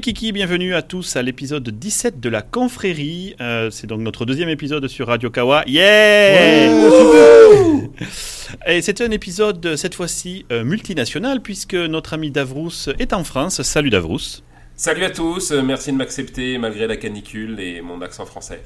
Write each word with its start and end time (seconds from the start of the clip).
Les 0.00 0.14
kikis, 0.14 0.32
bienvenue 0.32 0.74
à 0.74 0.80
tous 0.80 1.16
à 1.16 1.22
l'épisode 1.22 1.68
17 1.68 2.20
de 2.20 2.30
la 2.30 2.40
confrérie. 2.40 3.36
Euh, 3.38 3.68
c'est 3.68 3.86
donc 3.86 4.00
notre 4.00 4.24
deuxième 4.24 4.48
épisode 4.48 4.88
sur 4.88 5.08
Radio 5.08 5.28
Kawa. 5.28 5.62
Yeah 5.66 6.70
Et 8.66 8.80
c'est 8.80 9.02
un 9.02 9.10
épisode 9.10 9.76
cette 9.76 9.94
fois-ci 9.94 10.46
euh, 10.50 10.64
multinational 10.64 11.42
puisque 11.42 11.74
notre 11.74 12.14
ami 12.14 12.30
Davrous 12.30 12.88
est 12.98 13.12
en 13.12 13.24
France. 13.24 13.60
Salut 13.60 13.90
Davrous. 13.90 14.40
Salut 14.74 15.04
à 15.04 15.10
tous, 15.10 15.52
euh, 15.52 15.60
merci 15.60 15.92
de 15.92 15.98
m'accepter 15.98 16.56
malgré 16.56 16.86
la 16.86 16.96
canicule 16.96 17.60
et 17.60 17.82
mon 17.82 18.00
accent 18.00 18.24
français. 18.24 18.62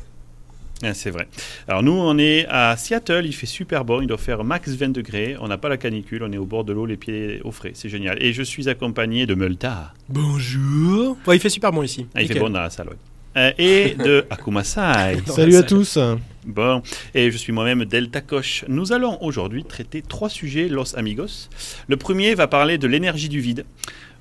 Ah, 0.85 0.93
c'est 0.93 1.11
vrai. 1.11 1.29
Alors 1.67 1.83
nous, 1.83 1.93
on 1.93 2.19
est 2.19 2.47
à 2.51 2.77
Seattle, 2.77 3.23
il 3.25 3.33
fait 3.33 3.47
super 3.47 3.87
bon, 3.87 4.03
il 4.03 4.07
doit 4.07 4.19
faire 4.19 4.45
max 4.45 4.71
20 4.71 4.91
degrés, 4.91 5.35
on 5.41 5.49
n'a 5.49 5.57
pas 5.57 5.71
la 5.71 5.79
canicule, 5.79 6.23
on 6.23 6.31
est 6.31 6.37
au 6.37 6.45
bord 6.45 6.65
de 6.65 6.75
l'eau, 6.75 6.85
les 6.85 6.99
pieds 6.99 7.41
au 7.43 7.53
frais, 7.53 7.71
c'est 7.73 7.89
génial. 7.89 8.23
Et 8.23 8.35
je 8.35 8.43
suis 8.43 8.69
accompagné 8.69 9.25
de 9.25 9.35
Multa. 9.35 9.95
Bonjour. 10.11 11.17
Ouais, 11.27 11.37
il 11.37 11.41
fait 11.41 11.49
super 11.49 11.73
bon 11.73 11.83
ici. 11.83 12.07
Ah, 12.15 12.21
il 12.21 12.29
fait 12.29 12.39
bon 12.39 12.51
dans 12.51 12.61
la 12.61 12.69
salle, 12.71 12.89
ouais. 12.89 12.97
Euh, 13.37 13.51
et 13.59 13.95
de 13.95 14.27
Akumasai. 14.31 15.17
Salut 15.27 15.57
à 15.57 15.63
tous. 15.63 15.99
Bon, 16.47 16.83
et 17.15 17.31
je 17.31 17.37
suis 17.37 17.53
moi-même 17.53 17.85
Delta 17.87 18.21
Koch. 18.21 18.65
Nous 18.69 18.93
allons 18.93 19.21
aujourd'hui 19.23 19.65
traiter 19.65 20.03
trois 20.03 20.29
sujets, 20.29 20.69
Los 20.69 20.97
Amigos. 20.97 21.49
Le 21.89 21.97
premier 21.97 22.35
va 22.35 22.47
parler 22.47 22.77
de 22.79 22.87
l'énergie 22.87 23.29
du 23.31 23.41
vide 23.41 23.65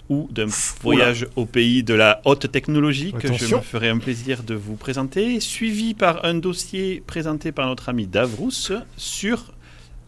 ou 0.09 0.27
d'un 0.31 0.47
voyage 0.81 1.27
au 1.35 1.45
pays 1.45 1.83
de 1.83 1.93
la 1.93 2.21
haute 2.25 2.51
technologie 2.51 3.13
que 3.13 3.31
je 3.33 3.55
me 3.55 3.61
ferai 3.61 3.89
un 3.89 3.97
plaisir 3.97 4.43
de 4.43 4.53
vous 4.53 4.75
présenter, 4.75 5.39
suivi 5.39 5.93
par 5.93 6.25
un 6.25 6.35
dossier 6.35 7.01
présenté 7.05 7.51
par 7.51 7.67
notre 7.67 7.89
ami 7.89 8.07
Davrous 8.07 8.71
sur 8.97 9.53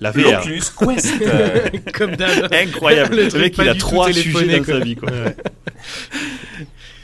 la 0.01 0.11
VR. 0.11 0.17
L'Oculus 0.17 0.61
Quest. 0.77 1.13
euh, 1.21 1.69
Comme 1.93 2.15
d'hab. 2.15 2.53
Incroyable, 2.53 3.15
Le 3.15 3.39
mec 3.39 3.57
il 3.57 3.69
a 3.69 3.75
trois 3.75 4.11
sujets 4.11 4.59
dans 4.59 4.63
quoi. 4.65 4.73
sa 4.73 4.79
vie. 4.81 4.95
Quoi. 4.95 5.09
Ouais. 5.09 5.35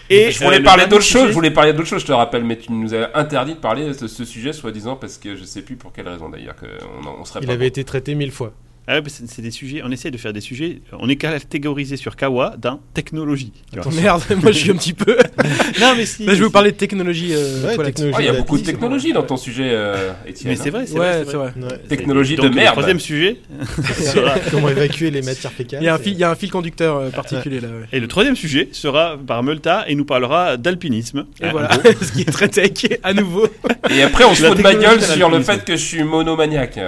Et 0.09 0.29
je 0.31 0.39
voulais 0.43 0.57
euh, 0.57 0.59
le 0.59 0.65
parler 0.65 0.87
d'autre 0.87 1.05
chose, 1.05 1.29
je 1.29 1.33
voulais 1.33 1.51
parler 1.51 1.71
d'autre 1.71 1.87
chose, 1.87 2.01
je 2.01 2.05
te 2.07 2.11
rappelle, 2.11 2.43
mais 2.43 2.57
tu 2.57 2.73
nous 2.73 2.93
as 2.93 3.17
interdit 3.17 3.53
de 3.53 3.59
parler 3.59 3.85
de 3.87 4.07
ce 4.07 4.25
sujet, 4.25 4.51
soi-disant, 4.51 4.97
parce 4.97 5.17
que 5.17 5.37
je 5.37 5.45
sais 5.45 5.61
plus 5.61 5.77
pour 5.77 5.93
quelle 5.93 6.09
raison 6.09 6.27
d'ailleurs, 6.27 6.57
qu'on 6.57 7.07
on 7.21 7.23
serait 7.23 7.39
Il 7.41 7.47
pas 7.47 7.53
avait 7.53 7.63
bon. 7.63 7.67
été 7.69 7.85
traité 7.85 8.13
mille 8.13 8.31
fois. 8.33 8.51
Ah 8.87 8.95
ouais, 8.99 9.03
c'est 9.07 9.29
c'est 9.29 9.41
des 9.43 9.51
sujets, 9.51 9.81
on 9.85 9.91
essaie 9.91 10.09
de 10.11 10.17
faire 10.17 10.33
des 10.33 10.41
sujets, 10.41 10.81
on 10.99 11.07
est 11.07 11.15
catégorisé 11.15 11.97
sur 11.97 12.15
Kawa 12.15 12.55
dans 12.57 12.79
technologie. 12.93 13.53
vois. 13.73 13.91
Merde, 13.93 14.23
moi 14.41 14.51
je 14.51 14.57
suis 14.57 14.71
un 14.71 14.75
petit 14.75 14.93
peu. 14.93 15.17
Non 15.79 15.93
mais 15.95 16.05
si. 16.05 16.25
Là, 16.25 16.33
je 16.33 16.37
vais 16.39 16.43
vous 16.43 16.49
si. 16.49 16.51
parler 16.53 16.71
de 16.71 16.77
technologie. 16.77 17.29
euh, 17.33 17.65
Ouais, 17.67 17.75
toilette. 17.75 17.95
technologie. 17.95 18.15
Ah, 18.17 18.21
il 18.21 18.25
y 18.25 18.29
a 18.29 18.33
beaucoup 18.33 18.57
de 18.57 18.63
technologie 18.63 19.13
dans 19.13 19.23
ton 19.23 19.37
sujet, 19.37 19.69
euh, 19.71 20.11
Étienne. 20.27 20.51
Mais 20.51 20.55
c'est 20.55 20.69
vrai, 20.69 20.85
c'est 20.85 20.93
Ouais, 20.99 21.23
vrai. 21.23 21.25
c'est 21.29 21.37
vrai. 21.37 21.53
Ouais. 21.59 21.77
Technologie 21.87 22.35
Donc, 22.35 22.45
de 22.45 22.49
Le 22.49 22.55
merde. 22.55 22.71
troisième 22.73 22.99
sujet 22.99 23.37
sera 23.93 24.35
Comment 24.51 24.69
évacuer 24.69 25.11
les 25.11 25.21
matières 25.21 25.51
fécales 25.51 25.81
Il 25.81 25.85
y 25.85 25.87
a 25.89 25.95
un 25.95 25.97
fil, 25.97 26.13
il 26.13 26.19
y 26.19 26.23
a 26.23 26.29
un 26.31 26.35
fil 26.35 26.51
conducteur 26.51 26.97
euh, 26.97 27.09
particulier 27.09 27.59
là. 27.61 27.67
ouais. 27.69 27.85
Et 27.93 27.99
le 27.99 28.07
troisième 28.07 28.35
sujet 28.35 28.69
sera 28.73 29.17
par 29.25 29.43
Multa 29.43 29.85
et 29.87 29.95
nous 29.95 30.05
parlera 30.05 30.57
d'alpinisme. 30.57 31.25
Et 31.41 31.45
Ah, 31.45 31.51
voilà, 31.51 31.69
ce 32.01 32.11
qui 32.11 32.21
est 32.21 32.31
très 32.31 32.47
tech 32.49 32.71
à 33.03 33.13
nouveau. 33.13 33.47
Et 33.89 34.01
après, 34.01 34.25
on 34.25 34.35
se 34.35 34.43
fout 34.43 34.57
de 34.57 34.63
ma 34.63 34.73
gueule 34.75 35.01
sur 35.01 35.29
le 35.29 35.41
fait 35.41 35.63
que 35.63 35.73
je 35.75 35.83
suis 35.85 36.03
monomaniaque. 36.03 36.79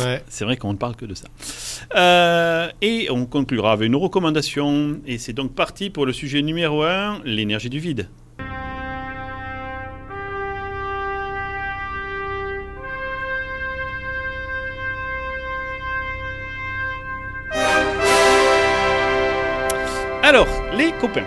Ouais. 0.00 0.22
C'est 0.28 0.44
vrai 0.44 0.56
qu'on 0.56 0.72
ne 0.72 0.78
parle 0.78 0.96
que 0.96 1.04
de 1.04 1.14
ça. 1.14 1.26
Euh, 1.96 2.68
et 2.80 3.08
on 3.10 3.26
conclura 3.26 3.72
avec 3.72 3.86
une 3.88 3.96
recommandation. 3.96 5.00
Et 5.06 5.18
c'est 5.18 5.32
donc 5.34 5.54
parti 5.54 5.90
pour 5.90 6.06
le 6.06 6.12
sujet 6.12 6.40
numéro 6.42 6.82
1, 6.82 7.20
l'énergie 7.24 7.68
du 7.70 7.78
vide. 7.78 8.08
Alors, 20.22 20.48
les 20.74 20.92
copains, 21.00 21.24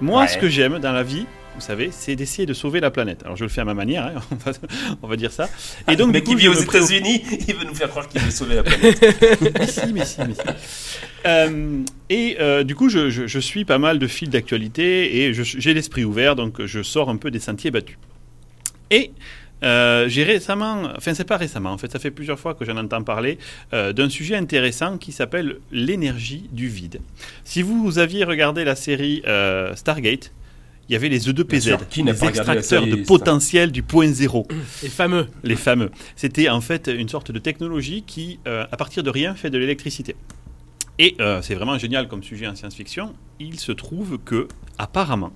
moi 0.00 0.22
Ouais. 0.22 0.28
ce 0.28 0.36
que 0.38 0.48
j'aime 0.48 0.78
dans 0.78 0.92
la 0.92 1.02
vie, 1.02 1.26
vous 1.54 1.60
savez, 1.60 1.90
c'est 1.92 2.16
d'essayer 2.16 2.46
de 2.46 2.54
sauver 2.54 2.80
la 2.80 2.90
planète. 2.90 3.22
Alors 3.24 3.36
je 3.36 3.44
le 3.44 3.50
fais 3.50 3.60
à 3.60 3.64
ma 3.64 3.74
manière, 3.74 4.06
hein, 4.06 4.20
on, 4.30 4.34
va, 4.36 4.52
on 5.02 5.06
va 5.08 5.16
dire 5.16 5.30
ça. 5.32 5.48
Et 5.88 5.96
donc 5.96 6.08
du 6.08 6.12
mec 6.14 6.24
coup, 6.24 6.30
qui 6.30 6.36
vit 6.36 6.48
aux 6.48 6.54
États-Unis, 6.54 7.22
il 7.48 7.54
veut 7.54 7.64
nous 7.66 7.74
faire 7.74 7.88
croire 7.90 8.08
qu'il 8.08 8.20
veut 8.20 8.30
sauver 8.30 8.54
la 8.56 8.62
planète. 8.62 9.00
mais 9.58 9.66
si, 9.66 9.92
mais 9.92 10.04
si, 10.04 10.20
mais 10.20 10.34
si. 10.34 10.40
Euh, 11.26 11.82
et 12.08 12.36
euh, 12.40 12.64
du 12.64 12.74
coup, 12.74 12.88
je, 12.88 13.10
je- 13.10 13.26
je 13.26 13.38
suis 13.38 13.64
pas 13.64 13.78
mal 13.78 13.98
de 13.98 14.06
fils 14.06 14.28
d'actualité 14.30 15.24
et 15.24 15.32
j'ai 15.34 15.74
l'esprit 15.74 16.04
ouvert, 16.04 16.36
donc 16.36 16.64
je 16.64 16.82
sors 16.82 17.08
un 17.10 17.16
peu 17.16 17.30
des 17.30 17.38
sentiers 17.40 17.70
battus. 17.70 17.96
Et 18.90 19.12
euh, 19.62 20.08
j'ai 20.08 20.24
récemment, 20.24 20.90
enfin 20.96 21.14
c'est 21.14 21.24
pas 21.24 21.36
récemment, 21.36 21.70
en 21.70 21.78
fait 21.78 21.92
ça 21.92 22.00
fait 22.00 22.10
plusieurs 22.10 22.38
fois 22.40 22.54
que 22.54 22.64
j'en 22.64 22.76
entends 22.76 23.02
parler, 23.04 23.38
euh, 23.72 23.92
d'un 23.92 24.08
sujet 24.08 24.34
intéressant 24.34 24.98
qui 24.98 25.12
s'appelle 25.12 25.58
l'énergie 25.70 26.48
du 26.50 26.66
vide. 26.66 27.00
Si 27.44 27.62
vous 27.62 27.98
aviez 27.98 28.24
regardé 28.24 28.64
la 28.64 28.74
série 28.74 29.22
euh, 29.28 29.74
Stargate, 29.76 30.32
il 30.92 30.96
y 30.96 30.96
avait 30.96 31.08
les 31.08 31.20
Bien 31.20 31.32
E2PZ, 31.32 31.60
sûr, 31.60 31.88
qui 31.88 32.02
n'a 32.02 32.12
les 32.12 32.24
extracteurs 32.24 32.86
de 32.86 32.96
potentiel 32.96 33.72
du 33.72 33.82
point 33.82 34.08
zéro 34.12 34.46
Et 34.82 34.90
fameux. 34.90 35.26
les 35.42 35.56
fameux. 35.56 35.90
C'était 36.16 36.50
en 36.50 36.60
fait 36.60 36.86
une 36.86 37.08
sorte 37.08 37.30
de 37.32 37.38
technologie 37.38 38.04
qui, 38.06 38.40
euh, 38.46 38.66
à 38.70 38.76
partir 38.76 39.02
de 39.02 39.08
rien, 39.08 39.34
fait 39.34 39.48
de 39.48 39.56
l'électricité. 39.56 40.14
Et 40.98 41.16
euh, 41.18 41.40
c'est 41.40 41.54
vraiment 41.54 41.78
génial 41.78 42.08
comme 42.08 42.22
sujet 42.22 42.46
en 42.46 42.54
science-fiction. 42.54 43.14
Il 43.40 43.58
se 43.58 43.72
trouve 43.72 44.18
que, 44.22 44.48
apparemment, 44.76 45.32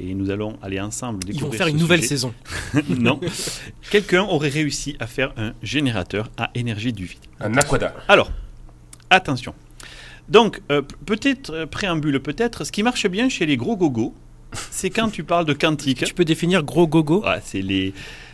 et 0.00 0.14
nous 0.14 0.30
allons 0.30 0.56
aller 0.62 0.80
ensemble 0.80 1.18
Ils 1.24 1.34
découvrir 1.34 1.50
vont 1.50 1.56
faire 1.58 1.66
ce 1.66 1.72
une 1.72 1.78
nouvelle 1.78 2.00
sujet. 2.00 2.08
saison. 2.08 2.32
non, 2.88 3.20
quelqu'un 3.90 4.22
aurait 4.22 4.48
réussi 4.48 4.96
à 4.98 5.06
faire 5.06 5.34
un 5.36 5.52
générateur 5.62 6.30
à 6.38 6.50
énergie 6.54 6.94
du 6.94 7.04
vide. 7.04 7.18
Un 7.38 7.54
aquada. 7.58 7.94
Alors, 8.08 8.32
attention. 9.10 9.54
Donc, 10.30 10.62
euh, 10.72 10.80
peut-être, 11.04 11.66
préambule 11.66 12.18
peut-être, 12.20 12.64
ce 12.64 12.72
qui 12.72 12.82
marche 12.82 13.06
bien 13.08 13.28
chez 13.28 13.44
les 13.44 13.58
gros 13.58 13.76
gogos, 13.76 14.14
c'est 14.70 14.90
quand 14.90 15.08
tu 15.10 15.24
parles 15.24 15.44
de 15.44 15.52
quantique. 15.52 16.04
Tu 16.04 16.14
peux 16.14 16.24
définir 16.24 16.62
gros 16.62 16.86
gogo 16.86 17.22
Ouais, 17.24 17.40
c'est 17.44 17.62
les, 17.62 17.92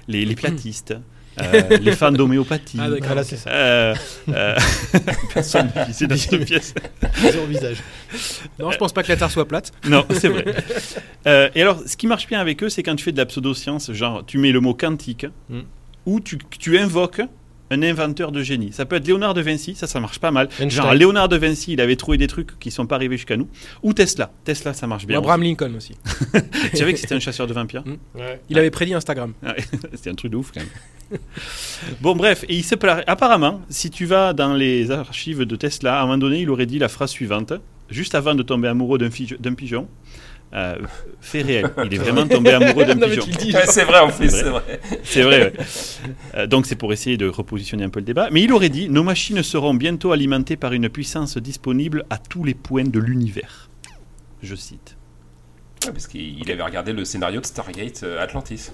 les, 0.08 0.24
les 0.24 0.34
platistes, 0.34 0.94
euh, 1.40 1.76
les 1.78 1.92
fans 1.92 2.12
d'homéopathie. 2.12 2.78
Ah, 2.80 2.88
d'accord. 2.88 3.06
Voilà, 3.06 3.24
c'est 3.24 3.36
ça. 3.36 3.50
Euh, 3.50 3.94
euh, 4.30 4.56
personne 5.34 5.70
ne 5.88 5.92
c'est 5.92 6.06
dans 6.06 6.16
cette 6.16 6.44
pièce. 6.44 6.74
Zéro 7.20 7.46
visage. 7.46 7.78
Non, 8.58 8.70
je 8.70 8.78
pense 8.78 8.92
pas 8.92 9.02
que 9.02 9.08
la 9.08 9.16
Terre 9.16 9.30
soit 9.30 9.46
plate. 9.46 9.72
Non, 9.88 10.04
c'est 10.10 10.28
vrai. 10.28 10.44
Euh, 11.26 11.48
et 11.54 11.62
alors, 11.62 11.80
ce 11.86 11.96
qui 11.96 12.06
marche 12.06 12.26
bien 12.26 12.40
avec 12.40 12.62
eux, 12.62 12.68
c'est 12.68 12.82
quand 12.82 12.96
tu 12.96 13.04
fais 13.04 13.12
de 13.12 13.18
la 13.18 13.26
pseudoscience, 13.26 13.92
genre 13.92 14.24
tu 14.26 14.38
mets 14.38 14.52
le 14.52 14.60
mot 14.60 14.74
quantique, 14.74 15.26
Mm. 15.50 15.60
ou 16.06 16.20
tu, 16.20 16.38
tu 16.58 16.78
invoques 16.78 17.20
un 17.70 17.82
inventeur 17.82 18.32
de 18.32 18.42
génie. 18.42 18.72
Ça 18.72 18.84
peut 18.84 18.96
être 18.96 19.06
Léonard 19.06 19.34
de 19.34 19.40
Vinci, 19.40 19.74
ça, 19.74 19.86
ça 19.86 19.98
marche 20.00 20.18
pas 20.18 20.30
mal. 20.30 20.46
Einstein. 20.60 20.70
Genre, 20.70 20.94
Léonard 20.94 21.28
de 21.28 21.36
Vinci, 21.36 21.72
il 21.72 21.80
avait 21.80 21.96
trouvé 21.96 22.16
des 22.18 22.26
trucs 22.28 22.58
qui 22.58 22.70
sont 22.70 22.86
pas 22.86 22.94
arrivés 22.96 23.16
jusqu'à 23.16 23.36
nous. 23.36 23.48
Ou 23.82 23.92
Tesla. 23.92 24.30
Tesla, 24.44 24.72
ça 24.74 24.86
marche 24.86 25.04
Ou 25.04 25.08
bien. 25.08 25.18
Abraham 25.18 25.42
Lincoln 25.42 25.74
aussi. 25.76 25.94
Tu 26.70 26.76
savais 26.76 26.92
que 26.92 26.98
c'était 26.98 27.14
un 27.14 27.20
chasseur 27.20 27.46
de 27.46 27.52
vampires 27.52 27.84
Ouais. 28.14 28.40
Il 28.48 28.58
avait 28.58 28.70
prédit 28.70 28.94
Instagram. 28.94 29.32
Ah 29.44 29.54
ouais, 29.56 29.64
C'était 29.94 30.10
un 30.10 30.14
truc 30.14 30.32
de 30.32 30.36
ouf 30.36 30.52
quand 30.52 30.60
même. 30.60 31.20
bon 32.00 32.14
bref, 32.16 32.44
et 32.48 32.54
il 32.56 32.64
se 32.64 32.74
pla- 32.74 33.02
apparemment, 33.06 33.60
si 33.68 33.90
tu 33.90 34.06
vas 34.06 34.32
dans 34.32 34.54
les 34.54 34.90
archives 34.90 35.42
de 35.42 35.56
Tesla, 35.56 35.98
à 35.98 36.02
un 36.02 36.06
moment 36.06 36.18
donné, 36.18 36.40
il 36.40 36.50
aurait 36.50 36.66
dit 36.66 36.78
la 36.78 36.88
phrase 36.88 37.10
suivante, 37.10 37.52
juste 37.90 38.14
avant 38.14 38.34
de 38.34 38.42
tomber 38.42 38.68
amoureux 38.68 38.98
d'un 38.98 39.54
pigeon. 39.54 39.88
Euh, 40.54 40.76
fait 41.20 41.42
réel. 41.42 41.70
Il 41.84 41.92
est 41.94 41.98
vraiment 41.98 42.26
tombé 42.26 42.50
amoureux 42.50 42.84
d'un 42.84 42.96
pigeon. 43.08 43.24
c'est 43.66 43.84
vrai 43.84 43.98
en 43.98 44.08
plus, 44.10 44.30
C'est 44.30 44.36
c'est 44.36 44.42
vrai. 44.44 44.60
vrai. 44.60 44.80
C'est 45.02 45.22
vrai. 45.22 45.40
ouais. 45.40 45.52
Euh, 46.36 46.46
donc 46.46 46.66
c'est 46.66 46.76
pour 46.76 46.92
essayer 46.92 47.16
de 47.16 47.26
repositionner 47.28 47.84
un 47.84 47.88
peu 47.90 47.98
le 48.00 48.06
débat. 48.06 48.28
Mais 48.30 48.42
il 48.42 48.52
aurait 48.52 48.68
dit 48.68 48.88
nos 48.88 49.02
machines 49.02 49.42
seront 49.42 49.74
bientôt 49.74 50.12
alimentées 50.12 50.56
par 50.56 50.72
une 50.72 50.88
puissance 50.88 51.36
disponible 51.36 52.04
à 52.10 52.18
tous 52.18 52.44
les 52.44 52.54
points 52.54 52.84
de 52.84 52.98
l'univers. 53.00 53.68
Je 54.42 54.54
cite. 54.54 54.96
Ouais, 55.84 55.92
parce 55.92 56.06
qu'il 56.06 56.38
il 56.38 56.50
avait 56.50 56.62
regardé 56.62 56.92
le 56.92 57.04
scénario 57.04 57.40
de 57.40 57.46
Stargate 57.46 58.02
euh, 58.04 58.22
Atlantis. 58.22 58.70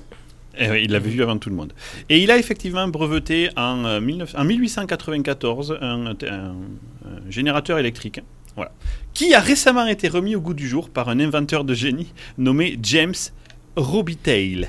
Eh 0.59 0.71
oui, 0.71 0.83
il 0.85 0.91
l'avait 0.93 1.09
vu 1.09 1.23
avant 1.23 1.39
tout 1.39 1.49
le 1.49 1.57
monde. 1.57 1.73
Et 2.11 2.23
il 2.23 2.31
a 2.31 2.37
effectivement 2.37 2.87
breveté 2.87 3.49
en, 3.57 3.85
euh, 3.87 4.01
19 4.01 4.35
en 4.37 4.45
1894 4.45 5.79
un, 5.81 6.07
un- 6.07 6.15
un 6.21 7.31
générateur 7.31 7.79
électrique. 7.79 8.21
Qui 9.15 9.35
a 9.35 9.41
récemment 9.41 9.87
été 9.87 10.09
remis 10.09 10.37
au 10.37 10.41
goût 10.41 10.55
du 10.55 10.69
jour 10.69 10.89
par 10.89 11.09
un 11.09 11.21
inventeur 11.21 11.65
de 11.65 11.75
génie 11.75 12.13
nommé 12.39 12.79
James 12.83 13.15
Robitaille? 13.77 14.69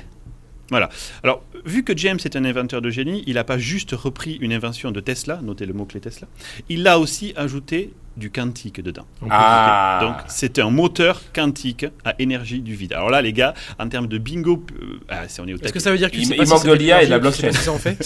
Voilà. 0.70 0.88
Alors, 1.22 1.42
vu 1.64 1.84
que 1.84 1.96
James 1.96 2.18
est 2.24 2.36
un 2.36 2.44
inventeur 2.44 2.80
de 2.82 2.90
génie, 2.90 3.22
il 3.26 3.34
n'a 3.34 3.44
pas 3.44 3.58
juste 3.58 3.92
repris 3.92 4.38
une 4.40 4.52
invention 4.52 4.90
de 4.90 5.00
Tesla, 5.00 5.40
notez 5.42 5.66
le 5.66 5.72
mot-clé 5.74 6.00
Tesla, 6.00 6.26
il 6.68 6.86
a 6.88 6.98
aussi 6.98 7.32
ajouté 7.36 7.92
du 8.16 8.30
quantique 8.30 8.80
dedans. 8.80 9.04
Ah. 9.28 9.98
Donc 10.00 10.14
c'est 10.28 10.60
un 10.60 10.70
moteur 10.70 11.20
quantique 11.34 11.84
à 12.04 12.14
énergie 12.20 12.60
du 12.60 12.74
vide. 12.76 12.92
Alors 12.92 13.10
là 13.10 13.20
les 13.20 13.32
gars, 13.32 13.54
en 13.80 13.88
termes 13.88 14.06
de 14.06 14.18
bingo, 14.18 14.64
euh, 14.80 14.98
ah, 15.08 15.22
c'est- 15.26 15.42
on 15.42 15.46
est 15.48 15.52
au 15.52 15.56
Est-ce 15.56 15.62
taquet. 15.64 15.72
que 15.72 15.80
ça 15.80 15.90
veut 15.90 15.98
dire 15.98 16.12
qu'il 16.12 16.20
Il- 16.22 16.36
il 16.40 16.48
manque 16.48 16.64
de 16.64 16.72
l'IA 16.74 17.02
et 17.02 17.06
de 17.06 17.10
la 17.10 17.18
blockchain. 17.18 17.48
Ouais, 17.84 17.96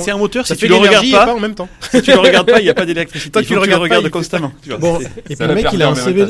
c'est 0.00 0.10
un 0.10 0.16
moteur, 0.16 0.46
Ça 0.46 0.54
si 0.54 0.60
fait 0.62 0.66
tu 0.66 0.72
le 0.72 0.78
regardes 0.78 1.10
pas, 1.10 1.26
pas 1.26 1.34
en 1.34 1.40
même 1.40 1.54
temps. 1.54 1.68
si 1.90 2.00
tu 2.02 2.10
le 2.10 2.18
regardes 2.18 2.50
pas, 2.50 2.60
il 2.60 2.64
n'y 2.64 2.70
a 2.70 2.74
pas 2.74 2.86
d'électricité. 2.86 3.30
Toi, 3.30 3.42
tu 3.42 3.52
le 3.54 3.60
regardes 3.60 3.82
regardes 3.82 4.08
constamment. 4.08 4.52
Bon, 4.80 4.98
et 5.28 5.36
puis 5.36 5.46
le 5.46 5.54
mec, 5.54 5.66
il 5.72 5.82
a 5.82 5.88
un 5.90 5.94
CV. 5.94 6.26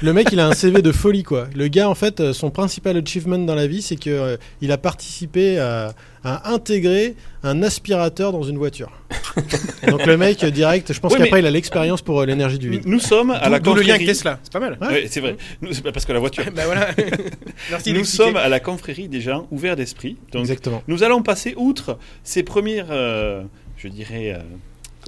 Le 0.00 0.12
mec, 0.12 0.28
il 0.30 0.38
a 0.38 0.46
un 0.46 0.52
CV 0.52 0.80
de 0.80 0.92
folie, 0.92 1.24
quoi. 1.24 1.48
Le 1.56 1.66
gars, 1.66 1.88
en 1.88 1.94
fait, 1.96 2.20
euh, 2.20 2.32
son 2.32 2.50
principal 2.50 2.96
achievement 2.96 3.36
dans 3.38 3.56
la 3.56 3.66
vie, 3.66 3.82
c'est 3.82 3.96
que 3.96 4.10
euh, 4.10 4.36
il 4.60 4.70
a 4.70 4.78
participé 4.78 5.58
à, 5.58 5.92
à 6.22 6.52
intégrer 6.52 7.16
un 7.42 7.64
aspirateur 7.64 8.30
dans 8.30 8.44
une 8.44 8.58
voiture. 8.58 8.92
Donc 9.88 10.06
le 10.06 10.16
mec, 10.16 10.44
euh, 10.44 10.50
direct, 10.50 10.92
je 10.92 11.00
pense 11.00 11.12
Ouais, 11.14 11.18
qu'après, 11.18 11.40
il 11.40 11.46
a 11.46 11.50
l'expérience 11.50 12.00
pour 12.02 12.20
euh, 12.20 12.26
l'énergie 12.26 12.58
du 12.60 12.70
vide. 12.70 12.82
Nous 12.86 13.00
sommes 13.00 13.32
à 13.32 13.48
la 13.48 13.58
D'où 13.58 13.74
le 13.74 13.80
lien 13.80 13.86
confrérie. 13.88 13.90
avec 13.92 14.06
Tesla, 14.06 14.38
c'est 14.44 14.52
pas 14.52 14.60
mal. 14.60 14.78
Ouais, 14.80 15.06
c'est 15.08 15.20
vrai. 15.20 15.36
Nous- 15.62 15.72
c'est 15.72 15.82
pas 15.82 15.90
parce 15.90 16.04
que 16.04 16.12
la 16.12 16.20
voiture. 16.20 16.44
bah 16.54 16.62
voilà. 16.66 16.90
Merci 17.70 17.92
Nous 17.92 18.04
sommes 18.04 18.36
à 18.36 18.48
la 18.48 18.60
confrérie 18.60 19.08
des 19.08 19.20
gens 19.20 19.48
ouverts 19.50 19.74
d'esprit. 19.76 20.16
Donc, 20.32 20.42
Exactement. 20.42 20.82
nous 20.86 21.02
allons 21.02 21.22
passer 21.22 21.54
outre 21.56 21.98
ces 22.22 22.44
premières, 22.44 22.86
euh, 22.90 23.42
je 23.76 23.88
dirais, 23.88 24.32
euh, 24.36 24.38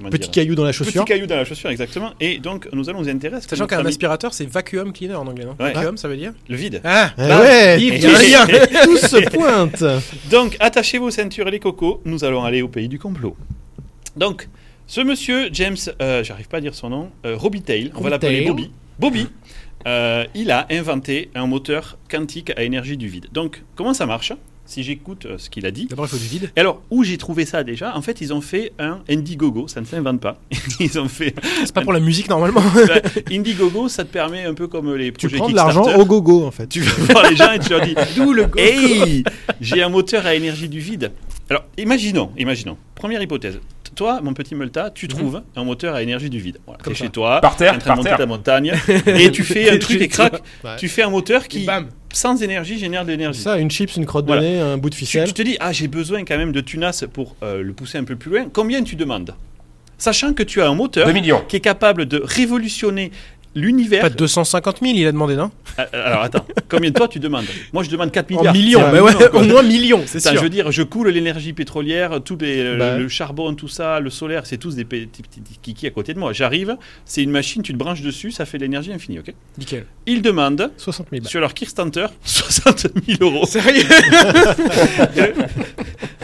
Petit 0.09 0.31
dire, 0.31 0.31
caillou 0.31 0.55
dans 0.55 0.65
la 0.65 0.73
chaussure. 0.73 1.05
cailloux 1.05 1.27
dans 1.27 1.37
la 1.37 1.45
chaussure, 1.45 1.69
exactement. 1.69 2.13
Et 2.21 2.39
donc, 2.39 2.69
nous 2.73 2.89
allons 2.89 3.03
nous 3.03 3.09
intéresser. 3.11 3.47
Sachant 3.49 3.67
qu'un 3.67 3.85
aspirateur, 3.85 4.33
c'est 4.33 4.47
vacuum 4.49 4.93
cleaner 4.95 5.17
en 5.17 5.27
anglais, 5.27 5.45
non 5.45 5.57
Ouais. 5.63 5.73
Vacuum, 5.75 5.97
ça 5.99 6.09
veut 6.09 6.17
dire 6.17 6.33
le 6.49 6.57
vide. 6.57 6.81
Ah 6.85 7.11
Eh 7.19 7.21
Bah, 7.29 7.41
ouais, 7.43 7.81
Yves, 7.83 7.93
et- 7.93 7.97
il 7.99 8.03
y 8.31 8.35
a 8.35 8.43
un 8.43 8.47
lien. 8.47 8.59
tout 8.85 8.97
se 8.97 9.29
pointe. 9.37 9.85
Donc, 10.31 10.57
attachez 10.61 10.97
vos 10.99 11.11
ceintures 11.11 11.49
et 11.49 11.51
les 11.51 11.59
cocos, 11.61 12.01
nous 12.07 12.25
allons 12.25 12.43
aller 12.45 12.63
au 12.63 12.69
pays 12.69 12.89
du 12.89 12.99
complot. 12.99 13.37
Donc, 14.17 14.49
ce 14.87 15.01
monsieur, 15.03 15.51
James, 15.53 15.77
euh, 16.01 16.25
j'arrive 16.25 16.49
pas 16.49 16.57
à 16.57 16.61
dire 16.61 16.75
son 16.75 16.89
nom, 16.91 17.11
euh, 17.27 17.37
Robitaille, 17.37 17.93
on 17.95 18.01
va 18.01 18.11
l'appeler. 18.11 18.47
Bobby. 18.47 18.71
Bobby, 18.99 19.27
euh, 19.87 20.25
il 20.35 20.51
a 20.51 20.67
inventé 20.71 21.31
un 21.35 21.47
moteur 21.47 21.97
quantique 22.11 22.51
à 22.57 22.63
énergie 22.65 22.97
du 22.97 23.09
vide. 23.09 23.27
Donc, 23.33 23.63
comment 23.77 23.95
ça 23.95 24.07
marche? 24.07 24.33
Si 24.71 24.85
j'écoute 24.85 25.27
euh, 25.27 25.37
ce 25.37 25.51
qu'il 25.51 25.67
a 25.67 25.73
dit. 25.73 25.87
D'abord, 25.87 26.07
il 26.07 26.11
faut 26.11 26.17
du 26.17 26.29
vide. 26.29 26.53
Et 26.55 26.61
alors, 26.61 26.81
où 26.93 27.03
j'ai 27.03 27.19
trouvé 27.19 27.45
ça 27.45 27.65
déjà 27.65 27.97
En 27.97 28.03
fait, 28.03 28.21
ils 28.21 28.33
ont 28.33 28.41
fait 28.41 28.71
un 28.79 29.01
Indiegogo, 29.11 29.67
ça 29.67 29.81
ne 29.81 29.85
s'invente 29.85 30.21
pas. 30.21 30.41
ils 30.79 30.97
ont 31.01 31.09
fait. 31.09 31.35
C'est 31.65 31.75
pas 31.75 31.81
pour 31.83 31.93
la 31.93 31.99
musique 31.99 32.29
normalement. 32.29 32.63
Bah, 32.87 33.01
Indiegogo, 33.33 33.89
ça 33.89 34.05
te 34.05 34.13
permet 34.13 34.45
un 34.45 34.55
peu 34.55 34.69
comme 34.69 34.95
les 34.95 35.07
Tu 35.11 35.27
projets 35.27 35.39
prends 35.39 35.49
de 35.49 35.57
l'argent 35.57 35.99
au 35.99 36.07
gogo, 36.07 36.47
en 36.47 36.53
fait. 36.53 36.69
Tu 36.69 36.83
vas 36.83 37.13
voir 37.13 37.29
les 37.29 37.35
gens 37.35 37.51
et 37.51 37.59
tu 37.59 37.71
leur 37.71 37.81
dis 37.81 37.97
D'où 38.17 38.33
le 38.33 38.47
go. 38.47 38.61
Hey 38.61 39.25
J'ai 39.61 39.83
un 39.83 39.89
moteur 39.89 40.25
à 40.25 40.37
énergie 40.37 40.69
du 40.69 40.79
vide. 40.79 41.11
Alors, 41.49 41.65
imaginons, 41.77 42.31
imaginons. 42.39 42.77
Première 42.95 43.21
hypothèse. 43.21 43.59
Toi, 43.95 44.21
mon 44.23 44.33
petit 44.33 44.55
Multa, 44.55 44.91
tu 44.91 45.09
trouves 45.09 45.43
un 45.57 45.65
moteur 45.65 45.95
à 45.95 46.03
énergie 46.03 46.31
du 46.31 46.39
vide. 46.39 46.59
Voilà, 46.67 46.79
Mhm. 46.79 46.93
T'es 46.93 46.95
chez 46.99 47.09
toi, 47.11 47.41
Par 47.41 47.57
terre, 47.57 47.75
en 47.75 47.79
train 47.79 47.93
de 47.93 47.97
monter 47.99 48.09
terre. 48.11 48.19
ta 48.19 48.27
montagne, 48.27 48.73
et 49.07 49.31
tu 49.31 49.43
fais 49.43 49.71
un 49.71 49.79
truc 49.79 50.01
et 50.01 50.09
crac, 50.09 50.35
Ouais. 50.65 50.77
tu 50.79 50.89
fais 50.89 51.03
un 51.03 51.11
moteur 51.11 51.49
qui, 51.49 51.67
sans 52.13 52.43
énergie, 52.43 52.79
génère 52.79 53.05
de 53.05 53.11
l'énergie. 53.11 53.41
Ça, 53.43 53.59
une 53.59 53.71
chips, 53.71 53.97
une 53.97 54.07
crotte 54.07 54.27
Voilà. 54.27 54.43
de 54.43 54.47
nez, 54.47 54.61
un 54.61 54.79
bout 54.79 54.89
de 54.91 54.95
Tu, 54.95 55.01
ficelle. 55.01 55.27
tu 55.29 55.35
te 55.35 55.43
dis, 55.43 55.57
ah, 55.61 55.73
j'ai 55.73 55.89
besoin 55.89 56.25
quand 56.25 56.39
même 56.39 56.53
de 56.53 56.61
tunas 56.61 57.05
pour 57.13 57.37
euh, 57.43 57.63
le 57.63 57.73
pousser 57.73 57.99
un 57.99 58.05
peu 58.05 58.17
plus 58.17 58.31
loin. 58.31 58.47
Combien 58.53 58.83
tu 58.83 58.97
demandes? 58.97 59.35
Sachant 59.99 60.33
que 60.33 60.43
tu 60.43 60.63
as 60.63 60.69
un 60.69 60.75
moteur 60.75 61.07
2 61.07 61.13
millions. 61.13 61.43
qui 61.47 61.57
est 61.57 61.61
capable 61.61 62.07
de 62.07 62.23
révolutionner 62.25 63.11
l'univers. 63.55 64.03
Pas 64.03 64.11
de 64.11 64.15
250 64.17 64.79
000, 64.81 64.93
il 64.97 65.07
a 65.07 65.13
demandé, 65.13 65.35
non 65.37 65.51
Ah, 65.77 65.87
Alors 65.93 66.23
attends, 66.23 66.47
combien 66.69 66.91
toi 66.93 67.09
tu 67.09 67.19
demandes 67.19 67.45
Moi 67.73 67.83
je 67.83 67.91
demande 67.91 68.11
4 68.13 68.31
En 68.33 68.37
milliards. 68.39 68.55
millions, 68.55 68.79
C'est 68.81 68.87
un 68.87 68.93
bah 68.93 69.03
ouais, 69.03 69.29
au 69.35 69.41
moins 69.43 69.63
millions, 69.63 70.03
c'est 70.07 70.21
sûr. 70.21 70.33
je 70.35 70.39
veux 70.39 70.49
dire, 70.49 70.71
je 70.71 70.83
coule 70.83 71.09
l'énergie 71.09 71.53
pétrolière, 71.53 72.21
tout 72.25 72.39
les, 72.41 72.63
le- 72.63 72.77
Bah. 72.79 72.97
le 72.99 73.09
charbon, 73.09 73.55
tout 73.55 73.69
ça, 73.69 73.99
le 74.01 74.11
solaire, 74.11 74.47
c'est 74.47 74.59
tous 74.59 74.75
des 74.77 74.85
petits 74.85 75.23
petits 75.23 75.43
kikis 75.63 75.87
à 75.87 75.91
côté 75.91 76.15
de 76.15 76.19
moi. 76.19 76.33
J'arrive, 76.33 76.77
c'est 77.05 77.23
une 77.23 77.31
machine, 77.31 77.63
tu 77.63 77.73
te 77.73 77.79
branches 77.79 78.03
dessus, 78.03 78.31
ça 78.31 78.45
fait 78.47 78.59
de 78.59 78.63
l'énergie 78.63 78.93
infinie, 78.93 79.19
ok 79.19 79.33
Nickel. 79.59 79.85
Ils 80.07 80.23
demandent 80.23 80.71
60 80.77 81.09
000 81.11 81.23
balles. 81.23 81.31
sur 81.31 81.41
leur 81.41 81.55
Kickstarter 81.55 82.07
60 82.25 82.87
000 83.07 83.19
euros. 83.21 83.47
Sérieux? 83.47 83.83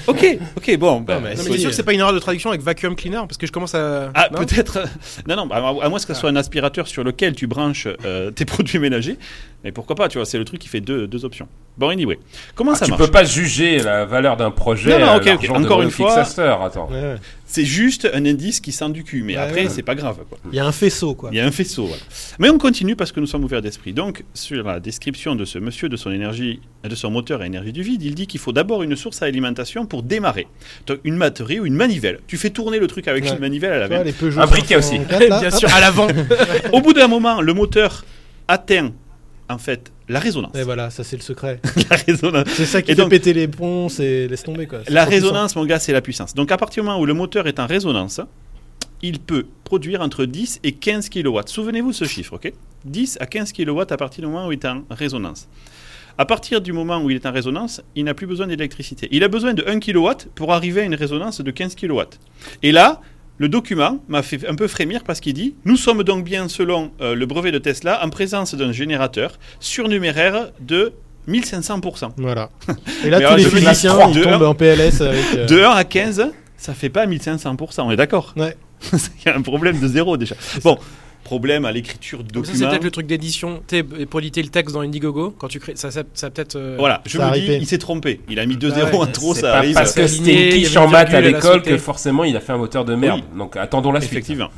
ok, 0.06 0.38
ok, 0.56 0.76
bon. 0.79 1.00
bah, 1.00 1.14
Non, 1.17 1.20
mais 1.23 1.31
Non, 1.31 1.37
mais 1.38 1.43
Si. 1.44 1.50
t'es 1.50 1.58
sûr 1.58 1.70
que 1.70 1.76
c'est 1.76 1.82
pas 1.82 1.93
une 1.93 2.00
erreur 2.00 2.12
de 2.12 2.19
traduction 2.19 2.50
avec 2.50 2.62
vacuum 2.62 2.94
cleaner 2.97 3.19
Parce 3.26 3.37
que 3.38 3.47
je 3.47 3.53
commence 3.53 3.75
à. 3.75 4.11
Ah, 4.14 4.29
non 4.32 4.38
peut-être. 4.38 4.79
Non, 5.29 5.37
non, 5.37 5.47
bah, 5.47 5.56
à 5.56 5.85
à 5.87 5.88
moins 5.88 5.99
que 5.99 6.06
ce 6.06 6.14
soit 6.14 6.31
un 6.31 6.37
aspirateur 6.37 6.87
sur 6.88 7.05
lequel 7.05 7.35
tu 7.35 7.47
branches 7.47 7.88
euh, 8.05 8.31
tes 8.31 8.44
produits 8.47 8.79
ménagers. 8.79 9.17
Mais 9.64 9.73
pourquoi 9.73 9.97
pas, 9.97 10.08
tu 10.08 10.19
vois, 10.19 10.25
c'est 10.26 10.38
le 10.38 10.44
truc 10.44 10.61
qui 10.61 10.69
fait 10.69 10.81
deux, 10.81 11.06
deux 11.06 11.25
options. 11.25 11.49
Bon, 11.76 11.88
anyway. 11.88 12.19
Comment 12.55 12.73
Ah, 12.73 12.76
ça 12.76 12.85
tu 12.85 12.93
marche 12.93 13.03
peux 13.05 13.11
pas 13.11 13.25
juger 13.25 13.79
la 13.81 14.05
valeur 14.05 14.37
d'un 14.37 14.50
projet. 14.50 14.99
Non, 14.99 15.06
non, 15.06 15.17
ok, 15.17 15.50
Encore 15.50 15.82
une 15.82 15.91
fois- 15.91 16.19
attends. 16.20 16.88
Ouais, 16.91 16.94
ouais. 17.00 17.14
C'est 17.48 17.64
juste 17.64 18.08
un 18.12 18.26
indice 18.26 18.60
qui 18.60 18.72
sent 18.72 18.90
du 18.90 19.04
cul, 19.04 19.22
mais 19.22 19.34
Ouais, 19.37 19.43
après, 19.43 19.62
ouais. 19.64 19.69
c'est 19.70 19.82
pas 19.82 19.94
grave, 19.94 20.19
quoi. 20.28 20.37
Il 20.52 20.56
y 20.56 20.58
a 20.58 20.66
un 20.66 20.72
faisceau, 20.72 21.14
quoi. 21.14 21.31
Il 21.32 21.37
y 21.37 21.40
a 21.40 21.46
un 21.46 21.52
faisceau. 21.52 21.87
voilà. 21.87 22.02
Mais 22.40 22.50
on 22.50 22.58
continue 22.58 22.96
parce 22.96 23.12
que 23.12 23.20
nous 23.20 23.26
sommes 23.26 23.44
ouverts 23.44 23.62
d'esprit. 23.62 23.93
Donc, 23.93 24.25
sur 24.34 24.64
la 24.64 24.81
description 24.81 25.37
de 25.37 25.44
ce 25.44 25.58
monsieur, 25.60 25.88
de 25.88 25.96
son 25.96 26.10
énergie, 26.10 26.60
de 26.82 26.94
son 26.96 27.10
moteur 27.10 27.40
à 27.43 27.46
énergie 27.46 27.72
du 27.72 27.82
vide, 27.82 28.02
il 28.02 28.14
dit 28.16 28.26
qu'il 28.26 28.40
faut 28.40 28.52
d'abord 28.52 28.82
une 28.82 28.96
source 28.96 29.22
à 29.22 29.26
alimentation 29.26 29.87
pour 29.87 30.02
démarrer. 30.02 30.48
Donc, 30.88 30.98
une 31.04 31.19
batterie 31.19 31.60
ou 31.60 31.66
une 31.66 31.76
manivelle. 31.76 32.19
Tu 32.26 32.37
fais 32.37 32.50
tourner 32.50 32.78
le 32.81 32.88
truc 32.88 33.06
avec 33.06 33.25
Ouais. 33.25 33.31
une 33.32 33.38
manivelle 33.38 33.72
à 33.72 33.78
la 33.78 33.84
Tu 33.87 33.88
vois, 33.90 33.99
main. 33.99 34.04
les 34.04 34.12
Peugeot 34.12 34.40
Un 34.40 34.46
briquet 34.46 34.82
504, 34.82 35.28
là, 35.28 35.40
Bien 35.40 35.50
sûr, 35.50 35.72
à 35.72 35.81
l'avant. 35.81 36.08
Au 36.72 36.81
bout 36.81 36.92
d'un 36.94 37.08
moment, 37.08 37.40
le 37.40 37.54
moteur 37.54 38.04
atteint, 38.49 38.92
en 39.48 39.58
fait, 39.58 39.93
la 40.08 40.19
résonance. 40.19 40.56
Et 40.56 40.62
voilà, 40.62 40.90
ça 40.90 41.04
c'est 41.04 41.16
le 41.16 41.22
secret. 41.22 41.60
La 41.90 41.96
résonance. 41.96 42.48
C'est 42.48 42.66
ça 42.66 42.82
qui 42.82 42.90
Et 42.90 42.94
fait 42.94 43.00
donc- 43.02 43.10
péter 43.10 43.32
les 43.32 43.46
ponts, 43.48 43.88
et 44.00 44.26
laisse 44.28 44.43
tomber 44.43 44.66
quoi. 44.66 44.81
C'est 44.87 44.93
La 44.93 45.06
puissant. 45.06 45.26
résonance, 45.26 45.56
mon 45.56 45.64
gars, 45.64 45.78
c'est 45.78 45.93
la 45.93 46.00
puissance. 46.00 46.34
Donc, 46.34 46.50
à 46.50 46.56
partir 46.56 46.82
du 46.82 46.87
moment 46.88 47.00
où 47.00 47.06
le 47.06 47.14
moteur 47.14 47.46
est 47.46 47.58
en 47.60 47.66
résonance, 47.66 48.20
il 49.02 49.20
peut 49.20 49.46
produire 49.64 50.00
entre 50.00 50.25
10 50.25 50.60
et 50.64 50.72
15 50.72 51.08
kW. 51.10 51.38
Souvenez-vous 51.46 51.90
de 51.90 51.94
ce 51.94 52.04
chiffre, 52.06 52.34
ok? 52.34 52.52
10 52.87 53.19
à 53.20 53.26
15 53.26 53.52
kW 53.52 53.81
à 53.90 53.96
partir 53.96 54.22
du 54.25 54.26
moment 54.31 54.46
où 54.48 54.52
il 54.52 54.58
est 54.58 54.66
en 54.66 54.82
résonance. 54.90 55.49
À 56.19 56.25
partir 56.25 56.60
du 56.62 56.72
moment 56.72 56.99
où 57.02 57.10
il 57.10 57.16
est 57.16 57.26
en 57.26 57.32
résonance, 57.32 57.82
il 57.94 58.04
n'a 58.04 58.14
plus 58.14 58.26
besoin 58.26 58.46
d'électricité. 58.46 59.06
Il 59.12 59.22
a 59.22 59.28
besoin 59.28 59.52
de 59.54 59.62
1 59.66 59.81
kW 59.81 60.08
pour 60.34 60.52
arriver 60.54 60.81
à 60.81 60.84
une 60.84 60.94
résonance 60.94 61.40
de 61.42 61.50
15 61.50 61.75
kW. 61.75 62.00
Et 62.62 62.72
là, 62.72 63.00
le 63.38 63.49
document 63.49 63.99
m'a 64.09 64.23
fait 64.23 64.47
un 64.49 64.55
peu 64.55 64.67
frémir 64.69 65.03
parce 65.05 65.21
qu'il 65.21 65.35
dit 65.35 65.55
Nous 65.65 65.77
sommes 65.77 66.03
donc 66.03 66.25
bien, 66.25 66.49
selon 66.49 66.93
euh, 67.00 67.15
le 67.15 67.27
brevet 67.27 67.53
de 67.53 67.59
Tesla, 67.59 68.05
en 68.05 68.09
présence 68.11 68.55
d'un 68.55 68.73
générateur 68.73 69.38
surnuméraire 69.61 70.50
de 70.61 70.93
1500%. 71.29 72.11
Voilà. 72.17 72.50
Et 73.05 73.11
là, 73.11 73.19
Mais 73.19 73.25
tous 73.25 73.27
alors, 73.27 73.37
les 73.37 73.44
physiciens, 73.44 74.11
ils 74.15 74.21
tombent 74.23 74.43
en 74.43 74.55
PLS 74.55 75.00
avec. 75.03 75.25
euh, 75.37 75.47
De 75.47 75.61
1 75.62 75.71
à 75.71 75.85
15, 75.85 76.31
ça 76.56 76.73
fait 76.75 76.88
pas 76.88 77.06
1500%, 77.06 77.83
on 77.83 77.91
est 77.91 77.97
d'accord 77.97 78.33
Ouais. 78.37 78.56
Il 78.93 79.27
y 79.27 79.29
a 79.29 79.37
un 79.37 79.43
problème 79.43 79.79
de 79.81 79.88
zéro 79.88 80.17
déjà. 80.17 80.35
Bon, 80.62 80.79
problème 81.26 81.64
à 81.64 81.73
l'écriture 81.73 82.25
de 82.25 82.28
ça, 82.28 82.32
c'est 82.32 82.52
documents. 82.52 82.70
peut-être 82.70 82.84
le 82.84 82.90
truc 82.90 83.06
d'édition. 83.06 83.62
Tu 83.69 83.76
sais, 83.76 83.82
pour 83.82 84.20
éditer 84.20 84.43
le 84.43 84.49
texte 84.49 84.75
dans 84.75 84.81
Indiegogo, 84.81 85.34
quand 85.38 85.49
tu 85.49 85.58
crées. 85.61 85.76
Ça, 85.76 85.90
ça, 85.90 86.02
ça 86.14 86.31
peut-être. 86.31 86.56
euh, 86.56 86.76
Voilà, 86.78 87.02
je 87.06 87.19
Ça 87.19 87.31
me 87.31 87.34
dis, 87.37 87.46
il 87.61 87.67
s'est 87.67 87.78
trompé. 87.78 88.20
Il 88.28 88.38
a 88.38 88.46
mis 88.46 88.56
deux 88.56 88.70
Bah 88.70 88.76
zéros 88.76 88.99
ouais, 89.02 89.08
en 89.08 89.12
trop, 89.12 89.34
ça 89.34 89.43
pas 89.52 89.56
arrive. 89.58 89.75
parce 89.75 89.93
que 89.93 90.06
C'est 90.06 90.17
c'était 90.19 90.56
une 90.58 90.64
quiche 90.64 90.76
en 90.76 90.88
maths 90.88 91.12
à 91.12 91.20
l'école 91.20 91.62
que 91.62 91.76
forcément 91.78 92.25
il 92.25 92.37
a 92.37 92.40
fait 92.40 92.52
un 92.52 92.59
moteur 92.59 92.85
de 92.85 92.95
merde. 92.95 93.21
Donc 93.37 93.56
attendons 93.56 93.92
la 93.92 94.00
suite. 94.00 94.12
Effectivement. 94.12 94.49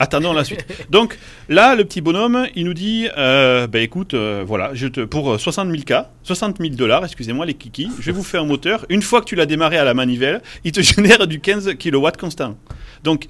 Attendons 0.00 0.32
la 0.32 0.42
suite. 0.42 0.66
Donc 0.90 1.16
là, 1.48 1.76
le 1.76 1.84
petit 1.84 2.00
bonhomme, 2.00 2.48
il 2.56 2.64
nous 2.64 2.74
dit, 2.74 3.06
euh, 3.16 3.68
bah 3.68 3.78
écoute, 3.78 4.14
euh, 4.14 4.42
voilà, 4.44 4.70
je 4.74 4.88
te, 4.88 5.00
pour 5.02 5.34
euh, 5.34 5.38
60 5.38 5.70
000 5.70 5.82
K, 5.84 6.06
60 6.24 6.56
000 6.58 6.70
dollars, 6.74 7.04
excusez-moi 7.04 7.46
les 7.46 7.54
kikis, 7.54 7.90
je 8.00 8.06
vais 8.06 8.10
vous 8.12 8.24
faire 8.24 8.42
un 8.42 8.46
moteur. 8.46 8.84
Une 8.88 9.02
fois 9.02 9.20
que 9.20 9.26
tu 9.26 9.36
l'as 9.36 9.46
démarré 9.46 9.78
à 9.78 9.84
la 9.84 9.94
manivelle, 9.94 10.42
il 10.64 10.72
te 10.72 10.80
génère 10.82 11.28
du 11.28 11.38
15 11.38 11.74
kW 11.78 12.08
constant. 12.18 12.56
Donc 13.04 13.26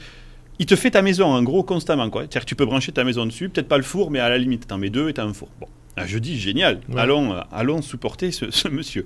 il 0.58 0.66
te 0.66 0.76
fait 0.76 0.90
ta 0.92 1.02
maison 1.02 1.26
en 1.26 1.42
gros 1.42 1.62
constamment 1.62 2.10
quoi. 2.10 2.22
C'est-à-dire 2.22 2.42
que 2.42 2.46
tu 2.46 2.54
peux 2.56 2.66
brancher 2.66 2.92
ta 2.92 3.04
maison 3.04 3.26
dessus, 3.26 3.48
peut-être 3.48 3.68
pas 3.68 3.76
le 3.78 3.82
four, 3.82 4.10
mais 4.10 4.20
à 4.20 4.28
la 4.28 4.38
limite 4.38 4.66
t'en 4.66 4.78
mets 4.78 4.90
deux 4.90 5.08
et 5.08 5.14
t'as 5.14 5.24
un 5.24 5.32
four. 5.34 5.48
Bon, 5.60 5.66
Ah, 5.96 6.06
je 6.06 6.18
dis 6.18 6.38
génial. 6.38 6.80
Ouais. 6.88 7.00
Allons, 7.00 7.32
euh, 7.34 7.40
allons 7.52 7.82
supporter 7.82 8.30
ce, 8.32 8.50
ce 8.50 8.68
monsieur. 8.68 9.04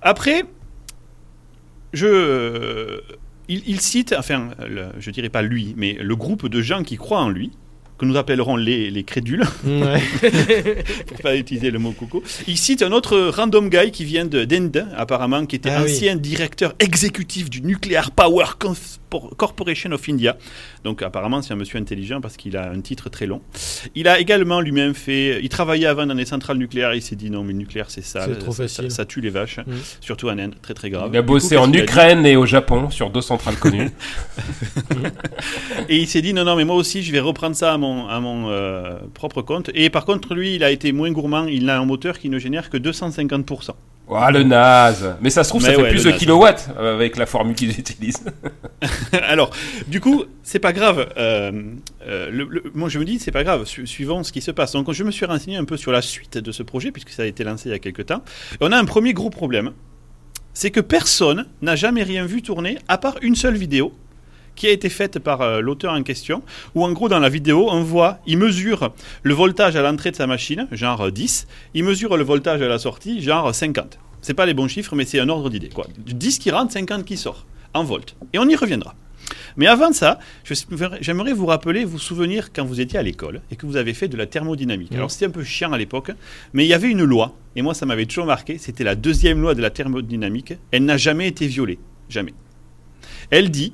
Après, 0.00 0.44
je, 1.92 2.06
euh, 2.06 3.00
il, 3.48 3.62
il 3.66 3.80
cite, 3.80 4.14
enfin, 4.18 4.50
le- 4.66 4.88
je 4.98 5.10
dirais 5.10 5.28
pas 5.28 5.42
lui, 5.42 5.74
mais 5.76 5.94
le 6.00 6.16
groupe 6.16 6.48
de 6.48 6.60
gens 6.62 6.82
qui 6.82 6.96
croient 6.96 7.20
en 7.22 7.28
lui, 7.28 7.50
que 8.02 8.06
nous 8.06 8.16
appellerons 8.16 8.56
les, 8.56 8.90
les 8.90 9.04
crédules, 9.04 9.44
Ouais. 9.64 10.02
pour 11.06 11.18
pas 11.18 11.36
utiliser 11.36 11.70
le 11.70 11.78
mot 11.78 11.92
coco. 11.92 12.20
Il 12.48 12.56
cite 12.58 12.82
un 12.82 12.90
autre 12.90 13.16
random 13.28 13.68
guy 13.68 13.92
qui 13.92 14.04
vient 14.04 14.24
de 14.24 14.44
d'Inde, 14.44 14.88
apparemment, 14.96 15.46
qui 15.46 15.54
était 15.54 15.70
Ah 15.70 15.82
oui. 15.84 15.92
ancien 15.92 16.16
directeur 16.16 16.74
exécutif 16.80 17.48
du 17.48 17.62
Nuclear 17.62 18.10
Power 18.10 18.46
Corporation 19.36 19.92
of 19.92 20.08
India. 20.08 20.36
Donc 20.84 21.02
apparemment, 21.02 21.42
c'est 21.42 21.52
un 21.52 21.56
monsieur 21.56 21.78
intelligent 21.78 22.20
parce 22.20 22.36
qu'il 22.36 22.56
a 22.56 22.70
un 22.70 22.80
titre 22.80 23.08
très 23.10 23.26
long. 23.26 23.40
Il 23.94 24.08
a 24.08 24.18
également 24.18 24.60
lui-même 24.60 24.94
fait. 24.94 25.38
Il 25.42 25.48
travaillait 25.50 25.86
avant 25.86 26.06
dans 26.06 26.14
les 26.14 26.24
centrales 26.24 26.56
nucléaires. 26.56 26.94
Il 26.94 27.02
s'est 27.02 27.14
dit 27.14 27.30
non, 27.30 27.44
mais 27.44 27.52
le 27.52 27.58
nucléaire, 27.58 27.86
c'est 27.90 28.02
ça. 28.04 28.24
C'est 28.26 28.38
trop 28.38 28.52
ça, 28.52 28.64
facile. 28.64 28.90
ça- 28.90 28.96
ça 28.96 29.04
tue 29.04 29.20
les 29.20 29.28
vaches, 29.30 29.58
Mm. 29.58 29.72
surtout 30.00 30.28
en 30.28 30.38
Inde, 30.38 30.54
très 30.62 30.74
très 30.74 30.88
grave. 30.90 31.10
Il 31.12 31.18
a 31.18 31.20
coup, 31.20 31.28
bossé 31.28 31.56
en 31.58 31.70
Ukraine 31.72 32.24
et 32.26 32.34
au 32.36 32.46
Japon 32.46 32.90
sur 32.90 33.10
deux 33.10 33.20
centrales 33.20 33.56
connues. 33.56 33.90
Et 35.88 35.98
il 35.98 36.06
s'est 36.06 36.22
dit 36.22 36.32
non, 36.32 36.44
non, 36.44 36.56
mais 36.56 36.64
moi 36.64 36.76
aussi, 36.76 37.02
je 37.02 37.12
vais 37.12 37.20
reprendre 37.20 37.54
ça 37.54 37.74
à 37.74 37.78
mon, 37.78 37.91
à 38.08 38.20
mon 38.20 38.50
euh, 38.50 38.98
propre 39.14 39.42
compte. 39.42 39.70
Et 39.74 39.90
par 39.90 40.04
contre, 40.04 40.34
lui, 40.34 40.54
il 40.56 40.64
a 40.64 40.70
été 40.70 40.92
moins 40.92 41.10
gourmand. 41.10 41.46
Il 41.46 41.68
a 41.70 41.78
un 41.78 41.84
moteur 41.84 42.18
qui 42.18 42.28
ne 42.28 42.38
génère 42.38 42.70
que 42.70 42.76
250%. 42.76 43.70
Ouah, 44.08 44.30
le 44.32 44.42
naze. 44.42 45.16
Mais 45.20 45.30
ça 45.30 45.44
se 45.44 45.50
trouve, 45.50 45.62
Mais 45.62 45.74
ça 45.74 45.80
fait 45.82 45.88
plus 45.90 46.04
de 46.04 46.10
naze. 46.10 46.18
kilowatts 46.18 46.68
euh, 46.78 46.94
avec 46.94 47.16
la 47.16 47.24
formule 47.26 47.54
qu'ils 47.54 47.78
utilisent. 47.78 48.24
Alors, 49.28 49.50
du 49.86 50.00
coup, 50.00 50.24
c'est 50.42 50.58
pas 50.58 50.72
grave. 50.72 51.08
Euh, 51.16 51.52
euh, 52.08 52.28
le- 52.30 52.48
le- 52.50 52.64
moi, 52.74 52.88
je 52.88 52.98
me 52.98 53.04
dis, 53.04 53.18
c'est 53.20 53.30
pas 53.30 53.44
grave, 53.44 53.64
su- 53.64 53.86
suivant 53.86 54.22
ce 54.24 54.32
qui 54.32 54.40
se 54.40 54.50
passe. 54.50 54.72
Donc, 54.72 54.90
je 54.92 55.04
me 55.04 55.10
suis 55.12 55.24
renseigné 55.24 55.56
un 55.56 55.64
peu 55.64 55.76
sur 55.76 55.92
la 55.92 56.02
suite 56.02 56.36
de 56.38 56.52
ce 56.52 56.62
projet, 56.62 56.90
puisque 56.90 57.10
ça 57.10 57.22
a 57.22 57.26
été 57.26 57.44
lancé 57.44 57.68
il 57.68 57.72
y 57.72 57.74
a 57.74 57.78
quelques 57.78 58.06
temps. 58.06 58.22
Et 58.54 58.56
on 58.60 58.72
a 58.72 58.76
un 58.76 58.84
premier 58.84 59.12
gros 59.14 59.30
problème. 59.30 59.70
C'est 60.54 60.70
que 60.70 60.80
personne 60.80 61.46
n'a 61.62 61.76
jamais 61.76 62.02
rien 62.02 62.26
vu 62.26 62.42
tourner, 62.42 62.78
à 62.88 62.98
part 62.98 63.14
une 63.22 63.36
seule 63.36 63.56
vidéo, 63.56 63.92
qui 64.54 64.66
a 64.66 64.70
été 64.70 64.88
faite 64.88 65.18
par 65.18 65.40
euh, 65.40 65.60
l'auteur 65.60 65.92
en 65.92 66.02
question, 66.02 66.42
où 66.74 66.84
en 66.84 66.92
gros 66.92 67.08
dans 67.08 67.18
la 67.18 67.28
vidéo, 67.28 67.68
on 67.70 67.82
voit, 67.82 68.18
il 68.26 68.38
mesure 68.38 68.92
le 69.22 69.34
voltage 69.34 69.76
à 69.76 69.82
l'entrée 69.82 70.10
de 70.10 70.16
sa 70.16 70.26
machine, 70.26 70.68
genre 70.72 71.10
10, 71.10 71.46
il 71.74 71.84
mesure 71.84 72.16
le 72.16 72.24
voltage 72.24 72.62
à 72.62 72.68
la 72.68 72.78
sortie, 72.78 73.22
genre 73.22 73.54
50. 73.54 73.98
C'est 74.20 74.34
pas 74.34 74.46
les 74.46 74.54
bons 74.54 74.68
chiffres, 74.68 74.94
mais 74.94 75.04
c'est 75.04 75.18
un 75.18 75.28
ordre 75.28 75.50
d'idée. 75.50 75.68
Quoi. 75.68 75.86
10 75.98 76.38
qui 76.38 76.50
rentre, 76.50 76.72
50 76.72 77.04
qui 77.04 77.16
sort, 77.16 77.44
en 77.74 77.82
volts. 77.82 78.14
Et 78.32 78.38
on 78.38 78.48
y 78.48 78.54
reviendra. 78.54 78.94
Mais 79.56 79.66
avant 79.66 79.92
ça, 79.92 80.18
j'aimerais 81.00 81.32
vous 81.32 81.46
rappeler, 81.46 81.84
vous 81.84 81.98
souvenir 81.98 82.52
quand 82.52 82.64
vous 82.64 82.80
étiez 82.80 82.98
à 82.98 83.02
l'école 83.02 83.42
et 83.50 83.56
que 83.56 83.66
vous 83.66 83.76
avez 83.76 83.94
fait 83.94 84.08
de 84.08 84.16
la 84.16 84.26
thermodynamique. 84.26 84.90
Mhm. 84.90 84.96
Alors 84.96 85.10
c'était 85.10 85.26
un 85.26 85.30
peu 85.30 85.44
chiant 85.44 85.72
à 85.72 85.78
l'époque, 85.78 86.12
mais 86.52 86.64
il 86.64 86.68
y 86.68 86.74
avait 86.74 86.90
une 86.90 87.04
loi, 87.04 87.34
et 87.56 87.62
moi 87.62 87.74
ça 87.74 87.86
m'avait 87.86 88.06
toujours 88.06 88.26
marqué, 88.26 88.58
c'était 88.58 88.84
la 88.84 88.94
deuxième 88.94 89.40
loi 89.40 89.54
de 89.54 89.62
la 89.62 89.70
thermodynamique. 89.70 90.54
Elle 90.70 90.84
n'a 90.84 90.96
jamais 90.96 91.28
été 91.28 91.46
violée, 91.46 91.78
jamais. 92.08 92.34
Elle 93.30 93.50
dit 93.50 93.72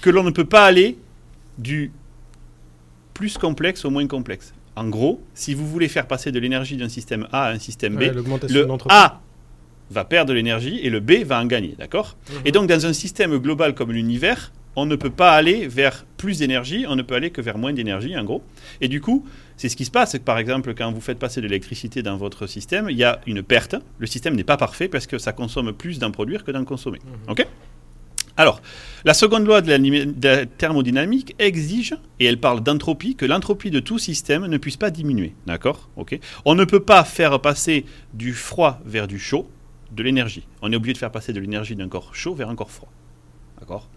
que 0.00 0.10
l'on 0.10 0.22
ne 0.22 0.30
peut 0.30 0.44
pas 0.44 0.64
aller 0.64 0.98
du 1.58 1.90
plus 3.14 3.38
complexe 3.38 3.84
au 3.84 3.90
moins 3.90 4.06
complexe. 4.06 4.52
En 4.76 4.88
gros, 4.88 5.22
si 5.34 5.54
vous 5.54 5.66
voulez 5.66 5.88
faire 5.88 6.06
passer 6.06 6.32
de 6.32 6.38
l'énergie 6.38 6.76
d'un 6.76 6.90
système 6.90 7.26
A 7.32 7.46
à 7.46 7.52
un 7.52 7.58
système 7.58 7.96
B, 7.96 8.12
le. 8.50 8.66
A 8.90 9.20
va 9.90 10.04
perdre 10.04 10.30
de 10.30 10.34
l'énergie 10.34 10.80
et 10.82 10.90
le 10.90 11.00
B 11.00 11.24
va 11.24 11.40
en 11.40 11.46
gagner, 11.46 11.74
d'accord 11.78 12.16
Et 12.44 12.52
donc 12.52 12.68
dans 12.68 12.86
un 12.86 12.92
système 12.92 13.38
global 13.38 13.74
comme 13.74 13.92
l'univers, 13.92 14.52
on 14.74 14.84
ne 14.84 14.96
peut 14.96 15.10
pas 15.10 15.32
aller 15.32 15.66
vers 15.66 16.04
plus 16.18 16.40
d'énergie, 16.40 16.84
on 16.86 16.96
ne 16.96 17.02
peut 17.02 17.14
aller 17.14 17.30
que 17.30 17.40
vers 17.40 17.56
moins 17.56 17.72
d'énergie 17.72 18.16
en 18.18 18.24
gros. 18.24 18.42
Et 18.82 18.88
du 18.88 19.00
coup, 19.00 19.24
c'est 19.56 19.70
ce 19.70 19.76
qui 19.76 19.86
se 19.86 19.90
passe, 19.90 20.10
c'est 20.10 20.18
que 20.18 20.24
par 20.24 20.38
exemple 20.38 20.74
quand 20.74 20.92
vous 20.92 21.00
faites 21.00 21.18
passer 21.18 21.40
de 21.40 21.46
l'électricité 21.46 22.02
dans 22.02 22.18
votre 22.18 22.46
système, 22.46 22.88
il 22.90 22.98
y 22.98 23.04
a 23.04 23.20
une 23.26 23.42
perte. 23.42 23.76
Le 23.98 24.06
système 24.06 24.36
n'est 24.36 24.44
pas 24.44 24.58
parfait 24.58 24.88
parce 24.88 25.06
que 25.06 25.16
ça 25.16 25.32
consomme 25.32 25.72
plus 25.72 25.98
d'en 25.98 26.10
produire 26.10 26.44
que 26.44 26.50
d'en 26.50 26.64
consommer. 26.64 26.98
OK 27.28 27.46
alors, 28.36 28.60
la 29.04 29.14
seconde 29.14 29.46
loi 29.46 29.62
de 29.62 29.70
la, 30.22 30.46
thermodynamique 30.46 31.34
exige, 31.38 31.96
et 32.20 32.26
elle 32.26 32.38
parle 32.38 32.62
d'entropie, 32.62 33.14
que 33.14 33.24
l'entropie 33.24 33.70
de 33.70 33.80
tout 33.80 33.98
système 33.98 34.46
ne 34.46 34.58
puisse 34.58 34.76
pas 34.76 34.90
diminuer. 34.90 35.32
D'accord? 35.46 35.88
Ok 35.96 36.18
On 36.44 36.54
ne 36.54 36.64
peut 36.64 36.80
pas 36.80 37.04
faire 37.04 37.40
passer 37.40 37.86
du 38.12 38.34
froid 38.34 38.80
vers 38.84 39.06
du 39.06 39.18
chaud 39.18 39.48
de 39.92 40.02
l'énergie. 40.02 40.46
On 40.60 40.70
est 40.72 40.76
obligé 40.76 40.92
de 40.92 40.98
faire 40.98 41.12
passer 41.12 41.32
de 41.32 41.40
l'énergie 41.40 41.76
d'un 41.76 41.88
corps 41.88 42.14
chaud 42.14 42.34
vers 42.34 42.50
un 42.50 42.56
corps 42.56 42.70
froid. 42.70 42.90
D'accord? 43.58 43.88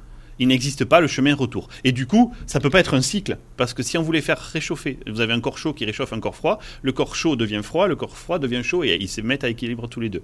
Il 0.42 0.48
n'existe 0.48 0.86
pas 0.86 1.02
le 1.02 1.08
chemin 1.08 1.36
retour. 1.36 1.68
Et 1.84 1.92
du 1.92 2.08
coup, 2.08 2.34
ça 2.48 2.62
peut 2.62 2.70
pas 2.70 2.80
être 2.80 2.94
un 2.94 3.02
cycle, 3.02 3.38
parce 3.58 3.74
que 3.74 3.84
si 3.84 3.98
on 3.98 4.02
voulait 4.02 4.22
faire 4.22 4.40
réchauffer, 4.40 5.00
vous 5.06 5.20
avez 5.20 5.34
un 5.34 5.42
corps 5.42 5.58
chaud 5.58 5.74
qui 5.74 5.84
réchauffe 5.84 6.14
un 6.14 6.22
corps 6.22 6.36
froid, 6.36 6.60
le 6.82 6.94
corps 6.94 7.14
chaud 7.14 7.36
devient 7.36 7.60
froid, 7.62 7.88
le 7.88 7.98
corps 7.98 8.18
froid 8.18 8.40
devient 8.40 8.64
chaud, 8.64 8.86
et 8.86 8.98
ils 9.02 9.10
se 9.10 9.20
mettent 9.20 9.44
à 9.44 9.50
équilibre 9.50 9.90
tous 9.90 10.00
les 10.00 10.08
deux. 10.08 10.24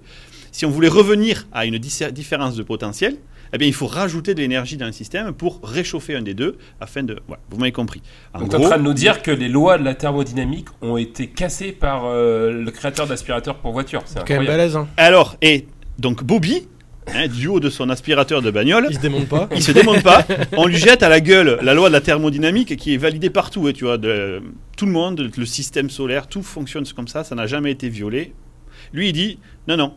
Si 0.52 0.64
on 0.64 0.70
voulait 0.70 0.88
revenir 0.88 1.46
à 1.52 1.66
une 1.66 1.76
différence 1.76 2.56
de 2.56 2.62
potentiel, 2.62 3.18
eh 3.52 3.58
bien, 3.58 3.66
il 3.66 3.74
faut 3.74 3.86
rajouter 3.86 4.34
de 4.34 4.40
l'énergie 4.40 4.76
dans 4.76 4.86
le 4.86 4.92
système 4.92 5.32
pour 5.32 5.60
réchauffer 5.62 6.16
un 6.16 6.22
des 6.22 6.34
deux, 6.34 6.58
afin 6.80 7.02
de... 7.02 7.14
Ouais, 7.28 7.36
vous 7.50 7.58
m'avez 7.58 7.72
compris. 7.72 8.02
En 8.34 8.40
Donc, 8.40 8.50
tu 8.50 8.56
es 8.56 8.58
en 8.58 8.68
train 8.68 8.78
de 8.78 8.82
nous 8.82 8.94
dire 8.94 9.22
que 9.22 9.30
les 9.30 9.48
lois 9.48 9.78
de 9.78 9.84
la 9.84 9.94
thermodynamique 9.94 10.68
ont 10.82 10.96
été 10.96 11.28
cassées 11.28 11.72
par 11.72 12.04
euh, 12.06 12.52
le 12.52 12.70
créateur 12.70 13.06
d'aspirateurs 13.06 13.56
pour 13.56 13.72
voiture. 13.72 14.02
C'est 14.06 14.26
Quand 14.26 14.34
même 14.34 14.46
balèze, 14.46 14.76
hein. 14.76 14.88
alors, 14.96 15.36
et 15.42 15.66
donc 15.98 16.24
Bobby, 16.24 16.68
hein, 17.14 17.28
du 17.28 17.46
haut 17.48 17.60
de 17.60 17.70
son 17.70 17.88
aspirateur 17.88 18.42
de 18.42 18.50
bagnole, 18.50 18.86
Il 18.90 18.96
se 18.96 19.00
démonte 19.00 19.28
pas. 19.28 19.48
il 19.54 19.62
se 19.62 19.72
démonte 19.72 20.02
pas, 20.02 20.26
on 20.56 20.66
lui 20.66 20.76
jette 20.76 21.02
à 21.02 21.08
la 21.08 21.20
gueule 21.20 21.58
la 21.62 21.74
loi 21.74 21.88
de 21.88 21.92
la 21.92 22.00
thermodynamique 22.00 22.76
qui 22.76 22.94
est 22.94 22.98
validée 22.98 23.30
partout, 23.30 23.68
et 23.68 23.72
tu 23.72 23.84
vois, 23.84 23.98
de, 23.98 24.42
tout 24.76 24.86
le 24.86 24.92
monde, 24.92 25.30
le 25.36 25.46
système 25.46 25.90
solaire, 25.90 26.26
tout 26.26 26.42
fonctionne 26.42 26.84
comme 26.94 27.08
ça, 27.08 27.24
ça 27.24 27.34
n'a 27.34 27.46
jamais 27.46 27.70
été 27.70 27.88
violé. 27.88 28.34
Lui, 28.92 29.08
il 29.08 29.12
dit 29.12 29.38
non, 29.68 29.76
non, 29.76 29.94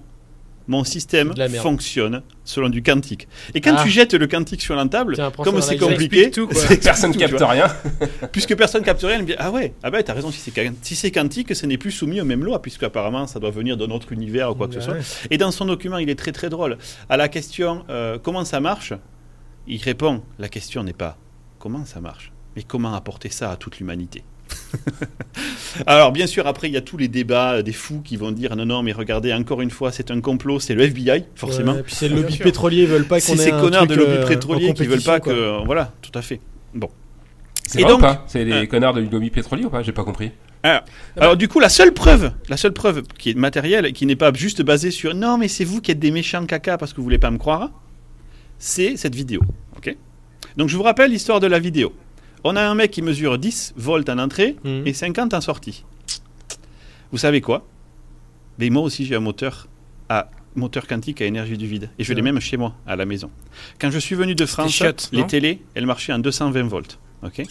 mon 0.70 0.84
système 0.84 1.34
fonctionne 1.62 2.22
selon 2.46 2.70
du 2.70 2.84
quantique. 2.84 3.28
Et 3.56 3.60
quand 3.60 3.74
Ah. 3.76 3.84
tu 3.84 3.90
jettes 3.90 4.14
le 4.14 4.28
quantique 4.28 4.62
sur 4.62 4.76
la 4.76 4.86
table, 4.86 5.16
Tiens, 5.16 5.32
comme 5.32 5.62
c'est 5.62 5.78
compliqué, 5.78 6.30
tout, 6.30 6.48
Personne 6.84 7.12
tout, 7.12 7.18
capte 7.18 7.42
rien. 7.42 7.68
Puisque 8.32 8.56
personne 8.56 8.84
capte 8.84 9.02
rien, 9.02 9.16
il 9.16 9.22
me 9.24 9.26
dit 9.28 9.36
Ah 9.40 9.50
ouais, 9.50 9.74
ah 9.82 9.90
bah 9.90 10.04
t'as 10.04 10.14
raison, 10.14 10.32
si 10.32 10.40
c'est 10.40 10.72
si 10.84 11.12
quantique, 11.12 11.56
ce 11.56 11.66
n'est 11.66 11.80
plus 11.80 11.92
soumis 11.92 12.22
aux 12.22 12.26
mêmes 12.26 12.44
lois, 12.44 12.62
puisque 12.62 12.84
apparemment 12.84 13.26
ça 13.26 13.40
doit 13.40 13.50
venir 13.50 13.78
d'un 13.78 13.90
autre 13.90 14.12
univers 14.12 14.52
ou 14.52 14.56
quoi 14.56 14.68
que 14.68 14.76
ce 14.76 14.82
soit. 14.82 14.98
Et 15.32 15.38
dans 15.40 15.52
son 15.52 15.66
document, 15.66 15.98
il 15.98 16.10
est 16.10 16.16
très 16.16 16.32
très 16.32 16.50
drôle. 16.50 16.78
À 17.10 17.18
la 17.18 17.28
question 17.30 17.84
euh, 17.90 18.20
comment 18.22 18.46
ça 18.46 18.60
marche, 18.60 18.94
il 19.68 19.82
répond 19.82 20.22
la 20.38 20.50
question 20.50 20.84
n'est 20.84 20.94
pas 20.94 21.18
comment 21.58 21.84
ça 21.86 22.00
marche, 22.00 22.32
mais 22.56 22.62
comment 22.62 22.94
apporter 22.94 23.30
ça 23.30 23.52
à 23.52 23.56
toute 23.58 23.80
l'humanité? 23.80 24.24
Alors 25.88 26.12
bien 26.12 26.28
sûr, 26.28 26.48
après 26.48 26.68
il 26.68 26.74
y 26.74 26.78
a 26.78 26.82
tous 26.82 26.98
les 26.98 27.08
débats 27.08 27.54
euh, 27.56 27.62
des 27.62 27.72
fous 27.74 28.02
qui 28.04 28.18
vont 28.18 28.32
dire 28.32 28.56
non 28.56 28.66
non 28.66 28.84
mais 28.84 28.92
regardez 28.92 29.34
encore 29.34 29.62
une 29.62 29.72
fois 29.72 29.92
c'est 29.92 30.12
un 30.12 30.22
complot, 30.22 30.60
c'est 30.60 30.74
le 30.76 30.84
FBI 30.84 31.26
forcément. 31.36 31.74
Ouais, 31.74 31.84
puis 31.84 31.96
c'est 31.96 32.10
le 32.10 32.16
lobby 32.18 32.38
pétrolier, 32.38 32.84
ils 32.84 32.88
veulent 32.88 33.06
pas 33.06 33.20
qu'on 33.20 33.28
C'est 33.28 33.34
ait 33.34 33.38
ces 33.38 33.52
un 33.52 33.60
connards 33.62 33.88
de 33.88 33.96
lobby 33.96 34.12
euh, 34.12 34.26
pétrolier 34.28 34.74
qui 34.74 34.86
veulent 34.86 35.02
pas 35.02 35.20
que 35.20 35.64
voilà 35.66 35.94
tout 36.02 36.12
à 36.18 36.22
fait. 36.22 36.40
Bon. 36.74 36.90
C'est 37.66 37.80
Et 37.80 37.84
vrai 37.84 37.92
donc- 37.92 38.00
ou 38.00 38.04
pas 38.04 38.24
C'est 38.28 38.44
les 38.46 38.52
Euh. 38.54 38.66
connards 38.66 38.94
de 38.96 39.02
lobby 39.02 39.30
pétrolier 39.30 39.66
ou 39.66 39.70
pas 39.70 39.84
J'ai 39.84 39.92
pas 39.92 40.04
compris. 40.04 40.32
Alors 41.16 41.38
du 41.38 41.48
coup, 41.48 41.60
la 41.62 41.70
seule 41.70 41.94
preuve, 41.94 42.32
la 42.50 42.58
seule 42.58 42.74
preuve 42.74 43.04
qui 43.18 43.30
est 43.30 43.34
matérielle, 43.34 43.94
qui 43.94 44.06
n'est 44.06 44.18
pas 44.18 44.34
juste 44.34 44.62
basée 44.62 44.92
sur 44.92 45.14
non 45.16 45.38
mais 45.38 45.48
c'est 45.48 45.64
vous 45.64 45.80
qui 45.80 45.92
êtes 45.92 46.00
des 46.00 46.12
méchants 46.12 46.46
caca 46.46 46.78
parce 46.78 46.92
que 46.92 46.98
vous 46.98 47.04
voulez 47.04 47.18
pas 47.18 47.32
me 47.32 47.38
croire, 47.38 47.70
c'est 48.58 48.98
cette 48.98 49.16
vidéo. 49.16 49.40
Ok? 49.78 49.96
Donc 50.58 50.68
je 50.68 50.76
vous 50.76 50.84
rappelle 50.84 51.12
l'histoire 51.12 51.40
de 51.40 51.48
la 51.48 51.60
vidéo. 51.60 51.94
On 52.44 52.56
a 52.56 52.62
un 52.68 52.76
mec 52.76 52.92
qui 52.92 53.02
mesure 53.02 53.38
10 53.38 53.74
volts 53.76 54.10
en 54.10 54.18
entrée 54.18 54.56
Mhm. 54.64 54.84
et 54.88 54.94
50 54.94 55.34
en 55.34 55.42
sortie. 55.42 55.84
Vous 57.12 57.18
savez 57.18 57.42
quoi? 57.42 57.66
Mais 58.60 58.70
moi 58.70 58.84
aussi 58.84 59.06
j'ai 59.06 59.16
un 59.16 59.20
moteur 59.20 59.68
à 60.10 60.30
moteur 60.56 60.88
quantique 60.88 61.22
à 61.22 61.26
énergie 61.26 61.58
du 61.58 61.68
vide 61.68 61.90
et 62.00 62.04
je 62.04 62.14
l'ai 62.14 62.22
même 62.22 62.40
chez 62.40 62.58
moi 62.58 62.76
à 62.88 62.96
la 62.96 63.06
maison. 63.06 63.30
Quand 63.80 63.92
je 63.92 64.00
suis 64.00 64.16
venu 64.16 64.36
de 64.36 64.46
France, 64.46 64.72
chiottes, 64.72 65.10
les 65.12 65.26
télés, 65.28 65.62
elles 65.76 65.86
marchaient 65.86 66.14
en 66.14 66.20
220 66.20 66.68
volts. 66.68 67.00
Ok? 67.24 67.44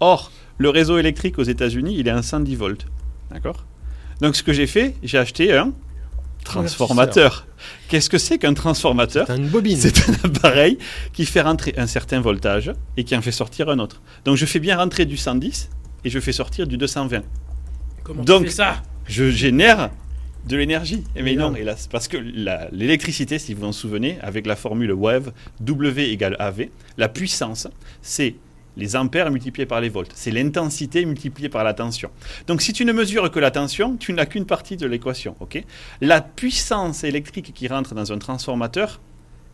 Or, 0.00 0.30
le 0.58 0.70
réseau 0.70 0.98
électrique 0.98 1.38
aux 1.38 1.42
États-Unis, 1.42 1.96
il 1.98 2.06
est 2.08 2.10
à 2.12 2.22
110 2.22 2.54
volts. 2.56 2.86
D'accord? 3.30 3.64
Donc, 4.20 4.36
ce 4.36 4.42
que 4.42 4.52
j'ai 4.52 4.66
fait, 4.66 4.94
j'ai 5.02 5.18
acheté 5.18 5.52
un 5.54 5.72
transformateur. 6.46 7.46
Qu'est-ce 7.88 8.08
que 8.10 8.18
c'est 8.18 8.38
qu'un 8.38 8.54
transformateur 8.54 9.26
T'as 9.26 9.36
une 9.36 9.48
bobine. 9.48 9.76
C'est 9.76 10.08
un 10.08 10.14
appareil 10.24 10.78
qui 11.12 11.26
fait 11.26 11.40
rentrer 11.42 11.74
un 11.76 11.86
certain 11.86 12.20
voltage 12.20 12.72
et 12.96 13.04
qui 13.04 13.16
en 13.16 13.22
fait 13.22 13.32
sortir 13.32 13.68
un 13.68 13.78
autre. 13.78 14.00
Donc, 14.24 14.36
je 14.36 14.46
fais 14.46 14.58
bien 14.60 14.76
rentrer 14.76 15.04
du 15.04 15.16
110 15.16 15.68
et 16.04 16.10
je 16.10 16.18
fais 16.20 16.32
sortir 16.32 16.66
du 16.66 16.76
220. 16.76 17.22
Comment 18.04 18.22
Donc- 18.24 18.42
tu 18.44 18.48
fais 18.50 18.54
ça? 18.56 18.82
Je 19.06 19.30
génère 19.30 19.90
de 20.48 20.56
l'énergie. 20.56 21.02
Eh 21.16 21.22
Mais 21.22 21.34
non, 21.34 21.54
hélas, 21.56 21.88
parce 21.90 22.06
que 22.08 22.16
l'électricité, 22.72 23.38
si 23.38 23.52
vous 23.54 23.60
vous 23.62 23.66
en 23.66 23.72
souvenez, 23.72 24.18
avec 24.22 24.46
la 24.46 24.54
formule 24.56 24.92
WAVE, 24.92 25.32
W 25.60 26.10
égale 26.12 26.36
AV, 26.38 26.68
la 26.98 27.08
puissance, 27.08 27.66
c'est 28.02 28.36
les 28.76 28.94
ampères 28.96 29.30
multipliés 29.30 29.66
par 29.66 29.80
les 29.80 29.88
volts. 29.88 30.10
C'est 30.14 30.30
l'intensité 30.30 31.04
multipliée 31.04 31.48
par 31.48 31.64
la 31.64 31.74
tension. 31.74 32.10
Donc 32.46 32.60
si 32.62 32.72
tu 32.72 32.84
ne 32.84 32.92
mesures 32.92 33.30
que 33.30 33.38
la 33.40 33.50
tension, 33.50 33.96
tu 33.96 34.12
n'as 34.12 34.26
qu'une 34.26 34.44
partie 34.46 34.76
de 34.76 34.86
l'équation. 34.86 35.34
ok? 35.40 35.62
La 36.00 36.20
puissance 36.20 37.02
électrique 37.04 37.52
qui 37.54 37.68
rentre 37.68 37.94
dans 37.94 38.12
un 38.12 38.18
transformateur 38.18 39.00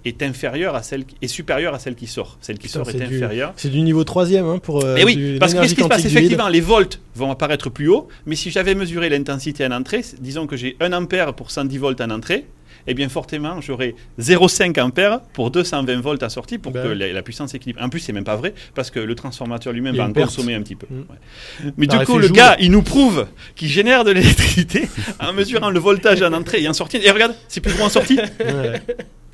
est 0.05 0.21
inférieure 0.25 0.75
à 0.75 0.83
celle 0.83 1.05
qui- 1.05 1.15
est 1.23 1.29
supérieure 1.29 1.75
à 1.75 1.79
celle 1.79 1.95
qui 1.95 2.09
sort. 2.09 2.37
Celle 2.41 2.59
qui 2.59 2.67
Putain, 2.67 2.85
sort 2.85 2.91
est, 2.93 3.01
inférieure. 3.03 3.53
C'est 3.57 3.69
du 3.71 3.81
niveau 3.83 4.03
3ème 4.03 4.45
hein, 4.47 4.59
pour. 4.59 4.85
euh, 4.85 4.97
Et 4.97 5.05
oui, 5.05 5.15
du- 5.15 5.37
parce 5.39 5.55
que 5.55 5.61
qu'est-ce 5.61 5.77
qui 5.77 5.83
se 5.83 5.87
passe. 5.89 6.05
Effectivement, 6.05 6.49
les 6.49 6.61
volts 6.61 7.01
vont 7.15 7.31
apparaître 7.31 7.71
plus 7.71 7.87
haut, 7.89 8.09
mais 8.27 8.35
si 8.35 8.51
j'avais 8.51 8.75
mesuré 8.75 9.09
l'intensité 9.09 9.65
en 9.65 9.71
entrée, 9.71 10.03
c- 10.03 10.17
disons 10.21 10.49
que 10.49 10.57
j'ai 10.57 10.77
1 10.81 10.93
ampère 10.93 11.35
pour 11.35 11.53
110 11.53 11.79
volts 11.79 12.01
en 12.01 12.11
entrée, 12.11 12.47
eh 12.87 12.95
bien 12.95 13.09
fortement, 13.09 13.61
j'aurais 13.61 13.95
0,5 14.21 14.81
ampères 14.81 15.21
pour 15.33 15.51
220 15.51 16.01
volts 16.01 16.23
à 16.23 16.29
sortie 16.29 16.59
pour 16.59 16.73
Ben 16.73 16.83
que 16.83 16.89
la, 16.89 17.13
la 17.13 17.23
puissance 17.23 17.55
équilibre. 17.55 17.81
En 17.83 17.89
plus, 17.89 18.01
c'est 18.01 18.13
même 18.13 18.25
pas 18.25 18.37
vrai, 18.37 18.55
parce 18.75 18.91
que 18.91 19.01
le 19.01 19.15
transformateur 19.15 19.73
lui-même 19.73 19.97
va 19.97 20.05
en 20.07 20.13
perte. 20.13 20.27
consommer 20.29 20.55
un 20.55 20.63
petit 20.63 20.77
peu. 20.77 20.87
Mm. 20.91 20.99
Ouais. 21.01 21.73
Mais 21.77 21.87
du 21.87 21.99
coup, 22.01 22.19
le 22.19 22.29
gars, 22.29 22.57
il 22.61 22.71
nous 22.71 22.83
prouve 22.83 23.27
qu'il 23.55 23.69
génère 23.69 24.05
de 24.05 24.11
l'électricité 24.11 24.89
en 25.21 25.33
mesurant 25.33 25.71
le 25.71 25.79
voltage 25.81 26.23
en 26.23 26.33
entrée 26.33 26.63
et 26.63 26.69
en 26.69 26.73
sortie. 26.73 26.99
Et 27.03 27.11
regarde, 27.11 27.35
c'est 27.49 27.61
plus 27.61 27.73
gros 27.75 27.85
en 27.85 27.89
sortie. 27.91 28.19
Ouais. 28.43 28.83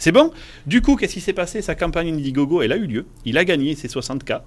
C'est 0.01 0.13
bon? 0.13 0.31
Du 0.67 0.81
coup, 0.81 0.95
qu'est-ce 0.95 1.15
qui 1.15 1.21
s'est 1.21 1.33
passé? 1.33 1.61
Sa 1.61 1.75
campagne 1.75 2.09
Indiegogo, 2.15 2.63
elle 2.63 2.73
a 2.73 2.77
eu 2.77 2.87
lieu. 2.87 3.07
Il 3.25 3.37
a 3.37 3.45
gagné 3.45 3.75
ses 3.75 3.89
60K. 3.89 4.43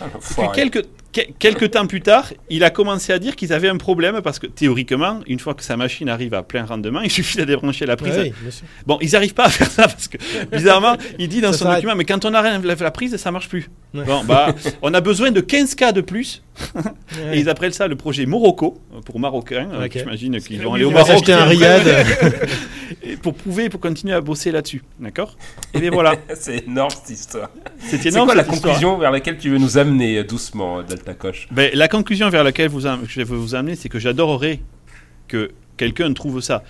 Ah, 0.00 0.06
quelques, 0.54 0.82
que- 0.82 0.86
quelques 1.38 1.70
temps 1.72 1.86
plus 1.86 2.00
tard, 2.00 2.32
il 2.50 2.64
a 2.64 2.70
commencé 2.70 3.12
à 3.12 3.18
dire 3.18 3.36
qu'ils 3.36 3.52
avaient 3.52 3.68
un 3.68 3.76
problème 3.76 4.20
parce 4.22 4.38
que 4.38 4.46
théoriquement, 4.46 5.20
une 5.26 5.38
fois 5.38 5.54
que 5.54 5.62
sa 5.62 5.76
machine 5.76 6.08
arrive 6.08 6.34
à 6.34 6.42
plein 6.42 6.64
rendement, 6.64 7.00
il 7.04 7.10
suffit 7.10 7.38
de 7.38 7.44
débrancher 7.44 7.86
la 7.86 7.96
prise. 7.96 8.16
Ouais, 8.16 8.32
oui. 8.44 8.50
Bon, 8.86 8.98
ils 9.00 9.12
n'arrivent 9.12 9.34
pas 9.34 9.44
à 9.46 9.50
faire 9.50 9.70
ça 9.70 9.82
parce 9.88 10.08
que 10.08 10.18
bizarrement, 10.50 10.96
il 11.18 11.28
dit 11.28 11.40
dans 11.40 11.52
Ça 11.52 11.58
son 11.58 11.72
document, 11.72 11.94
mais 11.96 12.04
quand 12.04 12.24
on 12.24 12.34
arrête 12.34 12.62
la, 12.64 12.74
la 12.74 12.90
prise, 12.90 13.16
ça 13.16 13.30
marche 13.30 13.48
plus. 13.48 13.68
Ouais. 13.94 14.04
Bon, 14.04 14.24
bah, 14.24 14.54
on 14.82 14.92
a 14.94 15.00
besoin 15.00 15.30
de 15.30 15.40
15 15.40 15.74
cas 15.74 15.92
de 15.92 16.00
plus 16.00 16.42
Ouais. 16.76 17.36
et 17.36 17.40
ils 17.40 17.48
appellent 17.48 17.74
ça 17.74 17.88
le 17.88 17.96
projet 17.96 18.26
Morocco 18.26 18.80
pour 19.06 19.18
Marocains. 19.18 19.68
Euh, 19.72 19.86
Ok. 19.86 19.98
J'imagine 19.98 20.40
qu'ils 20.40 20.62
vont 20.62 20.74
aller 20.74 20.84
au 20.84 20.90
il 20.90 20.94
On 20.94 20.98
va 20.98 21.04
Maroc 21.04 21.26
s'acheter 21.26 21.32
un 21.32 21.44
riad. 21.46 21.82
pour 23.22 23.34
prouver, 23.34 23.68
pour 23.68 23.80
continuer 23.80 24.14
à 24.14 24.20
bosser 24.20 24.52
là-dessus. 24.52 24.82
D'accord? 25.00 25.36
Et 25.72 25.80
bien 25.80 25.90
voilà, 25.90 26.14
C'est 26.34 26.66
énorme 26.66 26.90
cette 26.90 27.10
histoire. 27.18 27.50
c'est 27.78 27.98
C'est 28.00 28.08
énorme. 28.10 28.26
quoi 28.26 28.34
la 28.36 28.44
conclusion 28.44 28.96
vers 28.98 29.10
laquelle 29.10 29.36
tu 29.38 29.50
veux 29.50 29.58
nous 29.58 29.78
amener 29.78 30.18
euh, 30.18 30.24
doucement, 30.24 30.78
euh, 30.78 30.82
Coche 31.12 31.48
Ben, 31.50 31.70
la 31.74 31.88
conclusion 31.88 32.30
vers 32.30 32.44
laquelle 32.44 32.70
je 32.70 33.22
veux 33.22 33.36
vous 33.36 33.54
amener, 33.54 33.76
c'est 33.76 33.90
que 33.90 33.98
j'adorerais 33.98 34.60
que 35.28 35.50
quelqu'un 35.76 36.12
trouve 36.14 36.40
ça. 36.40 36.62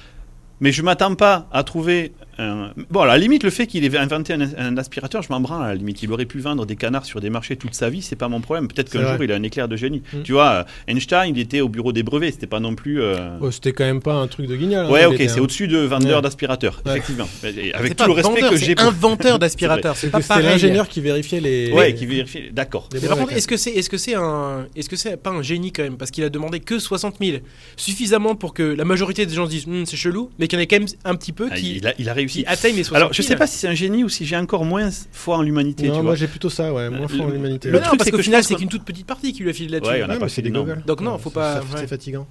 Mais 0.60 0.72
je 0.72 0.82
m'attends 0.82 1.14
pas 1.14 1.46
à 1.52 1.62
trouver 1.62 2.12
un- 2.38 2.72
Bon, 2.90 3.00
à 3.00 3.06
la 3.06 3.18
limite, 3.18 3.42
le 3.44 3.50
fait 3.50 3.66
qu'il 3.66 3.84
ait 3.84 3.96
inventé 3.96 4.32
un, 4.34 4.40
un 4.58 4.76
aspirateur, 4.76 5.22
je 5.22 5.28
m'en 5.30 5.40
branle. 5.40 5.64
À 5.64 5.68
la 5.68 5.74
limite, 5.74 6.02
il 6.02 6.12
aurait 6.12 6.24
pu 6.26 6.38
vendre 6.40 6.66
des 6.66 6.76
canards 6.76 7.04
sur 7.04 7.20
des 7.20 7.30
marchés 7.30 7.56
toute 7.56 7.74
sa 7.74 7.90
vie, 7.90 8.02
c'est 8.02 8.16
pas 8.16 8.28
mon 8.28 8.40
problème. 8.40 8.68
Peut-être 8.68 8.88
C'est 8.90 8.98
qu'un 8.98 9.12
jour, 9.14 9.24
il 9.24 9.32
a 9.32 9.36
un 9.36 9.42
éclair 9.42 9.68
de 9.68 9.76
génie. 9.76 10.02
Mm. 10.12 10.22
Tu 10.22 10.32
vois, 10.32 10.50
euh, 10.50 10.64
Einstein, 10.88 11.34
il 11.34 11.38
était 11.38 11.60
au 11.60 11.68
bureau 11.68 11.92
des 11.92 12.02
brevets, 12.02 12.32
c'était 12.32 12.46
pas 12.46 12.60
non 12.60 12.74
plus. 12.74 13.00
euh, 13.00 13.36
Oh, 13.40 13.50
C'était 13.50 13.72
quand 13.72 13.84
même 13.84 14.02
pas 14.02 14.14
un 14.14 14.26
truc 14.26 14.46
de 14.46 14.56
guignol. 14.56 14.86
hein, 14.86 14.90
Ouais, 14.90 15.04
ok, 15.06 15.16
c'est 15.18 15.38
un- 15.38 15.42
au-dessus 15.42 15.68
de 15.68 15.78
vendeur 15.78 16.16
Ouais. 16.16 16.22
d'aspirateurs, 16.22 16.82
Ouais. 16.84 16.92
effectivement. 16.92 17.28
Et 17.44 17.52
C'est 17.52 17.74
Avec 17.74 17.94
pas 17.96 18.04
tout 18.04 18.10
le 18.10 18.14
respect 18.16 18.32
vendeur, 18.34 18.50
que 18.50 18.56
c'est 18.56 18.64
j'ai 18.66 18.74
pour. 18.74 18.86
inventeur 18.86 19.38
d'aspirateur. 19.38 19.96
C'est 19.96 20.10
pas 20.10 20.20
pareil. 20.20 20.44
l'ingénieur 20.46 20.88
qui 20.88 21.00
vérifiait 21.00 21.40
les. 21.40 21.72
Ouais, 21.72 21.88
les- 21.88 21.94
qui 21.94 22.06
vérifie. 22.06 22.50
D'accord. 22.52 22.88
les 22.92 23.00
Mais 23.00 23.06
par 23.06 23.16
brevets, 23.16 23.26
contre, 23.28 23.38
est-ce 23.38 23.48
que 23.48 23.56
c'est 23.56 23.70
est-ce 23.70 23.88
que 23.90 23.96
c'est 23.98 24.14
un 24.14 24.66
est-ce 24.76 24.88
que 24.88 24.96
c'est 24.96 25.16
pas 25.16 25.30
un 25.30 25.42
génie 25.42 25.72
quand 25.72 25.82
même? 25.82 25.96
Parce 25.96 26.10
qu'il 26.10 26.24
a 26.24 26.30
demandé 26.30 26.60
que 26.60 26.78
60 26.78 27.16
000 27.20 27.38
suffisamment 27.76 28.34
pour 28.34 28.54
que 28.54 28.62
la 28.62 28.84
majorité 28.84 29.26
des 29.26 29.34
gens 29.34 29.46
se 29.46 29.50
disent 29.50 29.66
Hum, 29.66 29.86
c'est 29.86 29.96
chelou 29.96 30.30
mais 30.38 30.48
qu'il 30.48 30.58
y 30.58 30.60
en 30.60 30.62
ait 30.62 30.66
quand 30.66 30.78
même 30.78 30.88
un 31.04 31.14
petit 31.16 31.32
peu 31.32 31.48
Ah, 31.50 31.54
qui, 31.56 31.80
il, 31.98 32.08
réussi. 32.24 32.42
qui 32.42 32.46
atteignent 32.46 32.76
les 32.76 32.84
60 32.84 32.92
000. 32.94 32.96
Alors, 32.96 33.12
je 33.12 33.22
sais 33.22 33.36
pas 33.36 33.46
si 33.46 33.58
c'est 33.58 33.68
un 33.68 33.74
génie 33.74 34.04
ou 34.04 34.08
si 34.08 34.26
j'ai 34.26 34.36
encore 34.36 34.64
moins 34.64 34.88
foi 35.12 35.36
en 35.38 35.42
l'humanité. 35.42 35.84
Non, 35.88 35.90
tu 35.90 35.94
moi 35.96 36.02
vois. 36.10 36.14
j'ai 36.16 36.26
plutôt 36.26 36.50
ça, 36.50 36.72
ouais, 36.72 36.90
moins 36.90 37.08
foi 37.08 37.24
en 37.24 37.28
Le- 37.28 37.34
l'humanité. 37.34 37.68
Mais 37.68 37.74
le 37.74 37.78
non, 37.80 37.86
truc, 37.88 37.98
parce 37.98 38.10
c'est 38.10 38.16
qu'au 38.16 38.22
final 38.22 38.42
c'est 38.44 38.54
qu'une 38.54 38.68
toute 38.68 38.84
petite 38.84 39.06
partie 39.06 39.32
qui 39.32 39.42
lui 39.42 39.50
a 39.50 39.52
filé 39.52 39.68
là-dessus. 39.70 39.90
Ouais, 39.92 40.00
on 40.02 40.04
a 40.04 40.08
Ouais, 40.08 40.14
pas 40.18 40.24
mais 40.24 40.28
fait 40.28 40.34
c'est 40.36 40.42
des 40.42 40.48
énorme. 40.48 40.66
gogoles. 40.68 40.84
Donc 40.86 41.00
non, 41.00 41.12
Ouais, 41.12 41.18
faut 41.18 41.30
c'est- 41.30 41.34
pas- 41.34 41.54
c'est- 41.54 41.74
ouais. 41.74 41.80
C'est 41.80 41.86
fatigant. 41.86 42.26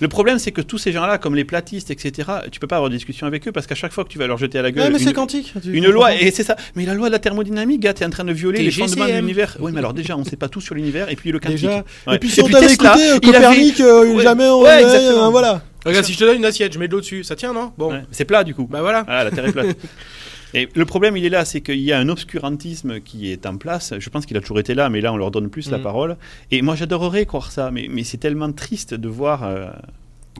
Le 0.00 0.08
problème, 0.08 0.38
c'est 0.38 0.50
que 0.52 0.60
tous 0.60 0.78
ces 0.78 0.92
gens-là, 0.92 1.18
comme 1.18 1.34
les 1.36 1.44
platistes, 1.44 1.90
etc., 1.90 2.28
tu 2.50 2.58
peux 2.60 2.66
pas 2.66 2.76
avoir 2.76 2.90
de 2.90 2.96
discussion 2.96 3.26
avec 3.26 3.46
eux 3.46 3.52
parce 3.52 3.66
qu'à 3.66 3.74
chaque 3.74 3.92
fois 3.92 4.04
que 4.04 4.08
tu 4.08 4.18
vas 4.18 4.26
leur 4.26 4.38
jeter 4.38 4.58
à 4.58 4.62
la 4.62 4.70
gueule 4.72 4.84
Ouais, 4.84 4.90
mais 4.90 4.98
une, 4.98 5.04
c'est 5.06 5.12
quantique. 5.12 5.52
une 5.66 5.88
loi, 5.88 6.14
et 6.14 6.30
c'est 6.30 6.42
ça. 6.42 6.56
Mais 6.74 6.84
la 6.84 6.94
loi 6.94 7.08
de 7.08 7.12
la 7.12 7.18
thermodynamique, 7.18 7.80
gars, 7.80 7.94
t'es 7.94 8.04
en 8.04 8.10
train 8.10 8.24
de 8.24 8.32
violer 8.32 8.62
les 8.62 8.70
fondements 8.70 9.06
de 9.06 9.12
l'univers. 9.12 9.56
Oui, 9.60 9.72
mais 9.72 9.78
alors 9.78 9.94
déjà, 9.94 10.16
on 10.16 10.24
sait 10.24 10.36
pas 10.36 10.48
tout 10.48 10.60
sur 10.60 10.74
l'univers 10.74 11.08
et 11.10 11.16
puis 11.16 11.30
le 11.32 11.38
quantique. 11.38 11.68
Et 12.12 12.18
puis 12.18 12.30
si 12.30 12.42
on 12.42 12.48
t'avait 12.48 12.72
écouté, 12.72 13.18
Copernic, 13.22 13.80
euh, 13.80 14.20
jamais 14.20 14.46
on. 14.48 14.64
euh, 14.64 15.28
Voilà. 15.30 15.62
Regarde, 15.84 16.04
si 16.04 16.12
je 16.12 16.18
te 16.18 16.24
donne 16.24 16.36
une 16.38 16.44
assiette, 16.44 16.72
je 16.72 16.78
mets 16.78 16.88
de 16.88 16.92
l'eau 16.92 17.00
dessus, 17.00 17.24
ça 17.24 17.36
tient 17.36 17.52
non? 17.52 17.72
Bon, 17.78 17.90
Ouais, 17.92 18.02
C'est 18.10 18.24
plat 18.24 18.44
du 18.44 18.54
coup. 18.54 18.66
bah 18.70 18.80
voilà. 18.80 19.04
Ah, 19.08 19.24
la 19.24 19.30
Terre 19.30 19.46
est 19.46 19.52
plate. 19.52 19.76
Et 20.56 20.68
le 20.74 20.84
problème, 20.84 21.16
il 21.16 21.24
est 21.24 21.30
là, 21.30 21.44
c'est 21.44 21.60
qu'il 21.60 21.80
y 21.80 21.92
a 21.92 21.98
un 21.98 22.08
obscurantisme 22.08 23.00
qui 23.00 23.32
est 23.32 23.44
en 23.44 23.56
place. 23.56 23.92
Je 23.98 24.08
pense 24.08 24.24
qu'il 24.24 24.36
a 24.36 24.40
toujours 24.40 24.60
été 24.60 24.74
là, 24.74 24.88
mais 24.88 25.00
là, 25.00 25.12
on 25.12 25.16
leur 25.16 25.32
donne 25.32 25.50
plus 25.50 25.68
la 25.70 25.78
Mm. 25.78 25.82
parole. 25.82 26.16
Et 26.52 26.62
moi, 26.62 26.76
j'adorerais 26.76 27.26
croire 27.26 27.50
ça, 27.50 27.70
mais, 27.72 27.88
mais 27.90 28.04
c'est 28.04 28.18
tellement 28.18 28.52
triste 28.52 28.94
de 28.94 29.08
voir. 29.08 29.42
euh, 29.42 29.66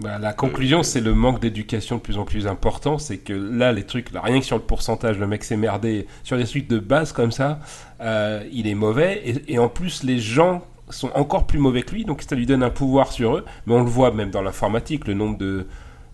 Bah, 0.01 0.19
la 0.21 0.33
conclusion, 0.33 0.85
c'est 0.85 1.01
le 1.01 1.15
manque 1.15 1.41
d'éducation 1.41 1.97
de 1.97 2.01
plus 2.01 2.17
en 2.17 2.25
plus 2.25 2.47
important. 2.47 2.97
C'est 2.99 3.19
que 3.19 3.33
là, 3.33 3.73
les 3.73 3.83
trucs, 3.83 4.13
là, 4.13 4.21
rien 4.23 4.39
que 4.39 4.47
sur 4.47 4.57
le 4.57 4.63
pourcentage, 4.63 5.19
le 5.19 5.27
mec 5.27 5.43
s'est 5.43 5.57
merdé 5.57 6.07
sur 6.23 6.37
des 6.37 6.45
trucs 6.45 6.69
de 6.69 6.79
base 6.79 7.13
comme 7.13 7.33
ça, 7.33 7.59
euh, 8.01 8.43
il 8.53 8.69
est 8.69 8.75
mauvais. 8.75 9.21
Et, 9.25 9.55
et 9.55 9.59
en 9.59 9.69
plus, 9.69 10.05
les 10.05 10.19
gens 10.21 10.65
sont 10.91 11.11
encore 11.15 11.47
plus 11.47 11.59
mauvais 11.59 11.83
que 11.83 11.95
lui, 11.95 12.05
donc 12.05 12.23
ça 12.23 12.35
lui 12.37 12.47
donne 12.47 12.63
un 12.63 12.71
pouvoir 12.71 13.13
sur 13.13 13.37
eux. 13.37 13.45
Mais 13.67 13.75
on 13.75 13.83
le 13.83 13.89
voit 13.91 14.11
même 14.13 14.31
dans 14.31 14.43
l'informatique, 14.43 15.07
le 15.07 15.15
nombre 15.15 15.39
de, 15.39 15.67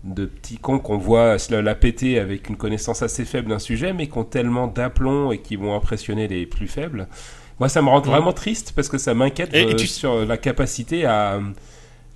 de 0.03 0.25
petits 0.25 0.57
cons 0.57 0.79
qu'on 0.79 0.97
voit 0.97 1.37
se 1.39 1.51
la, 1.53 1.61
la 1.61 1.75
péter 1.75 2.19
avec 2.19 2.49
une 2.49 2.55
connaissance 2.57 3.01
assez 3.01 3.25
faible 3.25 3.49
d'un 3.49 3.59
sujet, 3.59 3.93
mais 3.93 4.07
qui 4.07 4.17
ont 4.17 4.23
tellement 4.23 4.67
d'aplomb 4.67 5.31
et 5.31 5.39
qui 5.39 5.55
vont 5.55 5.75
impressionner 5.75 6.27
les 6.27 6.45
plus 6.45 6.67
faibles. 6.67 7.07
Moi, 7.59 7.69
ça 7.69 7.81
me 7.81 7.89
rend 7.89 7.99
vraiment 8.01 8.33
triste 8.33 8.73
parce 8.75 8.87
que 8.89 8.97
ça 8.97 9.13
m'inquiète 9.13 9.53
euh, 9.53 9.75
tu- 9.75 9.87
sur 9.87 10.25
la 10.25 10.37
capacité 10.37 11.05
à 11.05 11.39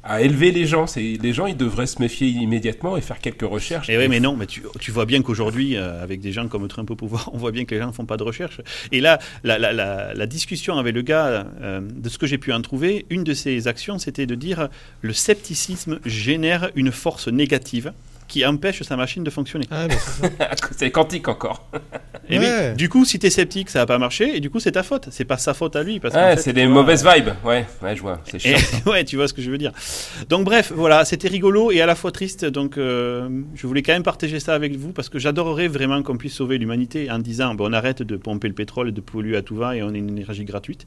à 0.06 0.22
élever 0.22 0.52
les 0.52 0.66
gens. 0.66 0.88
C'est 0.88 1.18
les 1.22 1.34
gens, 1.34 1.48
ils 1.48 1.58
devraient 1.58 1.88
se 1.88 2.00
méfier 2.00 2.28
immédiatement 2.28 2.96
et 2.96 3.02
faire 3.02 3.20
quelques 3.20 3.42
recherches. 3.42 3.90
Et 3.90 3.98
oui, 3.98 4.08
mais 4.08 4.20
non, 4.20 4.36
mais 4.36 4.46
tu, 4.46 4.62
tu 4.80 4.92
vois 4.92 5.06
bien 5.06 5.22
qu'aujourd'hui, 5.22 5.76
euh, 5.76 6.02
avec 6.02 6.22
des 6.22 6.32
gens 6.32 6.48
comme 6.48 6.68
Trump 6.68 6.90
au 6.92 6.96
pouvoir, 6.96 7.30
on 7.34 7.38
voit 7.38 7.52
bien 7.52 7.66
que 7.66 7.74
les 7.74 7.82
gens 7.82 7.88
ne 7.88 7.92
font 7.92 8.06
pas 8.06 8.18
de 8.18 8.24
recherche. 8.24 8.62
Et 8.92 9.02
là, 9.02 9.20
la, 9.44 9.58
la, 9.58 9.74
la, 9.74 10.14
la 10.14 10.26
discussion 10.28 10.78
avec 10.78 10.94
le 10.94 11.02
gars, 11.02 11.48
euh, 11.62 11.82
de 11.82 12.10
ce 12.10 12.18
que 12.18 12.28
j'ai 12.28 12.38
pu 12.38 12.54
en 12.54 12.62
trouver, 12.62 13.06
une 13.10 13.24
de 13.24 13.34
ses 13.34 13.68
actions, 13.68 13.98
c'était 13.98 14.28
de 14.28 14.36
dire 14.36 14.70
le 15.02 15.14
scepticisme 15.14 16.00
génère 16.06 16.70
une 16.76 16.92
force 16.92 17.28
négative 17.28 17.92
qui 18.28 18.46
empêche 18.46 18.82
sa 18.84 18.96
machine 18.96 19.24
de 19.24 19.30
fonctionner. 19.30 19.66
Ah, 19.72 19.88
c'est 20.76 20.92
quantique 20.92 21.28
encore. 21.28 21.70
Et 22.30 22.40
Ouais. 22.40 22.70
oui, 22.72 22.76
du 22.76 22.90
coup, 22.90 23.06
si 23.06 23.20
t'es 23.20 23.30
sceptique, 23.30 23.70
ça 23.70 23.80
va 23.80 23.86
pas 23.86 23.98
marcher, 24.00 24.36
et 24.36 24.40
du 24.40 24.50
coup, 24.50 24.60
c'est 24.60 24.72
ta 24.72 24.82
faute. 24.84 25.10
C'est 25.12 25.26
pas 25.26 25.38
sa 25.38 25.54
faute 25.54 25.76
à 25.76 25.84
lui. 25.84 26.00
Parce 26.00 26.16
Ouais, 26.16 26.36
c'est 26.38 26.54
des 26.54 26.66
vois, 26.66 26.74
mauvaises 26.82 27.06
vibes. 27.06 27.30
Ouais, 27.44 27.66
ouais, 27.84 27.96
je 27.96 28.02
vois. 28.02 28.20
C'est 28.26 28.38
Et, 28.38 28.58
chiant. 28.58 28.58
ouais, 28.92 29.04
tu 29.04 29.16
vois 29.16 29.28
ce 29.28 29.34
que 29.34 29.42
je 29.44 29.52
veux 29.52 29.58
dire. 29.60 29.72
Donc 30.30 30.44
bref, 30.46 30.72
voilà, 30.76 31.06
c'était 31.06 31.28
rigolo 31.28 31.72
et 31.72 31.82
à 31.82 31.86
la 31.86 31.94
fois 31.96 32.12
triste. 32.12 32.46
Donc 32.46 32.78
euh, 32.78 33.30
je 33.54 33.68
voulais 33.68 33.84
quand 33.84 33.94
même 33.94 34.04
partager 34.04 34.40
ça 34.40 34.56
avec 34.56 34.76
vous 34.76 34.92
parce 34.92 35.10
que 35.10 35.20
j'adorerais 35.20 35.68
vraiment 35.68 36.02
qu'on 36.02 36.18
puisse 36.18 36.34
sauver 36.34 36.58
l'humanité 36.58 37.12
en 37.12 37.20
disant 37.20 37.54
bon, 37.54 37.70
on 37.70 37.74
arrête 37.74 38.02
de 38.02 38.16
pomper 38.18 38.48
le 38.48 38.54
pétrole, 38.56 38.92
de 38.92 39.02
polluer 39.02 39.38
à 39.38 39.42
tout 39.44 39.56
va 39.56 39.76
et 39.76 39.84
on 39.84 39.90
a 39.94 39.98
une 39.98 40.10
énergie 40.10 40.46
gratuite. 40.46 40.86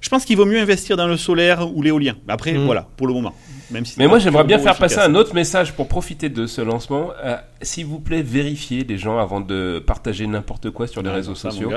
Je 0.00 0.08
pense 0.08 0.24
qu'il 0.24 0.36
vaut 0.36 0.44
mieux 0.46 0.60
investir 0.60 0.96
dans 0.96 1.06
le 1.06 1.16
solaire 1.16 1.68
ou 1.74 1.82
l'éolien. 1.82 2.14
Après, 2.28 2.52
Mm. 2.52 2.64
voilà, 2.66 2.86
pour 2.96 3.06
le 3.06 3.14
moment. 3.14 3.34
Même 3.70 3.84
si 3.84 3.94
c'est 3.94 4.00
Mais 4.00 4.06
moi, 4.08 4.18
j'aimerais 4.18 4.44
bien 4.44 4.58
faire 4.58 4.76
passer 4.76 4.98
un 4.98 5.14
autre 5.14 5.34
message 5.34 5.72
pour 5.74 5.88
profiter 5.88 6.28
de 6.30 6.46
ce 6.46 6.60
lancement. 6.62 7.10
Euh, 7.22 7.36
S'il 7.62 7.86
vous 7.86 7.98
plaît, 7.98 8.22
vérifiez 8.22 8.84
les 8.84 8.98
gens 8.98 9.18
avant 9.18 9.40
de 9.40 9.82
partager 9.84 10.26
n'importe 10.26 10.70
quoi 10.70 10.86
sur 10.86 11.02
les 11.02 11.08
Ouais, 11.08 11.16
réseaux 11.16 11.34
ça, 11.34 11.50
sociaux. 11.50 11.72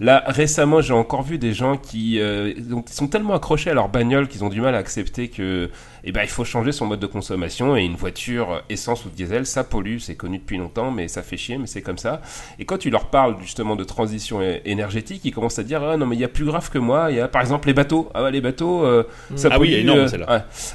Là, 0.00 0.22
récemment, 0.26 0.80
j'ai 0.80 0.92
encore 0.94 1.22
vu 1.22 1.38
des 1.38 1.52
gens 1.52 1.76
qui 1.76 2.20
euh, 2.20 2.52
sont 2.90 3.08
tellement 3.08 3.34
accrochés 3.34 3.70
à 3.70 3.74
leur 3.74 3.88
bagnole 3.88 4.28
qu'ils 4.28 4.44
ont 4.44 4.48
du 4.48 4.60
mal 4.60 4.74
à 4.74 4.78
accepter 4.78 5.28
que, 5.28 5.70
eh 6.04 6.12
ben, 6.12 6.22
il 6.22 6.28
faut 6.28 6.44
changer 6.44 6.70
son 6.72 6.86
mode 6.86 7.00
de 7.00 7.06
consommation 7.06 7.76
et 7.76 7.82
une 7.84 7.96
voiture 7.96 8.52
euh, 8.52 8.58
essence 8.68 9.04
ou 9.06 9.08
diesel, 9.08 9.44
ça 9.46 9.64
pollue, 9.64 9.98
c'est 9.98 10.14
connu 10.14 10.38
depuis 10.38 10.56
longtemps, 10.58 10.90
mais 10.92 11.08
ça 11.08 11.22
fait 11.22 11.36
chier, 11.36 11.58
mais 11.58 11.66
c'est 11.66 11.82
comme 11.82 11.98
ça. 11.98 12.20
Et 12.58 12.64
quand 12.64 12.78
tu 12.78 12.90
leur 12.90 13.06
parles 13.06 13.36
justement 13.40 13.74
de 13.76 13.82
transition 13.84 14.40
énergétique, 14.64 15.22
ils 15.24 15.32
commencent 15.32 15.58
à 15.58 15.64
dire, 15.64 15.82
ah 15.82 15.96
non, 15.96 16.06
mais 16.06 16.14
il 16.16 16.20
y 16.20 16.24
a 16.24 16.28
plus 16.28 16.44
grave 16.44 16.70
que 16.70 16.78
moi. 16.78 17.10
Il 17.10 17.16
y 17.16 17.20
a 17.20 17.26
par 17.28 17.42
exemple 17.42 17.66
les 17.66 17.74
bateaux. 17.74 18.08
Ah 18.14 18.30
les 18.30 18.40
bateaux, 18.40 18.84
euh, 18.84 19.02
ça 19.34 19.48
Ah 19.50 19.58
oui, 19.58 19.70
pollue. 19.70 19.80
énorme, 19.80 19.98
euh, 20.00 20.08
celle-là. 20.08 20.30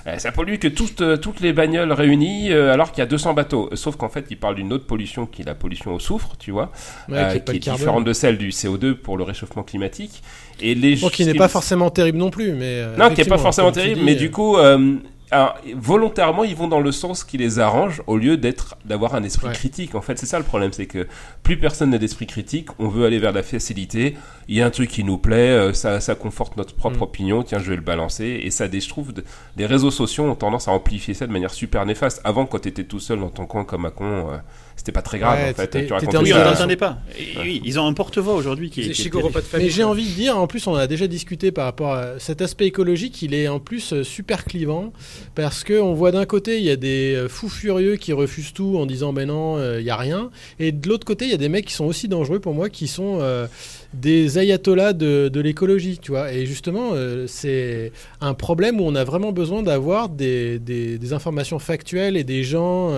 ouais. 0.06 0.12
Euh, 0.14 0.18
ça 0.18 0.32
pollue 0.32 0.56
que 0.58 0.68
toutes, 0.68 1.22
toutes 1.22 1.40
les 1.40 1.54
bagnoles 1.54 1.92
réunies, 1.94 2.52
alors 2.52 2.92
qu'il 2.92 3.00
y 3.00 3.04
a 3.04 3.08
200 3.08 3.34
bateaux. 3.34 3.70
Sauf 3.74 3.96
qu'en 3.96 4.10
fait, 4.10 4.26
ils 4.30 4.38
parlent 4.38 4.49
d'une 4.56 4.72
autre 4.74 4.86
pollution 4.86 5.26
qui 5.26 5.42
est 5.42 5.46
la 5.46 5.56
pollution 5.56 5.94
au 5.94 6.00
soufre, 6.00 6.36
tu 6.40 6.52
vois 6.52 6.72
Ouais, 7.10 7.18
euh, 7.18 7.30
qui 7.32 7.38
est 7.38 7.54
qui 7.54 7.60
carbone. 7.60 7.78
différente 7.80 8.06
de 8.06 8.14
celle 8.14 8.38
du 8.38 8.50
CO2 8.50 8.94
pour 8.94 9.18
le 9.18 9.24
réchauffement 9.24 9.64
climatique. 9.64 10.22
Et 10.62 10.76
les 10.76 10.96
Bon, 10.98 11.10
qui 11.10 11.26
n'est 11.26 11.34
pas 11.34 11.48
forcément 11.48 11.90
terrible 11.90 12.18
non 12.18 12.30
plus, 12.30 12.52
mais. 12.54 12.82
euh, 12.82 12.96
non, 12.98 13.10
qui 13.10 13.22
n'est 13.22 13.28
pas 13.28 13.38
forcément 13.38 13.72
terrible, 13.72 14.00
dis, 14.00 14.06
mais 14.06 14.16
euh, 14.16 14.20
du 14.20 14.32
coup, 14.32 14.58
euh, 14.58 14.96
alors, 15.32 15.56
volontairement, 15.76 16.44
ils 16.44 16.56
vont 16.56 16.68
dans 16.68 16.80
le 16.80 16.92
sens 16.92 17.24
qui 17.24 17.38
les 17.38 17.60
arrange 17.60 18.02
au 18.08 18.18
lieu 18.18 18.38
d'être 18.38 18.78
d'avoir 18.86 19.16
un 19.16 19.24
esprit 19.24 19.48
Ouais. 19.48 19.54
critique. 19.54 19.96
En 19.96 20.02
fait, 20.02 20.18
c'est 20.18 20.26
ça 20.26 20.38
le 20.40 20.44
problème, 20.46 20.74
c'est 20.74 20.86
que 20.88 21.08
plus 21.44 21.58
personne 21.58 21.92
n'a 21.92 21.98
d'esprit 21.98 22.26
critique, 22.28 22.70
on 22.80 22.88
veut 22.88 23.06
aller 23.06 23.20
vers 23.20 23.32
la 23.32 23.44
facilité. 23.44 24.16
Il 24.48 24.56
y 24.56 24.62
a 24.62 24.66
un 24.66 24.70
truc 24.72 24.90
qui 24.90 25.04
nous 25.04 25.18
plaît, 25.20 25.50
euh, 25.50 25.74
ça, 25.74 26.00
ça 26.00 26.16
conforte 26.16 26.58
notre 26.58 26.76
propre 26.76 26.98
Mm. 27.00 27.04
opinion. 27.04 27.44
Tiens, 27.44 27.60
je 27.60 27.70
vais 27.70 27.76
le 27.76 27.82
balancer. 27.84 28.40
Et 28.44 28.50
ça, 28.50 28.68
des- 28.68 28.82
je 28.82 28.90
trouve, 28.90 29.14
les 29.58 29.66
réseaux 29.68 29.92
sociaux 29.92 30.24
ont 30.24 30.36
tendance 30.36 30.68
à 30.68 30.72
amplifier 30.72 31.14
ça 31.14 31.28
de 31.28 31.32
manière 31.32 31.54
super 31.54 31.86
néfaste. 31.86 32.22
Avant, 32.24 32.46
quand 32.48 32.60
t'étais 32.60 32.84
tout 32.84 33.00
seul 33.00 33.20
dans 33.20 33.30
ton 33.30 33.46
coin 33.46 33.64
comme 33.66 33.86
un 33.86 33.92
con, 33.92 34.30
euh, 34.32 34.38
c'était 34.80 34.92
pas 34.94 35.02
très 35.02 35.20
grave. 35.20 35.38
Ouais, 35.38 35.50
en 35.52 35.54
fait, 35.54 35.86
tu 35.88 35.94
en 35.94 36.22
Oui, 36.24 36.32
on 36.34 36.38
n'entendait 36.52 36.76
pas. 36.78 37.00
Et 37.20 37.38
oui, 37.42 37.62
ils 37.66 37.78
ont 37.80 37.86
un 37.86 37.92
porte-voix 37.94 38.34
aujourd'hui 38.34 38.70
qui 38.70 38.82
est. 38.82 38.90
Qui 38.92 39.02
est 39.08 39.10
de 39.42 39.46
famille. 39.46 39.68
Mais 39.68 39.72
j'ai 39.72 39.84
envie 39.84 40.06
de 40.10 40.14
dire, 40.16 40.38
en 40.38 40.48
plus, 40.48 40.66
on 40.68 40.76
a 40.76 40.88
déjà 40.88 41.06
discuté 41.08 41.52
par 41.52 41.66
rapport 41.66 41.94
à 41.94 42.18
cet 42.20 42.42
aspect 42.42 42.66
écologique, 42.68 43.22
il 43.22 43.34
est 43.34 43.48
en 43.50 43.60
plus 43.60 43.92
euh, 43.94 44.04
super 44.04 44.46
clivant 44.46 44.94
parce 45.36 45.64
que 45.66 45.80
on 45.80 45.94
voit 45.94 46.12
d'un 46.12 46.26
côté, 46.26 46.58
il 46.60 46.64
y 46.64 46.70
a 46.72 46.76
des 46.78 47.14
euh, 47.16 47.28
fous 47.28 47.50
furieux 47.50 47.98
qui 47.98 48.14
refusent 48.14 48.54
tout 48.54 48.78
en 48.78 48.86
disant 48.86 49.12
ben 49.14 49.28
non, 49.28 49.58
euh, 49.58 49.80
il 49.82 49.86
y 49.86 49.90
a 49.90 49.98
rien, 49.98 50.30
et 50.60 50.72
de 50.72 50.88
l'autre 50.88 51.06
côté, 51.06 51.26
il 51.26 51.32
y 51.32 51.34
a 51.34 51.38
des 51.38 51.50
mecs 51.50 51.66
qui 51.66 51.74
sont 51.74 51.86
aussi 51.86 52.08
dangereux 52.08 52.40
pour 52.40 52.54
moi, 52.54 52.70
qui 52.70 52.88
sont 52.88 53.20
euh, 53.22 53.48
des 53.94 54.38
ayatollahs 54.38 54.94
de, 54.94 55.30
de 55.34 55.40
l'écologie, 55.42 55.98
tu 56.02 56.12
vois. 56.12 56.32
Et 56.32 56.46
justement, 56.46 56.92
euh, 56.94 57.26
c'est 57.28 57.92
un 58.22 58.34
problème 58.34 58.80
où 58.80 58.84
on 58.86 58.96
a 58.96 59.04
vraiment 59.04 59.32
besoin 59.34 59.62
d'avoir 59.64 60.08
des, 60.10 60.58
des- 60.60 60.98
des 60.98 61.14
informations 61.14 61.60
factuelles 61.60 62.16
et 62.16 62.24
des 62.24 62.44
gens. 62.44 62.92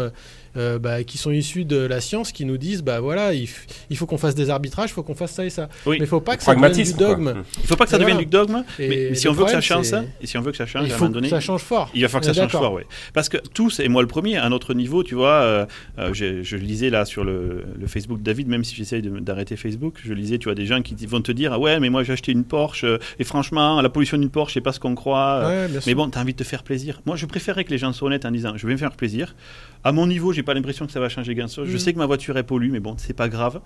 Euh, 0.58 0.80
bah, 0.80 1.04
qui 1.04 1.18
sont 1.18 1.32
issus 1.32 1.66
de 1.66 1.78
la 1.78 2.02
science 2.02 2.32
qui 2.32 2.46
nous 2.46 2.58
disent 2.58 2.84
bah 2.84 3.00
voilà 3.00 3.34
il, 3.34 3.48
faut 3.96 4.06
qu'on 4.06 4.18
fasse 4.18 4.36
des 4.36 4.50
arbitrages 4.50 4.90
il 4.90 4.94
faut 4.94 5.04
qu'on 5.04 5.16
fasse 5.16 5.32
ça 5.32 5.46
et 5.46 5.50
ça 5.50 5.70
Oui. 5.86 5.98
mais 6.00 6.06
il 6.06 6.10
faut 6.10 6.22
pas 6.22 6.38
que 6.38 6.44
ça 6.44 6.54
devienne 6.54 6.72
du 6.72 6.72
Pragmatisme, 6.72 6.98
quoi. 6.98 7.08
dogme 7.08 7.32
Mm. 7.32 7.44
Il 7.62 7.68
faut 7.68 7.76
pas 7.76 7.86
que 7.86 7.92
ça 7.92 7.98
devienne 7.98 8.18
du 8.18 8.26
dogme, 8.26 8.64
Et 8.80 8.88
mais, 8.88 9.08
mais 9.10 9.16
si 9.16 9.28
on 9.28 9.34
veut 9.34 9.46
que 9.46 9.52
ça 9.52 9.62
change 9.62 9.86
ça, 9.86 10.04
et 10.22 10.28
si 10.28 10.38
on 10.38 10.42
veut 10.42 10.52
que 10.52 10.58
ça 10.58 10.66
change 10.66 10.86
il 10.88 10.92
à 10.92 10.96
un 10.96 10.98
faut 10.98 11.08
que 11.08 11.14
donné, 11.14 11.30
ça 11.30 11.40
change 11.40 11.62
fort 11.62 11.90
Il 11.94 12.02
va 12.02 12.08
falloir 12.08 12.22
que 12.22 12.36
ça 12.36 12.42
change 12.42 12.52
fort, 12.52 12.74
oui. 12.74 12.84
Parce 13.14 13.30
que 13.30 13.38
tous, 13.38 13.80
et 13.80 13.88
moi 13.88 14.02
le 14.02 14.08
premier, 14.08 14.38
à 14.38 14.50
notre 14.50 14.74
niveau, 14.74 15.04
tu 15.04 15.16
vois, 15.16 15.30
euh, 15.30 15.66
euh, 16.00 16.14
je, 16.14 16.44
je 16.44 16.58
lisais 16.58 16.90
là 16.90 17.06
sur 17.06 17.24
le, 17.24 17.64
le 17.80 17.88
Facebook 17.88 18.20
de 18.20 18.24
David, 18.24 18.48
même 18.48 18.64
si 18.64 18.76
j'essaye 18.76 19.02
d'arrêter 19.02 19.56
Facebook, 19.56 19.96
je 20.04 20.14
lisais, 20.14 20.38
tu 20.38 20.46
vois, 20.46 20.56
des 20.56 20.66
gens 20.66 20.82
qui 20.82 20.96
vont 21.06 21.22
te 21.22 21.32
dire, 21.32 21.54
ah 21.54 21.60
ouais, 21.60 21.80
mais 21.80 21.90
moi 21.90 22.04
j'ai 22.04 22.14
acheté 22.14 22.32
une 22.32 22.44
Porsche, 22.44 22.86
et 23.20 23.24
franchement, 23.24 23.82
la 23.82 23.90
pollution 23.90 24.18
d'une 24.18 24.30
Porsche, 24.30 24.54
c'est 24.56 24.62
pas 24.62 24.74
ce 24.74 24.80
qu'on 24.80 24.96
croit. 24.96 25.48
Ouais, 25.48 25.68
mais 25.86 25.96
bon, 25.96 26.10
t'as 26.10 26.22
envie 26.22 26.34
de 26.34 26.38
te 26.38 26.44
faire 26.44 26.64
plaisir. 26.64 27.02
Moi, 27.06 27.16
je 27.16 27.26
préférerais 27.26 27.64
que 27.64 27.72
les 27.72 27.78
gens 27.78 27.94
soient 27.94 28.08
honnêtes 28.08 28.26
en 28.26 28.32
disant, 28.32 28.54
je 28.56 28.68
vais 28.68 28.74
me 28.74 28.78
faire 28.78 28.92
plaisir. 28.92 29.36
À 29.84 29.91
mon 29.91 30.06
niveau, 30.06 30.32
j'ai 30.32 30.44
pas 30.44 30.54
l'impression 30.54 30.86
que 30.86 30.91
ça 30.91 31.00
va 31.00 31.10
changer 31.10 31.34
grand-chose. 31.34 31.67
Je 31.67 31.76
Mm. 31.76 31.80
sais 31.80 31.94
que 31.94 31.98
ma 31.98 32.06
voiture 32.06 32.38
est 32.38 32.44
pollue, 32.44 32.70
mais 32.72 32.80
bon, 32.80 32.94
c'est 32.98 33.15
pas 33.15 33.30
grave. 33.30 33.62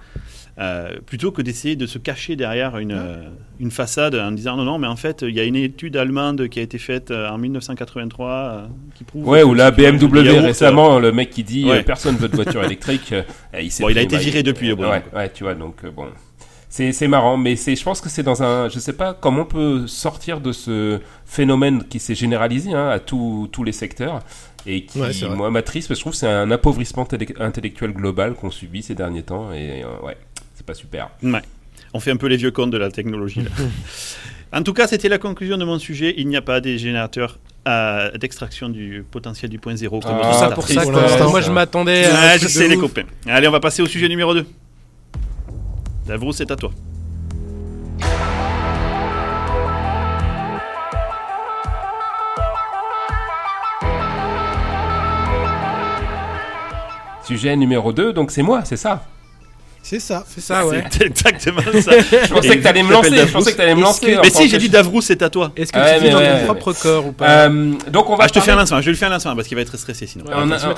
Euh, 0.59 0.91
plutôt 1.05 1.31
que 1.31 1.41
d'essayer 1.41 1.75
de 1.75 1.85
se 1.85 1.97
cacher 1.97 2.37
derrière 2.37 2.77
une, 2.77 2.93
euh, 2.93 3.27
une 3.59 3.71
façade 3.71 4.15
en 4.15 4.31
disant, 4.31 4.55
non, 4.55 4.63
non, 4.63 4.77
mais 4.79 4.87
en 4.87 4.95
fait, 4.95 5.23
il 5.27 5.35
y 5.35 5.39
a 5.41 5.43
une 5.43 5.57
étude 5.57 5.97
allemande 5.97 6.47
qui 6.47 6.59
a 6.59 6.61
été 6.61 6.77
faite 6.77 7.11
euh, 7.11 7.27
en 7.29 7.37
1983 7.37 8.29
euh, 8.31 8.65
qui 8.95 9.03
prouve. 9.03 9.27
Ouais, 9.27 9.43
ou 9.43 9.53
la 9.53 9.71
BMW 9.71 10.23
yaourt, 10.23 10.45
récemment, 10.45 10.99
le 10.99 11.11
mec 11.11 11.29
qui 11.31 11.43
dit 11.43 11.65
Ouais. 11.65 11.83
personne 11.83 12.15
veut 12.15 12.29
de 12.29 12.35
voiture 12.35 12.63
électrique, 12.65 13.13
il, 13.59 13.69
s'est 13.71 13.83
Bon, 13.83 13.89
il 13.89 13.97
a 13.97 14.01
été 14.01 14.17
viré 14.17 14.41
depuis, 14.43 14.73
bonhomme, 14.73 14.93
Ouais, 14.93 15.03
ouais, 15.13 15.29
tu 15.33 15.43
vois, 15.43 15.55
donc 15.55 15.85
bon. 15.93 16.07
C'est 16.75 16.91
c'est 16.91 17.07
marrant, 17.07 17.37
mais 17.37 17.55
c'est 17.55 17.73
je 17.73 17.83
pense 17.85 18.01
que 18.01 18.09
c'est 18.09 18.21
dans 18.21 18.43
un 18.43 18.67
je 18.67 18.79
sais 18.79 18.91
pas 18.91 19.13
comment 19.13 19.43
on 19.43 19.45
peut 19.45 19.87
sortir 19.87 20.41
de 20.41 20.51
ce 20.51 20.99
phénomène 21.25 21.85
qui 21.87 21.99
s'est 21.99 22.15
généralisé 22.15 22.73
hein, 22.73 22.89
à 22.89 22.99
tous 22.99 23.47
tous 23.53 23.63
les 23.63 23.71
secteurs 23.71 24.19
et 24.67 24.83
qui 24.85 24.99
Ouais, 24.99 25.11
moi 25.33 25.49
m'attriste 25.49 25.87
parce 25.87 25.97
que 25.97 25.99
je 25.99 26.01
trouve 26.01 26.11
que 26.11 26.17
c'est 26.19 26.27
un 26.27 26.51
appauvrissement 26.51 27.07
intellectuel 27.39 27.93
global 27.93 28.33
qu'on 28.33 28.51
subit 28.51 28.83
ces 28.83 28.93
derniers 28.93 29.23
temps 29.23 29.53
et 29.53 29.83
euh, 29.85 30.05
ouais 30.05 30.17
c'est 30.55 30.65
pas 30.65 30.73
super. 30.73 31.11
Ouais. 31.23 31.41
On 31.93 32.01
fait 32.01 32.11
un 32.11 32.17
peu 32.17 32.27
les 32.27 32.35
vieux 32.35 32.51
cons 32.51 32.67
de 32.67 32.77
la 32.77 32.91
technologie. 32.91 33.43
là. 33.43 33.51
en 34.59 34.61
tout 34.61 34.73
cas, 34.73 34.87
c'était 34.87 35.07
la 35.07 35.17
conclusion 35.17 35.55
de 35.57 35.63
mon 35.63 35.79
sujet. 35.79 36.13
Il 36.17 36.27
n'y 36.27 36.35
a 36.35 36.41
pas 36.41 36.59
des 36.59 36.77
générateurs 36.77 37.39
euh, 37.69 38.11
d'extraction 38.17 38.67
du 38.67 39.05
potentiel 39.09 39.49
du 39.49 39.59
point 39.59 39.77
zéro. 39.77 40.01
comme 40.01 40.19
Ah, 40.21 40.27
tout 40.29 40.37
ça 40.39 40.49
pour 40.51 40.67
ça 40.67 40.85
que 40.85 41.29
moi 41.31 41.39
je 41.39 41.51
m'attendais 41.51 42.05
Ouais, 42.05 42.37
je 42.37 42.49
sais 42.49 42.67
les 42.67 42.75
ouf. 42.75 42.81
copains. 42.81 43.07
Allez, 43.27 43.47
on 43.47 43.51
va 43.51 43.61
passer 43.61 43.81
au 43.81 43.85
sujet 43.85 44.09
numéro 44.09 44.33
2. 44.33 44.45
Davrou, 46.05 46.31
c'est 46.31 46.51
à 46.51 46.55
toi. 46.55 46.71
Sujet 57.23 57.55
numéro 57.55 57.91
2 57.91 58.13
donc 58.13 58.29
c'est 58.29 58.43
moi 58.43 58.63
c'est 58.65 58.77
ça? 58.77 59.03
C'est 59.87 59.99
ça. 59.99 60.25
C'est 60.27 60.41
ça, 60.41 60.65
ouais. 60.65 60.83
C'est 60.89 61.03
exactement 61.05 61.61
ça. 61.79 61.91
Je 61.99 62.33
pensais 62.33 62.57
que 62.57 62.63
t'allais 62.63 62.81
me 62.81 62.91
lancer 62.91 63.15
je 63.27 63.31
pensais 63.31 63.51
que 63.51 63.57
t'allais 63.57 63.75
me 63.75 63.81
lancer. 63.81 64.17
Mais 64.19 64.31
si, 64.31 64.49
j'ai 64.49 64.57
dit 64.57 64.67
Davrou, 64.67 64.99
c'est 64.99 65.21
à 65.21 65.29
toi. 65.29 65.51
Est-ce 65.55 65.71
que 65.71 65.77
Ouais, 65.77 65.97
tu 65.99 66.03
vis 66.05 66.09
dans 66.09 66.17
ouais, 66.17 66.27
ton 66.31 66.37
ouais, 66.39 66.43
propre 66.45 66.73
corps 66.73 67.05
ou 67.05 67.11
pas 67.11 67.45
Euh, 67.47 67.73
donc 67.91 68.09
on 68.09 68.15
va 68.15 68.23
Ah, 68.23 68.27
je 68.27 68.33
te 68.33 68.39
fais 68.39 68.49
un 68.51 68.55
lancement. 68.55 68.81
Je 68.81 68.85
vais 68.85 68.91
le 68.93 68.97
faire 68.97 69.09
un 69.09 69.13
lancement 69.13 69.35
parce 69.35 69.47
qu'il 69.47 69.53
va 69.55 69.61
être 69.61 69.77
stressé 69.77 70.07
sinon. 70.07 70.25
Ouais, 70.25 70.33
on 70.35 70.49
a- 70.51 70.73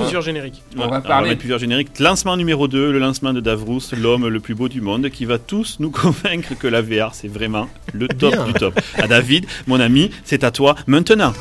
plusieurs 0.00 0.22
génériques. 0.22 0.62
on 0.78 0.88
va 0.88 1.02
parler- 1.02 1.28
mettre 1.28 1.40
plusieurs 1.40 1.58
génériques. 1.58 1.98
Lancement 1.98 2.36
numéro 2.38 2.66
2, 2.66 2.92
le 2.92 2.98
lancement 2.98 3.34
de 3.34 3.40
Davrous, 3.40 3.82
l'homme 3.94 4.26
le 4.28 4.40
plus 4.40 4.54
beau 4.54 4.68
du 4.70 4.80
monde, 4.80 5.10
qui 5.10 5.26
va 5.26 5.38
tous 5.38 5.76
nous 5.78 5.90
convaincre 6.02 6.54
que 6.58 6.66
la 6.66 6.80
VR, 6.80 7.10
c'est 7.12 7.28
vraiment 7.28 7.68
le 7.92 8.08
top 8.08 8.32
Bien. 8.32 8.44
du 8.46 8.52
top. 8.54 8.80
À 8.96 9.06
David, 9.06 9.44
mon 9.66 9.80
ami, 9.80 10.10
c'est 10.24 10.44
à 10.44 10.50
toi 10.50 10.76
maintenant. 10.86 11.34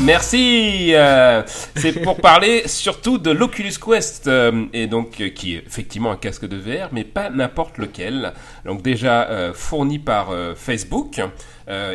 Merci. 0.00 0.90
euh, 0.94 1.42
c'est 1.76 1.92
pour 2.02 2.16
parler 2.16 2.66
surtout 2.66 3.18
de 3.18 3.30
l'Oculus 3.30 3.72
Quest 3.84 4.26
euh, 4.26 4.66
et 4.72 4.86
donc 4.86 5.20
euh, 5.20 5.28
qui 5.28 5.54
est 5.54 5.64
effectivement 5.66 6.10
un 6.10 6.16
casque 6.16 6.46
de 6.46 6.56
VR, 6.56 6.88
mais 6.92 7.04
pas 7.04 7.30
n'importe 7.30 7.78
lequel. 7.78 8.32
Donc 8.64 8.82
déjà 8.82 9.52
fourni 9.54 9.98
par 9.98 10.34
Facebook. 10.56 11.20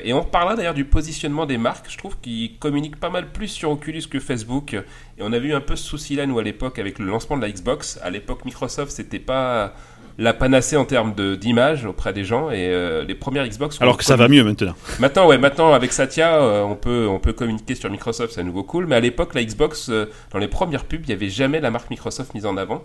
Et 0.04 0.14
on 0.14 0.24
parlera 0.24 0.56
d'ailleurs 0.56 0.74
du 0.74 0.86
positionnement 0.86 1.46
des 1.46 1.58
marques. 1.58 1.88
Je 1.90 1.98
trouve 1.98 2.18
qu'ils 2.22 2.58
communiquent 2.58 3.00
pas 3.00 3.10
mal 3.10 3.32
plus 3.32 3.50
sur 3.50 3.72
Oculus 3.72 4.04
que 4.10 4.20
Facebook. 4.20 4.74
Et 4.74 5.22
on 5.22 5.34
avait 5.34 5.50
eu 5.50 5.54
un 5.54 5.62
peu 5.62 5.76
ce 5.76 5.84
souci-là 5.84 6.26
nous 6.26 6.40
à 6.40 6.44
l'époque 6.44 6.80
avec 6.80 6.98
le 6.98 7.06
lancement 7.06 7.36
de 7.36 7.42
la 7.42 7.52
Xbox. 7.52 8.00
À 8.02 8.10
l'époque, 8.10 8.46
Microsoft 8.46 8.92
c'était 8.92 9.20
pas 9.20 9.74
la 10.18 10.34
panacée 10.34 10.78
en 10.78 10.86
termes 10.86 11.14
d'image 11.38 11.86
auprès 11.86 12.14
des 12.14 12.24
gens 12.24 12.50
et 12.50 12.70
euh, 12.70 13.04
les 13.04 13.16
premières 13.16 13.48
Xbox. 13.48 13.82
Alors 13.82 13.98
que 13.98 14.04
ça 14.06 14.16
va 14.16 14.28
mieux 14.30 14.44
maintenant. 14.44 14.74
Maintenant, 15.00 15.28
ouais, 15.28 15.38
maintenant 15.38 15.74
avec 15.74 15.92
Satya, 15.92 16.36
euh, 16.42 16.62
on 16.64 16.76
peut 16.76 17.08
on 17.10 17.20
peut 17.20 17.34
communiquer 17.34 17.76
sur 17.76 17.90
Microsoft, 17.90 18.34
c'est 18.34 18.40
à 18.42 18.44
nouveau 18.44 18.64
cool. 18.64 18.86
Mais 18.86 18.96
à 18.96 19.00
l'époque, 19.02 19.34
la 19.36 19.44
Xbox, 19.44 19.90
euh, 19.90 20.06
dans 20.32 20.40
les 20.40 20.48
premières 20.48 20.86
pubs, 20.86 21.02
il 21.04 21.10
y 21.10 21.14
avait 21.14 21.30
jamais 21.30 21.60
la 21.60 21.70
marque 21.72 21.90
Microsoft 21.90 22.34
mise 22.34 22.46
en 22.46 22.56
avant. 22.58 22.84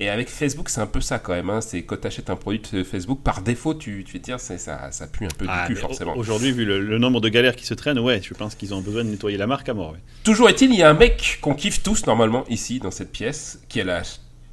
Et 0.00 0.08
avec 0.08 0.28
Facebook, 0.28 0.68
c'est 0.68 0.80
un 0.80 0.86
peu 0.86 1.00
ça 1.00 1.18
quand 1.18 1.32
même. 1.32 1.50
Hein. 1.50 1.60
C'est 1.60 1.82
quand 1.82 2.00
tu 2.00 2.06
achètes 2.06 2.30
un 2.30 2.36
produit 2.36 2.62
de 2.72 2.84
Facebook, 2.84 3.20
par 3.24 3.42
défaut, 3.42 3.74
tu 3.74 4.04
tu 4.06 4.20
te 4.20 4.24
dire, 4.24 4.38
ça 4.38 4.56
ça 4.58 5.06
pue 5.08 5.24
un 5.24 5.28
peu 5.36 5.46
Ah, 5.48 5.62
du 5.62 5.68
cul 5.68 5.74
mais 5.74 5.80
forcément. 5.80 6.14
au- 6.14 6.20
Aujourd'hui, 6.20 6.52
vu 6.52 6.64
le, 6.64 6.80
le 6.80 6.98
nombre 6.98 7.20
de 7.20 7.28
galères 7.28 7.56
qui 7.56 7.66
se 7.66 7.74
traînent, 7.74 7.98
ouais, 7.98 8.20
je 8.22 8.32
pense 8.34 8.54
qu'ils 8.54 8.72
ont 8.74 8.80
besoin 8.80 9.02
de 9.02 9.08
nettoyer 9.10 9.36
la 9.36 9.48
marque 9.48 9.68
à 9.68 9.74
mort. 9.74 9.90
ouais. 9.92 9.98
Toujours 10.22 10.48
est-il, 10.48 10.70
il 10.72 10.78
y 10.78 10.84
a 10.84 10.90
un 10.90 10.94
mec 10.94 11.38
qu'on 11.42 11.54
kiffe 11.54 11.82
tous 11.82 12.06
normalement 12.06 12.44
ici 12.48 12.78
dans 12.78 12.92
cette 12.92 13.10
pièce, 13.10 13.60
qui 13.68 13.80
est 13.80 13.84
la 13.84 14.02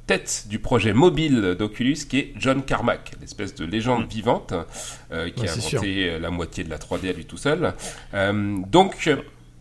tête 0.06 0.44
du 0.48 0.58
projet 0.58 0.92
mobile 0.92 1.56
d'Oculus, 1.58 1.96
qui 2.08 2.18
est 2.18 2.32
John 2.36 2.62
Carmack, 2.62 3.12
l'espèce 3.20 3.54
de 3.54 3.64
légende 3.64 4.04
Mm. 4.04 4.08
vivante 4.08 4.54
euh, 5.12 5.30
qui 5.30 5.42
Ouais, 5.42 5.48
a 5.48 5.52
sûr. 5.60 5.80
inventé 5.80 6.10
euh, 6.10 6.18
la 6.18 6.30
moitié 6.30 6.64
de 6.64 6.70
la 6.70 6.78
3D 6.78 7.08
à 7.10 7.12
lui 7.12 7.24
tout 7.24 7.36
seul. 7.36 7.74
Euh, 8.14 8.56
donc 8.68 9.10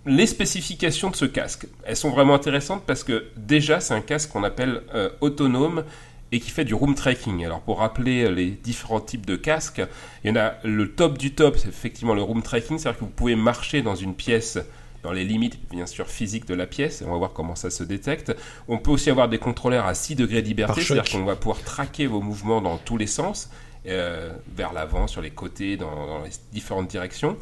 les 0.06 0.28
spécifications 0.28 1.10
de 1.10 1.16
ce 1.16 1.26
casque, 1.26 1.66
elles 1.84 1.96
sont 1.98 2.12
vraiment 2.12 2.36
intéressantes 2.36 2.84
parce 2.86 3.04
que 3.04 3.26
déjà 3.38 3.80
c'est 3.80 3.96
un 3.96 4.02
casque 4.02 4.30
qu'on 4.32 4.44
appelle 4.44 4.84
euh, 4.94 5.10
autonome 5.22 5.84
et 6.32 6.40
qui 6.40 6.52
fait 6.52 6.66
du 6.66 6.76
room 6.76 6.94
tracking. 6.94 7.44
Alors 7.44 7.62
pour 7.62 7.80
rappeler 7.80 8.30
les 8.32 8.52
différents 8.52 9.00
types 9.00 9.26
de 9.26 9.36
casques, 9.36 9.82
il 10.24 10.28
y 10.30 10.32
en 10.32 10.36
a 10.36 10.56
le 10.64 10.92
top 10.92 11.18
du 11.18 11.32
top, 11.34 11.58
c'est 11.58 11.70
effectivement 11.70 12.14
le 12.14 12.22
room 12.22 12.44
tracking, 12.44 12.78
c'est-à-dire 12.78 13.00
que 13.00 13.06
vous 13.06 13.12
pouvez 13.12 13.36
marcher 13.36 13.82
dans 13.82 13.96
une 13.96 14.14
pièce 14.14 14.60
dans 15.06 15.12
les 15.12 15.24
limites 15.24 15.60
bien 15.70 15.86
sûr 15.86 16.08
physiques 16.08 16.48
de 16.48 16.56
la 16.56 16.66
pièce, 16.66 17.02
et 17.02 17.06
on 17.06 17.12
va 17.12 17.18
voir 17.18 17.34
comment 17.34 17.56
ça 17.56 17.70
se 17.70 17.84
détecte. 17.84 18.36
On 18.68 18.80
peut 18.80 18.92
aussi 18.92 19.10
avoir 19.10 19.30
des 19.30 19.38
contrôleurs 19.38 19.86
à 19.86 19.94
6 19.94 20.16
degrés 20.16 20.42
de 20.42 20.48
liberté, 20.48 20.82
c'est-à-dire 20.82 21.12
qu'on 21.12 21.26
va 21.26 21.36
pouvoir 21.36 21.62
traquer 21.62 22.08
vos 22.08 22.22
mouvements 22.22 22.62
dans 22.62 22.78
tous 22.78 22.98
les 22.98 23.08
sens, 23.08 23.52
euh, 23.88 24.32
vers 24.56 24.74
l'avant, 24.74 25.08
sur 25.08 25.22
les 25.22 25.30
côtés, 25.30 25.78
dans, 25.78 26.08
dans 26.08 26.24
les 26.24 26.32
différentes 26.52 26.88
directions. 26.88 27.38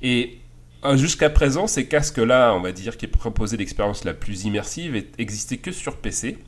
Et 0.00 0.38
euh, 0.84 0.96
jusqu'à 0.96 1.28
présent, 1.28 1.66
ces 1.66 1.88
casques-là, 1.88 2.54
on 2.54 2.60
va 2.60 2.70
dire, 2.70 2.96
qui 2.96 3.08
proposaient 3.08 3.56
l'expérience 3.56 4.04
la 4.04 4.14
plus 4.14 4.44
immersive, 4.44 5.04
existaient 5.18 5.56
que 5.56 5.72
sur 5.72 5.96
PC. 5.96 6.38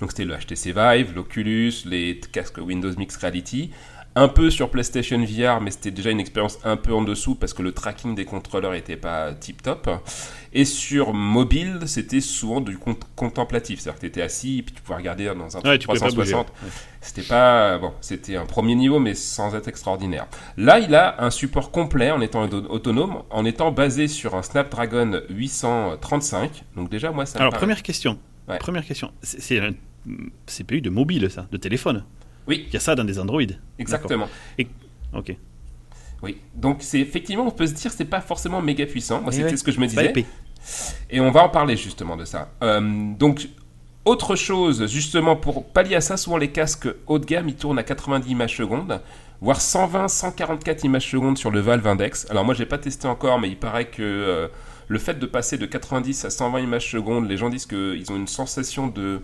Donc 0.00 0.10
c'était 0.10 0.24
le 0.24 0.34
HTC 0.36 0.72
Vive, 0.72 1.14
l'Oculus, 1.14 1.72
les 1.84 2.18
casques 2.32 2.58
Windows 2.58 2.92
Mixed 2.96 3.20
Reality. 3.20 3.70
Un 4.20 4.28
peu 4.28 4.50
sur 4.50 4.70
PlayStation 4.70 5.18
VR, 5.24 5.60
mais 5.60 5.70
c'était 5.70 5.90
déjà 5.92 6.10
une 6.10 6.18
expérience 6.20 6.58
un 6.64 6.76
peu 6.76 6.92
en 6.92 7.02
dessous 7.02 7.34
parce 7.36 7.52
que 7.54 7.62
le 7.62 7.72
tracking 7.72 8.14
des 8.16 8.24
contrôleurs 8.24 8.72
n'était 8.72 8.96
pas 8.96 9.32
tip 9.32 9.62
top. 9.62 9.88
Et 10.52 10.64
sur 10.64 11.12
mobile, 11.14 11.80
c'était 11.86 12.20
souvent 12.20 12.60
du 12.60 12.78
cont- 12.78 12.96
contemplatif, 13.14 13.80
c'est-à-dire 13.80 13.96
que 13.96 14.00
tu 14.00 14.06
étais 14.06 14.22
assis 14.22 14.58
et 14.58 14.62
puis 14.62 14.74
tu 14.74 14.80
pouvais 14.82 14.96
regarder 14.96 15.26
dans 15.26 15.56
un 15.56 15.60
Ouais, 15.60 15.78
tu 15.78 15.86
pouvais 15.86 15.98
pas 16.00 16.06
bouger. 16.10 16.32
360. 16.32 16.52
C'était 17.00 17.22
pas 17.22 17.78
bon, 17.78 17.92
c'était 18.00 18.36
un 18.36 18.46
premier 18.46 18.74
niveau, 18.74 18.98
mais 18.98 19.14
sans 19.14 19.54
être 19.54 19.68
extraordinaire. 19.68 20.26
Là, 20.56 20.78
il 20.80 20.94
a 20.94 21.22
un 21.22 21.30
support 21.30 21.70
complet 21.70 22.10
en 22.10 22.20
étant 22.20 22.42
auto- 22.44 22.66
autonome, 22.70 23.22
en 23.30 23.44
étant 23.44 23.70
basé 23.72 24.08
sur 24.08 24.34
un 24.34 24.42
Snapdragon 24.42 25.20
835. 25.30 26.64
Donc 26.76 26.90
déjà, 26.90 27.10
moi, 27.12 27.26
ça 27.26 27.38
me 27.38 27.42
Alors, 27.42 27.52
paraît- 27.52 27.60
première 27.60 27.82
question. 27.82 28.18
Ouais. 28.48 28.58
Première 28.58 28.84
question. 28.84 29.12
C'est 29.22 29.40
c'est 29.40 29.58
un 29.60 29.72
CPU 30.46 30.80
de 30.80 30.90
mobile, 30.90 31.28
ça, 31.30 31.46
de 31.52 31.56
téléphone. 31.58 32.04
Oui. 32.48 32.64
Il 32.68 32.74
y 32.74 32.76
a 32.76 32.80
ça 32.80 32.94
dans 32.94 33.04
des 33.04 33.18
Android. 33.18 33.42
exactement. 33.78 34.28
Ok. 35.14 35.36
Oui. 36.22 36.38
Donc 36.54 36.78
c'est 36.80 36.98
effectivement, 36.98 37.46
on 37.46 37.50
peut 37.50 37.66
se 37.66 37.74
dire, 37.74 37.92
c'est 37.92 38.04
pas 38.04 38.20
forcément 38.20 38.60
méga 38.60 38.86
puissant. 38.86 39.20
Moi, 39.20 39.32
c'était 39.32 39.50
ouais. 39.50 39.56
ce 39.56 39.62
que 39.62 39.70
je 39.70 39.80
me 39.80 39.86
disais. 39.86 40.06
épais. 40.06 40.26
Et 41.10 41.20
on 41.20 41.30
va 41.30 41.44
en 41.44 41.48
parler 41.48 41.76
justement 41.76 42.16
de 42.16 42.24
ça. 42.24 42.50
Euh, 42.62 43.14
donc, 43.14 43.48
autre 44.04 44.36
chose, 44.36 44.86
justement, 44.86 45.36
pour 45.36 45.64
pallier 45.66 45.96
à 45.96 46.00
ça, 46.00 46.16
souvent 46.16 46.36
les 46.36 46.50
casques 46.50 46.88
haut 47.06 47.18
de 47.18 47.24
gamme, 47.24 47.48
ils 47.48 47.54
tournent 47.54 47.78
à 47.78 47.82
90 47.82 48.30
images 48.30 48.56
secondes, 48.56 49.00
voire 49.40 49.60
120, 49.60 50.08
144 50.08 50.84
images 50.84 51.10
secondes 51.10 51.38
sur 51.38 51.50
le 51.50 51.60
Valve 51.60 51.86
Index. 51.86 52.26
Alors 52.30 52.44
moi, 52.44 52.54
j'ai 52.54 52.66
pas 52.66 52.78
testé 52.78 53.06
encore, 53.06 53.38
mais 53.38 53.48
il 53.48 53.56
paraît 53.56 53.88
que 53.88 54.02
euh, 54.02 54.48
le 54.88 54.98
fait 54.98 55.18
de 55.18 55.26
passer 55.26 55.58
de 55.58 55.66
90 55.66 56.24
à 56.24 56.30
120 56.30 56.60
images 56.60 56.90
secondes, 56.90 57.28
les 57.28 57.36
gens 57.36 57.50
disent 57.50 57.66
qu'ils 57.66 58.10
ont 58.10 58.16
une 58.16 58.28
sensation 58.28 58.88
de 58.88 59.22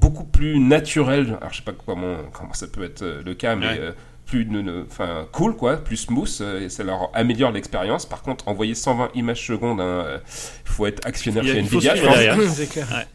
beaucoup 0.00 0.24
plus 0.24 0.58
naturelle. 0.58 1.36
Alors 1.40 1.52
je 1.52 1.56
sais 1.58 1.62
pas 1.62 1.72
comment, 1.72 2.16
comment 2.32 2.52
ça 2.52 2.66
peut 2.66 2.84
être 2.84 3.02
euh, 3.02 3.22
le 3.24 3.34
cas, 3.34 3.56
mais 3.56 3.66
Ouais. 3.66 3.78
euh, 3.80 3.92
plus 4.26 4.46
ne- 4.46 4.62
ne- 4.62 4.84
enfin 4.90 5.26
cool 5.32 5.54
quoi, 5.54 5.76
plus 5.76 5.98
smooth, 5.98 6.30
euh, 6.40 6.62
et 6.62 6.68
ça 6.70 6.82
leur 6.82 7.10
améliore 7.14 7.52
l'expérience. 7.52 8.06
Par 8.06 8.22
contre, 8.22 8.48
envoyer 8.48 8.74
120 8.74 9.10
images 9.14 9.46
secondes, 9.46 9.80
il 9.80 10.70
faut 10.70 10.86
être 10.86 11.06
actionnaire 11.06 11.44
chez 11.44 11.58
il 11.58 11.66
faut 11.66 11.76
Nvidia. 11.76 11.94
C'est 12.48 12.66
clair. 12.68 13.06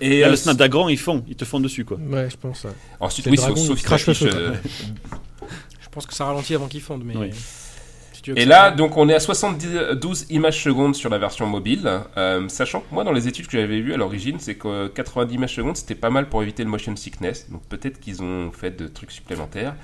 Et 0.00 0.20
Là, 0.20 0.26
euh, 0.26 0.30
le 0.30 0.36
Snapdragon, 0.36 0.88
ils 0.90 0.98
font, 0.98 1.24
ils 1.26 1.36
te 1.36 1.44
font 1.46 1.58
dessus, 1.60 1.84
quoi. 1.86 1.96
Ouais, 1.98 2.28
je 2.30 2.36
pense. 2.36 2.64
ouais. 2.64 2.70
ensuite, 3.00 3.26
oui, 3.28 3.36
sauf, 3.38 3.46
dragon, 3.82 4.04
sauf 4.14 4.22
euh, 4.24 4.54
Je 5.80 5.88
pense 5.90 6.06
que 6.06 6.14
ça 6.14 6.24
ralentit 6.26 6.54
avant 6.54 6.68
qu'ils 6.68 6.80
fondent, 6.82 7.04
mais. 7.04 7.16
Oui. 7.16 7.30
Si 8.22 8.30
tu 8.30 8.30
veux 8.32 8.38
Et 8.38 8.44
là, 8.44 8.70
donc, 8.70 8.96
on 8.96 9.08
est 9.08 9.14
à 9.14 9.20
72 9.20 10.26
images 10.30 10.62
secondes 10.62 10.94
sur 10.94 11.10
la 11.10 11.18
version 11.18 11.46
mobile, 11.46 11.90
euh, 12.16 12.48
sachant 12.48 12.80
que 12.80 12.92
moi, 12.92 13.04
dans 13.04 13.12
les 13.12 13.28
études 13.28 13.46
que 13.46 13.58
j'avais 13.60 13.80
vues 13.80 13.94
à 13.94 13.96
l'origine, 13.96 14.38
c'est 14.38 14.54
que 14.54 14.88
90 14.88 15.34
images 15.34 15.54
secondes, 15.54 15.76
c'était 15.76 15.94
pas 15.94 16.10
mal 16.10 16.28
pour 16.28 16.42
éviter 16.42 16.62
le 16.64 16.70
motion 16.70 16.94
sickness. 16.96 17.50
Donc, 17.50 17.62
peut-être 17.68 18.00
qu'ils 18.00 18.22
ont 18.22 18.52
fait 18.52 18.70
de 18.70 18.86
trucs 18.86 19.10
supplémentaires. 19.10 19.74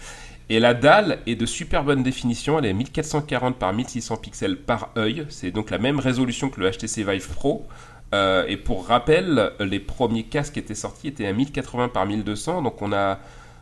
Et 0.50 0.60
la 0.60 0.72
dalle 0.72 1.18
est 1.26 1.36
de 1.36 1.44
super 1.44 1.84
bonne 1.84 2.02
définition. 2.02 2.58
Elle 2.58 2.66
est 2.66 2.70
à 2.70 2.74
1440 2.74 3.56
par 3.56 3.72
1600 3.72 4.16
pixels 4.16 4.56
par 4.56 4.90
œil. 4.96 5.26
C'est 5.28 5.50
donc 5.50 5.70
la 5.70 5.78
même 5.78 5.98
résolution 5.98 6.48
que 6.48 6.60
le 6.60 6.70
HTC 6.70 7.04
Vive 7.04 7.28
Pro. 7.28 7.66
Euh, 8.14 8.46
et 8.48 8.56
pour 8.56 8.86
rappel, 8.86 9.52
les 9.60 9.80
premiers 9.80 10.22
casques 10.22 10.54
qui 10.54 10.60
étaient 10.60 10.74
sortis 10.74 11.08
étaient 11.08 11.26
à 11.26 11.32
1080 11.34 11.88
par 11.88 12.06
1200. 12.06 12.62
Donc, 12.62 12.80
on 12.80 12.92
a 12.92 13.18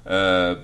euh, 0.08 0.54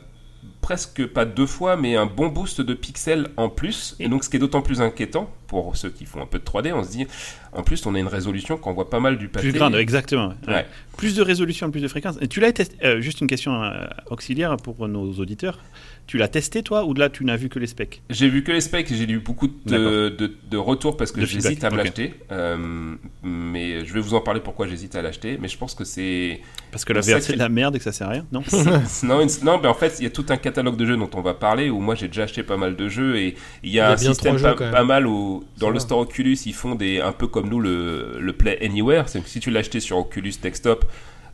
presque 0.61 1.07
pas 1.07 1.25
deux 1.25 1.47
fois, 1.47 1.77
mais 1.77 1.97
un 1.97 2.07
bon 2.07 2.29
boost 2.29 2.61
de 2.61 2.75
pixels 2.75 3.29
en 3.37 3.49
plus. 3.49 3.97
Et 3.99 4.09
donc, 4.09 4.25
ce 4.25 4.31
qui 4.31 4.37
est 4.37 4.41
d'autant 4.41 4.63
plus 4.63 4.81
inquiétant 4.81 5.31
pour 5.47 5.77
ceux 5.77 5.91
qui 5.91 6.07
font 6.07 6.23
un 6.23 6.27
peu 6.27 6.39
de 6.39 6.45
3D, 6.45 6.73
on 6.73 6.83
se 6.83 6.91
dit, 6.91 7.07
en 7.53 7.63
plus, 7.63 7.85
on 7.87 7.95
a 7.95 7.99
une 7.99 8.07
résolution 8.09 8.57
qu'on 8.57 8.73
voit 8.73 8.89
pas 8.91 9.01
mal 9.01 9.19
du 9.19 9.29
pâté. 9.29 9.49
Plus 9.51 9.59
grande, 9.59 9.75
exactement. 9.77 10.35
ouais. 10.49 10.55
Ouais. 10.55 10.67
Plus 10.97 11.15
de 11.17 11.23
résolution, 11.23 11.71
plus 11.71 11.81
de 11.81 11.89
fréquence. 11.89 12.17
Et 12.21 12.29
tu 12.29 12.41
l'as 12.41 12.53
testé, 12.53 12.77
euh, 12.85 13.01
juste 13.01 13.21
une 13.21 13.27
question 13.27 13.63
euh, 13.63 13.85
auxiliaire 14.11 14.57
pour 14.57 14.87
nos 14.89 15.13
auditeurs. 15.15 15.59
Tu 16.07 16.19
l'as 16.19 16.29
testé 16.29 16.63
toi 16.63 16.85
ou 16.85 16.95
là 16.95 17.09
tu 17.09 17.25
n'as 17.25 17.37
vu 17.37 17.49
que 17.49 17.59
les 17.61 17.67
specs? 17.69 18.03
J'ai 18.11 18.29
vu 18.29 18.43
que 18.43 18.51
les 18.53 18.61
specs, 18.61 18.93
j'ai 18.93 19.07
lu 19.07 19.21
beaucoup 19.21 19.47
de, 19.49 20.09
de, 20.09 20.35
de 20.51 20.57
retours 20.57 20.97
parce 20.97 21.13
que 21.13 21.21
De 21.21 21.27
j'hésite 21.27 21.63
à 21.65 21.71
me 21.71 21.77
l'acheter. 21.77 22.15
Euh, 22.33 22.97
mais 23.23 23.85
je 23.85 23.93
vais 23.95 24.01
vous 24.01 24.15
en 24.15 24.21
parler 24.21 24.41
pourquoi 24.41 24.67
j'hésite 24.67 24.97
à 24.97 25.03
l'acheter. 25.03 25.39
Mais 25.41 25.49
je 25.49 25.57
pense 25.57 25.75
que 25.75 25.85
c'est. 25.85 26.41
Parce 26.73 26.85
que 26.85 26.93
la 26.93 27.01
VR 27.01 27.21
c'est 27.23 27.35
de 27.35 27.39
la 27.39 27.49
merde 27.49 27.77
et 27.77 27.79
que 27.79 27.85
ça 27.85 27.93
sert 27.93 28.09
à 28.09 28.11
rien, 28.11 28.27
non? 28.33 28.43
Non, 29.05 29.21
une- 29.21 29.29
non, 29.45 29.59
mais 29.63 29.69
en 29.69 29.75
fait, 29.75 29.95
il 30.01 30.05
y 30.05 30.07
a 30.07 30.11
tout 30.11 30.27
un 30.29 30.37
catalogue 30.37 30.77
de 30.77 30.87
jeux 30.87 30.97
dont 30.97 31.11
on 31.15 31.23
va 31.23 31.35
parler 31.35 31.71
où 31.71 31.81
moi 31.81 31.95
j'ai 31.95 32.09
déjà 32.09 32.25
acheté 32.25 32.43
pas 32.43 32.57
mal 32.57 32.77
de 32.77 32.89
jeux 32.89 33.17
et 33.17 33.35
il 33.63 33.71
y 33.71 33.73
a, 33.73 33.73
Il 33.73 33.73
y 33.75 33.81
a 33.81 33.91
un 33.93 33.97
système 33.97 34.37
pas, 34.41 34.85
mal 34.85 35.07
où 35.07 35.45
dans 35.59 35.71
le 35.71 35.79
store 35.79 36.01
Oculus 36.01 36.39
ils 36.47 36.55
font 36.55 36.75
des 36.75 37.01
un 37.01 37.13
peu 37.13 37.27
comme 37.27 37.42
nous 37.47 37.61
le, 37.61 38.19
le 38.21 38.33
Play 38.33 38.59
Anywhere. 38.65 39.09
C'est 39.09 39.21
que 39.23 39.29
si 39.29 39.41
tu 39.41 39.51
l'as 39.51 39.61
acheté 39.61 39.81
sur 39.81 39.99
Oculus 39.99 40.35
Desktop 40.43 40.85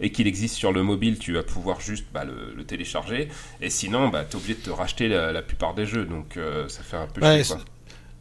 et 0.01 0.11
qu'il 0.12 0.27
existe 0.27 0.55
sur 0.55 0.73
le 0.73 0.83
mobile, 0.83 1.18
tu 1.18 1.33
vas 1.33 1.42
pouvoir 1.42 1.81
juste 1.81 2.07
bah, 2.14 2.25
le, 2.25 2.55
le 2.57 2.64
télécharger. 2.64 3.29
Et 3.61 3.71
sinon, 3.71 4.09
bah, 4.09 4.25
tu 4.25 4.37
es 4.37 4.40
obligé 4.40 4.55
de 4.55 4.61
te 4.61 4.71
racheter 4.71 5.09
la, 5.09 5.33
la 5.33 5.42
plupart 5.42 5.75
des 5.75 5.87
jeux. 5.87 6.05
Donc 6.05 6.37
euh, 6.37 6.68
ça 6.68 6.83
fait 6.83 6.97
un 6.97 7.07
peu 7.09 7.21
Ouais, 7.21 7.42
chier. 7.42 7.57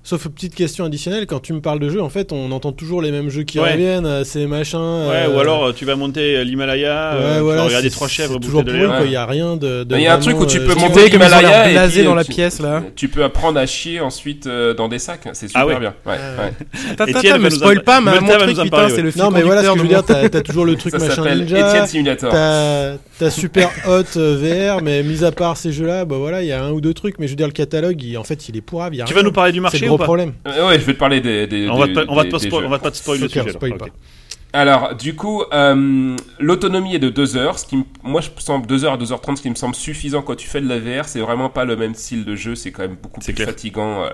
Sauf 0.10 0.26
petite 0.30 0.56
question 0.56 0.86
additionnelle, 0.86 1.26
quand 1.28 1.42
tu 1.42 1.52
me 1.52 1.60
parles 1.60 1.80
de 1.82 1.90
jeux, 1.90 2.02
en 2.02 2.08
fait, 2.08 2.32
on 2.32 2.50
entend 2.54 2.72
toujours 2.72 3.02
les 3.02 3.12
mêmes 3.12 3.30
jeux 3.30 3.44
qui 3.44 3.60
Ouais. 3.60 3.74
reviennent, 3.74 4.06
euh, 4.06 4.24
ces 4.24 4.48
machins. 4.48 4.78
Ouais, 4.80 5.26
euh, 5.28 5.36
ou 5.36 5.40
alors 5.42 5.66
euh, 5.66 5.74
tu 5.74 5.84
vas 5.84 5.98
monter 5.98 6.46
l'Himalaya, 6.46 7.12
ouais, 7.18 7.20
euh, 7.26 7.36
tu 7.36 7.42
voilà, 7.44 7.62
vas 7.64 7.68
regarder 7.68 7.90
c'est- 7.90 7.96
trois 7.98 8.08
chèvres 8.08 8.40
toujours 8.40 8.64
de 8.64 8.72
pourri. 8.72 9.04
Il 9.08 9.12
y 9.12 9.18
a 9.18 9.26
rien 9.26 9.58
de. 9.58 9.84
de 9.84 9.96
Il 9.98 10.02
y 10.04 10.08
a 10.08 10.14
un 10.16 10.20
truc 10.20 10.40
où 10.40 10.46
tu 10.46 10.62
peux 10.62 10.76
monter 10.76 11.10
l'Himalaya 11.10 11.70
et 11.72 12.04
dans 12.06 12.16
la 12.16 12.24
tu- 12.24 12.32
pièce, 12.32 12.62
là. 12.62 12.84
Tu 12.96 13.10
peux 13.10 13.22
apprendre 13.26 13.60
à 13.60 13.66
chier 13.66 14.00
ensuite 14.00 14.48
euh, 14.48 14.74
dans 14.74 14.88
des 14.88 15.00
sacs. 15.00 15.28
C'est 15.34 15.48
super 15.50 15.62
Ah 15.62 15.68
ouais. 15.68 15.78
bien. 15.78 15.94
Ouais, 16.06 17.10
Étienne 17.10 17.34
va 17.34 17.40
me 17.40 17.50
spoil 17.50 17.84
pas, 17.84 18.00
mais 18.00 18.12
putain, 18.64 18.88
c'est 18.88 19.02
le 19.02 19.12
fil 19.12 19.22
Non, 19.22 19.30
mais 19.30 19.42
voilà 19.42 19.62
ce 19.62 19.72
que 19.72 19.78
je 19.78 19.82
veux 19.82 19.90
dire, 19.90 20.06
t'as 20.06 20.30
toujours 20.42 20.64
le 20.64 20.78
truc 20.78 20.94
machin 20.94 21.36
ninja. 21.36 21.70
Etienne 21.70 21.86
Simulator. 21.88 22.32
T'as 22.32 23.30
Super 23.32 23.70
Hot 23.88 24.04
VR, 24.16 24.82
mais 24.84 25.02
mis 25.04 25.24
à 25.26 25.32
part 25.32 25.58
ces 25.58 25.72
jeux-là, 25.72 26.06
bah 26.06 26.18
voilà, 26.18 26.44
il 26.44 26.48
y 26.48 26.52
a 26.52 26.64
un 26.64 26.72
ou 26.72 26.80
deux 26.82 26.94
trucs. 26.94 27.18
Mais 27.20 27.26
je 27.28 27.32
veux 27.32 27.36
dire, 27.36 27.48
le 27.48 27.52
catalogue, 27.52 28.02
il- 28.02 28.16
en 28.18 28.24
fait, 28.24 28.48
il 28.48 28.56
est 28.56 28.60
a 28.60 28.90
Tu 28.90 29.04
rien. 29.04 29.06
vas 29.16 29.24
nous 29.24 29.32
parler 29.32 29.52
du 29.52 29.60
marché 29.60 29.80
gros 29.98 30.00
pas 30.00 30.04
problème. 30.06 30.34
Euh, 30.48 30.68
ouais, 30.70 30.80
je 30.80 30.86
vais 30.86 30.94
te 30.94 31.00
parler 31.00 31.22
des. 31.22 31.46
des- 31.48 31.70
on 31.70 31.78
va, 31.78 31.88
pas, 31.88 32.06
on, 32.08 32.16
va 32.16 32.24
pas 32.26 32.38
des 32.38 32.48
spoil- 32.48 32.62
jeux. 32.62 32.68
on 32.68 32.70
va 32.70 32.80
pas 32.80 32.92
te 32.92 32.98
spoiler 32.98 33.22
le 33.24 33.30
sujet. 33.30 33.50
spoil 33.52 33.78
pas. 33.78 33.88
Alors, 34.54 34.96
du 34.96 35.14
coup, 35.16 35.44
euh, 35.54 36.16
l'autonomie 36.40 36.96
est 36.96 37.00
de 37.00 37.10
2 37.10 37.36
heures, 37.36 37.60
ce 37.60 37.66
qui, 37.66 37.78
me- 37.78 37.84
moi, 38.02 38.22
je 38.22 38.30
semble 38.38 38.66
2 38.66 38.86
heures 38.86 38.94
à 38.94 38.98
2h30, 38.98 39.38
ce 39.38 39.42
qui 39.42 39.50
me 39.50 39.56
semble 39.56 39.76
suffisant 39.76 40.22
quand 40.22 40.36
tu 40.36 40.48
fais 40.48 40.62
de 40.62 40.70
la 40.70 40.80
VR. 40.80 41.06
C'est 41.06 41.20
vraiment 41.20 41.50
pas 41.50 41.66
le 41.66 41.76
même 41.76 41.94
style 41.96 42.24
de 42.24 42.36
jeu, 42.36 42.56
c'est 42.56 42.72
quand 42.72 42.84
même 42.84 42.96
beaucoup 43.02 43.20
plus 43.20 43.34
clair. 43.34 43.48
fatigant. 43.48 44.04
euh, 44.04 44.10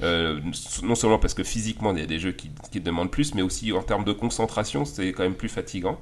euh, 0.00 0.38
non 0.84 0.94
seulement 0.94 1.18
parce 1.18 1.34
que 1.34 1.42
physiquement 1.42 1.92
il 1.92 1.98
y 1.98 2.02
a 2.04 2.06
des 2.06 2.20
jeux 2.20 2.30
qui, 2.30 2.52
qui 2.70 2.78
demandent 2.78 3.10
plus, 3.10 3.34
mais 3.34 3.42
aussi 3.42 3.72
en 3.72 3.82
termes 3.82 4.04
de 4.04 4.12
concentration, 4.12 4.84
c'est 4.84 5.10
quand 5.10 5.24
même 5.24 5.34
plus 5.34 5.48
fatigant. 5.48 5.98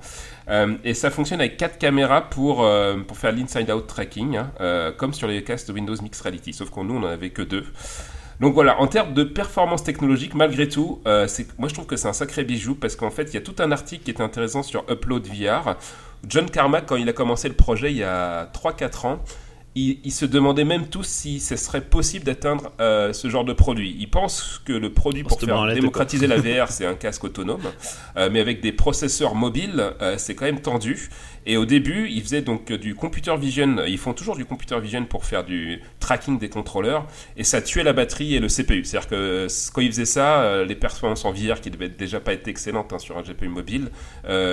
Euh, 0.50 0.74
et 0.84 0.92
ça 0.92 1.10
fonctionne 1.10 1.40
avec 1.40 1.56
quatre 1.56 1.78
caméras 1.78 2.28
pour, 2.28 2.62
euh, 2.62 2.96
pour 2.98 3.16
faire 3.16 3.32
l'inside-out 3.32 3.86
tracking, 3.86 4.36
hein, 4.36 4.50
euh, 4.60 4.92
comme 4.92 5.14
sur 5.14 5.28
les 5.28 5.42
casques 5.42 5.68
de 5.68 5.72
Windows 5.72 5.96
Mixed 6.02 6.20
Reality, 6.22 6.52
sauf 6.52 6.68
qu'on 6.68 6.84
nous 6.84 6.96
on 6.96 7.04
en 7.04 7.06
avait 7.06 7.30
que 7.30 7.40
deux. 7.40 7.64
Donc 8.40 8.52
voilà, 8.52 8.78
en 8.80 8.86
termes 8.86 9.14
de 9.14 9.24
performance 9.24 9.82
technologique, 9.82 10.34
malgré 10.34 10.68
tout, 10.68 11.00
euh, 11.06 11.26
moi 11.58 11.68
je 11.68 11.74
trouve 11.74 11.86
que 11.86 11.96
c'est 11.96 12.08
un 12.08 12.12
sacré 12.12 12.44
bijou 12.44 12.74
parce 12.74 12.94
qu'en 12.94 13.10
fait 13.10 13.24
il 13.24 13.34
y 13.34 13.36
a 13.38 13.40
tout 13.40 13.56
un 13.60 13.72
article 13.72 14.04
qui 14.04 14.10
est 14.10 14.20
intéressant 14.20 14.62
sur 14.62 14.84
Upload 14.90 15.26
VR. 15.26 15.76
John 16.28 16.50
Carmack, 16.50 16.86
quand 16.86 16.96
il 16.96 17.08
a 17.08 17.12
commencé 17.12 17.48
le 17.48 17.54
projet 17.54 17.92
il 17.92 17.98
y 17.98 18.04
a 18.04 18.50
3-4 18.52 19.06
ans, 19.06 19.20
il, 19.76 19.98
il 20.04 20.10
se 20.10 20.24
demandait 20.24 20.64
même 20.64 20.88
tous 20.88 21.06
si 21.06 21.38
ce 21.38 21.54
serait 21.54 21.82
possible 21.82 22.24
d'atteindre 22.24 22.72
euh, 22.80 23.12
ce 23.12 23.28
genre 23.28 23.44
de 23.44 23.52
produit. 23.52 23.94
Il 24.00 24.08
pense 24.08 24.60
que 24.64 24.72
le 24.72 24.90
produit 24.90 25.22
pour 25.22 25.38
se 25.38 25.46
faire 25.46 25.66
démocratiser 25.74 26.26
la 26.26 26.38
VR, 26.38 26.70
c'est 26.70 26.86
un 26.86 26.94
casque 26.94 27.24
autonome, 27.24 27.60
euh, 28.16 28.30
mais 28.32 28.40
avec 28.40 28.60
des 28.62 28.72
processeurs 28.72 29.34
mobiles, 29.34 29.92
euh, 30.00 30.14
c'est 30.18 30.34
quand 30.34 30.46
même 30.46 30.60
tendu. 30.60 31.10
Et 31.48 31.56
au 31.56 31.64
début, 31.64 32.08
ils 32.10 32.22
faisaient 32.22 32.42
donc 32.42 32.72
du 32.72 32.96
computer 32.96 33.36
vision. 33.36 33.76
Ils 33.86 33.98
font 33.98 34.14
toujours 34.14 34.34
du 34.34 34.44
computer 34.44 34.80
vision 34.80 35.04
pour 35.04 35.24
faire 35.24 35.44
du 35.44 35.80
tracking 36.00 36.40
des 36.40 36.48
contrôleurs, 36.48 37.06
et 37.36 37.44
ça 37.44 37.62
tuait 37.62 37.84
la 37.84 37.92
batterie 37.92 38.34
et 38.34 38.40
le 38.40 38.48
CPU. 38.48 38.84
C'est-à-dire 38.84 39.08
que 39.08 39.46
quand 39.72 39.80
ils 39.80 39.92
faisaient 39.92 40.06
ça, 40.06 40.64
les 40.64 40.74
performances 40.74 41.24
en 41.24 41.30
VR, 41.30 41.60
qui 41.60 41.70
devaient 41.70 41.88
déjà 41.88 42.18
pas 42.18 42.32
être 42.32 42.48
excellentes 42.48 42.92
hein, 42.92 42.98
sur 42.98 43.16
un 43.16 43.22
GPU 43.22 43.46
mobile, 43.46 43.90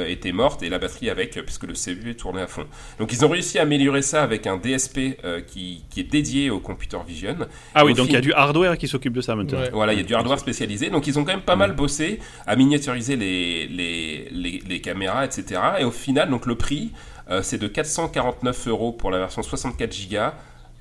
étaient 0.07 0.33
mortes, 0.33 0.61
et 0.61 0.69
la 0.69 0.77
batterie 0.77 1.09
avec, 1.09 1.31
puisque 1.43 1.63
le 1.63 1.73
CPU 1.73 2.13
tournait 2.13 2.43
à 2.43 2.47
fond. 2.47 2.67
Donc 2.99 3.11
ils 3.11 3.25
ont 3.25 3.29
réussi 3.29 3.57
à 3.57 3.63
améliorer 3.63 4.03
ça 4.03 4.21
avec 4.21 4.45
un 4.45 4.57
DSP 4.57 5.12
euh, 5.23 5.41
qui, 5.41 5.83
qui 5.89 5.99
est 5.99 6.11
dédié 6.11 6.49
au 6.49 6.59
computer 6.59 6.97
vision. 7.07 7.35
Ah 7.75 7.85
oui, 7.85 7.93
Au 7.93 7.95
donc 7.95 8.07
il 8.07 8.13
y 8.13 8.17
a 8.17 8.21
du 8.21 8.33
hardware 8.33 8.77
qui 8.77 8.87
s'occupe 8.87 9.13
de 9.13 9.21
ça 9.21 9.35
maintenant. 9.35 9.59
Ouais. 9.59 9.69
Voilà, 9.71 9.93
il 9.93 9.97
y 9.97 10.01
a 10.01 10.05
du 10.05 10.13
hardware 10.15 10.39
spécialisé. 10.39 10.89
Donc 10.89 11.07
ils 11.07 11.17
ont 11.19 11.23
quand 11.23 11.31
même 11.33 11.41
pas 11.41 11.55
mal 11.55 11.73
bossé 11.73 12.19
à 12.45 12.55
miniaturiser 12.55 13.15
les, 13.15 13.67
les, 13.67 14.29
les, 14.31 14.63
les 14.67 14.81
caméras, 14.81 15.25
etc. 15.25 15.59
Et 15.79 15.83
au 15.83 15.91
final, 15.91 16.29
donc 16.29 16.45
le 16.45 16.55
prix, 16.55 16.91
euh, 17.29 17.41
c'est 17.41 17.57
de 17.57 17.67
449 17.67 18.67
euros 18.67 18.91
pour 18.91 19.11
la 19.11 19.19
version 19.19 19.41
64 19.43 20.09
Go. 20.09 20.17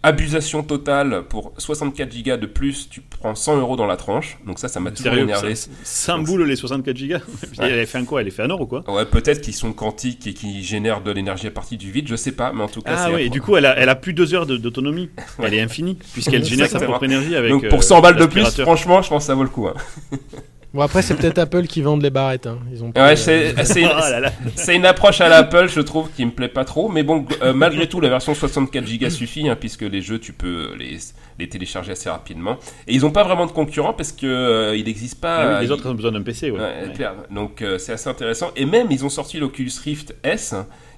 Abusation 0.04 0.64
totale 0.64 1.22
pour 1.28 1.52
64 1.58 2.22
Go 2.24 2.36
de 2.36 2.46
plus, 2.46 2.88
tu 2.90 3.00
prends 3.00 3.36
100 3.36 3.58
euros 3.58 3.76
dans 3.76 3.86
la 3.86 3.96
tranche. 3.96 4.36
Donc 4.44 4.58
ça, 4.58 4.66
ça 4.66 4.80
m'a 4.80 4.90
toujours 4.90 5.14
énervé. 5.14 5.54
c'est 5.54 5.70
100 5.84 6.18
boules 6.20 6.42
les 6.44 6.56
64 6.56 6.96
gigas 6.96 7.20
Elle 7.60 7.78
a 7.78 7.86
fait 7.86 7.98
un 7.98 8.04
quoi? 8.04 8.20
Elle 8.20 8.26
est 8.28 8.32
fait 8.32 8.42
un 8.42 8.50
or 8.50 8.60
ou 8.60 8.66
quoi 8.66 8.82
Ouais, 8.90 9.04
peut-être 9.06 9.40
qu'ils 9.40 9.54
sont 9.54 9.72
quantiques 9.72 10.26
et 10.26 10.34
qu'ils 10.34 10.62
génèrent 10.64 11.02
de 11.02 11.12
l'énergie 11.12 11.46
à 11.46 11.52
partir 11.52 11.78
du 11.78 11.92
vide, 11.92 12.08
je 12.08 12.16
sais 12.16 12.32
pas, 12.32 12.52
mais 12.52 12.62
en 12.64 12.68
tout 12.68 12.82
cas, 12.82 12.94
Ah 12.96 13.10
oui, 13.14 13.22
et 13.22 13.28
du 13.28 13.40
coup 13.40 13.56
elle 13.56 13.66
a, 13.66 13.78
elle 13.78 13.88
a 13.88 13.94
plus 13.94 14.12
deux 14.12 14.34
heures 14.34 14.46
d'autonomie. 14.46 15.08
Elle 15.38 15.54
est 15.54 15.60
infinie 15.60 15.96
puisqu'elle 16.12 16.44
génère 16.44 16.68
sa 16.68 16.80
propre 16.80 17.04
énergie 17.04 17.36
avec. 17.36 17.50
Donc 17.50 17.64
euh, 17.64 17.68
pour 17.68 17.84
100 17.84 18.00
balles 18.00 18.16
de 18.16 18.26
plus, 18.26 18.60
franchement, 18.60 19.02
je 19.02 19.08
pense 19.08 19.22
que 19.22 19.26
ça 19.28 19.34
vaut 19.34 19.44
le 19.44 19.48
coup. 19.48 19.68
hein. 19.68 19.74
Bon, 20.74 20.80
après, 20.80 21.02
c'est 21.02 21.14
peut-être 21.16 21.38
Apple 21.38 21.66
qui 21.66 21.82
vendent 21.82 22.02
les 22.02 22.08
barrettes. 22.10 22.46
hein. 22.46 22.58
Ils 22.72 22.82
ont 22.82 22.88
Ouais, 22.96 23.12
euh, 23.12 23.16
c'est 23.16 23.54
c'est 24.56 24.74
une, 24.74 24.86
approche 24.86 25.20
à 25.20 25.28
l'Apple, 25.28 25.68
je 25.68 25.80
trouve, 25.80 26.10
qui 26.10 26.24
me 26.24 26.30
plaît 26.30 26.48
pas 26.48 26.64
trop. 26.64 26.88
Mais 26.88 27.02
bon, 27.02 27.26
euh, 27.42 27.52
malgré 27.52 27.86
tout, 27.88 28.00
la 28.00 28.08
version 28.08 28.34
64 28.34 28.84
Go 28.98 29.10
suffit, 29.10 29.48
hein, 29.48 29.56
puisque 29.58 29.82
les 29.82 30.00
jeux, 30.00 30.18
tu 30.18 30.32
peux 30.32 30.74
les, 30.78 30.96
les 31.38 31.48
télécharger 31.48 31.92
assez 31.92 32.08
rapidement. 32.08 32.56
Et 32.86 32.94
ils 32.94 33.04
ont 33.04 33.10
pas 33.10 33.22
vraiment 33.22 33.44
de 33.44 33.52
concurrents 33.52 33.92
parce 33.92 34.12
que 34.12 34.26
euh, 34.26 34.74
il 34.76 34.86
n'existe 34.86 35.20
pas. 35.20 35.36
Ah 35.36 35.58
oui, 35.58 35.66
les 35.66 35.70
autres 35.70 35.88
ont 35.90 35.94
besoin 35.94 36.12
d'un 36.12 36.22
PC. 36.22 36.50
Ouais. 36.50 36.58
Ouais, 36.58 36.64
Ouais. 36.88 36.92
clair. 36.94 37.14
Donc 37.30 37.60
euh, 37.60 37.76
c'est 37.78 37.92
assez 37.92 38.08
intéressant. 38.08 38.50
Et 38.56 38.64
même, 38.64 38.86
ils 38.90 39.04
ont 39.04 39.10
sorti 39.10 39.38
l'Oculus 39.38 39.72
Rift 39.84 40.14
S 40.22 40.54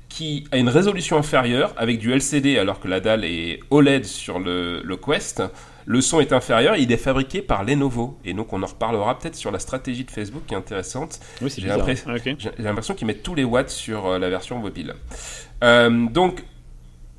qui 0.08 0.44
a 0.52 0.58
une 0.58 0.68
résolution 0.68 1.16
inférieure 1.18 1.72
avec 1.76 1.98
du 1.98 2.12
LCD 2.12 2.58
alors 2.58 2.78
que 2.78 2.86
la 2.86 3.00
dalle 3.00 3.24
est 3.24 3.58
OLED 3.70 4.04
sur 4.04 4.38
le, 4.38 4.82
le 4.84 4.96
Quest. 4.96 5.42
Le 5.86 6.00
son 6.00 6.20
est 6.20 6.32
inférieur, 6.32 6.76
il 6.76 6.90
est 6.92 6.96
fabriqué 6.96 7.42
par 7.42 7.64
Lenovo. 7.64 8.18
Et 8.24 8.32
donc 8.34 8.52
on 8.52 8.62
en 8.62 8.66
reparlera 8.66 9.18
peut-être 9.18 9.36
sur 9.36 9.50
la 9.50 9.58
stratégie 9.58 10.04
de 10.04 10.10
Facebook 10.10 10.42
qui 10.46 10.54
est 10.54 10.56
intéressante. 10.56 11.20
Oui, 11.42 11.50
J'ai 11.56 11.68
l'impression- 11.68 12.10
Ah, 12.10 12.16
j'ai 12.58 12.62
l'impression 12.62 12.94
qu'ils 12.94 13.06
mettent 13.06 13.22
tous 13.22 13.34
les 13.34 13.44
watts 13.44 13.70
sur 13.70 14.06
euh, 14.06 14.18
la 14.18 14.30
version 14.30 14.58
mobile. 14.58 14.94
Euh, 15.62 16.06
donc, 16.08 16.42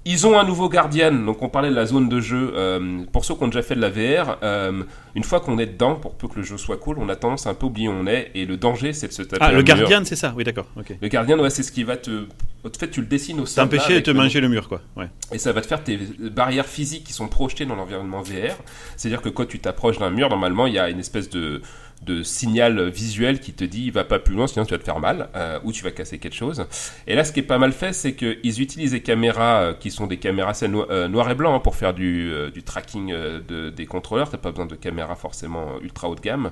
ils 0.06 0.28
ont 0.28 0.40
un 0.40 0.44
nouveau 0.44 0.70
Guardian. 0.70 1.12
Donc, 1.12 1.42
on 1.42 1.50
parlait 1.50 1.70
de 1.70 1.76
la 1.76 1.86
zone 1.88 2.08
de 2.10 2.20
jeu. 2.22 2.52
euh, 2.56 3.04
pour 3.12 3.26
ceux 3.26 3.34
qui 3.36 3.44
ont 3.44 3.48
déjà 3.48 3.64
fait 3.64 3.76
de 3.76 3.82
la 3.82 3.90
VR, 3.90 4.38
euh, 4.44 4.84
une 5.16 5.24
fois 5.24 5.40
qu'on 5.40 5.58
est 5.58 5.66
dedans, 5.66 5.96
pour 5.96 6.14
peu 6.14 6.28
que 6.28 6.36
le 6.38 6.44
jeu 6.44 6.58
soit 6.58 6.78
cool, 6.78 6.98
on 7.00 7.10
a 7.10 7.16
tendance 7.16 7.48
à 7.48 7.50
un 7.50 7.54
peu 7.56 7.66
oublier 7.66 7.88
où 7.88 7.92
on 7.92 8.06
est. 8.06 8.32
Et 8.36 8.46
le 8.46 8.56
danger, 8.56 8.94
c'est 8.94 9.08
de 9.08 9.14
se 9.14 9.24
taper 9.24 9.44
Ah, 9.44 9.52
le. 9.52 9.64
Guardian, 9.64 10.02
c'est 10.06 10.16
ça 10.16 10.34
Oui, 10.38 10.44
d'accord. 10.44 10.68
Le 11.02 11.08
Guardian, 11.10 11.40
ouais, 11.40 11.50
c'est 11.50 11.64
ce 11.64 11.72
qui 11.72 11.84
va 11.84 11.98
te. 11.98 12.26
En 12.64 12.70
fait, 12.80 12.90
tu 12.90 13.02
le 13.02 13.08
dessines 13.08 13.40
au 13.40 13.46
sol. 13.46 13.64
T'empêcher 13.64 13.96
de 13.96 14.00
te 14.00 14.12
manger 14.12 14.40
le 14.42 14.50
mur, 14.50 14.68
quoi. 14.68 14.82
Ouais. 14.96 15.08
et 15.32 15.38
ça 15.38 15.52
va 15.52 15.62
te 15.62 15.68
faire 15.68 15.84
tes 15.84 15.98
barrières 16.32 16.66
physiques 16.66 17.04
qui 17.04 17.14
sont 17.14 17.28
projetées 17.28 17.66
dans 17.66 17.76
l'environnement 17.76 18.22
VR. 18.22 18.56
C'est-à-dire 18.98 19.22
que 19.22 19.30
quand 19.30 19.48
tu 19.48 19.60
t'approches 19.60 20.00
d'un 20.00 20.10
mur, 20.10 20.30
normalement, 20.30 20.66
il 20.68 20.74
y 20.74 20.80
a 20.80 20.90
une 20.90 21.00
espèce 21.00 21.30
de, 21.30 21.62
de 22.04 22.24
signal 22.24 22.90
visuel 22.90 23.40
qui 23.40 23.54
te 23.54 23.64
dit 23.64 23.90
va 23.90 24.04
pas 24.04 24.20
plus 24.20 24.36
loin, 24.36 24.48
sinon 24.48 24.66
tu 24.66 24.72
vas 24.72 24.78
te 24.78 24.84
faire 24.84 25.00
mal 25.00 25.30
euh, 25.36 25.60
ou 25.64 25.72
tu 25.72 25.84
vas 25.84 25.92
casser 25.92 26.20
quelque 26.20 26.36
chose. 26.36 26.66
Et 27.08 27.16
là, 27.16 27.24
ce 27.24 27.32
qui 27.32 27.40
est 27.40 27.44
pas 27.44 27.58
mal 27.58 27.72
fait, 27.72 27.94
c'est 27.94 28.14
qu'ils 28.14 28.62
utilisent 28.62 28.92
des 28.92 29.02
caméras 29.02 29.62
euh, 29.62 29.74
qui 29.74 29.90
sont 29.92 30.06
des 30.06 30.18
caméras 30.18 30.52
assez 30.52 30.68
no- 30.68 30.90
euh, 30.92 31.08
noir 31.08 31.30
et 31.32 31.36
blanc 31.36 31.56
hein, 31.56 31.60
pour 31.60 31.76
faire 31.76 31.94
du, 31.94 32.32
du 32.54 32.64
tracking 32.64 33.12
de, 33.12 33.70
des 33.70 33.86
contrôleurs. 33.86 34.30
T'as 34.30 34.38
pas 34.38 34.52
besoin 34.52 34.68
de 34.68 34.76
caméras 34.76 35.16
forcément 35.16 35.80
ultra 35.82 36.10
haut 36.10 36.16
de 36.16 36.22
gamme. 36.22 36.52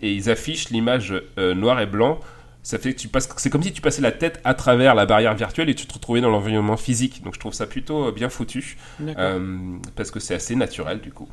Et 0.00 0.12
ils 0.12 0.30
affichent 0.30 0.70
l'image 0.70 1.14
noir 1.36 1.80
et 1.80 1.86
blanc 1.86 2.20
ça 2.62 2.80
fait 2.80 2.94
que 2.94 2.98
tu 2.98 3.06
passes, 3.06 3.28
c'est 3.36 3.48
comme 3.48 3.62
si 3.62 3.72
tu 3.72 3.80
passais 3.80 4.02
la 4.02 4.10
tête 4.10 4.40
à 4.42 4.52
travers 4.52 4.96
la 4.96 5.06
barrière 5.06 5.36
virtuelle 5.36 5.70
et 5.70 5.74
tu 5.76 5.86
te 5.86 5.94
retrouvais 5.94 6.20
dans 6.20 6.30
l'environnement 6.30 6.76
physique. 6.76 7.22
Donc 7.22 7.34
je 7.34 7.38
trouve 7.38 7.52
ça 7.54 7.64
plutôt 7.64 8.10
bien 8.10 8.28
foutu 8.28 8.76
euh, 9.00 9.76
parce 9.94 10.10
que 10.10 10.18
c'est 10.18 10.34
assez 10.34 10.56
naturel 10.56 11.00
du 11.00 11.12
coup. 11.12 11.28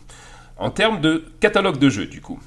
En 0.58 0.70
termes 0.70 1.02
de 1.02 1.26
catalogue 1.40 1.80
de 1.80 1.90
jeux, 1.90 2.06
du 2.06 2.22
coup, 2.22 2.40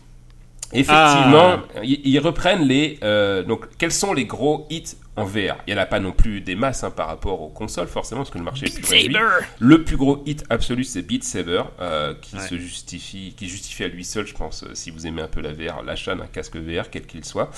Effectivement, 0.72 1.58
ils, 1.82 2.00
ils 2.04 2.18
reprennent 2.18 2.62
les. 2.66 2.98
euh, 3.02 3.42
donc, 3.42 3.66
quels 3.78 3.92
sont 3.92 4.12
les 4.12 4.24
gros 4.26 4.66
hits 4.70 4.96
en 5.16 5.24
VR 5.24 5.56
Il 5.66 5.72
n'y 5.72 5.74
en 5.74 5.82
a 5.82 5.86
pas 5.86 6.00
non 6.00 6.12
plus 6.12 6.40
des 6.42 6.54
masses 6.56 6.84
hein, 6.84 6.90
par 6.90 7.06
rapport 7.06 7.40
aux 7.40 7.48
consoles, 7.48 7.86
forcément, 7.88 8.20
parce 8.20 8.30
que 8.30 8.38
le 8.38 8.44
marché 8.44 8.66
est 8.66 8.74
plus 8.74 8.90
réduit. 8.90 9.16
Le 9.60 9.82
plus 9.84 9.96
gros 9.96 10.22
hit 10.26 10.44
absolu, 10.50 10.84
c'est 10.84 11.00
Beat 11.02 11.24
Saber, 11.24 11.62
euh, 11.80 12.12
qui 12.20 12.36
Ouais. 12.36 12.42
se 12.48 12.58
justifie, 12.58 13.32
qui 13.36 13.48
justifie 13.48 13.84
à 13.84 13.88
lui 13.88 14.04
seul, 14.04 14.26
je 14.26 14.34
pense, 14.34 14.64
euh, 14.64 14.70
si 14.74 14.90
vous 14.90 15.06
aimez 15.06 15.22
un 15.22 15.28
peu 15.28 15.40
la 15.40 15.52
VR, 15.52 15.82
l'achat 15.82 16.14
d'un 16.14 16.26
casque 16.26 16.56
VR, 16.56 16.90
quel 16.90 17.06
qu'il 17.06 17.24
soit. 17.24 17.50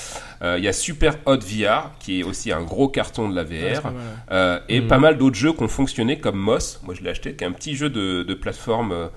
Euh, 0.43 0.57
Il 0.59 0.65
y 0.65 0.69
a 0.69 0.73
Super 0.73 1.17
Hot 1.27 1.39
VR, 1.39 1.91
qui 1.99 2.21
est 2.21 2.23
aussi 2.23 2.53
un 2.53 2.63
gros 2.63 2.89
carton 2.89 3.29
de 3.29 3.35
la 3.35 3.43
VR. 3.45 3.93
Euh, 4.31 4.61
et 4.69 4.81
Mhm. 4.81 4.87
pas 4.89 4.99
mal 4.99 5.19
d'autres 5.19 5.37
jeux 5.37 5.53
qui 5.53 5.63
ont 5.63 5.69
fonctionné 5.69 6.19
comme 6.19 6.39
Moss. 6.39 6.81
Moi, 6.85 6.95
je 6.95 7.03
l'ai 7.03 7.11
acheté, 7.11 7.35
qui 7.35 7.43
est 7.43 7.47
un 7.47 7.53
petit 7.53 7.75
jeu 7.75 7.91
de, 7.91 8.23
de 8.23 8.35
plateforme 8.35 8.93
euh, 8.93 9.09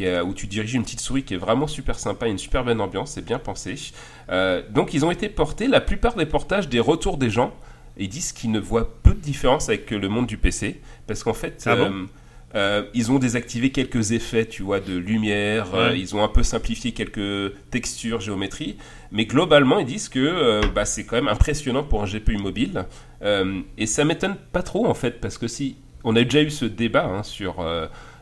qui 0.00 0.06
est, 0.06 0.20
où 0.20 0.32
tu 0.32 0.46
diriges 0.46 0.74
une 0.74 0.82
petite 0.82 1.00
souris 1.00 1.22
qui 1.22 1.34
est 1.34 1.38
vraiment 1.38 1.66
super 1.66 1.98
sympa, 1.98 2.26
une 2.26 2.38
super 2.38 2.64
bonne 2.64 2.80
ambiance, 2.80 3.12
c'est 3.12 3.24
bien 3.24 3.38
pensé. 3.38 3.74
Euh, 4.30 4.62
donc, 4.70 4.94
ils 4.94 5.04
ont 5.04 5.10
été 5.10 5.28
portés. 5.28 5.66
La 5.66 5.80
plupart 5.80 6.14
des 6.14 6.26
portages, 6.26 6.68
des 6.68 6.80
retours 6.80 7.18
des 7.18 7.30
gens, 7.30 7.52
ils 7.96 8.08
disent 8.08 8.32
qu'ils 8.32 8.50
ne 8.50 8.60
voient 8.60 8.90
peu 9.02 9.12
de 9.12 9.20
différence 9.20 9.68
avec 9.68 9.90
le 9.90 10.08
monde 10.08 10.26
du 10.26 10.38
PC, 10.38 10.80
parce 11.06 11.22
qu'en 11.22 11.34
fait. 11.34 11.62
Ah 11.66 11.76
bon 11.76 11.90
euh, 11.92 12.06
euh, 12.56 12.82
ils 12.94 13.12
ont 13.12 13.18
désactivé 13.20 13.70
quelques 13.70 14.10
effets, 14.12 14.46
tu 14.46 14.62
vois, 14.62 14.80
de 14.80 14.96
lumière. 14.96 15.72
euh, 15.74 15.94
ils 15.96 16.16
ont 16.16 16.24
un 16.24 16.28
peu 16.28 16.42
simplifié 16.42 16.92
quelques 16.92 17.54
textures, 17.70 18.20
géométrie. 18.20 18.76
Mais 19.12 19.24
globalement, 19.24 19.78
ils 19.78 19.86
disent 19.86 20.08
que 20.08 20.18
euh, 20.18 20.62
bah, 20.74 20.84
c'est 20.84 21.04
quand 21.04 21.16
même 21.16 21.28
impressionnant 21.28 21.84
pour 21.84 22.02
un 22.02 22.06
GPU 22.06 22.38
mobile. 22.38 22.86
Et 23.76 23.86
ça 23.86 24.04
m'étonne 24.04 24.36
pas 24.52 24.62
trop 24.62 24.86
en 24.86 24.94
fait, 24.94 25.20
parce 25.20 25.38
que 25.38 25.46
si 25.46 25.76
on 26.04 26.16
a 26.16 26.24
déjà 26.24 26.42
eu 26.42 26.50
ce 26.50 26.64
débat 26.64 27.04
hein, 27.04 27.22
sur 27.22 27.64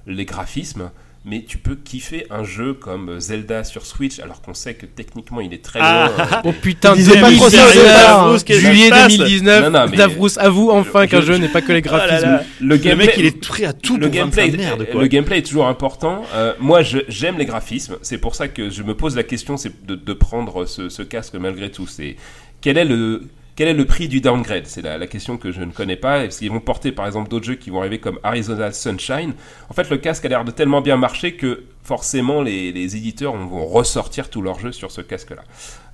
les 0.07 0.25
graphismes, 0.25 0.91
mais 1.25 1.45
tu 1.47 1.59
peux 1.59 1.75
kiffer 1.75 2.27
un 2.31 2.43
jeu 2.45 2.73
comme 2.75 3.21
Zelda 3.21 3.65
sur 3.65 3.85
Switch, 3.85 4.19
alors 4.21 4.41
qu'on 4.41 4.55
sait 4.55 4.75
que 4.75 4.87
techniquement 4.87 5.41
il 5.41 5.53
est 5.53 5.63
très 5.63 5.79
Ah. 5.83 6.11
loin. 6.17 6.25
euh, 6.27 6.41
Oh 6.45 6.53
putain, 6.53 6.95
Disais 6.95 7.17
de 7.17 7.21
pas 7.21 7.33
trop 7.33 7.51
ça, 7.51 7.67
c'est 7.73 7.85
pas, 7.85 8.23
hein. 8.25 8.37
Juillet 8.49 8.91
2019, 8.91 9.65
Non, 9.65 9.71
non, 9.71 9.87
mais- 9.91 9.97
Davrous 9.97 10.39
avoue 10.39 10.71
enfin 10.71 11.07
qu'un 11.07 11.21
je- 11.21 11.27
jeu 11.27 11.37
n'est 11.37 11.49
pas 11.49 11.61
que 11.61 11.73
les 11.73 11.83
Oh 11.87 11.91
là 11.93 11.99
graphismes. 12.07 12.27
là. 12.31 12.43
le, 12.61 12.67
Le 12.69 12.77
gameplay, 12.77 13.07
mec, 13.07 13.15
il 13.19 13.27
est 13.27 13.41
prêt 13.41 13.65
à 13.65 13.73
tout 13.73 13.97
le 13.97 14.07
pour 14.07 14.11
gameplay, 14.15 14.51
merde, 14.53 14.87
quoi. 14.91 15.03
le 15.03 15.07
gameplay 15.09 15.39
est 15.39 15.43
toujours 15.43 15.67
important. 15.67 16.25
Euh, 16.35 16.55
moi, 16.61 16.81
j'aime 16.83 17.37
les 17.39 17.45
graphismes. 17.45 17.97
C'est 18.03 18.19
pour 18.19 18.35
ça 18.35 18.49
que 18.49 18.71
je 18.71 18.83
me 18.83 18.95
pose 18.95 19.15
la 19.17 19.23
question, 19.25 19.57
c'est 19.57 19.87
de, 19.87 19.95
de 19.97 20.13
prendre 20.15 20.65
ce, 20.67 20.89
ce 20.89 21.03
casque 21.03 21.35
malgré 21.35 21.71
tout. 21.71 21.87
C'est 21.87 22.17
quel 22.61 22.79
est 22.79 22.85
le 22.85 23.23
quel 23.59 23.67
est 23.67 23.75
le 23.75 23.87
prix 23.87 24.07
du 24.07 24.21
downgrade? 24.21 24.69
C'est 24.69 24.83
la, 24.83 25.05
question 25.09 25.37
que 25.37 25.51
je 25.51 25.61
ne 25.65 25.73
connais 25.73 25.97
pas. 25.97 26.25
Est-ce 26.25 26.39
qu'ils 26.39 26.49
vont 26.53 26.61
porter, 26.61 26.93
par 26.93 27.07
exemple, 27.07 27.29
d'autres 27.29 27.45
jeux 27.45 27.57
qui 27.57 27.71
vont 27.71 27.81
arriver 27.81 27.99
comme 27.99 28.21
Arizona 28.23 28.71
Sunshine 28.71 29.35
En 29.69 29.75
fait, 29.75 29.91
le 29.91 29.97
casque 29.97 30.25
a 30.25 30.29
l'air 30.29 30.45
de 30.45 30.53
tellement 30.53 30.81
bien 30.81 30.97
marcher 30.97 31.35
que 31.35 31.65
forcément, 31.89 32.43
les, 32.43 32.71
les 32.71 32.97
éditeurs 32.97 33.35
vont 33.35 33.67
ressortir 33.67 34.29
tous 34.29 34.43
leurs 34.43 34.61
jeux 34.61 34.73
sur 34.73 34.91
ce 34.91 35.01
casque-là. 35.01 35.43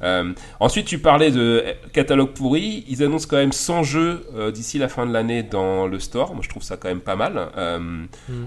Euh, 0.02 0.32
ensuite, 0.58 0.86
tu 0.86 0.98
parlais 0.98 1.30
de 1.30 1.64
catalogue 1.92 2.30
pourri. 2.32 2.84
Ils 2.88 3.02
annoncent 3.04 3.28
quand 3.30 3.36
même 3.36 3.52
100 3.52 3.84
jeux 3.84 4.26
euh, 4.36 4.50
d'ici 4.50 4.76
la 4.78 4.88
fin 4.88 5.06
de 5.06 5.12
l'année 5.12 5.44
dans 5.44 5.86
le 5.86 6.00
store. 6.00 6.34
Moi, 6.34 6.42
je 6.42 6.48
trouve 6.48 6.64
ça 6.64 6.76
quand 6.76 6.88
même 6.88 7.00
pas 7.00 7.14
mal. 7.14 7.40
Euh, 7.56 7.78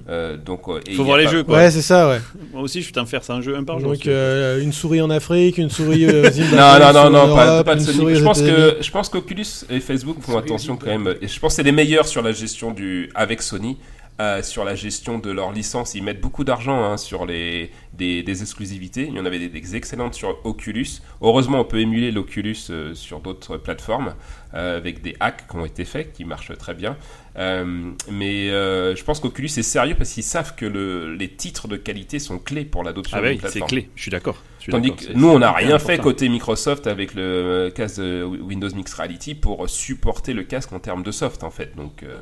euh, 0.10 0.36
donc, 0.38 0.64
et 0.68 0.92
il 0.92 0.96
Faut 0.96 1.06
voir 1.06 1.18
les 1.18 1.24
pas- 1.24 1.32
jeux, 1.32 1.44
quoi. 1.44 1.56
Ouais, 1.58 1.72
c'est 1.72 1.82
ça, 1.82 2.10
ouais. 2.10 2.20
Moi 2.52 2.62
aussi, 2.64 2.82
je 2.82 2.88
vais 2.88 2.92
t'en 2.92 3.06
faire, 3.06 3.24
c'est 3.24 3.32
un 3.34 3.42
jeu 3.42 3.56
un 3.56 3.64
par 3.64 3.80
jour. 3.80 3.94
Donc, 3.94 4.06
euh, 4.08 4.62
une 4.62 4.74
souris 4.74 5.02
en 5.02 5.10
Afrique, 5.10 5.58
une 5.58 5.70
souris 5.70 6.06
euh, 6.06 6.28
au 6.28 6.32
Zimbabwe, 6.32 6.58
Non, 6.58 6.80
non, 6.80 6.94
non, 6.94 7.10
non, 7.10 7.32
en 7.32 7.36
pas, 7.36 7.48
Europe, 7.54 7.66
pas 7.66 7.76
de 7.76 7.80
Sony. 7.80 8.16
Je 8.16 8.22
aux 8.22 8.24
pense 8.26 8.42
que 8.42 8.78
je 8.82 8.92
pense 8.92 9.08
qu'Oculus 9.10 9.46
et 9.70 9.80
Facebook 9.80 10.18
font 10.22 10.38
attention 10.38 10.74
aux 10.74 10.78
quand 10.78 10.88
même. 10.88 11.16
Et 11.22 11.28
je 11.30 11.40
pense 11.40 11.54
que 11.54 11.56
c'est 11.56 11.64
les 11.64 11.72
meilleurs 11.72 12.08
sur 12.08 12.22
la 12.22 12.34
gestion 12.34 12.72
du 12.72 13.10
avec 13.16 13.42
Sony. 13.42 13.78
Euh, 14.20 14.42
sur 14.42 14.64
la 14.64 14.76
gestion 14.76 15.20
de 15.20 15.30
leur 15.32 15.52
licence, 15.52 15.94
ils 15.96 16.04
mettent 16.04 16.22
beaucoup 16.22 16.44
d'argent 16.44 16.84
hein, 16.84 16.98
sur 16.98 17.26
les 17.26 17.72
des, 17.94 18.24
des 18.24 18.42
exclusivités. 18.42 19.06
Il 19.08 19.16
y 19.16 19.20
en 19.20 19.26
avait 19.26 19.40
des, 19.40 19.50
des 19.50 19.76
excellentes 19.76 20.14
sur 20.14 20.40
Oculus. 20.46 21.02
Heureusement, 21.22 21.60
on 21.60 21.66
peut 21.66 21.80
émuler 21.80 22.12
l'Oculus 22.12 22.58
euh, 22.70 22.94
sur 22.96 23.20
d'autres 23.20 23.58
plateformes 23.58 24.16
euh, 24.54 24.78
avec 24.78 25.02
des 25.02 25.16
hacks 25.20 25.48
qui 25.48 25.56
ont 25.56 25.66
été 25.66 25.86
faits, 25.86 26.14
qui 26.14 26.26
marchent 26.26 26.58
très 26.58 26.74
bien. 26.74 26.98
Mais 27.38 28.48
je 28.50 29.04
pense 29.04 29.20
qu'Oculus 29.20 29.46
est 29.46 29.62
sérieux 29.62 29.96
parce 29.96 30.12
qu'ils 30.12 30.24
savent 30.24 30.56
que 30.56 30.66
le, 30.66 31.14
les 31.14 31.30
titres 31.30 31.68
de 31.68 31.78
qualité 31.78 32.18
sont 32.18 32.40
clés 32.40 32.66
pour 32.66 32.84
l'adoption 32.84 33.18
Ah 33.20 33.22
oui, 33.24 33.40
c'est 33.48 33.62
clé, 33.62 33.90
je 33.96 34.02
suis 34.02 34.12
d'accord. 34.12 34.42
Tandis 34.72 34.92
que 34.96 35.14
nous, 35.14 35.28
on 35.30 35.40
n'a 35.40 35.52
rien 35.52 35.80
fait 35.80 35.98
côté 35.98 36.28
Microsoft 36.30 36.88
avec 36.88 37.14
le 37.14 37.22
euh, 37.22 37.70
casque 37.72 38.00
de 38.02 38.24
Windows 38.24 38.70
Mixed 38.76 38.96
Reality 38.98 39.34
pour 39.36 39.70
supporter 39.70 40.34
le 40.34 40.44
casque 40.44 40.74
en 40.74 40.80
termes 40.80 41.04
de 41.04 41.12
soft, 41.12 41.44
en 41.44 41.50
fait. 41.52 41.76
Donc, 41.76 42.04
euh, 42.04 42.18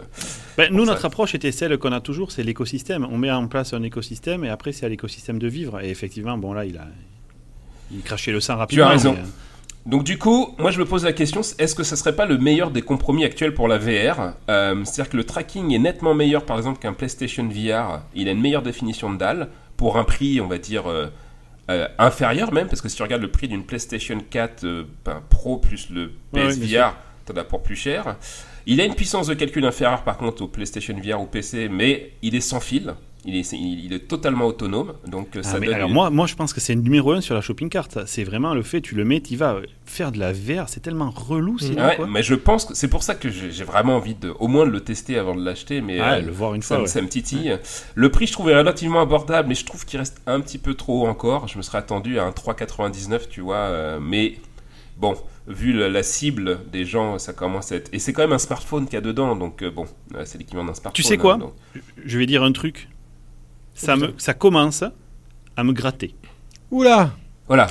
Ben, 0.57 0.71
nous, 0.71 0.85
ça. 0.85 0.91
notre 0.91 1.05
approche 1.05 1.33
était 1.35 1.51
celle 1.51 1.77
qu'on 1.77 1.91
a 1.91 2.01
toujours, 2.01 2.31
c'est 2.31 2.43
l'écosystème. 2.43 3.07
On 3.11 3.17
met 3.17 3.31
en 3.31 3.47
place 3.47 3.73
un 3.73 3.83
écosystème 3.83 4.43
et 4.43 4.49
après, 4.49 4.71
c'est 4.71 4.85
à 4.85 4.89
l'écosystème 4.89 5.39
de 5.39 5.47
vivre. 5.47 5.81
Et 5.83 5.89
effectivement, 5.89 6.37
bon, 6.37 6.53
là, 6.53 6.65
il 6.65 6.77
a, 6.77 6.87
il 7.91 8.01
crachait 8.01 8.31
le 8.31 8.39
sang 8.39 8.57
rapidement. 8.57 8.87
raison. 8.89 9.13
mais, 9.13 9.19
euh, 9.19 9.23
donc 9.85 10.03
du 10.03 10.17
coup, 10.17 10.55
moi 10.57 10.71
je 10.71 10.79
me 10.79 10.85
pose 10.85 11.03
la 11.05 11.13
question, 11.13 11.41
est-ce 11.59 11.75
que 11.75 11.83
ça 11.83 11.95
serait 11.95 12.15
pas 12.15 12.25
le 12.25 12.39
meilleur 12.39 12.71
des 12.71 12.81
compromis 12.81 13.23
actuels 13.23 13.53
pour 13.53 13.67
la 13.67 13.77
VR 13.77 14.33
Euh, 14.49 14.83
C'est-à-dire 14.83 15.11
que 15.11 15.17
le 15.17 15.23
tracking 15.25 15.71
est 15.73 15.77
nettement 15.79 16.15
meilleur, 16.15 16.43
par 16.43 16.57
exemple, 16.57 16.79
qu'un 16.79 16.93
PlayStation 16.93 17.47
VR. 17.47 18.01
Il 18.15 18.27
a 18.27 18.31
une 18.31 18.41
meilleure 18.41 18.63
définition 18.63 19.13
de 19.13 19.17
dalle 19.17 19.49
pour 19.77 19.97
un 19.97 20.03
prix, 20.03 20.41
on 20.41 20.47
va 20.47 20.57
dire. 20.57 20.87
euh, 20.89 21.07
euh, 21.69 21.87
inférieur 21.97 22.53
même, 22.53 22.67
parce 22.67 22.81
que 22.81 22.89
si 22.89 22.95
tu 22.95 23.03
regardes 23.03 23.21
le 23.21 23.31
prix 23.31 23.47
d'une 23.47 23.65
PlayStation 23.65 24.19
4 24.29 24.63
euh, 24.63 24.83
ben, 25.03 25.21
Pro 25.29 25.57
plus 25.57 25.89
le 25.89 26.11
ouais, 26.33 26.47
PSVR, 26.47 26.65
bien 26.65 26.93
t'en 27.25 27.35
as 27.37 27.43
pour 27.43 27.63
plus 27.63 27.75
cher. 27.75 28.17
Il 28.67 28.81
a 28.81 28.85
une 28.85 28.95
puissance 28.95 29.27
de 29.27 29.33
calcul 29.33 29.65
inférieure 29.65 30.03
par 30.03 30.17
contre 30.17 30.43
au 30.43 30.47
PlayStation 30.47 30.95
VR 30.95 31.21
ou 31.21 31.25
PC, 31.25 31.69
mais 31.69 32.13
il 32.21 32.35
est 32.35 32.41
sans 32.41 32.59
fil. 32.59 32.93
Il 33.27 33.35
est, 33.35 33.51
il 33.53 33.91
est 33.91 34.07
totalement 34.07 34.45
autonome, 34.45 34.93
donc 35.07 35.35
euh, 35.35 35.41
Ah, 35.43 35.47
ça 35.47 35.59
mais 35.59 35.65
donne 35.65 35.75
alors 35.75 35.87
une- 35.87 35.93
moi, 35.95 36.09
moi, 36.11 36.27
je 36.27 36.35
pense 36.35 36.53
que 36.53 36.59
c'est 36.61 36.75
le 36.75 36.81
numéro 36.81 37.11
un 37.11 37.21
sur 37.21 37.33
la 37.33 37.41
shopping 37.41 37.69
cart. 37.69 37.87
C'est 38.05 38.23
vraiment 38.23 38.53
le 38.53 38.61
fait, 38.61 38.81
tu 38.81 38.93
le 38.93 39.03
mets, 39.03 39.19
tu 39.19 39.35
vas 39.35 39.61
faire 39.85 40.11
de 40.11 40.19
la 40.19 40.31
VR, 40.31 40.69
c'est 40.69 40.79
tellement 40.81 41.09
relou 41.09 41.57
sinon. 41.57 41.83
Ouais, 41.85 41.95
quoi. 41.95 42.07
mais 42.07 42.21
je 42.21 42.35
pense 42.35 42.65
que 42.65 42.75
c'est 42.75 42.87
pour 42.87 43.01
ça 43.01 43.15
que 43.15 43.29
j'ai 43.29 43.63
vraiment 43.63 43.95
envie 43.95 44.13
de, 44.13 44.29
au 44.39 44.47
moins 44.47 44.65
de 44.67 44.71
le 44.71 44.79
tester 44.81 45.17
avant 45.17 45.33
de 45.35 45.43
l'acheter, 45.43 45.81
mais 45.81 45.99
Ah, 45.99 46.15
euh, 46.17 46.21
le 46.21 46.31
voir 46.31 46.53
une 46.53 46.61
ça, 46.61 46.75
fois. 46.75 46.83
ouais. 46.83 46.87
ça 46.87 47.01
me 47.01 47.07
titille. 47.07 47.57
Le 47.95 48.09
prix, 48.09 48.27
je 48.27 48.33
trouve, 48.33 48.49
est 48.49 48.55
relativement 48.57 49.01
abordable, 49.01 49.49
mais 49.49 49.55
je 49.55 49.65
trouve 49.65 49.85
qu'il 49.85 49.97
reste 49.97 50.21
un 50.27 50.39
petit 50.39 50.59
peu 50.59 50.75
trop 50.75 51.03
haut 51.03 51.07
encore. 51.07 51.47
Je 51.47 51.57
me 51.57 51.63
serais 51.63 51.79
attendu 51.79 52.19
à 52.19 52.25
un 52.25 52.31
3,99, 52.31 53.27
tu 53.29 53.41
vois, 53.41 53.55
euh, 53.55 53.99
mais 53.99 54.35
bon, 54.97 55.15
vu 55.47 55.73
la, 55.73 55.89
la 55.89 56.03
cible 56.03 56.59
des 56.71 56.85
gens, 56.85 57.17
ça 57.17 57.33
commence 57.33 57.71
à 57.71 57.77
être. 57.77 57.89
Et 57.91 57.97
c'est 57.97 58.13
quand 58.13 58.21
même 58.21 58.33
un 58.33 58.37
smartphone 58.37 58.85
qu'il 58.85 58.93
y 58.93 58.97
a 58.97 59.01
dedans, 59.01 59.35
donc 59.35 59.63
euh, 59.63 59.71
bon, 59.71 59.85
c'est 60.25 60.37
l'équivalent 60.37 60.65
d'un 60.65 60.75
smartphone. 60.75 61.03
sais 61.05 61.17
quoi 61.17 61.33
hein, 61.33 61.37
donc- 61.39 61.53
Je 62.05 62.19
vais 62.19 62.27
dire 62.27 62.43
un 62.43 62.51
truc. 62.51 62.87
Ça, 63.75 63.95
me, 63.95 64.13
ça 64.17 64.33
commence 64.33 64.83
à 65.57 65.63
me 65.63 65.71
gratter. 65.73 66.15
Oula 66.71 67.11
Voilà. 67.47 67.67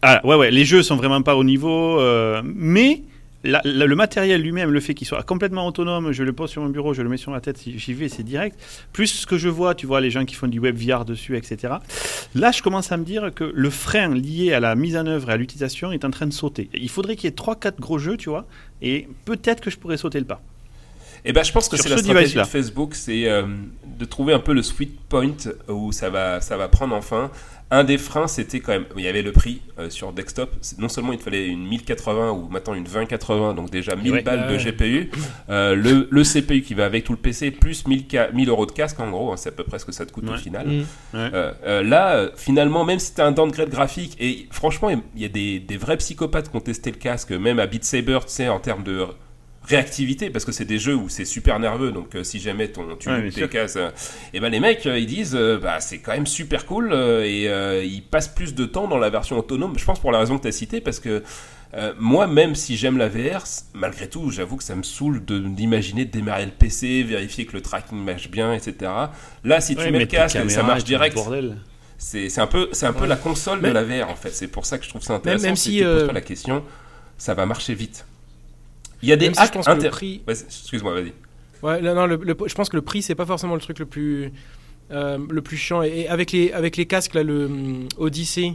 Ah, 0.00 0.20
ouais, 0.24 0.36
ouais, 0.36 0.50
les 0.52 0.64
jeux 0.64 0.82
sont 0.82 0.96
vraiment 0.96 1.22
pas 1.22 1.34
au 1.36 1.42
niveau, 1.42 1.98
euh, 1.98 2.40
mais 2.44 3.02
la- 3.42 3.60
la- 3.64 3.86
le 3.86 3.96
matériel 3.96 4.40
lui-même, 4.42 4.70
le 4.70 4.78
fait 4.78 4.94
qu'il 4.94 5.06
soit 5.08 5.22
complètement 5.24 5.66
autonome, 5.66 6.12
je 6.12 6.22
le 6.22 6.32
pose 6.32 6.50
sur 6.50 6.62
mon 6.62 6.68
bureau, 6.68 6.94
je 6.94 7.02
le 7.02 7.08
mets 7.08 7.16
sur 7.16 7.32
ma 7.32 7.40
tête, 7.40 7.58
si 7.58 7.76
j'y 7.80 7.92
vais, 7.94 8.08
c'est 8.08 8.22
direct. 8.22 8.56
Plus 8.92 9.08
ce 9.08 9.26
que 9.26 9.36
je 9.38 9.48
vois, 9.48 9.74
tu 9.74 9.86
vois, 9.86 10.00
les 10.00 10.10
gens 10.12 10.24
qui 10.24 10.36
font 10.36 10.46
du 10.46 10.60
web 10.60 10.76
VR 10.76 11.04
dessus, 11.04 11.36
etc. 11.36 11.74
Là, 12.36 12.52
je 12.52 12.62
commence 12.62 12.92
à 12.92 12.96
me 12.96 13.04
dire 13.04 13.32
que 13.34 13.50
le 13.52 13.70
frein 13.70 14.14
lié 14.14 14.52
à 14.52 14.60
la 14.60 14.76
mise 14.76 14.96
en 14.96 15.06
œuvre 15.06 15.30
et 15.30 15.32
à 15.32 15.36
l'utilisation 15.36 15.90
est 15.90 16.04
en 16.04 16.10
train 16.10 16.26
de 16.26 16.32
sauter. 16.32 16.68
Il 16.74 16.88
faudrait 16.90 17.16
qu'il 17.16 17.28
y 17.28 17.32
ait 17.32 17.36
3-4 17.36 17.80
gros 17.80 17.98
jeux, 17.98 18.16
tu 18.16 18.28
vois, 18.30 18.46
et 18.82 19.08
peut-être 19.24 19.60
que 19.60 19.70
je 19.70 19.78
pourrais 19.78 19.96
sauter 19.96 20.20
le 20.20 20.26
pas. 20.26 20.40
Et 21.24 21.32
ben, 21.32 21.42
je 21.44 21.52
pense 21.52 21.68
que 21.68 21.76
Sur 21.76 21.84
c'est 21.84 21.90
la 21.90 21.96
ce 21.98 22.02
stratégie 22.04 22.24
device-là. 22.34 22.42
de 22.44 22.48
Facebook, 22.48 22.94
c'est 22.94 23.28
euh, 23.28 23.42
de 23.98 24.04
trouver 24.04 24.32
un 24.34 24.38
peu 24.40 24.52
le 24.52 24.62
sweet 24.62 24.98
point 25.08 25.32
où 25.68 25.92
ça 25.92 26.10
va, 26.10 26.40
ça 26.40 26.56
va 26.56 26.68
prendre 26.68 26.94
enfin. 26.94 27.30
Un 27.70 27.84
des 27.84 27.98
freins, 27.98 28.28
c'était 28.28 28.60
quand 28.60 28.72
même, 28.72 28.86
il 28.96 29.04
y 29.04 29.08
avait 29.08 29.20
le 29.20 29.30
prix 29.30 29.60
euh, 29.78 29.90
sur 29.90 30.14
desktop. 30.14 30.50
Non 30.78 30.88
seulement 30.88 31.12
il 31.12 31.18
te 31.18 31.24
fallait 31.24 31.48
une 31.48 31.66
1080 31.68 32.30
ou 32.30 32.48
maintenant 32.48 32.72
une 32.72 32.84
2080, 32.84 33.52
donc 33.52 33.68
déjà 33.68 33.94
1000 33.94 34.10
Ouais. 34.10 34.22
balles 34.22 34.46
de. 34.50 34.56
GPU, 34.56 35.10
euh, 35.50 35.74
le, 35.74 36.08
le 36.10 36.22
CPU 36.22 36.62
qui 36.62 36.72
va 36.72 36.86
avec 36.86 37.04
tout 37.04 37.12
le 37.12 37.18
PC, 37.18 37.50
plus 37.50 37.86
1000, 37.86 38.04
ca- 38.10 38.30
1000 38.32 38.48
euros 38.48 38.64
de 38.64 38.72
casque 38.72 38.98
en 39.00 39.10
gros, 39.10 39.32
hein, 39.32 39.36
c'est 39.36 39.50
à 39.50 39.52
peu 39.52 39.64
près 39.64 39.78
ce 39.78 39.84
que 39.84 39.92
ça 39.92 40.06
te 40.06 40.12
coûte 40.12 40.30
au 40.30 40.36
final. 40.38 40.66
Mm. 40.66 40.70
Ouais. 40.80 40.84
Euh, 41.12 41.52
euh, 41.66 41.82
là, 41.82 42.14
euh, 42.16 42.30
finalement, 42.36 42.86
même 42.86 42.98
si 43.00 43.12
t'as 43.14 43.26
un 43.26 43.32
downgrade 43.32 43.68
graphique, 43.68 44.16
et 44.18 44.46
franchement, 44.50 44.88
il 44.88 45.20
y 45.20 45.26
a 45.26 45.28
des, 45.28 45.60
des 45.60 45.76
vrais 45.76 45.98
psychopathes 45.98 46.50
qui 46.50 46.56
ont 46.56 46.60
testé 46.60 46.90
le 46.90 46.96
casque, 46.96 47.32
même 47.32 47.58
à 47.58 47.66
Beat 47.66 47.84
Saber, 47.84 48.20
tu 48.22 48.32
sais, 48.32 48.48
en 48.48 48.60
termes 48.60 48.82
de 48.82 49.04
réactivité, 49.68 50.30
parce 50.30 50.44
que 50.44 50.52
c'est 50.52 50.64
des 50.64 50.78
jeux 50.78 50.94
où 50.94 51.08
c'est 51.08 51.24
super 51.24 51.58
nerveux, 51.58 51.92
donc 51.92 52.14
euh, 52.14 52.24
si 52.24 52.38
jamais 52.40 52.68
ton, 52.68 52.96
tu 52.96 53.08
Ouais, 53.08 53.24
tes 53.24 53.30
sûr. 53.30 53.50
cases, 53.50 53.78
et 54.32 54.40
ben 54.40 54.48
les 54.50 54.60
mecs, 54.60 54.86
euh, 54.86 54.98
ils 54.98 55.06
disent, 55.06 55.34
euh, 55.34 55.58
bah 55.58 55.80
c'est 55.80 55.98
quand 55.98 56.12
même 56.12 56.26
super 56.26 56.66
cool, 56.66 56.90
euh, 56.92 57.24
et 57.24 57.48
euh, 57.48 57.84
ils 57.84 58.02
passent 58.02 58.28
plus 58.28 58.54
de 58.54 58.64
temps 58.64 58.88
dans 58.88 58.98
la 58.98 59.10
version 59.10 59.38
autonome, 59.38 59.78
je 59.78 59.84
pense 59.84 60.00
pour 60.00 60.12
la 60.12 60.18
raison 60.18 60.36
que 60.38 60.42
tu 60.42 60.48
as 60.48 60.52
citée, 60.52 60.80
parce 60.80 61.00
que 61.00 61.22
euh, 61.74 61.92
moi, 61.98 62.26
même 62.26 62.54
si 62.54 62.78
j'aime 62.78 62.96
la 62.96 63.08
VR, 63.08 63.44
malgré 63.74 64.08
tout, 64.08 64.30
j'avoue 64.30 64.56
que 64.56 64.64
ça 64.64 64.74
me 64.74 64.82
saoule 64.82 65.22
de- 65.26 65.38
d'imaginer 65.38 66.06
de 66.06 66.10
démarrer 66.10 66.46
le 66.46 66.50
PC, 66.52 67.02
vérifier 67.02 67.44
que 67.44 67.52
le 67.52 67.60
tracking 67.60 67.98
marche 68.02 68.30
bien, 68.30 68.54
etc. 68.54 68.90
Là, 69.44 69.60
si 69.60 69.76
tu 69.76 69.82
Ouais, 69.82 69.90
mets 69.90 69.98
le 69.98 70.06
casque, 70.06 70.38
ça 70.50 70.62
marche 70.62 70.80
et 70.80 70.84
direct. 70.84 71.14
Bordel. 71.14 71.58
C'est 71.98 72.28
c'est 72.30 72.40
un 72.40 72.46
peu, 72.46 72.68
c'est 72.72 72.86
un 72.86 72.92
peu 72.94 73.02
Ouais. 73.02 73.06
la 73.08 73.16
console 73.16 73.60
de 73.60 73.68
la 73.68 73.82
VR 73.82 74.08
en 74.08 74.14
fait. 74.16 74.30
C'est 74.30 74.46
pour 74.48 74.64
ça 74.64 74.78
que 74.78 74.84
je 74.84 74.88
trouve 74.88 75.02
ça 75.02 75.14
intéressant. 75.14 75.44
même 75.44 75.56
c'est 75.56 75.70
si, 75.70 75.78
que 75.80 75.82
tu 75.82 75.84
poses 75.90 76.02
euh, 76.02 76.06
pas 76.06 76.12
la 76.14 76.20
question, 76.22 76.64
ça 77.18 77.34
va 77.34 77.44
marcher 77.44 77.74
vite. 77.74 78.06
Il 79.02 79.08
y 79.08 79.12
a 79.12 79.16
des 79.16 79.26
si 79.26 79.34
je 79.34 79.40
hacks 79.40 79.52
pense 79.52 79.66
que 79.66 79.70
le 79.70 79.76
inter- 79.78 79.90
prix- 79.90 80.22
Excuse-moi, 80.26 80.94
vas-y. 80.94 81.12
Ouais, 81.62 81.80
non, 81.80 81.94
non, 81.94 82.06
le- 82.06 82.16
le- 82.22 82.36
je 82.46 82.54
pense 82.54 82.68
que 82.68 82.76
le 82.76 82.82
prix, 82.82 83.02
c'est 83.02 83.14
pas 83.14 83.26
forcément 83.26 83.54
le 83.54 83.60
truc 83.60 83.78
le 83.78 83.86
plus, 83.86 84.30
euh, 84.90 85.18
le 85.30 85.42
plus 85.42 85.56
chiant. 85.56 85.82
Et, 85.82 86.00
et 86.00 86.08
avec, 86.08 86.32
les, 86.32 86.52
avec 86.52 86.76
les 86.76 86.86
casques, 86.86 87.14
là, 87.14 87.22
le 87.22 87.46
hum, 87.46 87.88
Odyssey, 87.96 88.54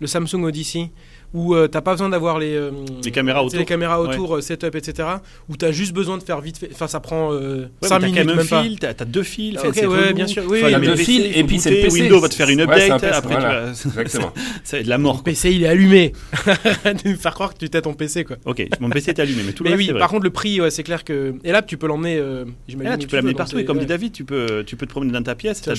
le 0.00 0.06
Samsung 0.06 0.44
Odyssey, 0.44 0.90
où 1.34 1.54
euh, 1.54 1.66
t'as 1.68 1.80
pas 1.80 1.92
besoin 1.92 2.08
d'avoir 2.08 2.38
les, 2.38 2.54
euh, 2.54 2.70
Les 3.04 3.10
caméras 3.10 3.42
autour. 3.44 3.58
les 3.58 3.64
caméras 3.64 4.00
autour, 4.00 4.36
euh, 4.36 4.40
setup, 4.40 4.74
etc. 4.74 5.08
Où 5.48 5.56
t'as 5.56 5.72
juste 5.72 5.92
besoin 5.92 6.18
de 6.18 6.22
faire 6.22 6.40
vite 6.40 6.58
fait. 6.58 6.68
Enfin, 6.72 6.86
ça 6.88 7.00
prend 7.00 7.32
euh, 7.32 7.68
Ouais, 7.82 7.88
5 7.88 8.00
mais 8.00 8.06
minutes, 8.08 8.18
t'as 8.18 8.24
même 8.24 8.38
un 8.38 8.62
fil, 8.62 8.78
t'as 8.78 8.92
deux 9.04 9.22
fils. 9.22 9.58
Ok, 9.64 9.70
c'est 9.74 9.86
ouais, 9.86 10.04
relou. 10.04 10.14
bien 10.14 10.26
sûr, 10.26 10.42
oui, 10.46 10.60
le 10.62 10.72
deux 10.80 10.90
PC, 10.92 11.04
fils, 11.04 11.26
il 11.26 11.38
et 11.38 11.44
puis 11.44 11.58
c'est 11.58 11.70
le 11.70 11.76
PC. 11.82 12.02
Windows 12.02 12.20
va 12.20 12.28
te 12.28 12.34
faire 12.34 12.48
une 12.48 12.60
Ouais, 12.62 12.66
c'est 12.80 12.90
un 12.90 12.96
update. 12.96 13.00
PC, 13.00 13.16
après, 13.16 13.34
voilà. 13.40 13.72
tu 13.72 13.88
vas- 13.88 14.00
Exactement. 14.02 14.32
ça 14.64 14.76
va 14.76 14.80
être 14.80 14.86
la 14.86 14.98
mort. 14.98 15.16
Ton 15.18 15.22
PC, 15.22 15.52
il 15.52 15.62
est 15.64 15.68
allumé. 15.68 16.12
de 16.84 17.08
me 17.08 17.16
faire 17.16 17.34
croire 17.34 17.54
que 17.54 17.58
tu 17.58 17.70
t'as 17.70 17.80
ton 17.80 17.94
PC, 17.94 18.24
quoi. 18.24 18.36
Ok, 18.44 18.66
mon 18.80 18.90
PC 18.90 19.10
est 19.10 19.18
allumé, 19.20 19.42
mais 19.46 19.52
tout 19.52 19.64
le 19.64 19.70
Mais 19.70 19.76
reste, 19.76 19.90
oui, 19.92 19.98
par 19.98 20.10
contre, 20.10 20.24
le 20.24 20.30
prix, 20.30 20.60
ouais, 20.60 20.70
c'est 20.70 20.82
clair 20.82 21.02
que. 21.04 21.34
Et 21.44 21.52
là, 21.52 21.62
tu 21.62 21.76
peux 21.76 21.86
l'emmener. 21.86 22.16
euh, 22.18 22.44
là, 22.78 22.96
tu 22.98 23.06
peux 23.06 23.20
veux, 23.20 23.32
partout. 23.32 23.58
Et 23.58 23.64
comme 23.64 23.78
dit 23.78 23.86
David, 23.86 24.12
tu 24.12 24.24
peux, 24.24 24.62
tu 24.66 24.76
peux 24.76 24.86
te 24.86 24.90
promener 24.90 25.12
dans 25.12 25.22
ta 25.22 25.34
pièce. 25.34 25.62
C'est 25.64 25.72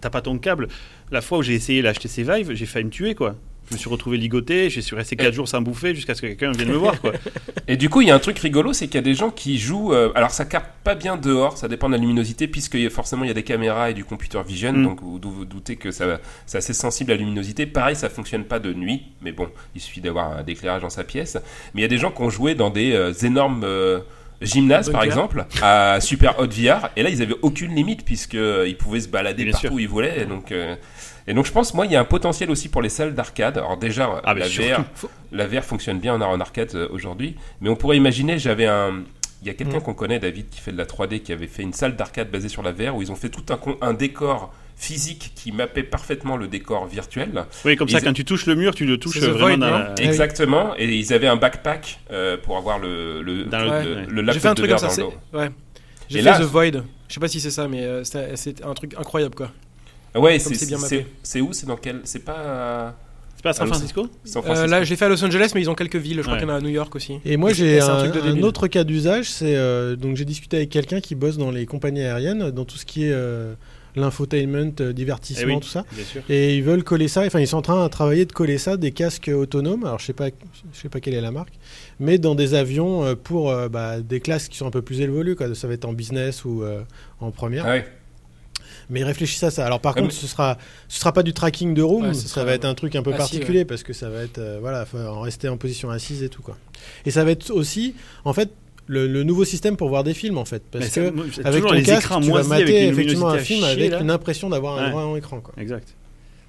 T'as 0.00 0.10
pas 0.10 0.20
ton 0.22 0.38
câble. 0.38 0.68
La 1.10 1.20
fois 1.20 1.38
où 1.38 1.42
j'ai 1.42 1.54
essayé 1.54 1.82
l'HTC 1.82 2.22
Vive, 2.22 2.52
j'ai 2.54 2.66
failli 2.66 2.84
me 2.86 2.90
tuer, 2.90 3.14
quoi. 3.14 3.36
Je 3.70 3.76
me 3.76 3.78
suis 3.78 3.88
retrouvé 3.88 4.16
ligoté, 4.18 4.68
j'ai 4.68 4.82
su 4.82 4.96
rester 4.96 5.14
4 5.14 5.32
jours 5.32 5.46
sans 5.48 5.62
bouffer 5.62 5.94
jusqu'à 5.94 6.16
ce 6.16 6.22
que 6.22 6.26
quelqu'un 6.26 6.50
vienne 6.50 6.70
me 6.70 6.76
voir, 6.76 7.00
quoi. 7.00 7.12
Et 7.68 7.76
du 7.76 7.88
coup, 7.88 8.00
il 8.00 8.08
y 8.08 8.10
a 8.10 8.14
un 8.16 8.18
truc 8.18 8.36
rigolo, 8.40 8.72
c'est 8.72 8.86
qu'il 8.86 8.96
y 8.96 8.98
a 8.98 9.02
des 9.02 9.14
gens 9.14 9.30
qui 9.30 9.58
jouent. 9.60 9.92
euh, 9.94 10.10
alors, 10.16 10.32
ça 10.32 10.44
capte 10.44 10.72
pas 10.82 10.96
bien 10.96 11.16
dehors, 11.16 11.56
ça 11.56 11.68
dépend 11.68 11.88
de 11.88 11.94
la 11.94 12.00
luminosité, 12.00 12.48
puisque 12.48 12.88
forcément 12.88 13.22
il 13.22 13.28
y 13.28 13.30
a 13.30 13.34
des 13.34 13.44
caméras 13.44 13.90
et 13.90 13.94
du 13.94 14.04
computer 14.04 14.40
vision, 14.44 14.72
Mm. 14.72 14.82
donc 14.82 15.00
vous, 15.02 15.20
vous 15.22 15.44
doutez 15.44 15.76
que 15.76 15.92
ça, 15.92 16.18
c'est 16.46 16.58
assez 16.58 16.72
sensible 16.72 17.12
à 17.12 17.14
la 17.14 17.20
luminosité. 17.20 17.64
Pareil, 17.64 17.94
ça 17.94 18.08
fonctionne 18.08 18.42
pas 18.44 18.58
de 18.58 18.72
nuit, 18.74 19.02
mais 19.22 19.30
bon, 19.30 19.48
il 19.76 19.80
suffit 19.80 20.00
d'avoir 20.00 20.32
un 20.38 20.44
éclairage 20.46 20.82
dans 20.82 20.90
sa 20.90 21.04
pièce. 21.04 21.38
Mais 21.74 21.80
il 21.80 21.82
y 21.82 21.86
a 21.86 21.88
des 21.88 21.98
gens 21.98 22.10
qui 22.10 22.22
ont 22.22 22.30
joué 22.30 22.56
dans 22.56 22.70
des 22.70 22.92
euh, 22.92 23.12
énormes. 23.22 23.62
euh, 23.64 24.00
gymnases 24.42 24.88
par 24.88 25.02
exemple 25.02 25.44
à 25.60 25.98
Super 26.00 26.38
Hot 26.40 26.46
VR 26.46 26.88
et 26.96 27.02
là 27.02 27.10
ils 27.10 27.20
avaient 27.20 27.36
aucune 27.42 27.74
limite 27.74 28.06
puisque 28.06 28.36
euh, 28.36 28.64
ils 28.66 28.74
pouvaient 28.74 29.00
se 29.00 29.08
balader 29.08 29.42
Bien 29.44 29.52
partout 29.52 29.66
sûr. 29.66 29.74
où 29.74 29.78
ils 29.78 29.86
voulaient 29.86 30.24
donc 30.24 30.50
euh, 30.50 30.76
et 31.26 31.34
donc 31.34 31.46
je 31.46 31.52
pense 31.52 31.74
moi 31.74 31.86
il 31.86 31.92
y 31.92 31.96
a 31.96 32.00
un 32.00 32.04
potentiel 32.04 32.50
aussi 32.50 32.68
pour 32.68 32.82
les 32.82 32.88
salles 32.88 33.14
d'arcade 33.14 33.58
alors 33.58 33.76
déjà 33.76 34.20
Ah, 34.24 34.34
la. 34.34 34.46
VR 34.48 34.84
la 35.32 35.46
VR 35.46 35.62
fonctionne 35.64 35.98
bien 36.00 36.14
en, 36.14 36.22
en 36.22 36.40
arcade 36.40 36.70
euh, 36.74 36.88
aujourd'hui, 36.90 37.36
mais 37.60 37.68
on 37.68 37.76
pourrait 37.76 37.96
imaginer, 37.96 38.38
j'avais 38.38 38.66
un... 38.66 39.02
Il 39.42 39.46
y 39.46 39.50
a 39.50 39.54
quelqu'un 39.54 39.78
Mm. 39.78 39.82
qu'on 39.82 39.94
connaît, 39.94 40.18
David, 40.18 40.50
qui 40.50 40.60
fait 40.60 40.70
de 40.72 40.76
la 40.76 40.84
3D, 40.84 41.20
qui 41.22 41.32
avait 41.32 41.46
fait 41.46 41.62
une 41.62 41.72
salle 41.72 41.96
d'arcade 41.96 42.30
basée 42.30 42.48
sur 42.50 42.62
la 42.62 42.72
VR, 42.72 42.94
où 42.94 43.00
ils 43.00 43.10
ont 43.10 43.16
fait 43.16 43.30
tout 43.30 43.44
un, 43.50 43.56
con- 43.56 43.78
un 43.80 43.94
décor 43.94 44.52
physique 44.76 45.32
qui 45.34 45.50
mappait 45.52 45.82
parfaitement 45.82 46.36
le 46.36 46.46
décor 46.48 46.86
virtuel. 46.86 47.44
Oui, 47.64 47.74
comme 47.76 47.88
ça, 47.88 47.98
Ils- 48.00 48.04
quand 48.04 48.12
tu 48.12 48.24
touches 48.26 48.44
le 48.46 48.54
mur, 48.54 48.74
tu 48.74 48.84
le 48.84 48.98
touches 48.98 49.18
vraiment 49.18 49.66
Void, 49.68 49.94
oui. 49.98 50.04
Exactement, 50.04 50.74
et 50.76 50.86
ils 50.94 51.12
avaient 51.14 51.26
un 51.28 51.36
backpack 51.36 52.00
euh, 52.10 52.36
pour 52.36 52.56
avoir 52.58 52.78
le, 52.78 53.22
le, 53.22 53.44
Dans 53.44 53.58
le, 53.60 53.64
le- 53.64 53.70
Ouais. 53.70 53.84
le- 53.84 53.94
ouais. 53.94 54.06
le 54.08 54.16
J'ai 54.16 54.22
laptop 54.22 54.42
fait 54.42 54.48
un 54.48 54.50
de 54.54 54.56
truc 54.62 54.70
comme 54.70 54.90
ça. 54.90 55.02
Ouais. 55.32 55.50
J'ai 56.10 56.18
fait 56.18 56.24
là- 56.24 56.38
The 56.38 56.42
Void. 56.42 56.82
Je 57.08 57.14
sais 57.14 57.20
pas 57.20 57.28
si 57.28 57.40
c'est 57.40 57.50
ça, 57.50 57.66
mais 57.68 57.84
euh, 57.84 58.04
c'était 58.04 58.62
un 58.64 58.74
truc 58.74 58.94
incroyable, 58.98 59.34
quoi. 59.36 59.50
Ouais, 60.14 60.38
Comme 60.38 60.52
c'est 60.52 60.58
c'est 60.58 60.66
bien 60.66 60.78
c'est- 60.78 60.96
mappé. 60.98 61.10
c'est 61.22 61.40
où? 61.40 61.52
C'est 61.52 61.66
dans 61.66 61.76
quel? 61.76 62.00
C'est 62.04 62.24
pas 62.24 62.94
C'est 63.36 63.42
pas 63.44 63.50
à 63.50 63.52
San 63.54 63.68
Ah, 63.70 63.74
Francisco? 63.74 64.08
San 64.24 64.42
Euh, 64.46 64.66
là, 64.66 64.82
j'ai 64.84 64.96
fait 64.96 65.06
à 65.06 65.08
Los 65.08 65.24
Angeles, 65.24 65.52
mais 65.54 65.62
ils 65.62 65.70
ont 65.70 65.74
quelques 65.74 65.96
villes. 65.96 66.16
Je 66.18 66.22
crois 66.22 66.34
Ouais. 66.34 66.40
qu'il 66.40 66.48
y 66.48 66.50
en 66.50 66.54
a 66.54 66.58
à 66.58 66.60
New 66.60 66.68
York 66.68 66.94
aussi. 66.94 67.20
Et 67.24 67.36
moi 67.38 67.52
j'ai 67.52 67.80
un 67.80 68.42
autre 68.42 68.66
cas 68.68 68.84
d'usage, 68.84 69.30
c'est 69.30 69.56
euh, 69.56 69.96
donc 69.96 70.16
j'ai 70.16 70.24
discuté 70.26 70.58
avec 70.58 70.70
quelqu'un 70.70 71.00
qui 71.00 71.14
bosse 71.14 71.38
dans 71.38 71.50
les 71.50 71.64
compagnies 71.66 72.02
aériennes, 72.02 72.50
dans 72.50 72.64
tout 72.64 72.76
ce 72.76 72.84
qui 72.84 73.04
est 73.06 73.12
euh, 73.12 73.54
l'infotainment, 73.96 74.72
euh, 74.80 74.92
divertissement, 74.92 75.52
Eh 75.52 75.54
oui. 75.54 75.60
tout 75.60 75.68
ça. 75.68 75.84
Et 76.28 76.56
ils 76.56 76.62
veulent 76.62 76.84
coller 76.84 77.08
ça, 77.08 77.22
enfin 77.26 77.40
ils 77.40 77.46
sont 77.48 77.56
en 77.56 77.62
train 77.62 77.82
de 77.82 77.88
travailler 77.90 78.24
de 78.26 78.32
coller 78.32 78.58
ça, 78.58 78.76
des 78.76 78.92
casques 78.92 79.30
autonomes, 79.34 79.84
alors 79.84 79.98
je 79.98 80.06
sais 80.06 80.12
pas, 80.12 80.26
je 80.72 80.78
sais 80.80 80.88
pas 80.88 81.00
quelle 81.00 81.14
est 81.14 81.20
la 81.20 81.32
marque, 81.32 81.54
mais 81.98 82.18
dans 82.18 82.34
des 82.34 82.54
avions 82.54 83.04
euh, 83.04 83.14
pour 83.14 83.50
euh, 83.50 83.68
bah, 83.68 84.00
des 84.00 84.20
classes 84.20 84.48
qui 84.48 84.56
sont 84.58 84.66
un 84.66 84.70
peu 84.70 84.82
plus 84.82 85.00
évoluées, 85.00 85.34
quoi. 85.34 85.52
ça 85.54 85.66
va 85.66 85.74
être 85.74 85.86
en 85.86 85.92
business 85.92 86.44
ou 86.44 86.62
euh, 86.62 86.82
en 87.20 87.30
première. 87.30 87.64
Ah 87.66 87.70
ouais. 87.70 87.86
Mais 88.90 89.04
réfléchissez 89.04 89.46
à 89.46 89.50
ça. 89.50 89.64
Alors 89.64 89.80
par 89.80 89.94
contre, 89.94 90.08
mais- 90.08 90.12
ce 90.12 90.26
sera, 90.26 90.58
ce 90.88 90.98
sera 91.00 91.12
pas 91.12 91.22
du 91.22 91.32
tracking 91.32 91.72
de 91.74 91.82
room, 91.82 92.06
Ouais, 92.08 92.14
ça 92.14 92.26
sera 92.28 92.44
va 92.44 92.54
être 92.54 92.64
un 92.64 92.74
truc 92.74 92.96
un 92.96 93.02
peu 93.02 93.10
assis, 93.12 93.18
particulier 93.18 93.64
parce 93.64 93.82
que 93.82 93.92
ça 93.92 94.10
va 94.10 94.22
être, 94.22 94.38
euh, 94.38 94.58
voilà, 94.60 94.84
en 94.94 95.20
rester 95.20 95.48
en 95.48 95.56
position 95.56 95.90
assise 95.90 96.22
et 96.22 96.28
tout 96.28 96.42
quoi. 96.42 96.56
Et 97.06 97.10
ça 97.10 97.24
va 97.24 97.30
être 97.30 97.50
aussi, 97.50 97.94
en 98.24 98.32
fait, 98.32 98.50
le, 98.86 99.06
le 99.06 99.22
nouveau 99.22 99.44
système 99.44 99.76
pour 99.76 99.88
voir 99.88 100.02
des 100.02 100.14
films 100.14 100.36
en 100.38 100.44
fait, 100.44 100.62
parce 100.70 100.88
que 100.88 101.10
moi, 101.10 101.24
avec 101.44 101.62
ton 101.64 101.72
les 101.72 101.82
casque, 101.84 102.06
écrans 102.06 102.20
tu 102.20 102.30
vas 102.32 102.42
mater 102.42 102.88
effectivement 102.88 103.28
un 103.28 103.38
film 103.38 103.60
chier, 103.60 103.70
avec 103.70 103.90
là. 103.92 104.00
une 104.00 104.10
impression 104.10 104.50
d'avoir 104.50 104.78
un 104.78 104.90
grand 104.90 105.16
écran 105.16 105.40
quoi. 105.40 105.54
Exact. 105.56 105.94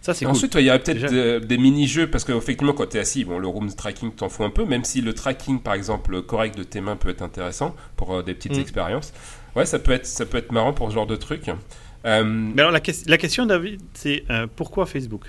Ça, 0.04 0.16
c'est 0.16 0.26
cool. 0.26 0.32
Ensuite, 0.32 0.56
ouais, 0.56 0.64
il 0.64 0.66
y 0.66 0.70
a 0.72 0.80
peut-être 0.80 1.46
des 1.46 1.58
mini-jeux, 1.60 2.10
parce 2.10 2.24
qu'effectivement, 2.24 2.74
quand 2.74 2.88
tu 2.90 2.98
es 2.98 3.02
assis, 3.02 3.24
bon, 3.24 3.38
le 3.38 3.48
room 3.48 3.72
tracking 3.72 4.12
t'en 4.12 4.30
fout 4.30 4.48
un 4.48 4.50
peu, 4.50 4.66
même 4.66 4.84
si 4.84 5.00
le 5.02 5.14
tracking, 5.14 5.60
par 5.60 5.76
exemple, 5.76 6.24
correct 6.24 6.58
de 6.58 6.64
tes 6.64 6.82
mains 6.82 6.96
peut 6.96 7.10
être 7.10 7.22
intéressant 7.22 7.76
pour 7.98 8.16
euh, 8.16 8.24
des 8.24 8.34
petites 8.34 8.58
Mm. 8.58 8.62
expériences. 8.62 9.14
Ouais, 9.56 9.68
ça 9.68 9.78
peut, 9.78 9.92
être, 9.92 10.08
ça 10.08 10.26
peut 10.26 10.40
être 10.40 10.52
marrant 10.52 10.74
pour 10.74 10.90
ce 10.90 10.96
genre 10.96 11.06
de 11.06 11.16
truc. 11.16 11.44
Euh, 12.06 12.24
Mais 12.24 12.62
alors, 12.62 12.72
la, 12.72 12.80
ques- 12.80 13.06
la 13.08 13.18
question, 13.18 13.46
David, 13.46 13.82
c'est 13.94 14.24
euh, 14.30 14.48
pourquoi 14.56 14.86
Facebook? 14.86 15.26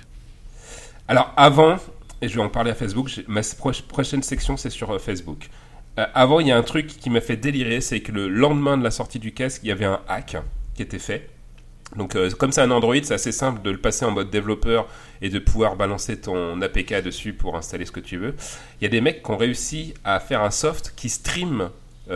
Alors, 1.07 1.33
avant, 1.37 1.77
et 2.21 2.27
je 2.27 2.35
vais 2.35 2.41
en 2.41 2.49
parler 2.49 2.71
à 2.71 2.75
Facebook, 2.75 3.11
ma 3.27 3.41
pro- 3.57 3.71
prochaine 3.87 4.23
section, 4.23 4.57
c'est 4.57 4.69
sur 4.69 4.91
euh, 4.91 4.99
Facebook. 4.99 5.49
Avant, 5.95 6.39
il 6.39 6.47
y 6.47 6.51
a 6.51 6.57
un 6.57 6.63
truc 6.63 6.87
qui 6.87 7.11
m'a 7.11 7.21
fait 7.21 7.37
délirer, 7.37 7.79
c'est 7.79 7.99
que 7.99 8.11
le 8.11 8.27
lendemain 8.27 8.77
de 8.79 8.83
la 8.83 8.89
sortie 8.89 9.19
du 9.19 9.31
casque, 9.31 9.61
il 9.63 9.67
y 9.69 9.71
avait 9.71 9.85
un 9.85 9.99
hack 10.07 10.37
qui 10.73 10.81
était 10.81 10.97
fait. 10.97 11.29
Donc, 11.95 12.17
comme 12.39 12.51
c'est 12.51 12.61
un 12.61 12.71
Android, 12.71 12.95
c'est 13.03 13.13
assez 13.13 13.31
simple 13.31 13.61
de 13.61 13.69
le 13.69 13.77
passer 13.77 14.03
en 14.03 14.09
mode 14.09 14.31
développeur 14.31 14.87
et 15.21 15.29
de 15.29 15.37
pouvoir 15.37 15.75
balancer 15.75 16.19
ton 16.19 16.59
APK 16.63 17.03
dessus 17.03 17.33
pour 17.33 17.55
installer 17.55 17.85
ce 17.85 17.91
que 17.91 17.99
tu 17.99 18.17
veux. 18.17 18.33
Il 18.81 18.85
y 18.85 18.87
a 18.87 18.89
des 18.89 19.01
mecs 19.01 19.21
qui 19.21 19.29
ont 19.29 19.37
réussi 19.37 19.93
à 20.03 20.19
faire 20.19 20.41
un 20.41 20.49
soft 20.49 20.93
qui 20.95 21.09
stream 21.09 21.69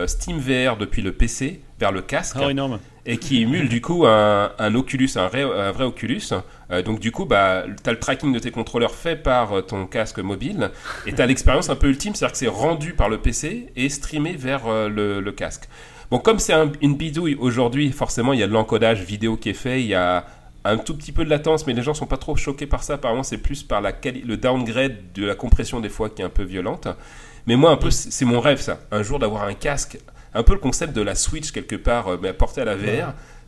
SteamVR 0.06 0.76
depuis 0.76 1.02
le 1.02 1.12
PC 1.12 1.60
vers 1.78 1.92
le 1.92 2.02
casque 2.02 2.36
Ah, 2.40 2.50
énorme. 2.50 2.78
et 3.06 3.18
qui 3.18 3.40
émule 3.42 3.68
du 3.68 3.80
coup 3.80 4.06
un, 4.06 4.50
un 4.58 4.74
Oculus, 4.74 5.10
un 5.16 5.28
vrai, 5.28 5.42
un 5.42 5.70
vrai 5.72 5.84
Oculus. 5.84 6.22
Euh, 6.70 6.82
donc 6.82 7.00
du 7.00 7.12
coup, 7.12 7.24
bah, 7.24 7.64
tu 7.82 7.88
as 7.88 7.92
le 7.92 7.98
tracking 8.00 8.32
de 8.32 8.38
tes 8.38 8.50
contrôleurs 8.50 8.94
fait 8.94 9.16
par 9.16 9.52
euh, 9.52 9.62
ton 9.62 9.86
casque 9.86 10.18
mobile 10.18 10.70
et 11.06 11.12
tu 11.12 11.22
as 11.22 11.26
l'expérience 11.26 11.70
un 11.70 11.76
peu 11.76 11.88
ultime, 11.88 12.14
c'est-à-dire 12.14 12.32
que 12.32 12.38
c'est 12.38 12.48
rendu 12.48 12.92
par 12.94 13.08
le 13.08 13.18
PC 13.18 13.68
et 13.76 13.88
streamé 13.88 14.32
vers 14.36 14.66
euh, 14.66 14.88
le, 14.88 15.20
le 15.20 15.32
casque. 15.32 15.68
Bon, 16.10 16.18
comme 16.18 16.38
c'est 16.38 16.52
un- 16.54 16.72
une 16.80 16.96
bidouille 16.96 17.36
aujourd'hui, 17.38 17.92
forcément, 17.92 18.32
il 18.32 18.40
y 18.40 18.42
a 18.42 18.46
de 18.46 18.52
l'encodage 18.52 19.02
vidéo 19.02 19.36
qui 19.36 19.50
est 19.50 19.54
fait, 19.54 19.80
il 19.80 19.86
y 19.88 19.94
a 19.94 20.24
un 20.64 20.76
tout 20.76 20.96
petit 20.96 21.12
peu 21.12 21.24
de 21.24 21.30
latence, 21.30 21.66
mais 21.66 21.72
les 21.74 21.82
gens 21.82 21.94
sont 21.94 22.06
pas 22.06 22.16
trop 22.16 22.34
choqués 22.36 22.66
par 22.66 22.82
ça. 22.82 22.94
Apparemment, 22.94 23.22
c'est 23.22 23.38
plus 23.38 23.62
par 23.62 23.80
la 23.80 23.92
le 24.26 24.36
downgrade 24.36 24.96
de 25.14 25.24
la 25.24 25.34
compression 25.34 25.80
des 25.80 25.88
fois 25.88 26.10
qui 26.10 26.20
est 26.22 26.24
un 26.24 26.28
peu 26.30 26.42
violente. 26.42 26.88
Mais 27.46 27.56
moi, 27.56 27.70
un 27.70 27.76
peu, 27.76 27.90
c'est 27.90 28.24
mon 28.24 28.40
rêve, 28.40 28.60
ça. 28.60 28.80
Un 28.90 29.02
jour 29.02 29.18
d'avoir 29.18 29.44
un 29.44 29.54
casque, 29.54 29.98
un 30.38 30.44
peu 30.44 30.52
le 30.52 30.60
concept 30.60 30.94
de 30.94 31.02
la 31.02 31.16
Switch 31.16 31.50
quelque 31.50 31.74
part, 31.74 32.08
euh, 32.08 32.18
mais 32.20 32.28
apporté 32.28 32.60
à 32.60 32.64
la. 32.64 32.76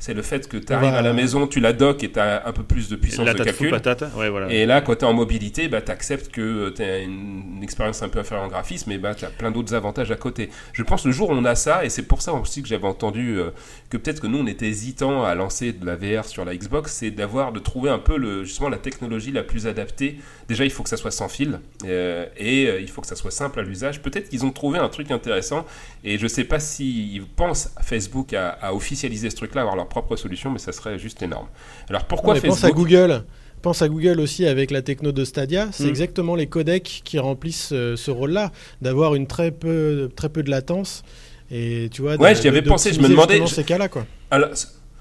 C'est 0.00 0.14
le 0.14 0.22
fait 0.22 0.48
que 0.48 0.56
tu 0.56 0.72
arrives 0.72 0.94
à 0.94 1.02
la 1.02 1.12
maison, 1.12 1.46
tu 1.46 1.60
la 1.60 1.74
docks 1.74 2.02
et 2.02 2.10
tu 2.10 2.18
as 2.18 2.46
un 2.46 2.52
peu 2.52 2.62
plus 2.62 2.88
de 2.88 2.96
puissance 2.96 3.26
Là, 3.26 3.34
de 3.34 3.44
calcul. 3.44 3.72
Ouais, 4.16 4.30
voilà. 4.30 4.50
Et 4.50 4.64
là, 4.64 4.80
quand 4.80 4.96
tu 4.96 5.04
es 5.04 5.08
en 5.08 5.12
mobilité, 5.12 5.68
bah, 5.68 5.82
tu 5.82 5.92
acceptes 5.92 6.32
que 6.32 6.70
tu 6.70 6.82
as 6.82 7.00
une, 7.00 7.56
une 7.56 7.62
expérience 7.62 8.02
un 8.02 8.08
peu 8.08 8.18
inférieure 8.18 8.46
en 8.46 8.48
graphisme, 8.48 8.88
mais 8.88 8.96
bah, 8.96 9.14
tu 9.14 9.26
as 9.26 9.28
plein 9.28 9.50
d'autres 9.50 9.74
avantages 9.74 10.10
à 10.10 10.16
côté. 10.16 10.48
Je 10.72 10.82
pense 10.82 11.04
le 11.04 11.12
jour 11.12 11.28
où 11.28 11.34
on 11.34 11.44
a 11.44 11.54
ça, 11.54 11.84
et 11.84 11.90
c'est 11.90 12.04
pour 12.04 12.22
ça 12.22 12.32
aussi 12.32 12.62
que 12.62 12.68
j'avais 12.68 12.86
entendu 12.86 13.38
euh, 13.38 13.50
que 13.90 13.98
peut-être 13.98 14.20
que 14.20 14.26
nous, 14.26 14.38
on 14.38 14.46
était 14.46 14.68
hésitant 14.68 15.22
à 15.22 15.34
lancer 15.34 15.72
de 15.74 15.84
la 15.84 15.96
VR 15.96 16.24
sur 16.24 16.46
la 16.46 16.56
Xbox, 16.56 16.92
c'est 16.92 17.10
d'avoir, 17.10 17.52
de 17.52 17.58
trouver 17.58 17.90
un 17.90 17.98
peu 17.98 18.16
le, 18.16 18.44
justement 18.44 18.70
la 18.70 18.78
technologie 18.78 19.32
la 19.32 19.42
plus 19.42 19.66
adaptée. 19.66 20.16
Déjà, 20.48 20.64
il 20.64 20.70
faut 20.70 20.82
que 20.82 20.88
ça 20.88 20.96
soit 20.96 21.10
sans 21.10 21.28
fil, 21.28 21.60
euh, 21.84 22.24
et 22.38 22.68
euh, 22.68 22.80
il 22.80 22.88
faut 22.88 23.02
que 23.02 23.06
ça 23.06 23.16
soit 23.16 23.30
simple 23.30 23.60
à 23.60 23.62
l'usage. 23.62 24.00
Peut-être 24.00 24.30
qu'ils 24.30 24.46
ont 24.46 24.52
trouvé 24.52 24.78
un 24.78 24.88
truc 24.88 25.10
intéressant, 25.10 25.66
et 26.04 26.16
je 26.16 26.26
sais 26.26 26.44
pas 26.44 26.58
s'ils 26.58 27.26
pensent, 27.26 27.74
Facebook, 27.82 28.32
à, 28.32 28.48
à 28.48 28.72
officialiser 28.72 29.28
ce 29.28 29.36
truc-là, 29.36 29.60
avoir 29.60 29.76
leur 29.76 29.88
propre 29.90 30.16
solution, 30.16 30.50
mais 30.50 30.58
ça 30.58 30.72
serait 30.72 30.98
juste 30.98 31.22
énorme. 31.22 31.48
Alors 31.90 32.04
pourquoi 32.04 32.34
Facebook 32.36 32.52
pense 32.60 32.64
à 32.64 32.70
Google. 32.70 33.24
Pense 33.60 33.82
à 33.82 33.88
Google 33.90 34.20
aussi 34.20 34.46
avec 34.46 34.70
la 34.70 34.80
techno 34.80 35.12
de 35.12 35.22
Stadia. 35.26 35.68
C'est 35.70 35.84
Mm. 35.84 35.88
exactement 35.88 36.34
les 36.34 36.46
codecs 36.46 37.02
qui 37.04 37.18
remplissent 37.18 37.72
euh, 37.72 37.94
ce 37.96 38.10
rôle-là, 38.10 38.52
d'avoir 38.80 39.14
une 39.14 39.26
très 39.26 39.50
peu, 39.50 40.08
très 40.16 40.30
peu 40.30 40.42
de 40.42 40.48
latence. 40.50 41.02
Et 41.50 41.88
tu 41.92 42.00
vois, 42.00 42.16
Ouais, 42.16 42.34
j'y 42.34 42.48
avais 42.48 42.62
pensé, 42.62 42.92
je 42.94 43.00
me 43.00 43.08
demandais- 43.08 43.40
je- 43.46 43.46
ces 43.54 43.64
cas-là, 43.64 43.88
quoi. 43.88 44.06
Alors, 44.30 44.48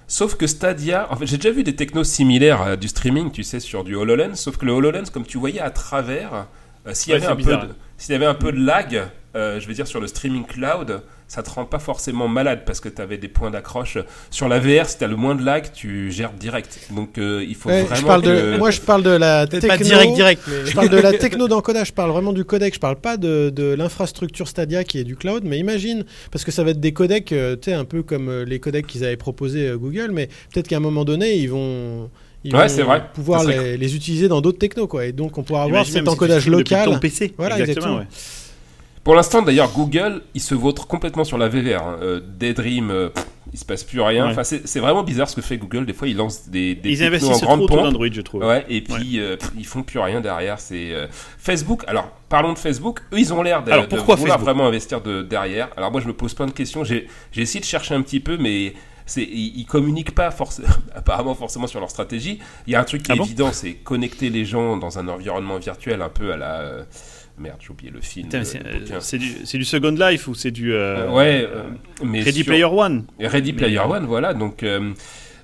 sauf 0.08 0.36
que 0.36 0.46
Stadia, 0.48 1.08
en 1.12 1.16
fait, 1.16 1.26
j'ai 1.28 1.38
déjà 1.38 1.52
vu 1.52 1.64
des 1.64 1.76
technos 1.76 2.04
similaires 2.04 2.62
à 2.62 2.76
du 2.76 2.88
streaming, 2.90 3.32
tu 3.32 3.44
sais, 3.44 3.60
sur 3.62 3.84
du 3.86 3.96
HoloLens, 3.96 4.36
sauf 4.36 4.58
que 4.58 4.66
le 4.66 4.74
HoloLens, 4.74 5.10
comme 5.14 5.26
tu 5.26 5.38
voyais 5.38 5.62
à 5.62 5.70
travers, 5.70 6.48
euh, 6.88 6.94
s'il 6.94 7.14
y, 7.14 7.16
avait 7.16 7.28
un 7.28 7.36
peu 7.38 7.44
de- 7.56 7.70
s'il 7.98 8.12
y 8.12 8.16
avait 8.16 8.26
un 8.26 8.34
peu 8.34 8.52
de 8.52 8.60
lag, 8.60 9.04
euh, 9.36 9.60
je 9.60 9.68
veux 9.68 9.74
dire, 9.74 9.88
sur 9.88 10.02
le 10.02 10.08
streaming 10.08 10.46
cloud, 10.46 11.02
ça 11.30 11.42
te 11.44 11.50
rend 11.50 11.64
pas 11.64 11.80
forcément 11.80 12.28
malade 12.28 12.64
parce 12.66 12.82
que 12.82 12.90
tu 12.90 13.02
avais 13.02 13.18
des 13.18 13.30
points 13.30 13.52
d'accroche. 13.52 13.98
Sur 14.32 14.50
la 14.50 14.60
VR, 14.60 14.86
si 14.88 14.98
tu 14.98 15.04
as 15.06 15.08
le 15.08 15.16
moins 15.16 15.36
de 15.36 15.46
lag, 15.46 15.72
tu 15.72 16.12
gères 16.12 16.34
direct. 16.34 16.80
Donc, 16.92 17.18
euh, 17.18 17.46
il 17.48 17.56
faut 17.56 17.70
Ouais, 17.70 17.84
vraiment 17.84 18.02
je 18.02 18.06
parle 18.06 18.22
que... 18.24 18.52
de, 18.54 18.58
moi, 18.58 18.72
je 18.72 18.82
parle 18.82 19.04
de 19.04 19.12
la 19.12 19.48
techno. 19.48 19.70
pas 19.70 19.78
direct, 19.78 20.14
direct, 20.16 20.42
mais. 20.48 20.66
Je 20.66 20.74
parle 20.76 20.90
de 20.90 20.98
la 20.98 21.14
techno 21.14 21.48
d'encodage, 21.48 21.88
je 21.90 21.94
parle 21.94 22.12
vraiment 22.12 22.34
du 22.34 22.44
codec, 22.44 22.74
je 22.74 22.80
parle 22.80 22.98
pas 22.98 23.16
de, 23.16 23.50
de 23.56 23.74
l'infrastructure 23.76 24.48
Stadia 24.48 24.84
qui 24.84 24.98
est 25.00 25.04
du 25.06 25.16
cloud, 25.16 25.44
mais 25.46 25.60
imagine, 25.60 26.04
parce 26.32 26.44
que 26.44 26.52
ça 26.52 26.64
va 26.66 26.72
être 26.72 26.80
des 26.82 26.92
codecs, 26.92 27.32
euh, 27.32 27.56
tu 27.56 27.70
sais, 27.70 27.74
un 27.74 27.86
peu 27.86 28.04
comme 28.04 28.28
euh, 28.28 28.44
les 28.44 28.60
codecs 28.60 28.88
qu'ils 28.88 29.06
avaient 29.06 29.16
proposés 29.16 29.72
Google, 29.78 30.10
mais 30.12 30.28
peut-être 30.52 30.68
qu'à 30.68 30.78
un 30.78 30.82
moment 30.82 31.06
donné, 31.06 31.36
ils 31.36 31.48
vont, 31.50 32.10
ils 32.44 32.56
Ouais, 32.56 32.64
vont 32.64 32.68
c'est 32.70 32.82
vrai. 32.84 33.04
pouvoir 33.14 33.44
les, 33.44 33.78
les 33.78 33.96
utiliser 33.96 34.28
dans 34.28 34.42
d'autres 34.42 34.58
technos, 34.58 34.88
quoi. 34.88 35.06
Et 35.06 35.12
donc, 35.12 35.38
on 35.38 35.44
pourra 35.44 35.64
avoir 35.64 35.82
Imagine 35.82 35.94
cet 35.94 36.04
si 36.06 36.10
encodage 36.10 36.46
depuis 36.46 36.58
local. 36.58 36.86
ton 36.90 36.98
PC. 36.98 37.34
Voilà, 37.38 37.60
exactement. 37.60 38.00
exactement. 38.00 38.00
ouais. 38.00 38.08
Pour 39.04 39.16
l'instant, 39.16 39.42
d'ailleurs, 39.42 39.72
Google, 39.72 40.22
il 40.34 40.42
se 40.42 40.54
vautre 40.56 40.86
complètement 40.88 41.24
sur 41.24 41.38
la 41.38 41.48
VVR. 41.48 41.82
hein. 41.82 41.98
Euh, 42.02 42.20
Daydream, 42.38 42.92
euh, 42.92 43.10
pff, 43.10 43.26
il 43.54 43.58
se 43.58 43.66
passe 43.66 43.84
plus 43.84 44.02
rien. 44.02 44.26
Ouais. 44.26 44.32
Enfin, 44.32 44.44
c'est 44.44 44.80
vraiment 44.80 45.04
bizarre 45.04 45.28
ce 45.30 45.36
que 45.36 45.42
fait 45.42 45.58
Google. 45.58 45.86
Des 45.86 45.94
fois, 45.94 46.08
ils 46.08 46.16
lancent 46.18 46.50
des, 46.50 46.76
des 46.76 46.92
Ils 46.92 47.04
investissent 47.04 47.44
en 47.44 47.58
trop 47.58 47.68
d'Android, 47.78 48.08
je 48.12 48.22
trouve. 48.22 48.44
Ouais, 48.46 48.66
et 48.70 48.82
puis 48.82 49.20
euh, 49.20 49.38
pff, 49.38 49.52
ils 49.58 49.66
font 49.66 49.82
plus 49.84 50.00
rien 50.00 50.22
derrière. 50.22 50.60
C'est 50.60 50.94
euh, 50.94 51.08
Facebook. 51.40 51.84
Alors, 51.88 52.12
parlons 52.28 52.54
de 52.54 52.60
Facebook. 52.60 53.00
Eux, 53.14 53.20
ils 53.20 53.34
ont 53.34 53.42
l'air 53.42 53.64
de, 53.64 53.72
Alors, 53.72 53.88
de 53.88 53.96
pourquoi 53.96 54.16
vouloir 54.16 54.38
Facebook? 54.38 54.54
vraiment 54.54 54.68
investir 54.68 55.02
de, 55.02 55.24
derrière. 55.24 55.70
Alors, 55.78 55.92
moi, 55.92 56.02
je 56.02 56.08
me 56.08 56.14
pose 56.14 56.34
plein 56.36 56.46
de 56.46 56.52
questions. 56.52 56.84
J'ai 56.84 57.08
essayé 57.36 57.60
de 57.62 57.66
chercher 57.66 57.96
un 57.96 58.02
petit 58.04 58.20
peu, 58.20 58.38
mais 58.38 58.74
ils, 59.18 59.66
communiquent 59.66 60.14
pas 60.14 60.30
forcément, 60.30 60.68
apparemment 60.96 61.34
forcément 61.34 61.66
sur 61.66 61.80
leur 61.80 61.90
stratégie. 61.90 62.38
Il 62.68 62.74
y 62.74 62.76
a 62.76 62.80
un 62.82 62.84
truc 62.84 63.02
qui 63.02 63.12
Ah 63.12 63.16
est 63.16 63.18
bon? 63.18 63.24
évident, 63.24 63.52
c'est 63.52 63.74
connecter 63.74 64.30
les 64.30 64.46
gens 64.46 64.78
dans 64.78 65.00
un 65.00 65.08
environnement 65.08 65.58
virtuel 65.58 66.04
un 66.04 66.10
peu 66.10 66.32
à 66.34 66.38
la 66.38 66.60
euh, 66.60 66.84
merde. 67.40 67.58
J'ai 67.60 67.70
oublié 67.72 67.92
le 67.92 68.02
film. 68.02 68.30
C'est 68.44 68.66
euh, 68.66 68.80
bouquin. 68.80 69.00
c'est 69.00 69.18
du, 69.58 69.66
Second 69.66 69.92
Life 69.92 70.28
ou 70.28 70.36
c'est 70.36 70.52
du. 70.52 70.74
euh, 70.74 71.08
Euh, 71.08 71.12
ouais, 71.12 71.48
euh, 71.48 71.64
mais 72.04 72.22
Ready 72.22 72.38
sur- 72.44 72.46
Player 72.48 72.66
One. 72.66 73.06
Ready 73.20 73.54
Player 73.54 73.80
Mais- 73.88 73.94
One, 73.96 74.06
voilà. 74.06 74.34
Donc 74.34 74.64
euh, 74.64 74.92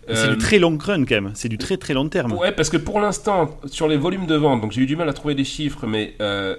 C'est 0.07 0.15
euh, 0.27 0.31
du 0.33 0.37
très 0.37 0.59
long 0.59 0.77
run 0.77 1.05
quand 1.05 1.15
même. 1.21 1.31
C'est 1.33 1.49
du 1.49 1.57
très 1.57 1.77
très 1.77 1.93
long 1.93 2.07
terme. 2.09 2.33
Ouais, 2.33 2.51
parce 2.51 2.69
que 2.69 2.77
pour 2.77 2.99
l'instant, 2.99 3.57
sur 3.65 3.87
les 3.87 3.97
volumes 3.97 4.27
de 4.27 4.35
vente, 4.35 4.61
donc 4.61 4.71
j'ai 4.71 4.81
eu 4.81 4.85
du 4.85 4.95
mal 4.95 5.09
à 5.09 5.13
trouver 5.13 5.33
des 5.35 5.43
chiffres, 5.45 5.87
mais 5.87 6.13
euh, 6.21 6.55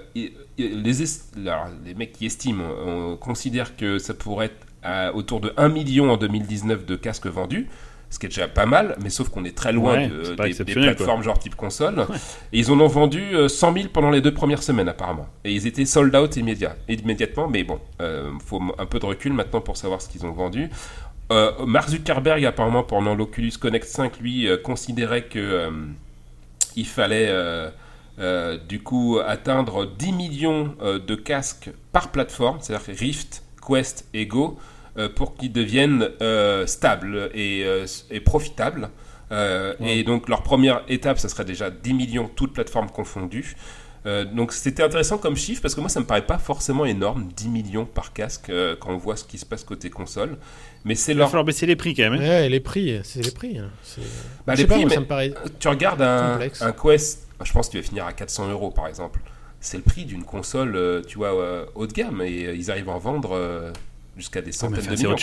les, 0.57 1.03
est- 1.03 1.37
alors, 1.37 1.67
les 1.85 1.93
mecs 1.93 2.11
qui 2.13 2.25
estiment, 2.25 2.63
on 2.85 3.15
considère 3.15 3.75
que 3.77 3.99
ça 3.99 4.13
pourrait 4.13 4.47
être 4.47 4.65
à- 4.83 5.13
autour 5.13 5.39
de 5.39 5.53
1 5.57 5.69
million 5.69 6.09
en 6.11 6.17
2019 6.17 6.85
de 6.85 6.95
casques 6.95 7.27
vendus, 7.27 7.67
ce 8.09 8.19
qui 8.19 8.25
est 8.25 8.29
déjà 8.29 8.47
pas 8.47 8.65
mal, 8.65 8.95
mais 9.01 9.09
sauf 9.09 9.29
qu'on 9.29 9.43
est 9.43 9.55
très 9.55 9.73
loin 9.73 9.95
Ouais, 9.97 10.07
de- 10.07 10.63
des, 10.63 10.73
plateformes 10.73 11.23
genre 11.23 11.37
type 11.39 11.55
console. 11.55 12.05
Et 12.53 12.59
ils 12.59 12.71
en 12.71 12.79
ont 12.79 12.87
vendu 12.87 13.21
euh, 13.35 13.47
100 13.49 13.73
000 13.73 13.85
pendant 13.93 14.09
les 14.09 14.21
deux 14.21 14.33
premières 14.33 14.63
semaines 14.63 14.87
apparemment. 14.89 15.27
Et 15.43 15.51
ils 15.53 15.67
étaient 15.67 15.85
sold 15.85 16.15
out 16.15 16.35
immédiat, 16.37 16.75
immédiatement, 16.87 17.47
mais 17.47 17.63
bon, 17.63 17.79
euh, 18.01 18.31
faut 18.45 18.61
un 18.77 18.85
peu 18.85 18.99
de 18.99 19.05
recul 19.05 19.33
maintenant 19.33 19.61
pour 19.61 19.75
savoir 19.77 20.01
ce 20.01 20.07
qu'ils 20.09 20.25
ont 20.25 20.31
vendu. 20.31 20.69
Euh, 21.31 21.51
Mark 21.65 21.89
Zuckerberg, 21.89 22.45
apparemment, 22.45 22.83
pendant 22.83 23.13
l'Oculus 23.13 23.51
Connect 23.59 23.85
5, 23.85 24.19
lui, 24.21 24.47
euh, 24.47 24.55
considérait 24.57 25.23
que 25.25 25.39
euh, 25.39 25.69
il 26.77 26.85
fallait 26.87 27.27
euh, 27.27 27.69
euh, 28.19 28.57
du 28.57 28.81
coup 28.81 29.19
atteindre 29.25 29.85
10 29.85 30.13
millions 30.13 30.75
euh, 30.81 30.99
de 30.99 31.15
casques 31.15 31.69
par 31.91 32.09
plateforme, 32.11 32.59
c'est-à-dire 32.61 32.95
Rift, 32.97 33.43
Quest 33.67 34.07
et 34.13 34.25
Go, 34.25 34.57
euh, 34.57 34.61
pour 35.09 35.35
qu'ils 35.35 35.51
deviennent 35.51 36.09
euh, 36.21 36.65
stables 36.67 37.29
et, 37.33 37.63
euh, 37.65 37.85
et 38.09 38.19
profitables. 38.19 38.89
Euh, 39.31 39.73
Et 39.81 40.03
donc 40.03 40.29
leur 40.29 40.41
première 40.41 40.83
étape, 40.87 41.19
ça 41.19 41.27
serait 41.29 41.45
déjà 41.45 41.69
10 41.69 41.93
millions, 41.93 42.29
toutes 42.33 42.53
plateformes 42.53 42.89
confondues. 42.89 43.55
Euh, 44.05 44.23
donc 44.23 44.53
c'était 44.53 44.83
intéressant 44.83 45.17
comme 45.17 45.35
chiffre 45.35 45.61
parce 45.61 45.75
que 45.75 45.81
moi 45.81 45.89
ça 45.89 45.99
me 45.99 46.05
paraît 46.05 46.25
pas 46.25 46.37
forcément 46.37 46.85
énorme, 46.85 47.27
10 47.35 47.49
millions 47.49 47.85
par 47.85 48.13
casque 48.13 48.49
euh, 48.49 48.75
quand 48.79 48.91
on 48.93 48.97
voit 48.97 49.17
ce 49.17 49.25
qui 49.25 49.37
se 49.37 49.45
passe 49.45 49.65
côté 49.65 49.89
console. 49.89 50.37
Mais 50.85 50.95
c'est 50.95 51.11
Il 51.11 51.15
va 51.15 51.19
leur... 51.23 51.29
falloir 51.29 51.43
baisser 51.43 51.65
les 51.65 51.75
prix 51.75 51.93
quand 51.93 52.03
même. 52.03 52.13
hein. 52.13 52.19
Ouais, 52.19 52.47
les 52.47 52.61
prix, 52.61 52.97
c'est 53.03 53.21
les 53.21 53.31
prix. 53.31 53.57
hein. 53.57 53.69
C'est- 53.83 53.99
Bah, 54.45 54.55
les 54.55 54.65
pas, 54.65 54.75
prix, 54.75 54.81
moi, 54.83 54.89
mais- 54.89 54.95
ça 54.95 55.01
me 55.01 55.05
paraît. 55.07 55.33
Tu 55.59 55.67
regardes 55.67 56.01
un, 56.01 56.39
un 56.61 56.71
Quest, 56.71 57.27
je 57.43 57.51
pense 57.51 57.67
que 57.67 57.71
tu 57.73 57.77
vas 57.79 57.83
finir 57.83 58.05
à 58.05 58.13
400 58.13 58.49
euros 58.49 58.71
par 58.71 58.87
exemple. 58.87 59.19
C'est 59.59 59.75
le 59.77 59.83
prix 59.83 60.05
d'une 60.05 60.23
console, 60.23 60.75
euh, 60.77 61.01
tu 61.05 61.17
vois, 61.17 61.35
euh, 61.35 61.65
haut 61.75 61.87
de 61.87 61.91
gamme 61.91 62.21
et 62.21 62.45
euh, 62.45 62.55
ils 62.55 62.71
arrivent 62.71 62.87
à 62.89 62.93
en 62.93 62.99
vendre 62.99 63.31
euh, 63.35 63.73
jusqu'à 64.17 64.41
des 64.41 64.51
centaines 64.51 64.85
de 64.85 64.89
millions. 64.95 65.15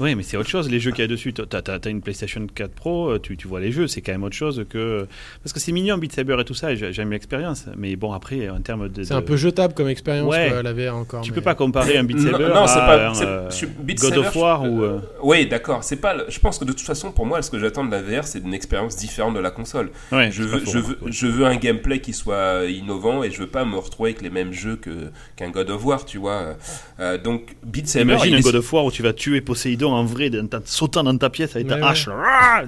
Oui, 0.00 0.14
mais 0.14 0.22
c'est 0.22 0.36
autre 0.36 0.48
chose. 0.48 0.70
Les 0.70 0.80
jeux 0.80 0.90
qu'il 0.92 1.02
y 1.02 1.04
a 1.04 1.08
dessus, 1.08 1.32
t'as 1.32 1.60
as, 1.60 1.88
une 1.88 2.00
PlayStation 2.00 2.46
4 2.54 2.70
Pro, 2.72 3.10
euh, 3.10 3.18
tu, 3.18 3.36
tu 3.36 3.46
vois 3.46 3.60
les 3.60 3.70
jeux, 3.70 3.86
c'est 3.86 4.00
quand 4.00 4.12
même 4.12 4.22
autre 4.24 4.34
chose 4.36 4.64
que. 4.68 5.06
Parce 5.44 5.52
que 5.52 5.60
c'est 5.60 5.72
mignon, 5.72 5.98
Beat 5.98 6.12
Saber 6.12 6.36
et 6.40 6.44
tout 6.44 6.54
ça, 6.54 6.74
j'aime 6.74 7.10
l'expérience. 7.10 7.66
Mais 7.76 7.94
bon, 7.96 8.12
après, 8.12 8.48
en 8.48 8.60
termes 8.60 8.88
de. 8.88 9.02
C'est 9.02 9.12
de- 9.14 9.18
un 9.18 9.22
peu 9.22 9.36
jetable 9.36 9.74
comme 9.74 9.88
expérience, 9.88 10.30
Ouais. 10.32 10.48
quoi, 10.50 10.62
la 10.62 10.72
VR 10.72 10.96
encore. 10.96 11.20
Tu 11.22 11.30
mais- 11.30 11.34
peux 11.36 11.42
pas 11.42 11.54
comparer 11.54 11.98
un 11.98 12.04
Beat 12.04 12.16
Non, 12.16 12.30
Saber 12.32 12.44
non, 12.54 12.66
c'est 12.66 12.78
à 12.78 12.86
pas- 12.86 13.08
un, 13.10 13.14
c'est- 13.14 13.24
euh, 13.26 13.68
Beat 13.80 14.00
God 14.00 14.14
Saber, 14.14 14.26
of 14.28 14.36
War 14.36 14.64
je- 14.64 14.70
ou. 14.70 14.82
euh, 14.84 14.98
Oui, 15.22 15.46
d'accord. 15.46 15.84
C'est 15.84 15.96
pas. 15.96 16.14
le- 16.14 16.24
Je 16.28 16.38
pense 16.40 16.58
que 16.58 16.64
de 16.64 16.72
toute 16.72 16.80
façon, 16.80 17.12
pour 17.12 17.26
moi, 17.26 17.42
ce 17.42 17.50
que 17.50 17.58
j'attends 17.58 17.84
de 17.84 17.90
la 17.90 18.00
VR, 18.00 18.24
c'est 18.26 18.38
une 18.40 18.54
expérience 18.54 18.96
différente 18.96 19.34
de 19.34 19.40
la 19.40 19.50
console. 19.50 19.90
Ouais, 20.12 20.30
Je 20.30 20.42
veux, 20.44 20.58
faux, 20.60 20.70
je, 20.72 20.78
veux, 20.78 20.98
oui. 21.02 21.12
je 21.12 21.26
veux 21.26 21.44
un 21.44 21.56
gameplay 21.56 22.00
qui 22.00 22.12
soit 22.14 22.64
innovant 22.66 23.22
et 23.22 23.30
je 23.30 23.38
veux 23.38 23.46
pas 23.48 23.64
me 23.64 23.76
retrouver 23.76 24.10
avec 24.10 24.22
les 24.22 24.30
mêmes 24.30 24.52
jeux 24.52 24.76
que 24.76 24.90
qu'un 25.36 25.50
God 25.50 25.68
of 25.70 25.84
War, 25.84 26.04
tu 26.06 26.18
vois. 26.18 26.56
Euh, 27.00 27.18
donc 27.18 27.56
Beat 27.64 27.86
Saber, 27.88 28.04
Imagine 28.14 28.30
il 28.30 28.34
un 28.36 28.38
est- 28.38 28.42
God 28.42 28.54
of 28.54 28.72
War 28.72 28.84
où 28.86 28.90
tu 28.90 29.02
vas 29.02 29.12
tuer 29.12 29.40
Poséidon 29.40 29.89
en 29.92 30.04
vrai, 30.04 30.30
en 30.34 30.58
sautant 30.64 31.02
dans 31.04 31.16
ta 31.16 31.30
pièce 31.30 31.54
avec 31.56 31.68
ta 31.68 31.76
Ouais, 31.76 31.82
hache. 31.82 32.08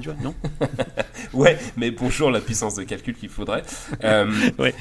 Tu 0.00 0.08
vois, 0.08 0.16
non 0.22 0.34
Ouais, 1.32 1.58
mais 1.76 1.90
bonjour 1.90 2.30
la 2.30 2.40
puissance 2.40 2.74
de 2.74 2.84
calcul 2.84 3.14
qu'il 3.14 3.28
faudrait. 3.28 3.62
Euh, 4.04 4.30
Ouais. 4.58 4.74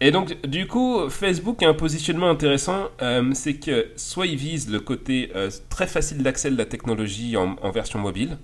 Et 0.00 0.10
donc, 0.10 0.36
du 0.46 0.66
coup, 0.66 1.08
Facebook 1.08 1.62
a 1.62 1.68
un 1.68 1.74
positionnement 1.74 2.28
intéressant, 2.28 2.88
euh, 3.00 3.30
c'est 3.32 3.54
que 3.54 3.86
soit 3.96 4.26
ils 4.26 4.36
visent 4.36 4.68
le 4.68 4.80
côté 4.80 5.30
euh, 5.36 5.48
très 5.70 5.86
facile 5.86 6.22
d'accès 6.22 6.50
de 6.50 6.58
la 6.58 6.64
technologie 6.66 7.36
en, 7.36 7.56
en 7.62 7.70
version 7.70 8.00
mobile. 8.00 8.36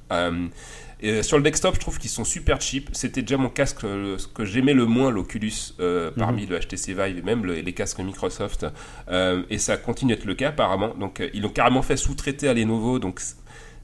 Euh, 1.05 1.21
et 1.21 1.23
sur 1.23 1.37
le 1.37 1.43
desktop, 1.43 1.75
je 1.75 1.81
trouve 1.81 1.99
qu'ils 1.99 2.11
sont 2.11 2.25
super 2.25 2.61
cheap. 2.61 2.91
C'était 2.93 3.23
déjà 3.23 3.37
mon 3.37 3.49
casque 3.49 3.85
euh, 3.85 4.19
ce 4.19 4.27
que 4.27 4.45
j'aimais 4.45 4.75
le 4.75 4.87
moins, 4.87 5.11
l'Oculus, 5.11 5.53
euh, 5.81 6.11
parmi 6.17 6.47
le 6.47 6.59
HTC 6.59 6.95
Vive 6.95 7.19
et 7.19 7.23
même 7.23 7.45
le- 7.45 7.55
les 7.61 7.73
casques 7.73 7.99
Microsoft. 8.01 8.67
Euh, 9.09 9.43
et 9.51 9.59
ça 9.59 9.77
continue 9.77 10.13
à 10.13 10.17
être 10.17 10.25
le 10.25 10.35
cas 10.35 10.49
apparemment. 10.49 10.95
Donc, 10.95 11.21
euh, 11.21 11.29
ils 11.35 11.43
l'ont 11.43 11.49
carrément 11.49 11.83
fait 11.83 11.97
sous-traiter 11.97 12.49
à 12.49 12.55
Lenovo. 12.55 12.99
Donc, 12.99 13.21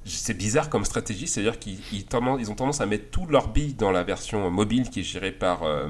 c'est 0.05 0.37
bizarre 0.37 0.69
comme 0.71 0.85
stratégie, 0.85 1.27
c'est-à-dire 1.27 1.59
qu'ils 1.59 1.79
ils 1.93 2.05
ont 2.51 2.55
tendance 2.55 2.81
à 2.81 2.87
mettre 2.87 3.11
toutes 3.11 3.31
leurs 3.31 3.49
billes 3.49 3.75
dans 3.75 3.91
la 3.91 4.05
version 4.05 4.49
mobile 4.51 4.89
qui 4.91 5.01
est 5.01 5.03
gérée 5.03 5.33
par, 5.33 5.65
euh, 5.65 5.89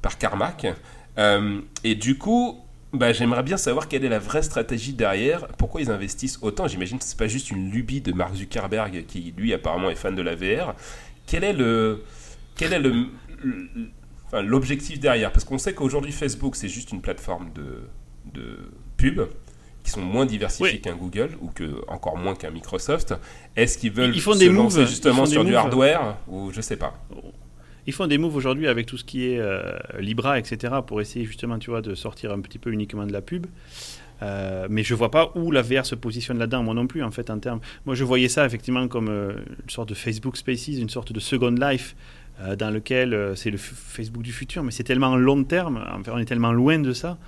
par 0.00 0.16
Carmack. 0.18 0.66
Euh, 1.18 1.60
et 1.84 1.94
du 1.94 2.16
coup, 2.18 2.61
bah, 2.92 3.12
j'aimerais 3.12 3.42
bien 3.42 3.56
savoir 3.56 3.88
quelle 3.88 4.04
est 4.04 4.08
la 4.08 4.18
vraie 4.18 4.42
stratégie 4.42 4.92
derrière, 4.92 5.46
pourquoi 5.58 5.80
ils 5.80 5.90
investissent 5.90 6.38
autant. 6.42 6.68
J'imagine 6.68 6.98
que 6.98 7.04
c'est 7.04 7.16
pas 7.18 7.26
juste 7.28 7.50
une 7.50 7.70
lubie 7.70 8.00
de 8.00 8.12
Mark 8.12 8.34
Zuckerberg 8.34 9.04
qui, 9.06 9.32
lui, 9.36 9.52
apparemment 9.54 9.90
est 9.90 9.94
fan 9.94 10.14
de 10.14 10.22
la 10.22 10.34
VR. 10.34 10.74
Quel 11.26 11.44
est 11.44 11.52
le, 11.54 12.02
quel 12.56 12.72
est 12.72 12.78
le, 12.80 13.06
l'objectif 14.42 15.00
derrière? 15.00 15.32
Parce 15.32 15.44
qu'on 15.44 15.58
sait 15.58 15.74
qu'aujourd'hui 15.74 16.12
Facebook 16.12 16.56
c'est 16.56 16.68
juste 16.68 16.92
une 16.92 17.00
plateforme 17.00 17.50
de, 17.54 17.88
de 18.34 18.58
pub 18.96 19.20
qui 19.84 19.90
sont 19.90 20.00
moins 20.02 20.26
diversifiés 20.26 20.74
Oui. 20.74 20.80
qu'un 20.80 20.94
Google 20.94 21.30
ou 21.40 21.48
que 21.48 21.82
encore 21.88 22.16
moins 22.16 22.34
qu'un 22.34 22.50
Microsoft. 22.50 23.14
Est-ce 23.56 23.78
qu'ils 23.78 23.90
veulent 23.92 24.14
Ils 24.14 24.20
font 24.20 24.34
se 24.34 24.38
des 24.38 24.48
lancer 24.48 24.80
moves, 24.80 24.88
justement 24.88 25.26
sur 25.26 25.44
du 25.44 25.50
moves. 25.50 25.58
hardware 25.60 26.16
ou 26.28 26.52
je 26.52 26.60
sais 26.60 26.76
pas. 26.76 26.94
Ils 27.86 27.92
font 27.92 28.06
des 28.06 28.18
moves 28.18 28.36
aujourd'hui 28.36 28.68
avec 28.68 28.86
tout 28.86 28.96
ce 28.96 29.04
qui 29.04 29.26
est 29.26 29.38
euh, 29.38 29.72
Libra, 29.98 30.38
etc., 30.38 30.74
pour 30.86 31.00
essayer 31.00 31.24
justement, 31.24 31.58
tu 31.58 31.70
vois, 31.70 31.82
de 31.82 31.94
sortir 31.94 32.32
un 32.32 32.40
petit 32.40 32.58
peu 32.58 32.72
uniquement 32.72 33.06
de 33.06 33.12
la 33.12 33.22
pub. 33.22 33.46
Euh, 34.22 34.68
mais 34.70 34.84
je 34.84 34.94
vois 34.94 35.10
pas 35.10 35.32
où 35.34 35.50
la 35.50 35.62
VR 35.62 35.84
se 35.84 35.96
positionne 35.96 36.38
là-dedans, 36.38 36.62
moi 36.62 36.74
non 36.74 36.86
plus, 36.86 37.02
en 37.02 37.10
fait, 37.10 37.28
en 37.28 37.38
termes. 37.40 37.60
Moi, 37.86 37.96
je 37.96 38.04
voyais 38.04 38.28
ça 38.28 38.46
effectivement 38.46 38.86
comme 38.86 39.08
euh, 39.08 39.32
une 39.62 39.70
sorte 39.70 39.88
de 39.88 39.94
Facebook 39.94 40.36
Spaces, 40.36 40.68
une 40.68 40.90
sorte 40.90 41.12
de 41.12 41.20
Second 41.20 41.54
Life, 41.54 41.96
dans 42.58 42.70
lequel 42.70 43.36
c'est 43.36 43.50
le 43.50 43.58
Facebook 43.58 44.22
du 44.22 44.32
futur, 44.32 44.64
mais 44.64 44.72
c'est 44.72 44.82
tellement 44.82 45.14
long 45.16 45.44
terme, 45.44 45.84
on 46.08 46.18
est 46.18 46.24
tellement 46.24 46.50
loin 46.50 46.78
de 46.80 46.92
ça. 46.92 47.18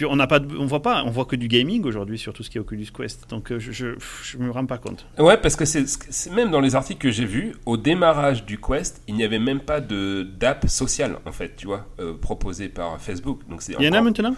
Puis 0.00 0.06
on 0.10 0.16
n'a 0.16 0.26
pas, 0.26 0.38
de- 0.38 0.56
on 0.56 0.64
voit 0.64 0.80
pas, 0.80 1.02
on 1.04 1.10
voit 1.10 1.26
que 1.26 1.36
du 1.36 1.46
gaming 1.46 1.84
aujourd'hui 1.84 2.18
sur 2.18 2.32
tout 2.32 2.42
ce 2.42 2.48
qui 2.48 2.56
est 2.56 2.60
Oculus 2.62 2.86
Quest, 2.96 3.28
donc 3.28 3.52
euh, 3.52 3.58
je, 3.58 3.70
je, 3.70 3.88
je 4.22 4.38
me 4.38 4.50
rends 4.50 4.64
pas 4.64 4.78
compte. 4.78 5.04
Ouais, 5.18 5.36
parce 5.36 5.56
que 5.56 5.66
c'est 5.66 5.86
c'est 5.86 6.32
même 6.32 6.50
dans 6.50 6.60
les 6.62 6.74
articles 6.74 7.02
que 7.02 7.10
j'ai 7.10 7.26
vus, 7.26 7.52
au 7.66 7.76
démarrage 7.76 8.46
du 8.46 8.58
Quest, 8.58 9.02
il 9.08 9.14
n'y 9.14 9.24
avait 9.24 9.38
même 9.38 9.60
pas 9.60 9.82
de 9.82 10.22
d'app 10.22 10.66
sociale 10.70 11.18
en 11.26 11.32
fait, 11.32 11.54
tu 11.54 11.66
vois, 11.66 11.86
euh, 12.00 12.14
proposée 12.14 12.70
par 12.70 12.98
Facebook. 12.98 13.40
Donc 13.50 13.60
c'est 13.60 13.74
Il 13.78 13.84
y 13.84 13.88
en 13.90 13.92
a 13.92 14.00
maintenant? 14.00 14.34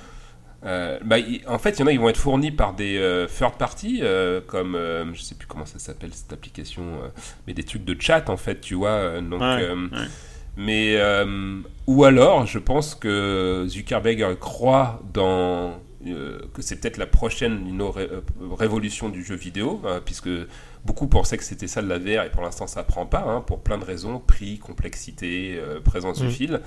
Euh, 0.65 0.99
bah, 1.05 1.17
en 1.47 1.59
fait, 1.61 1.79
il 1.79 1.81
y 1.81 1.83
en 1.85 1.87
a 1.87 1.93
qui 1.93 1.99
vont 1.99 2.09
être 2.09 2.17
fournis 2.17 2.51
par 2.51 2.75
des 2.75 2.97
euh, 2.99 3.27
third 3.29 3.55
party, 3.57 4.01
euh, 4.03 4.41
comme 4.45 4.77
je 5.15 5.23
sais 5.23 5.37
plus 5.37 5.47
comment 5.47 5.65
ça 5.67 5.79
s'appelle 5.79 6.11
cette 6.13 6.33
application, 6.33 6.83
mais 7.47 7.55
des 7.55 7.63
trucs 7.63 7.85
de 7.85 7.95
chat 8.01 8.29
en 8.31 8.37
fait, 8.37 8.61
tu 8.61 8.75
vois. 8.75 9.21
donc, 9.21 9.41
Ouais, 9.41 9.69
ouais. 9.71 10.09
Mais 10.57 10.97
euh, 10.97 11.61
ou 11.87 12.05
alors, 12.05 12.47
je 12.47 12.59
pense 12.59 12.95
que 12.95 13.65
Zuckerberg 13.69 14.39
croit 14.39 15.01
dans 15.13 15.81
euh, 16.07 16.41
que 16.53 16.63
c'est 16.63 16.77
peut-être 16.81 16.97
la 16.99 17.07
prochaine 17.07 17.81
ré- 17.83 18.09
euh, 18.11 18.21
révolution 18.59 19.09
du 19.09 19.25
jeu 19.25 19.37
vidéo, 19.37 19.81
euh, 19.85 20.01
puisque 20.05 20.29
beaucoup 20.85 21.07
pensaient 21.07 21.37
que 21.39 21.45
c'était 21.45 21.69
ça 21.69 21.81
de 21.81 21.89
la 21.89 21.99
VR 21.99 22.25
et 22.25 22.31
pour 22.31 22.43
l'instant 22.43 22.67
ça 22.67 22.83
prend 22.83 23.07
pas, 23.07 23.25
hein, 23.27 23.41
pour 23.41 23.61
plein 23.61 23.79
de 23.79 23.85
raisons, 23.85 24.19
prix, 24.19 24.59
complexité, 24.59 25.55
euh, 25.59 25.81
présence 25.81 26.19
du 26.21 26.27
Mm. 26.27 26.31
fil. 26.31 26.61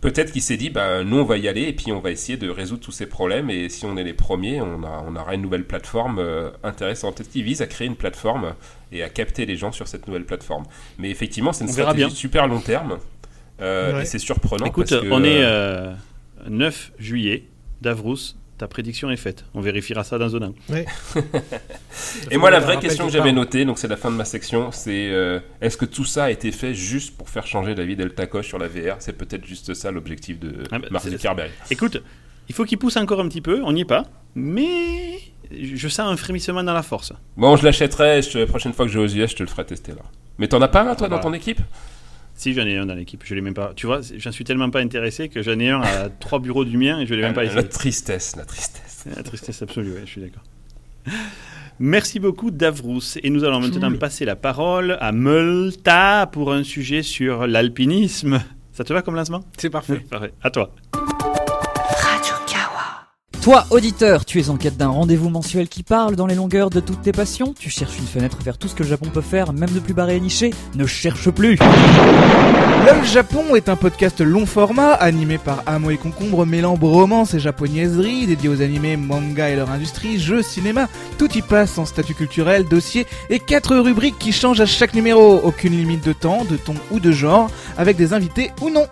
Peut-être 0.00 0.32
qu'il 0.32 0.42
s'est 0.42 0.56
dit, 0.56 0.68
bah, 0.68 1.04
nous 1.04 1.18
on 1.18 1.24
va 1.24 1.36
y 1.38 1.46
aller 1.46 1.62
et 1.62 1.72
puis 1.72 1.92
on 1.92 2.00
va 2.00 2.10
essayer 2.10 2.36
de 2.36 2.50
résoudre 2.50 2.82
tous 2.82 2.90
ces 2.90 3.06
problèmes 3.06 3.50
et 3.50 3.68
si 3.68 3.86
on 3.86 3.96
est 3.96 4.02
les 4.02 4.14
premiers, 4.14 4.60
on, 4.60 4.82
a, 4.82 5.04
on 5.06 5.14
aura 5.14 5.36
une 5.36 5.42
nouvelle 5.42 5.64
plateforme 5.64 6.18
euh, 6.18 6.50
intéressante. 6.64 7.16
Peut-être 7.18 7.30
qu'il 7.30 7.44
vise 7.44 7.62
à 7.62 7.68
créer 7.68 7.86
une 7.86 7.94
plateforme 7.94 8.54
et 8.90 9.04
à 9.04 9.08
capter 9.08 9.46
les 9.46 9.56
gens 9.56 9.70
sur 9.70 9.86
cette 9.86 10.08
nouvelle 10.08 10.24
plateforme. 10.26 10.64
Mais 10.98 11.08
effectivement, 11.10 11.52
c'est 11.52 11.62
une 11.62 11.70
On 11.70 11.72
stratégie 11.72 12.10
super 12.16 12.48
long 12.48 12.58
terme 12.60 12.98
euh, 13.62 13.94
Ouais. 13.96 14.02
et 14.02 14.04
c'est 14.04 14.18
surprenant. 14.18 14.66
Écoute, 14.66 14.88
parce 14.90 15.02
que, 15.02 15.08
on 15.10 15.22
est 15.24 15.42
euh, 15.42 15.86
euh, 15.88 15.94
9 16.48 16.92
juillet, 16.98 17.44
Davrous, 17.80 18.18
ta 18.58 18.68
prédiction 18.68 19.10
est 19.10 19.16
faite. 19.16 19.44
On 19.54 19.60
vérifiera 19.60 20.04
ça 20.04 20.18
dans 20.18 20.36
un 20.36 20.42
an. 20.42 20.54
Et 22.30 22.36
moi, 22.36 22.50
la 22.50 22.60
vraie 22.60 22.78
question 22.78 23.06
que 23.06 23.12
j'avais 23.12 23.32
notée, 23.32 23.64
donc 23.64 23.78
c'est 23.78 23.88
la 23.88 23.96
fin 23.96 24.10
de 24.10 24.16
ma 24.16 24.24
section, 24.24 24.70
c'est 24.72 25.10
euh, 25.10 25.40
est-ce 25.60 25.76
que 25.76 25.84
tout 25.84 26.04
ça 26.04 26.24
a 26.24 26.30
été 26.30 26.52
fait 26.52 26.74
juste 26.74 27.16
pour 27.16 27.28
faire 27.28 27.46
changer 27.46 27.74
David 27.74 28.00
Eltacoche 28.00 28.46
sur 28.48 28.58
la 28.58 28.68
VR 28.68 28.96
C'est 29.00 29.14
peut-être 29.16 29.44
juste 29.46 29.74
ça 29.74 29.90
l'objectif 29.90 30.38
de 30.38 30.64
Ah 30.70 30.78
bah, 30.78 30.88
Mark 30.90 31.04
c'est- 31.04 31.10
Zuckerberg. 31.10 31.50
Écoute, 31.70 32.02
il 32.48 32.54
faut 32.54 32.64
qu'il 32.64 32.78
pousse 32.78 32.96
encore 32.96 33.20
un 33.20 33.28
petit 33.28 33.40
peu, 33.40 33.62
on 33.64 33.72
n'y 33.72 33.82
est 33.82 33.84
pas, 33.86 34.04
mais 34.34 35.18
je 35.50 35.88
sens 35.88 36.10
un 36.12 36.16
frémissement 36.16 36.62
dans 36.62 36.72
la 36.74 36.82
force. 36.82 37.12
Bon, 37.36 37.56
je 37.56 37.64
l'achèterai. 37.64 38.22
je- 38.22 38.38
La 38.40 38.46
prochaine 38.46 38.72
fois 38.72 38.86
que 38.86 38.92
je 38.92 38.98
vais 38.98 39.04
aux 39.04 39.08
US, 39.08 39.30
je 39.30 39.36
te 39.36 39.42
le 39.42 39.48
ferai 39.48 39.64
tester 39.64 39.92
là. 39.92 40.02
Mais 40.38 40.48
t'en 40.48 40.60
as 40.62 40.68
pas 40.68 40.82
un 40.82 40.94
toi 40.94 41.08
dans 41.08 41.16
Voilà. 41.16 41.22
ton 41.22 41.32
équipe? 41.34 41.60
Si 42.42 42.54
j'en 42.54 42.66
ai 42.66 42.76
un 42.76 42.86
dans 42.86 42.94
l'équipe, 42.96 43.22
je 43.24 43.36
l'ai 43.36 43.40
même 43.40 43.54
pas. 43.54 43.72
Tu 43.76 43.86
vois, 43.86 44.00
j'en 44.16 44.32
suis 44.32 44.42
tellement 44.42 44.68
pas 44.68 44.80
intéressé 44.80 45.28
que 45.28 45.42
j'en 45.44 45.56
ai 45.60 45.70
un 45.70 45.80
à 45.80 46.08
trois 46.20 46.40
bureaux 46.40 46.64
du 46.64 46.76
mien 46.76 46.98
et 46.98 47.06
je 47.06 47.14
l'ai 47.14 47.22
même 47.22 47.34
pas 47.34 47.44
La 47.44 47.52
essayé. 47.52 47.68
tristesse, 47.68 48.34
la 48.34 48.44
tristesse. 48.44 49.04
La 49.16 49.22
tristesse 49.22 49.62
absolue, 49.62 49.92
ouais, 49.92 50.00
je 50.04 50.10
suis 50.10 50.20
d'accord. 50.20 50.42
Merci 51.78 52.18
beaucoup 52.18 52.50
Davrous. 52.50 53.16
Et 53.22 53.30
nous 53.30 53.44
allons 53.44 53.60
maintenant 53.60 53.90
Cool. 53.90 53.98
passer 54.00 54.24
la 54.24 54.34
parole 54.34 54.96
à 55.00 55.12
Multa 55.12 56.28
pour 56.32 56.52
un 56.52 56.64
sujet 56.64 57.04
sur 57.04 57.46
l'alpinisme. 57.46 58.42
Ça 58.72 58.82
te 58.82 58.92
va 58.92 59.02
comme 59.02 59.14
lancement? 59.14 59.44
C'est 59.56 59.70
parfait. 59.70 60.00
Parfait. 60.10 60.32
À 60.42 60.50
toi. 60.50 60.74
Toi, 63.42 63.66
auditeur, 63.70 64.24
tu 64.24 64.38
es 64.38 64.50
en 64.50 64.56
quête 64.56 64.76
d'un 64.76 64.86
rendez-vous 64.86 65.28
mensuel 65.28 65.66
qui 65.66 65.82
parle 65.82 66.14
dans 66.14 66.28
les 66.28 66.36
longueurs 66.36 66.70
de 66.70 66.78
toutes 66.78 67.02
tes 67.02 67.10
passions 67.10 67.54
Tu 67.58 67.70
cherches 67.70 67.98
une 67.98 68.06
fenêtre 68.06 68.38
vers 68.40 68.56
tout 68.56 68.68
ce 68.68 68.76
que 68.76 68.84
le 68.84 68.88
Japon 68.88 69.06
peut 69.12 69.20
faire, 69.20 69.52
même 69.52 69.70
de 69.70 69.80
plus 69.80 69.94
barré 69.94 70.14
et 70.14 70.20
niché 70.20 70.54
Ne 70.76 70.86
cherche 70.86 71.28
plus 71.28 71.58
LOL 72.86 73.04
Japon 73.04 73.56
est 73.56 73.68
un 73.68 73.74
podcast 73.74 74.20
long 74.20 74.46
format 74.46 74.92
animé 74.92 75.38
par 75.38 75.64
Amo 75.66 75.90
et 75.90 75.96
Concombre 75.96 76.46
mêlant 76.46 76.76
bromance 76.76 77.34
et 77.34 77.40
japonaiserie, 77.40 78.28
dédié 78.28 78.48
aux 78.48 78.62
animés, 78.62 78.96
manga 78.96 79.50
et 79.50 79.56
leur 79.56 79.72
industrie, 79.72 80.20
jeux, 80.20 80.42
cinéma. 80.42 80.88
Tout 81.18 81.36
y 81.36 81.42
passe 81.42 81.78
en 81.78 81.84
statut 81.84 82.14
culturel, 82.14 82.68
dossier 82.68 83.08
et 83.28 83.40
quatre 83.40 83.76
rubriques 83.76 84.20
qui 84.20 84.30
changent 84.30 84.60
à 84.60 84.66
chaque 84.66 84.94
numéro. 84.94 85.40
Aucune 85.42 85.76
limite 85.76 86.06
de 86.06 86.12
temps, 86.12 86.44
de 86.48 86.56
ton 86.56 86.74
ou 86.92 87.00
de 87.00 87.10
genre, 87.10 87.50
avec 87.76 87.96
des 87.96 88.12
invités 88.12 88.52
ou 88.60 88.70
non. 88.70 88.86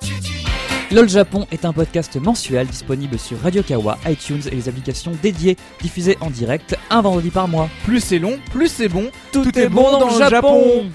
LOL 0.92 1.08
Japon 1.08 1.46
est 1.52 1.64
un 1.64 1.72
podcast 1.72 2.16
mensuel 2.16 2.66
disponible 2.66 3.16
sur 3.16 3.40
Radio 3.40 3.62
Kawa, 3.62 3.96
iTunes 4.08 4.40
et 4.50 4.56
les 4.56 4.68
applications 4.68 5.12
dédiées, 5.22 5.56
diffusé 5.80 6.18
en 6.20 6.30
direct 6.30 6.76
un 6.90 7.00
vendredi 7.00 7.30
par 7.30 7.46
mois. 7.46 7.68
Plus 7.84 8.00
c'est 8.00 8.18
long, 8.18 8.40
plus 8.50 8.66
c'est 8.66 8.88
bon. 8.88 9.08
Tout, 9.30 9.56
est 9.56 9.68
bon 9.68 9.98
dans, 10.00 10.10
le 10.10 10.18
Japon, 10.18 10.90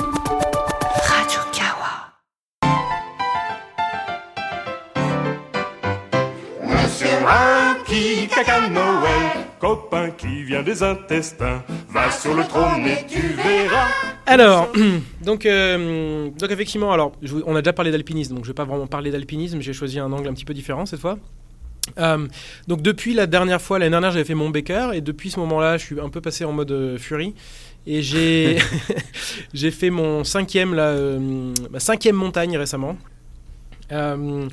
Radio 0.98 1.40
Kawa. 1.54 2.12
Copain 9.66 10.12
qui 10.12 10.44
vient 10.44 10.62
des 10.62 10.84
intestins, 10.84 11.64
va 11.90 12.12
sur 12.12 12.36
le 12.36 12.44
trône 12.44 12.86
et 12.86 13.04
tu 13.08 13.20
verras. 13.20 13.88
Alors, 14.28 14.72
donc, 15.26 15.48
euh, 15.48 16.30
donc 16.38 16.52
effectivement, 16.52 16.92
alors, 16.92 17.14
je 17.24 17.38
on 17.48 17.56
a 17.56 17.64
déjà 17.64 17.74
parlé 17.74 17.90
d'alpinisme, 17.90 18.36
donc 18.36 18.44
je 18.44 18.52
vais 18.52 18.54
pas 18.54 18.66
vraiment 18.66 18.86
parler 18.86 19.10
d'alpinisme, 19.10 19.62
j'ai 19.62 19.74
choisi 19.74 19.98
un 19.98 20.12
angle 20.12 20.28
un 20.28 20.34
petit 20.34 20.46
peu 20.46 20.54
différent 20.54 20.86
cette 20.86 21.00
fois. 21.00 21.18
Euh, 21.98 22.28
donc 22.68 22.84
depuis 22.84 23.16
la 23.16 23.26
dernière 23.26 23.60
fois, 23.60 23.80
l'année 23.80 23.90
dernière 23.90 24.12
j'avais 24.12 24.24
fait 24.24 24.36
mon 24.36 24.52
Baker 24.52 24.92
et 24.94 25.02
depuis 25.02 25.32
ce 25.32 25.40
moment-là 25.40 25.80
je 25.80 25.86
suis 25.86 26.00
un 26.00 26.10
peu 26.10 26.22
passé 26.22 26.46
en 26.46 26.52
mode 26.52 26.70
euh, 26.70 27.00
Fury 27.00 27.34
et 27.88 28.04
j'ai 28.04 28.60
j'ai 29.56 29.72
fait 29.72 29.90
mon 29.90 30.24
cinquième 30.24 30.76
là, 30.76 30.90
euh, 30.90 31.52
ma 31.72 31.80
cinquième 31.80 32.18
montagne 32.18 32.56
récemment. 32.56 32.98
Euh, 33.92 34.48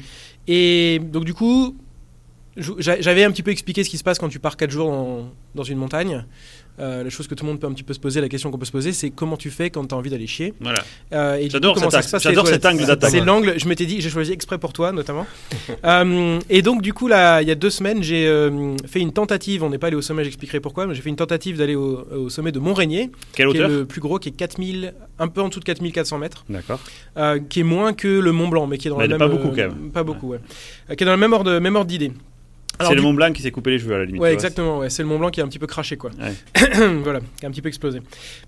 et 0.49 1.01
donc 1.01 1.27
du 1.27 1.35
coup 1.35 1.77
j'avais 2.57 3.25
un 3.25 3.31
petit 3.31 3.43
peu 3.43 3.51
expliqué 3.51 3.83
ce 3.85 3.91
qui 3.91 3.99
se 3.99 4.05
passe 4.05 4.19
quand 4.19 4.29
tu 4.29 4.39
pars 4.39 4.57
4 4.57 4.71
jours 4.71 4.91
dans, 4.91 5.31
dans 5.55 5.63
une 5.63 5.79
montagne. 5.79 6.25
Euh, 6.81 7.05
la 7.05 7.11
chose 7.11 7.27
que 7.29 7.35
tout 7.35 7.45
le 7.45 7.51
monde 7.51 7.61
peut 7.61 7.67
un 7.67 7.73
petit 7.73 7.83
peu 7.83 7.93
se 7.93 8.01
poser, 8.01 8.23
la 8.23 8.31
question 8.31 8.51
qu'on 8.51 8.57
peut 8.59 8.65
se 8.65 8.73
poser, 8.73 8.93
c'est 8.93 9.11
comment 9.11 9.37
tu 9.37 9.51
fais 9.51 9.69
quand 9.69 9.85
tu 9.87 9.95
as 9.95 9.99
envie 9.99 10.09
d'aller 10.09 10.27
chier. 10.27 10.55
Voilà. 10.61 10.83
Euh, 11.13 11.37
et 11.37 11.51
J'adore 11.51 11.79
cet 11.79 11.91
ça 11.91 11.99
axe- 11.99 12.07
se 12.07 12.13
passe, 12.13 12.23
j'adore 12.23 12.45
les 12.47 12.53
cet 12.53 12.63
toilettes. 12.63 12.81
angle 12.81 12.87
d'attaque. 12.89 13.11
C'est 13.11 13.21
l'angle, 13.21 13.55
je 13.59 13.69
m'étais 13.69 13.85
dit, 13.85 14.01
j'ai 14.01 14.09
choisi 14.09 14.33
exprès 14.33 14.57
pour 14.59 14.73
toi 14.73 14.93
notamment. 14.93 15.27
Euh, 15.85 16.39
et 16.49 16.63
donc 16.63 16.81
du 16.83 16.93
coup, 16.93 17.09
là, 17.09 17.43
il 17.43 17.49
y 17.49 17.51
a 17.51 17.55
deux 17.55 17.71
semaines, 17.71 18.03
j'ai 18.03 18.27
euh, 18.27 18.77
fait 18.87 19.01
une 19.01 19.13
tentative, 19.13 19.65
on 19.65 19.71
n'est 19.71 19.79
pas 19.79 19.89
allé 19.89 19.97
au 19.97 20.03
sommet, 20.03 20.23
j'expliquerai 20.25 20.61
pourquoi, 20.61 20.87
mais 20.87 20.95
j'ai 20.95 21.03
fait 21.03 21.09
une 21.09 21.17
tentative 21.17 21.57
d'aller 21.59 21.75
au, 21.75 22.07
au 22.13 22.29
sommet 22.31 22.53
de 22.53 22.59
Montrénier, 22.61 23.11
Quelle 23.35 23.49
qui 23.49 23.57
est 23.57 23.61
hauteur 23.61 23.69
le 23.69 23.85
plus 23.85 24.01
gros, 24.01 24.19
qui 24.19 24.29
est 24.29 24.33
4000, 24.33 24.95
un 25.19 25.29
peu 25.29 25.41
en 25.43 25.49
dessous 25.49 25.61
de 25.61 25.65
4400 25.65 26.19
mètres, 26.19 26.45
D'accord. 26.49 26.81
qui 27.49 27.61
est 27.61 27.65
moins 27.65 27.93
que 27.95 28.07
le 28.09 28.33
Mont 28.33 28.49
Blanc, 28.49 28.67
mais 28.67 28.79
qui 28.79 28.87
est 28.89 28.91
dans 28.91 28.97
Mais 28.99 29.05
le 29.09 29.11
même... 29.11 29.19
pas 29.19 29.29
beaucoup, 29.29 29.49
quand 29.49 29.57
même. 29.57 29.91
Pas 29.93 30.05
beaucoup, 30.05 30.29
ouais. 30.31 30.41
Qui 30.97 31.03
est 31.03 31.07
dans 31.07 31.13
le 31.13 31.19
même 31.19 31.33
ordre, 31.33 31.59
même 31.59 31.75
ordre 31.77 31.89
d'idée. 31.89 32.13
C'est 32.89 32.95
le 32.95 33.03
Mont 33.03 33.14
Blanc 33.14 33.33
qui 33.33 33.43
s'est 33.43 33.51
coupé 33.51 33.70
les 33.70 33.78
cheveux 33.78 33.95
à 33.95 33.99
la 33.99 34.05
limite. 34.05 34.20
Ouais, 34.20 34.33
exactement. 34.33 34.78
Ouais. 34.78 34.91
C'est 34.91 35.03
le 35.03 35.09
Mont 35.09 35.18
Blanc 35.18 35.30
qui 35.30 35.41
est 35.41 35.43
un 35.43 35.49
petit 35.49 35.59
peu 35.59 35.66
craché, 35.66 35.97
quoi. 35.97 36.11
Ouais. 36.20 36.66
voilà, 37.03 37.20
qui 37.39 37.45
a 37.45 37.49
un 37.49 37.53
petit 37.53 37.62
peu 37.62 37.68
explosé. 37.68 38.01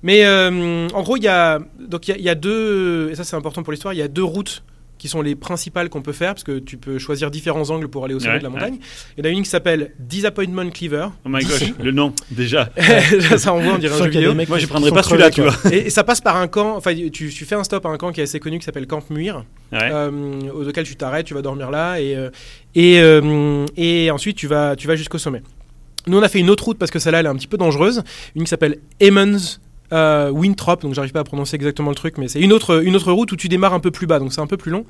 Mais 0.02 0.24
euh, 0.24 0.88
en 0.92 1.02
gros, 1.02 1.16
il 1.16 1.22
y 1.22 1.28
a 1.28 1.58
donc 1.80 2.08
il 2.08 2.12
y 2.12 2.14
a- 2.14 2.18
il 2.18 2.24
y, 2.24 2.28
a 2.28 2.34
deux 2.34 3.10
et 3.10 3.14
ça 3.14 3.24
c'est 3.24 3.36
important 3.36 3.62
pour 3.62 3.72
l'histoire. 3.72 3.94
Il 3.94 3.98
y 3.98 4.02
a 4.02 4.08
deux 4.08 4.24
routes 4.24 4.62
qui 4.98 5.08
sont 5.08 5.22
les 5.22 5.34
principales 5.34 5.88
qu'on 5.90 6.02
peut 6.02 6.12
faire 6.12 6.34
parce 6.34 6.44
que 6.44 6.58
tu 6.58 6.76
peux 6.76 6.98
choisir 6.98 7.30
différents 7.30 7.68
angles 7.70 7.88
pour 7.88 8.04
aller 8.04 8.14
au 8.14 8.20
sommet 8.20 8.34
Ouais, 8.34 8.38
de 8.38 8.44
la 8.44 8.50
montagne. 8.50 8.78
Il 9.16 9.24
y 9.24 9.28
en 9.28 9.30
a 9.30 9.32
une 9.32 9.42
qui 9.42 9.50
s'appelle 9.50 9.92
Disappointment 9.98 10.70
Cleaver. 10.70 11.08
Oh 11.24 11.28
my 11.28 11.44
gosh, 11.44 11.72
le 11.82 11.90
nom, 11.90 12.12
déjà. 12.30 12.70
ça 13.36 13.52
envoie, 13.52 13.74
on 13.74 13.78
dirait 13.78 13.94
un 13.94 14.04
jeu 14.04 14.10
vidéo. 14.10 14.34
Moi, 14.34 14.58
je 14.58 14.66
prendrais 14.66 14.90
pas 14.90 15.02
celui-là, 15.02 15.30
tu 15.30 15.42
vois. 15.42 15.54
Et, 15.72 15.86
et 15.86 15.90
ça 15.90 16.04
passe 16.04 16.20
par 16.20 16.36
un 16.36 16.48
camp. 16.48 16.76
Enfin, 16.76 16.94
tu, 16.94 17.10
tu 17.10 17.44
fais 17.44 17.54
un 17.54 17.64
stop 17.64 17.84
à 17.86 17.88
un 17.90 17.96
camp 17.96 18.12
qui 18.12 18.20
est 18.20 18.24
assez 18.24 18.40
connu 18.40 18.58
qui 18.58 18.64
s'appelle 18.64 18.86
Camp 18.86 19.08
Muir. 19.10 19.44
Ouais. 19.72 19.78
euh, 19.82 20.40
auquel 20.68 20.84
tu 20.84 20.94
t'arrêtes, 20.96 21.26
tu 21.26 21.34
vas 21.34 21.42
dormir 21.42 21.70
là 21.70 21.98
et, 22.00 22.14
euh, 22.16 22.30
et, 22.76 23.00
euh, 23.00 23.66
et 23.76 24.10
ensuite 24.12 24.36
tu 24.36 24.46
vas, 24.46 24.76
tu 24.76 24.86
vas 24.86 24.94
jusqu'au 24.94 25.18
sommet. 25.18 25.42
Nous 26.06 26.16
on 26.16 26.22
a 26.22 26.28
fait 26.28 26.38
une 26.38 26.50
autre 26.50 26.64
route 26.64 26.78
parce 26.78 26.90
que 26.92 26.98
celle-là 27.00 27.20
elle 27.20 27.26
est 27.26 27.30
un 27.30 27.34
petit 27.34 27.46
peu 27.48 27.56
dangereuse, 27.56 28.04
une 28.36 28.44
qui 28.44 28.48
s'appelle 28.50 28.78
Emmons 29.02 29.58
euh, 29.92 30.30
Winthrop, 30.30 30.82
donc 30.82 30.94
j'arrive 30.94 31.12
pas 31.12 31.20
à 31.20 31.24
prononcer 31.24 31.56
exactement 31.56 31.90
le 31.90 31.94
truc, 31.94 32.18
mais 32.18 32.28
c'est 32.28 32.40
une 32.40 32.52
autre, 32.52 32.82
une 32.84 32.96
autre 32.96 33.12
route 33.12 33.30
où 33.32 33.36
tu 33.36 33.48
démarres 33.48 33.74
un 33.74 33.80
peu 33.80 33.90
plus 33.90 34.06
bas, 34.06 34.18
donc 34.18 34.32
c'est 34.32 34.40
un 34.40 34.46
peu 34.46 34.56
plus 34.56 34.70
long. 34.72 34.84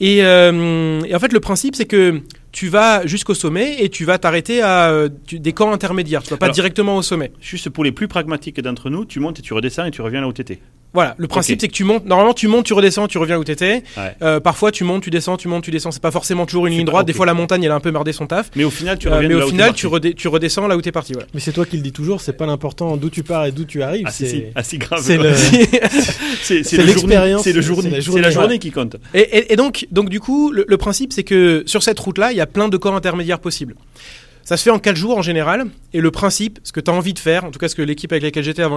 Et, 0.00 0.22
euh, 0.24 1.00
et 1.06 1.14
en 1.14 1.18
fait 1.18 1.32
le 1.32 1.40
principe 1.40 1.74
c'est 1.74 1.86
que 1.86 2.20
tu 2.52 2.68
vas 2.68 3.06
jusqu'au 3.06 3.32
sommet 3.34 3.82
et 3.82 3.88
tu 3.88 4.04
vas 4.04 4.18
t'arrêter 4.18 4.60
à 4.62 4.90
euh, 4.90 5.08
tu- 5.26 5.38
des 5.40 5.52
camps 5.52 5.72
intermédiaires, 5.72 6.22
tu 6.22 6.30
vas 6.30 6.36
pas 6.36 6.46
Alors- 6.46 6.54
directement 6.54 6.96
au 6.96 7.02
sommet. 7.02 7.32
Juste 7.40 7.70
pour 7.70 7.84
les 7.84 7.92
plus 7.92 8.08
pragmatiques 8.08 8.60
d'entre 8.60 8.90
nous, 8.90 9.04
tu 9.04 9.20
montes 9.20 9.38
et 9.38 9.42
tu 9.42 9.54
redescends 9.54 9.84
et 9.86 9.90
tu 9.90 10.02
reviens 10.02 10.20
là 10.20 10.28
où 10.28 10.32
t'étais. 10.32 10.60
Voilà, 10.94 11.14
le 11.18 11.28
principe 11.28 11.60
c'est 11.60 11.68
que 11.68 11.72
tu 11.74 11.84
montes, 11.84 12.06
normalement 12.06 12.32
tu 12.32 12.48
montes, 12.48 12.64
tu 12.64 12.72
redescends, 12.72 13.06
tu 13.06 13.18
reviens 13.18 13.36
où 13.38 13.44
t'étais. 13.44 13.82
Ouais. 13.98 14.14
Euh, 14.22 14.40
parfois 14.40 14.72
tu 14.72 14.82
montes, 14.82 15.02
tu 15.02 15.10
descends, 15.10 15.36
tu 15.36 15.46
montes, 15.46 15.62
tu 15.64 15.70
descends. 15.70 15.90
C'est 15.90 16.00
pas 16.00 16.10
forcément 16.10 16.46
toujours 16.46 16.66
une 16.66 16.72
ligne 16.72 16.84
pas- 16.86 16.92
droite. 16.92 17.06
Des 17.06 17.12
fois 17.12 17.26
la 17.26 17.34
montagne 17.34 17.62
elle 17.64 17.70
a 17.70 17.74
un 17.74 17.80
peu 17.80 17.90
merdé 17.90 18.12
son 18.14 18.26
taf. 18.26 18.50
Mais 18.56 18.64
au 18.64 18.70
final, 18.70 18.96
tu 18.98 19.08
Euh, 19.08 19.10
reviens 19.16 19.28
mais 19.28 19.34
de 19.34 19.38
là 19.38 19.44
au 19.44 19.48
où 19.48 19.50
final 19.50 19.68
t'es 19.70 19.74
tu, 19.76 19.86
redé- 19.88 20.14
tu 20.14 20.28
redescends 20.28 20.66
là 20.66 20.76
où 20.76 20.80
t'es 20.80 20.92
parti. 20.92 21.12
Voilà. 21.12 21.28
Mais 21.34 21.40
c'est 21.40 21.52
toi 21.52 21.66
qui 21.66 21.76
le 21.76 21.82
dis 21.82 21.92
toujours, 21.92 22.20
c'est 22.22 22.32
pas 22.32 22.46
l'important 22.46 22.96
d'où 22.96 23.10
tu 23.10 23.22
pars 23.22 23.44
et 23.44 23.52
d'où 23.52 23.64
tu 23.66 23.82
arrives. 23.82 24.04
Ah 24.06 24.10
si, 24.10 24.24
c'est 24.24 24.30
si, 24.30 24.44
ah, 24.54 24.62
si 24.62 24.78
grave. 24.78 25.02
c'est 25.04 25.18
le- 25.18 25.34
c'est 26.42 26.62
c'est 26.62 26.76
le 26.76 26.82
journée- 26.84 26.86
l'expérience, 26.86 27.42
C'est 27.42 27.52
le 27.52 27.60
c'est 27.62 27.68
journée, 27.68 27.90
la 27.90 27.96
c'est 27.96 28.02
journée. 28.02 28.20
la 28.22 28.30
journée 28.30 28.58
qui 28.58 28.70
compte. 28.70 28.96
Et, 29.12 29.20
et- 29.20 29.52
et 29.52 29.56
donc, 29.56 29.86
donc 29.90 30.08
du 30.08 30.20
coup, 30.20 30.50
le, 30.50 30.64
le 30.66 30.76
principe 30.78 31.12
c'est 31.12 31.24
que 31.24 31.62
sur 31.66 31.82
cette 31.82 31.98
route-là, 31.98 32.32
il 32.32 32.38
y 32.38 32.40
a 32.40 32.46
plein 32.46 32.68
de 32.68 32.76
camps 32.76 32.96
intermédiaires 32.96 33.40
possibles. 33.40 33.74
Ça 34.46 34.56
se 34.56 34.62
fait 34.62 34.70
en 34.70 34.78
4 34.78 34.94
jours 34.96 35.18
en 35.18 35.22
général. 35.22 35.66
Et 35.92 36.00
le 36.00 36.10
principe, 36.12 36.60
ce 36.62 36.70
que 36.72 36.78
tu 36.80 36.88
as 36.90 36.94
envie 36.94 37.12
de 37.12 37.18
faire, 37.18 37.44
en 37.44 37.50
tout 37.50 37.58
cas 37.58 37.68
ce 37.68 37.74
que 37.74 37.82
l'équipe 37.82 38.12
avec 38.12 38.22
laquelle 38.22 38.44
j'étais 38.44 38.62
avait 38.62 38.72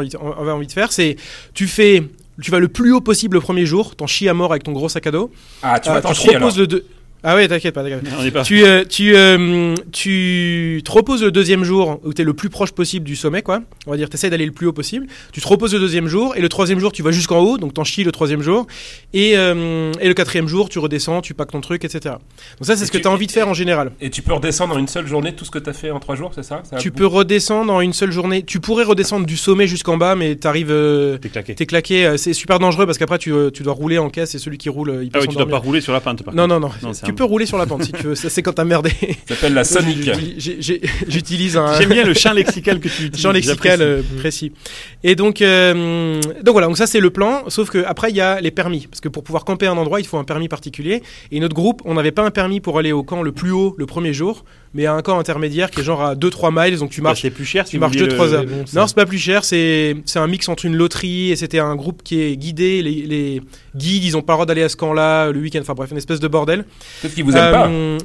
envie, 0.51 0.67
de 0.67 0.71
faire, 0.71 0.91
c'est 0.91 1.15
tu 1.53 1.67
fais, 1.67 2.03
tu 2.41 2.49
vas 2.49 2.57
le 2.59 2.67
plus 2.69 2.91
haut 2.91 3.01
possible 3.01 3.35
le 3.35 3.41
premier 3.41 3.67
jour, 3.67 3.95
t'en 3.95 4.07
chies 4.07 4.27
à 4.27 4.33
mort 4.33 4.51
avec 4.51 4.63
ton 4.63 4.71
gros 4.71 4.89
sac 4.89 5.05
à 5.05 5.11
dos. 5.11 5.31
Ah, 5.61 5.79
tu 5.79 5.89
Euh, 5.89 5.93
vas 5.93 6.01
t'en 6.01 6.13
chier 6.15 6.35
alors. 6.35 6.47
reposes 6.49 6.57
le 6.59 6.65
deux. 6.67 6.85
Ah 7.23 7.35
ouais, 7.35 7.47
t'inquiète 7.47 7.73
pas, 7.75 7.83
t'inquiète 7.83 8.03
pas. 8.03 8.15
On 8.19 8.23
n'est 8.23 8.31
pas. 8.31 8.43
tu, 8.43 8.63
euh, 8.63 8.85
tu, 8.87 9.13
euh, 9.15 9.75
tu 9.91 10.81
te 10.85 10.91
reposes 10.91 11.21
le 11.23 11.31
deuxième 11.31 11.63
jour 11.65 11.99
où 12.03 12.13
tu 12.13 12.21
es 12.21 12.25
le 12.25 12.33
plus 12.33 12.49
proche 12.49 12.71
possible 12.71 13.05
du 13.05 13.15
sommet, 13.17 13.41
quoi. 13.41 13.61
On 13.87 13.91
va 13.91 13.97
dire, 13.97 14.09
tu 14.09 14.15
essaies 14.15 14.29
d'aller 14.29 14.45
le 14.45 14.51
plus 14.53 14.67
haut 14.67 14.73
possible. 14.73 15.05
Tu 15.33 15.41
te 15.41 15.47
reposes 15.47 15.73
le 15.73 15.79
deuxième 15.79 16.07
jour, 16.07 16.35
et 16.37 16.41
le 16.41 16.47
troisième 16.49 16.79
jour, 16.79 16.91
tu 16.93 17.03
vas 17.03 17.11
jusqu'en 17.11 17.39
haut, 17.39 17.57
donc 17.57 17.73
t'en 17.73 17.83
chies 17.83 18.03
le 18.05 18.11
troisième 18.13 18.41
jour. 18.41 18.67
Et, 19.13 19.37
euh, 19.37 19.91
et 19.99 20.07
le 20.07 20.13
quatrième 20.13 20.47
jour, 20.47 20.69
tu 20.69 20.79
redescends, 20.79 21.21
tu 21.21 21.33
packes 21.33 21.51
ton 21.51 21.61
truc, 21.61 21.83
etc. 21.83 22.15
Donc 22.59 22.65
ça, 22.67 22.75
c'est 22.77 22.85
ce 22.85 22.91
que 22.91 22.97
tu- 22.97 23.03
tu 23.03 23.07
as 23.07 23.11
envie 23.11 23.27
de 23.27 23.31
faire 23.31 23.47
en 23.49 23.53
général. 23.53 23.91
Et 23.99 24.09
tu 24.09 24.21
peux 24.21 24.33
redescendre 24.33 24.75
en 24.75 24.79
une 24.79 24.87
seule 24.87 25.07
journée 25.07 25.33
tout 25.33 25.43
ce 25.45 25.51
que 25.51 25.59
t'as 25.59 25.73
fait 25.73 25.91
en 25.91 25.99
trois 25.99 26.15
jours, 26.15 26.31
c'est 26.33 26.43
ça? 26.43 26.61
Tu 26.79 26.91
peux 26.91 27.05
redescendre 27.05 27.73
en 27.73 27.81
une 27.81 27.93
seule 27.93 28.11
journée. 28.11 28.43
Tu 28.43 28.59
pourrais 28.61 28.85
redescendre 28.85 29.25
du 29.25 29.35
sommet 29.37 29.67
jusqu'en 29.67 29.97
bas, 29.97 30.15
mais 30.15 30.35
t'arrives... 30.35 30.71
Euh, 30.71 31.17
T'es 31.17 31.29
claqué. 31.29 31.55
T'es 31.55 31.65
claqué, 31.65 32.13
c'est 32.17 32.33
super 32.33 32.59
dangereux 32.59 32.85
parce 32.85 32.97
qu'après 32.97 33.17
tu, 33.17 33.33
tu 33.53 33.63
dois 33.63 33.73
rouler 33.73 33.97
en 33.97 34.09
caisse 34.09 34.35
et 34.35 34.39
celui 34.39 34.57
qui 34.57 34.69
roule, 34.69 34.99
il 35.03 35.09
peut 35.11 35.19
Ah 35.19 35.21
oui, 35.21 35.27
tu 35.27 35.35
dois 35.35 35.47
pas 35.47 35.57
rouler 35.57 35.81
sur 35.81 35.91
la 35.93 35.99
pente. 35.99 36.23
Par 36.23 36.33
Non, 36.33 36.47
non, 36.47 36.59
non, 36.59 36.69
Non, 36.83 36.93
tu 37.09 37.15
peux 37.15 37.23
rouler 37.23 37.45
sur 37.45 37.57
la 37.57 37.65
pente 37.65 37.83
si 37.83 37.91
tu 37.91 38.03
veux, 38.03 38.15
ça 38.15 38.29
c'est 38.29 38.41
quand 38.41 38.53
t'as 38.53 38.63
merdé. 38.63 38.89
Ça 39.27 39.35
s'appelle 39.35 39.53
la 39.53 39.63
Sonic. 39.63 40.09
J'ai- 40.37 40.61
j'ai- 40.61 40.81
J'utilise 41.07 41.57
un, 41.57 41.77
J'aime 41.79 41.89
bien 41.89 42.05
le 42.05 42.13
champ 42.13 42.33
lexical 42.33 42.79
que 42.79 42.87
tu 42.89 43.03
utilises. 43.03 43.21
champ 43.21 43.31
lexical 43.31 43.81
euh, 43.81 44.01
précis. 44.19 44.51
Et 45.03 45.15
donc, 45.15 45.41
euh, 45.41 46.19
donc 46.43 46.53
voilà, 46.53 46.67
donc 46.67 46.77
ça 46.77 46.87
c'est 46.87 46.99
le 46.99 47.09
plan. 47.09 47.43
Sauf 47.49 47.69
que 47.69 47.83
après 47.85 48.09
il 48.09 48.15
y 48.15 48.21
a 48.21 48.39
les 48.41 48.51
permis, 48.51 48.87
parce 48.87 49.01
que 49.01 49.09
pour 49.09 49.23
pouvoir 49.23 49.45
camper 49.45 49.67
à 49.67 49.71
un 49.71 49.77
endroit, 49.77 49.99
il 49.99 50.05
faut 50.07 50.17
un 50.17 50.23
permis 50.23 50.47
particulier. 50.47 51.01
Et 51.31 51.39
notre 51.39 51.55
groupe, 51.55 51.81
on 51.85 51.93
n'avait 51.95 52.11
pas 52.11 52.23
un 52.23 52.31
permis 52.31 52.59
pour 52.59 52.77
aller 52.79 52.91
au 52.91 53.03
camp 53.03 53.21
le 53.23 53.31
plus 53.31 53.51
haut 53.51 53.75
le 53.77 53.85
premier 53.85 54.13
jour, 54.13 54.43
mais 54.73 54.85
à 54.85 54.93
un 54.93 55.01
camp 55.01 55.17
intermédiaire 55.19 55.71
qui 55.71 55.79
est 55.81 55.83
genre 55.83 56.01
à 56.03 56.15
2-3 56.15 56.51
miles, 56.53 56.77
donc 56.79 56.91
tu 56.91 57.01
Bah, 57.01 57.09
marches. 57.09 57.21
C'est 57.23 57.29
plus 57.31 57.45
cher 57.45 57.65
si 57.65 57.71
tu 57.71 57.79
marches 57.79 57.93
vouliez 57.93 58.05
deux, 58.05 58.11
le- 58.11 58.15
trois 58.15 58.33
heures. 58.33 58.45
bon. 58.45 58.65
Non, 58.73 58.85
c'est 58.87 58.95
pas 58.95 59.05
plus 59.05 59.17
cher. 59.17 59.43
C'est 59.43 59.95
un 60.15 60.27
mix 60.27 60.47
entre 60.49 60.65
une 60.65 60.75
loterie 60.75 61.31
et 61.31 61.35
c'était 61.35 61.59
un 61.59 61.75
groupe 61.75 62.03
qui 62.03 62.21
est 62.21 62.37
guidé. 62.37 62.81
Les, 62.81 63.03
les 63.07 63.41
guides, 63.75 64.03
ils 64.03 64.15
ont 64.17 64.21
pas 64.21 64.33
le 64.33 64.37
droit 64.37 64.45
d'aller 64.45 64.63
à 64.63 64.69
ce 64.69 64.75
camp-là 64.75 65.31
le 65.31 65.39
week-end. 65.39 65.59
Enfin 65.61 65.73
bref, 65.73 65.91
une 65.91 65.97
espèce 65.97 66.19
de 66.19 66.27
bordel. 66.27 66.65
Peut-être 67.01 67.13
qu'ils 67.15 67.23
vous 67.23 67.31
aiment 67.35 67.51
pas. 67.51 67.67
Euh, 67.67 67.97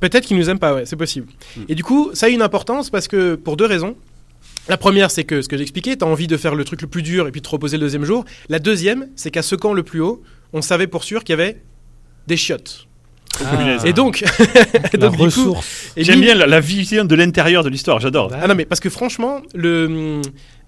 Peut-être 0.00 0.24
qu'ils 0.26 0.36
nous 0.36 0.50
aiment 0.50 0.58
pas, 0.58 0.74
ouais, 0.74 0.84
c'est 0.84 0.96
possible. 0.96 1.28
Hmm. 1.56 1.60
Et 1.68 1.76
du 1.76 1.84
coup, 1.84 2.10
ça 2.12 2.26
a 2.26 2.28
une 2.28 2.42
importance 2.42 2.90
parce 2.90 3.06
que 3.06 3.36
pour 3.36 3.56
deux 3.56 3.66
raisons. 3.66 3.94
La 4.68 4.76
première, 4.76 5.12
c'est 5.12 5.22
que 5.22 5.42
ce 5.42 5.48
que 5.48 5.56
j'expliquais, 5.56 5.96
tu 5.96 6.04
as 6.04 6.08
envie 6.08 6.26
de 6.26 6.36
faire 6.36 6.56
le 6.56 6.64
truc 6.64 6.82
le 6.82 6.88
plus 6.88 7.02
dur 7.02 7.28
et 7.28 7.30
puis 7.30 7.40
de 7.40 7.46
te 7.46 7.50
reposer 7.50 7.76
le 7.76 7.82
deuxième 7.82 8.02
jour. 8.04 8.24
La 8.48 8.58
deuxième, 8.58 9.06
c'est 9.14 9.30
qu'à 9.30 9.42
ce 9.42 9.54
camp 9.54 9.72
le 9.72 9.84
plus 9.84 10.00
haut, 10.00 10.22
on 10.52 10.60
savait 10.60 10.88
pour 10.88 11.04
sûr 11.04 11.22
qu'il 11.22 11.34
y 11.34 11.40
avait 11.40 11.62
des 12.26 12.36
chiottes. 12.36 12.85
Ah. 13.44 13.76
Et 13.84 13.92
donc, 13.92 14.24
La 14.92 14.98
donc, 14.98 15.16
J'aime 15.96 16.20
bien 16.20 16.34
la, 16.34 16.46
la 16.46 16.60
vision 16.60 17.04
de 17.04 17.14
l'intérieur 17.14 17.62
de 17.64 17.68
l'histoire, 17.68 18.00
j'adore. 18.00 18.30
Ah 18.40 18.46
non, 18.46 18.54
mais 18.54 18.64
parce 18.64 18.80
que 18.80 18.88
franchement, 18.90 19.40
le, 19.54 20.22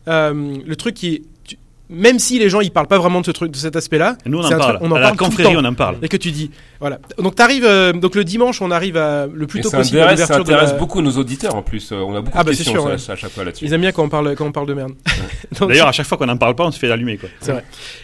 euh, 0.06 0.56
le 0.66 0.76
truc 0.76 0.94
qui 0.94 1.14
est. 1.14 1.22
tu- 1.44 1.56
même 1.88 2.18
si 2.18 2.38
les 2.38 2.50
gens 2.50 2.60
ils 2.60 2.70
parlent 2.70 2.86
pas 2.88 2.98
vraiment 2.98 3.20
de 3.20 3.26
ce 3.26 3.30
truc, 3.30 3.50
de 3.52 3.56
cet 3.56 3.74
aspect-là, 3.76 4.16
Nous, 4.26 4.38
on 4.38 4.44
en 4.44 4.48
parle. 4.50 4.60
truc- 4.76 4.76
on 4.82 4.90
en 4.90 4.96
à 4.96 5.00
la 5.00 5.06
parle 5.06 5.16
tout 5.16 5.24
le 5.24 5.28
confrérie, 5.30 5.54
temps. 5.54 5.60
on 5.62 5.64
en 5.64 5.74
parle. 5.74 5.96
et 6.02 6.08
que 6.08 6.16
tu 6.18 6.30
dis, 6.30 6.50
voilà. 6.80 6.98
Donc 7.18 7.34
t'arrives, 7.34 7.64
euh, 7.64 7.92
donc 7.92 8.14
le 8.14 8.24
dimanche, 8.24 8.62
on 8.62 8.70
arrive 8.70 8.96
à 8.96 9.26
le 9.26 9.46
plus 9.46 9.60
tôt 9.62 9.70
ça 9.70 9.78
possible 9.78 9.98
à 9.98 10.04
ça 10.04 10.10
l'ouverture 10.12 10.36
de 10.44 10.52
intéresse 10.52 10.72
la- 10.72 10.78
beaucoup 10.78 11.00
nos 11.02 11.10
auditeurs 11.12 11.54
en 11.54 11.62
plus. 11.62 11.90
Euh, 11.92 11.96
On 11.96 12.14
a 12.14 12.20
beaucoup 12.20 12.36
Ah 12.38 12.42
de 12.44 12.48
bah, 12.50 12.52
c'est 12.52 12.58
questions 12.58 12.72
sûr, 12.74 12.82
ça, 12.84 12.88
ouais. 12.90 12.98
ça, 12.98 13.12
à 13.12 13.16
chaque 13.16 13.30
fois 13.32 13.44
là-dessus. 13.44 13.64
Ils 13.64 13.72
aiment 13.72 13.80
bien 13.80 13.92
quand 13.92 14.04
on 14.04 14.08
parle, 14.08 14.34
quand 14.36 14.46
on 14.46 14.52
parle 14.52 14.66
de 14.68 14.74
merde. 14.74 14.92
D'ailleurs, 15.60 15.88
à 15.88 15.92
chaque 15.92 16.06
fois 16.06 16.16
qu'on 16.18 16.26
n'en 16.26 16.36
parle 16.36 16.54
pas, 16.54 16.64
on 16.64 16.70
se 16.70 16.78
fait 16.78 16.90
allumer. 16.90 17.16
Quoi. 17.18 17.28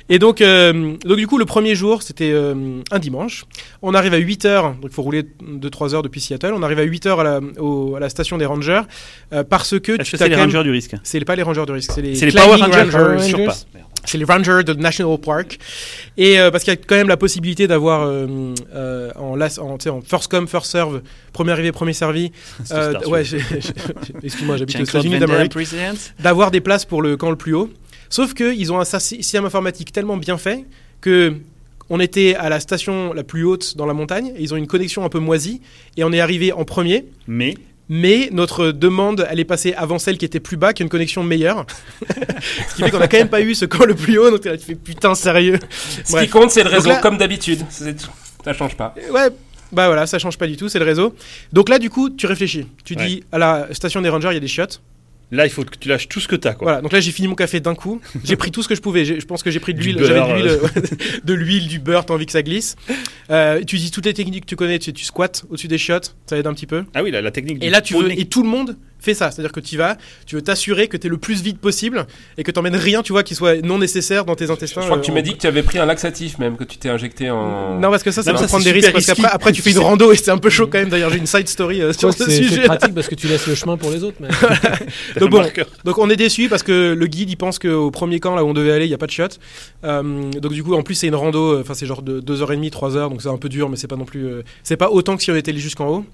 Et 0.08 0.18
donc, 0.18 0.40
euh, 0.40 0.94
donc 1.04 1.16
du 1.18 1.26
coup, 1.26 1.38
le 1.38 1.44
premier 1.44 1.74
jour, 1.74 2.02
c'était 2.02 2.32
euh, 2.32 2.80
un 2.90 2.98
dimanche. 2.98 3.44
On 3.82 3.94
arrive 3.94 4.14
à 4.14 4.18
8 4.18 4.44
heures, 4.44 4.70
donc 4.74 4.90
il 4.90 4.94
faut 4.94 5.02
rouler 5.02 5.22
2-3 5.42 5.94
heures 5.94 6.02
depuis 6.02 6.20
Seattle. 6.20 6.52
On 6.54 6.62
arrive 6.62 6.78
à 6.78 6.82
8 6.82 7.06
heures 7.06 7.20
à 7.20 7.24
la, 7.24 7.40
au- 7.58 7.94
à 7.96 8.00
la 8.00 8.08
station 8.08 8.38
des 8.38 8.46
Rangers 8.46 8.82
euh, 9.32 9.44
parce 9.44 9.78
que 9.78 9.92
Est-ce 10.00 10.10
que 10.10 10.16
c'est 10.16 10.28
les 10.28 10.36
rangers 10.36 10.62
du 10.62 10.70
risque? 10.70 10.94
C'est 11.02 11.18
les- 11.18 11.24
pas 11.24 11.36
les 11.36 11.42
Rangers 11.42 11.64
du 11.66 11.72
risque, 11.72 11.92
c'est 11.94 12.02
les, 12.02 12.14
C'est 12.16 12.26
les 12.26 12.32
Power 12.32 12.56
Climbing 12.56 12.74
Rangers, 12.90 12.98
Rangers. 12.98 13.28
Sûr 13.28 13.44
pas. 13.44 13.56
C'est 14.06 14.18
les 14.18 14.24
Rangers 14.24 14.62
de 14.64 14.74
National 14.74 15.18
Park. 15.18 15.58
Et 16.16 16.38
euh, 16.38 16.50
parce 16.50 16.64
qu'il 16.64 16.72
y 16.72 16.76
a 16.76 16.80
quand 16.80 16.94
même 16.96 17.08
la 17.08 17.16
possibilité 17.16 17.66
d'avoir 17.66 18.02
euh, 18.02 18.54
euh, 18.74 19.10
en, 19.16 19.34
last- 19.36 19.58
en, 19.58 19.78
tu 19.78 19.84
sais, 19.84 19.90
en 19.90 20.00
first 20.02 20.30
come, 20.30 20.46
first 20.46 20.70
serve, 20.70 21.02
premier 21.32 21.52
arrivé, 21.52 21.72
premier 21.72 21.92
servi. 21.94 22.30
Ouais, 23.08 23.24
excuse-moi, 24.22 24.56
j'habite 24.56 24.76
aux 24.76 24.84
États-Unis 24.98 25.14
d'Amérique. 25.26 25.52
D'avoir 26.20 26.50
des 26.50 26.60
places 26.60 26.84
pour 26.84 27.02
le 27.02 27.16
camp 27.16 27.30
le 27.30 27.36
plus 27.36 27.54
haut. 27.54 27.70
Sauf 28.10 28.34
qu'ils 28.34 28.72
ont 28.72 28.78
un 28.78 28.84
système 28.84 29.44
informatique 29.44 29.90
tellement 29.92 30.16
bien 30.16 30.38
fait 30.38 30.64
que 31.00 31.34
on 31.90 32.00
était 32.00 32.34
à 32.36 32.48
la 32.48 32.60
station 32.60 33.12
la 33.12 33.24
plus 33.24 33.44
haute 33.44 33.76
dans 33.76 33.86
la 33.86 33.92
montagne. 33.94 34.32
Et 34.36 34.42
ils 34.42 34.54
ont 34.54 34.56
une 34.56 34.66
connexion 34.66 35.04
un 35.04 35.08
peu 35.08 35.18
moisie 35.18 35.60
et 35.96 36.04
on 36.04 36.12
est 36.12 36.20
arrivé 36.20 36.52
en 36.52 36.64
premier. 36.64 37.06
Mais 37.26 37.54
Mais 37.88 38.28
notre 38.32 38.70
demande, 38.70 39.26
elle 39.30 39.40
est 39.40 39.44
passée 39.44 39.74
avant 39.74 39.98
celle 39.98 40.16
qui 40.16 40.24
était 40.24 40.40
plus 40.40 40.56
bas, 40.56 40.72
qui 40.72 40.82
a 40.82 40.84
une 40.84 40.88
connexion 40.90 41.22
meilleure. 41.22 41.66
Ce 42.70 42.74
qui 42.76 42.82
fait 42.82 42.90
qu'on 42.90 43.00
a 43.00 43.08
quand 43.08 43.18
même 43.18 43.28
pas 43.28 43.42
eu 43.42 43.54
ce 43.54 43.64
camp 43.66 43.84
le 43.84 43.94
plus 43.94 44.18
haut. 44.18 44.30
Donc 44.30 44.40
tu 44.42 44.58
fais 44.58 44.74
putain 44.74 45.14
sérieux. 45.14 45.58
Ce 46.04 46.12
Bref. 46.12 46.24
qui 46.24 46.30
compte, 46.30 46.50
c'est 46.50 46.64
le 46.64 46.70
réseau, 46.70 46.88
là- 46.90 46.96
comme 47.00 47.18
d'habitude. 47.18 47.64
Ça 47.70 48.52
change 48.54 48.74
pas. 48.76 48.94
Ouais, 49.10 49.28
bah 49.72 49.86
voilà, 49.86 50.06
ça 50.06 50.18
change 50.18 50.38
pas 50.38 50.46
du 50.46 50.56
tout, 50.56 50.68
c'est 50.68 50.78
le 50.78 50.84
réseau. 50.84 51.14
Donc 51.52 51.68
là, 51.68 51.78
du 51.78 51.90
coup, 51.90 52.08
tu 52.10 52.26
réfléchis. 52.26 52.66
Tu 52.84 52.94
Ouais. 52.94 53.06
dis, 53.06 53.24
à 53.32 53.38
la 53.38 53.68
station 53.72 54.00
des 54.00 54.08
Rangers, 54.08 54.28
il 54.30 54.34
y 54.34 54.38
a 54.38 54.40
des 54.40 54.48
chiottes. 54.48 54.80
Là, 55.30 55.46
il 55.46 55.50
faut 55.50 55.64
que 55.64 55.76
tu 55.78 55.88
lâches 55.88 56.08
tout 56.08 56.20
ce 56.20 56.28
que 56.28 56.36
t'as. 56.36 56.54
Quoi. 56.54 56.66
Voilà, 56.66 56.80
donc 56.80 56.92
là, 56.92 57.00
j'ai 57.00 57.12
fini 57.12 57.28
mon 57.28 57.34
café 57.34 57.60
d'un 57.60 57.74
coup. 57.74 58.00
J'ai 58.24 58.36
pris 58.36 58.50
tout 58.50 58.62
ce 58.62 58.68
que 58.68 58.74
je 58.74 58.80
pouvais. 58.80 59.04
Je 59.04 59.24
pense 59.26 59.42
que 59.42 59.50
j'ai 59.50 59.60
pris 59.60 59.74
de 59.74 59.80
Du 59.80 59.92
l'huile. 59.92 59.96
De 59.96 60.04
euh, 60.04 60.58
de 61.24 61.34
l'huile, 61.34 61.68
du 61.68 61.78
beurre, 61.78 62.06
t'as 62.06 62.14
envie 62.14 62.26
que 62.26 62.32
ça 62.32 62.42
glisse. 62.42 62.76
Euh, 63.30 63.62
tu 63.64 63.76
dis 63.76 63.90
toutes 63.90 64.06
les 64.06 64.14
techniques 64.14 64.44
que 64.44 64.48
tu 64.48 64.56
connais. 64.56 64.78
Tu, 64.78 64.92
tu 64.92 65.04
squattes 65.04 65.44
au-dessus 65.50 65.68
des 65.68 65.78
chiottes, 65.78 66.16
ça 66.26 66.36
aide 66.38 66.46
un 66.46 66.54
petit 66.54 66.66
peu. 66.66 66.84
Ah 66.94 67.02
oui, 67.02 67.10
la, 67.10 67.22
la 67.22 67.30
technique 67.30 67.58
du 67.58 67.66
Et 67.66 67.70
là, 67.70 67.80
tu 67.80 67.94
veux, 67.94 68.10
et 68.12 68.26
tout 68.26 68.42
le 68.42 68.48
monde 68.48 68.76
fait 69.04 69.14
ça. 69.14 69.30
C'est-à-dire 69.30 69.52
que 69.52 69.60
tu 69.60 69.76
vas, 69.76 69.96
tu 70.26 70.34
veux 70.36 70.42
t'assurer 70.42 70.88
que 70.88 70.96
tu 70.96 71.06
es 71.06 71.10
le 71.10 71.18
plus 71.18 71.42
vite 71.42 71.58
possible 71.58 72.06
et 72.38 72.42
que 72.42 72.50
t'emmènes 72.50 72.76
rien, 72.76 73.02
tu 73.02 73.12
vois, 73.12 73.22
qui 73.22 73.34
soit 73.34 73.64
non 73.64 73.78
nécessaire 73.78 74.24
dans 74.24 74.34
tes 74.34 74.50
intestins. 74.50 74.80
Je 74.80 74.86
crois 74.86 74.98
que 74.98 75.04
tu 75.04 75.10
euh, 75.10 75.14
m'as 75.14 75.22
dit 75.22 75.34
que 75.34 75.40
tu 75.40 75.46
avais 75.46 75.62
pris 75.62 75.78
un 75.78 75.86
laxatif 75.86 76.38
même, 76.38 76.56
que 76.56 76.64
tu 76.64 76.78
t'es 76.78 76.88
injecté 76.88 77.30
en. 77.30 77.78
Non, 77.78 77.90
parce 77.90 78.02
que 78.02 78.10
ça, 78.10 78.22
ça 78.22 78.32
Non, 78.32 78.38
va 78.38 78.42
ça, 78.42 78.48
prendre 78.48 78.64
des 78.64 78.72
risques. 78.72 78.92
Parce 78.92 79.06
qu'après, 79.06 79.28
après, 79.28 79.52
tu 79.52 79.62
fais 79.62 79.72
une 79.72 79.78
rando 79.78 80.12
et 80.12 80.16
c'est 80.16 80.30
un 80.30 80.38
peu 80.38 80.50
chaud 80.50 80.66
quand 80.66 80.78
même. 80.78 80.88
D'ailleurs, 80.88 81.10
j'ai 81.10 81.18
une 81.18 81.26
side 81.26 81.48
story 81.48 81.82
euh, 81.82 81.92
sur 81.92 82.12
ce 82.12 82.28
sujet. 82.30 82.62
c'est 82.62 82.62
pratique 82.62 82.94
parce 82.94 83.08
que 83.08 83.14
tu 83.14 83.28
laisses 83.28 83.46
le 83.46 83.54
chemin 83.54 83.76
pour 83.76 83.90
les 83.90 84.02
autres. 84.02 84.16
Mais... 84.20 84.28
Donc 85.20 85.30
bon. 85.30 85.44
Donc 85.84 85.98
on 85.98 86.10
est 86.10 86.16
déçu 86.16 86.48
parce 86.48 86.62
que 86.62 86.94
le 86.94 87.06
guide 87.06 87.30
il 87.30 87.36
pense 87.36 87.58
qu'au 87.58 87.90
premier 87.90 88.20
camp 88.20 88.34
là 88.34 88.44
où 88.44 88.48
on 88.48 88.54
devait 88.54 88.72
aller 88.72 88.86
il 88.86 88.90
y 88.90 88.94
a 88.94 88.98
pas 88.98 89.06
de 89.06 89.10
shot. 89.10 89.24
Euh, 89.84 90.30
donc 90.32 90.52
du 90.52 90.62
coup 90.62 90.74
en 90.74 90.82
plus 90.82 90.94
c'est 90.94 91.06
une 91.06 91.14
rando, 91.14 91.54
euh, 91.54 91.60
enfin 91.60 91.74
c'est 91.74 91.86
genre 91.86 92.02
de 92.02 92.20
2h30, 92.20 92.70
3h 92.70 93.10
donc 93.10 93.22
c'est 93.22 93.28
un 93.28 93.36
peu 93.36 93.48
dur 93.48 93.68
mais 93.68 93.76
c'est 93.76 93.88
pas 93.88 93.96
non 93.96 94.04
plus, 94.04 94.26
euh, 94.26 94.42
c'est 94.62 94.76
pas 94.76 94.90
autant 94.90 95.16
que 95.16 95.22
si 95.22 95.30
on 95.30 95.36
était 95.36 95.50
allé 95.50 95.60
jusqu'en 95.60 95.88
haut. 95.88 96.04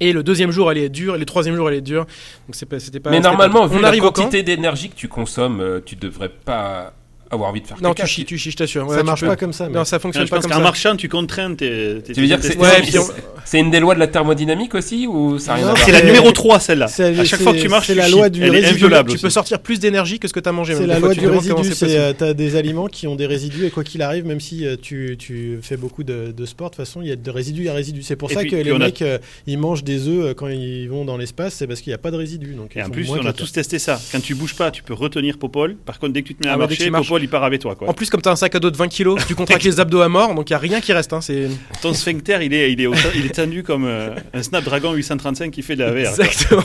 Et 0.00 0.12
le 0.12 0.22
deuxième 0.22 0.50
jour 0.50 0.70
elle 0.70 0.78
est 0.78 0.88
dure, 0.88 1.16
et 1.16 1.18
le 1.18 1.24
troisième 1.24 1.56
jour 1.56 1.68
elle 1.68 1.76
est 1.76 1.80
dure. 1.80 2.04
Donc 2.04 2.52
c'est 2.54 2.66
pas, 2.66 2.78
c'était 2.80 3.00
pas. 3.00 3.10
Mais 3.10 3.20
normalement, 3.20 3.60
pas- 3.62 3.66
vu 3.66 3.78
on 3.78 3.80
la 3.80 3.88
arrive 3.88 4.02
quantité 4.02 4.42
d'énergie 4.42 4.90
que 4.90 4.94
tu 4.94 5.08
consommes, 5.08 5.60
euh, 5.60 5.80
tu 5.84 5.96
devrais 5.96 6.28
pas 6.28 6.92
avoir 7.30 7.50
envie 7.50 7.60
de 7.60 7.66
faire 7.66 7.76
Non 7.82 7.90
caca. 7.92 8.06
tu 8.06 8.14
chies, 8.14 8.24
tu 8.24 8.38
chies, 8.38 8.50
je 8.50 8.56
t'assure. 8.56 8.86
Ouais, 8.86 8.94
ça 8.94 9.00
tu 9.00 9.06
marche 9.06 9.20
peux- 9.20 9.26
pas 9.26 9.36
comme 9.36 9.52
ça. 9.52 9.68
mais- 9.68 9.74
Non 9.74 9.84
ça 9.84 9.96
Non, 9.96 10.00
fonctionne 10.00 10.26
je 10.26 10.30
pas 10.30 10.36
pense 10.36 10.44
comme 10.44 10.52
qu'en 10.52 10.58
ça. 10.58 10.62
marchant, 10.62 10.96
tu 10.96 11.08
contrains 11.08 11.54
tes. 11.54 12.00
tes- 12.04 12.12
Tu 12.12 12.20
veux 12.20 12.26
dire 12.26 12.38
que 12.38 12.44
c'est 12.46 12.56
Ouais, 12.56 12.68
on- 12.98 13.58
une 13.58 13.70
des 13.70 13.80
lois 13.80 13.94
de 13.94 14.00
la 14.00 14.06
thermodynamique 14.06 14.74
aussi 14.74 15.06
ou 15.06 15.38
ça 15.38 15.54
rien 15.54 15.68
Non, 15.68 15.74
C'est 15.76 15.92
la 15.92 16.02
numéro 16.02 16.30
3, 16.32 16.60
celle-là. 16.60 16.88
c'est- 16.88 17.18
À 17.18 17.24
chaque 17.24 17.40
fois 17.40 17.52
que 17.52 17.58
tu 17.60 17.68
marches, 17.68 17.86
c'est 17.88 17.92
tu 17.94 17.98
la 17.98 18.08
loi 18.08 18.28
du 18.28 18.42
Elle 18.42 18.48
est 18.48 18.58
résidu. 18.60 18.74
inviolable 18.74 19.12
tu 19.12 19.18
peux 19.18 19.30
sortir 19.30 19.60
plus 19.60 19.78
d'énergie 19.80 20.18
que 20.18 20.28
ce 20.28 20.32
que 20.32 20.40
t'as 20.40 20.52
mangé. 20.52 20.74
C'est 20.74 20.86
la 20.86 20.98
loi 20.98 21.14
tu 21.14 21.20
du 21.20 21.26
résidu. 21.28 21.54
possible. 21.54 21.90
euh, 21.90 22.12
t'as 22.16 22.34
des 22.34 22.56
aliments 22.56 22.86
qui 22.88 23.06
ont 23.06 23.16
des 23.16 23.26
résidus 23.26 23.64
et 23.66 23.70
quoi 23.70 23.84
qu'il 23.84 24.02
arrive, 24.02 24.26
même 24.26 24.40
si 24.40 24.66
euh, 24.66 24.76
tu, 24.80 25.16
tu 25.18 25.58
fais 25.62 25.76
beaucoup 25.76 26.04
de, 26.04 26.32
sport, 26.44 26.70
de 26.70 26.76
toute 26.76 26.84
façon, 26.84 27.02
il 27.02 27.08
y 27.08 27.12
a 27.12 27.16
de 27.16 27.30
résidus 27.30 27.68
à 27.68 27.72
résidus. 27.72 28.02
C'est 28.02 28.16
pour 28.16 28.30
ça 28.30 28.44
que 28.44 28.54
les 28.56 28.78
mecs 28.78 29.02
euh, 29.02 29.18
ils 29.46 29.58
mangent 29.58 29.84
des 29.84 30.06
œufs 30.08 30.34
quand 30.34 30.48
ils 30.48 30.86
vont 30.88 31.04
dans 31.04 31.16
l'espace, 31.16 31.54
c'est 31.54 31.66
parce 31.66 31.80
qu'il 31.80 31.90
n'y 31.90 31.94
a 31.94 31.98
pas 31.98 32.10
de 32.10 32.16
résidus. 32.16 32.54
Et 32.74 32.82
en 32.82 32.90
plus, 32.90 33.08
on 33.10 33.24
a 33.26 33.32
tous 33.32 33.52
testé 33.52 33.78
ça. 33.78 34.00
Quand 34.12 34.20
tu 34.20 34.34
bouges 34.34 34.54
pas, 34.54 34.70
tu 34.70 34.82
peux 34.82 34.94
retenir 34.94 35.38
Popol. 35.38 35.76
Par 35.76 35.98
contre, 35.98 36.12
dès 36.12 36.22
que 36.22 36.28
tu 36.28 36.34
te 36.34 36.42
mets 36.44 36.50
à 36.50 36.54
Ah 36.54 36.56
marcher, 36.56 36.84
tu. 36.84 36.90
Popol 36.90 37.15
il 37.22 37.28
part 37.28 37.44
avec 37.44 37.60
toi. 37.60 37.74
Quoi. 37.74 37.88
En 37.88 37.92
plus, 37.94 38.10
comme 38.10 38.20
t'as 38.22 38.32
un 38.32 38.36
sac 38.36 38.54
à 38.54 38.58
dos 38.60 38.70
de 38.70 38.76
20 38.76 38.88
kilos, 38.88 39.20
tu 39.26 39.34
contractes 39.34 39.64
les 39.64 39.80
abdos 39.80 40.00
à 40.00 40.08
mort, 40.08 40.34
donc 40.34 40.48
il 40.50 40.52
y 40.52 40.56
a 40.56 40.58
rien 40.58 40.80
qui 40.80 40.92
reste. 40.92 41.12
Hein, 41.12 41.20
c'est 41.20 41.48
Ton 41.82 41.94
sphincter, 41.94 42.38
il 42.42 42.52
est, 42.54 42.72
il 42.72 42.80
est, 42.80 42.86
au- 42.86 42.94
il 43.14 43.26
est 43.26 43.34
tendu 43.34 43.62
comme 43.62 43.84
euh, 43.86 44.10
un 44.34 44.42
Snapdragon 44.42 44.92
835 44.94 45.50
qui 45.50 45.62
fait 45.62 45.76
de 45.76 45.84
la 45.84 45.90
VR. 45.92 46.14
quoi. 46.14 46.24
Exactement. 46.24 46.64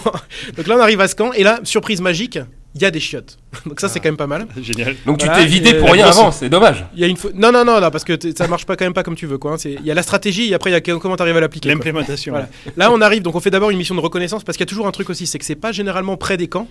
Donc 0.57 0.67
là, 0.67 0.75
on 0.77 0.81
arrive 0.81 1.01
à 1.01 1.07
ce 1.07 1.15
camp, 1.15 1.31
et 1.33 1.43
là, 1.43 1.59
surprise 1.63 2.01
magique, 2.01 2.39
il 2.73 2.81
y 2.81 2.85
a 2.85 2.91
des 2.91 2.99
chiottes. 3.01 3.37
Donc 3.65 3.81
ça, 3.81 3.89
c'est 3.89 3.99
quand 3.99 4.07
même 4.07 4.15
pas 4.17 4.27
mal. 4.27 4.47
Génial. 4.61 4.95
Donc 5.05 5.17
tu 5.17 5.27
t'es 5.27 5.45
vidé 5.45 5.73
pour 5.73 5.91
rien 5.91 6.07
avant, 6.07 6.31
c'est 6.31 6.47
dommage. 6.47 6.85
Il 6.95 7.01
y 7.01 7.03
a 7.03 7.07
une 7.07 7.17
Non, 7.35 7.51
non, 7.51 7.65
non, 7.65 7.81
non, 7.81 7.91
parce 7.91 8.05
que 8.05 8.13
ça 8.37 8.47
marche 8.47 8.65
pas 8.65 8.75
quand 8.77 8.85
même 8.85 8.93
pas 8.93 9.03
comme 9.03 9.15
tu 9.15 9.25
veux. 9.25 9.37
Quoi. 9.37 9.51
hein. 9.53 9.57
C'est- 9.57 9.73
Il 9.73 9.85
y 9.85 9.91
a 9.91 9.93
la 9.93 10.03
stratégie, 10.03 10.49
et 10.51 10.53
après, 10.53 10.69
il 10.69 10.73
y 10.73 10.75
a 10.77 10.81
comment 10.81 11.15
t'arrives 11.17 11.35
à 11.37 11.41
l'appliquer. 11.41 11.67
L'implémentation. 11.69 12.31
Voilà. 12.31 12.47
Là, 12.77 12.89
on 12.91 13.01
arrive, 13.01 13.23
donc 13.23 13.35
on 13.35 13.39
fait 13.41 13.49
d'abord 13.51 13.71
une 13.71 13.77
mission 13.77 13.95
de 13.95 13.99
reconnaissance, 13.99 14.43
parce 14.45 14.57
qu'il 14.57 14.63
y 14.65 14.69
a 14.69 14.71
toujours 14.71 14.87
un 14.87 14.91
truc 14.91 15.09
aussi, 15.09 15.27
c'est 15.27 15.37
que 15.37 15.43
c'est 15.45 15.55
pas 15.55 15.71
généralement 15.73 16.15
près 16.15 16.37
des 16.37 16.47
camps. 16.47 16.67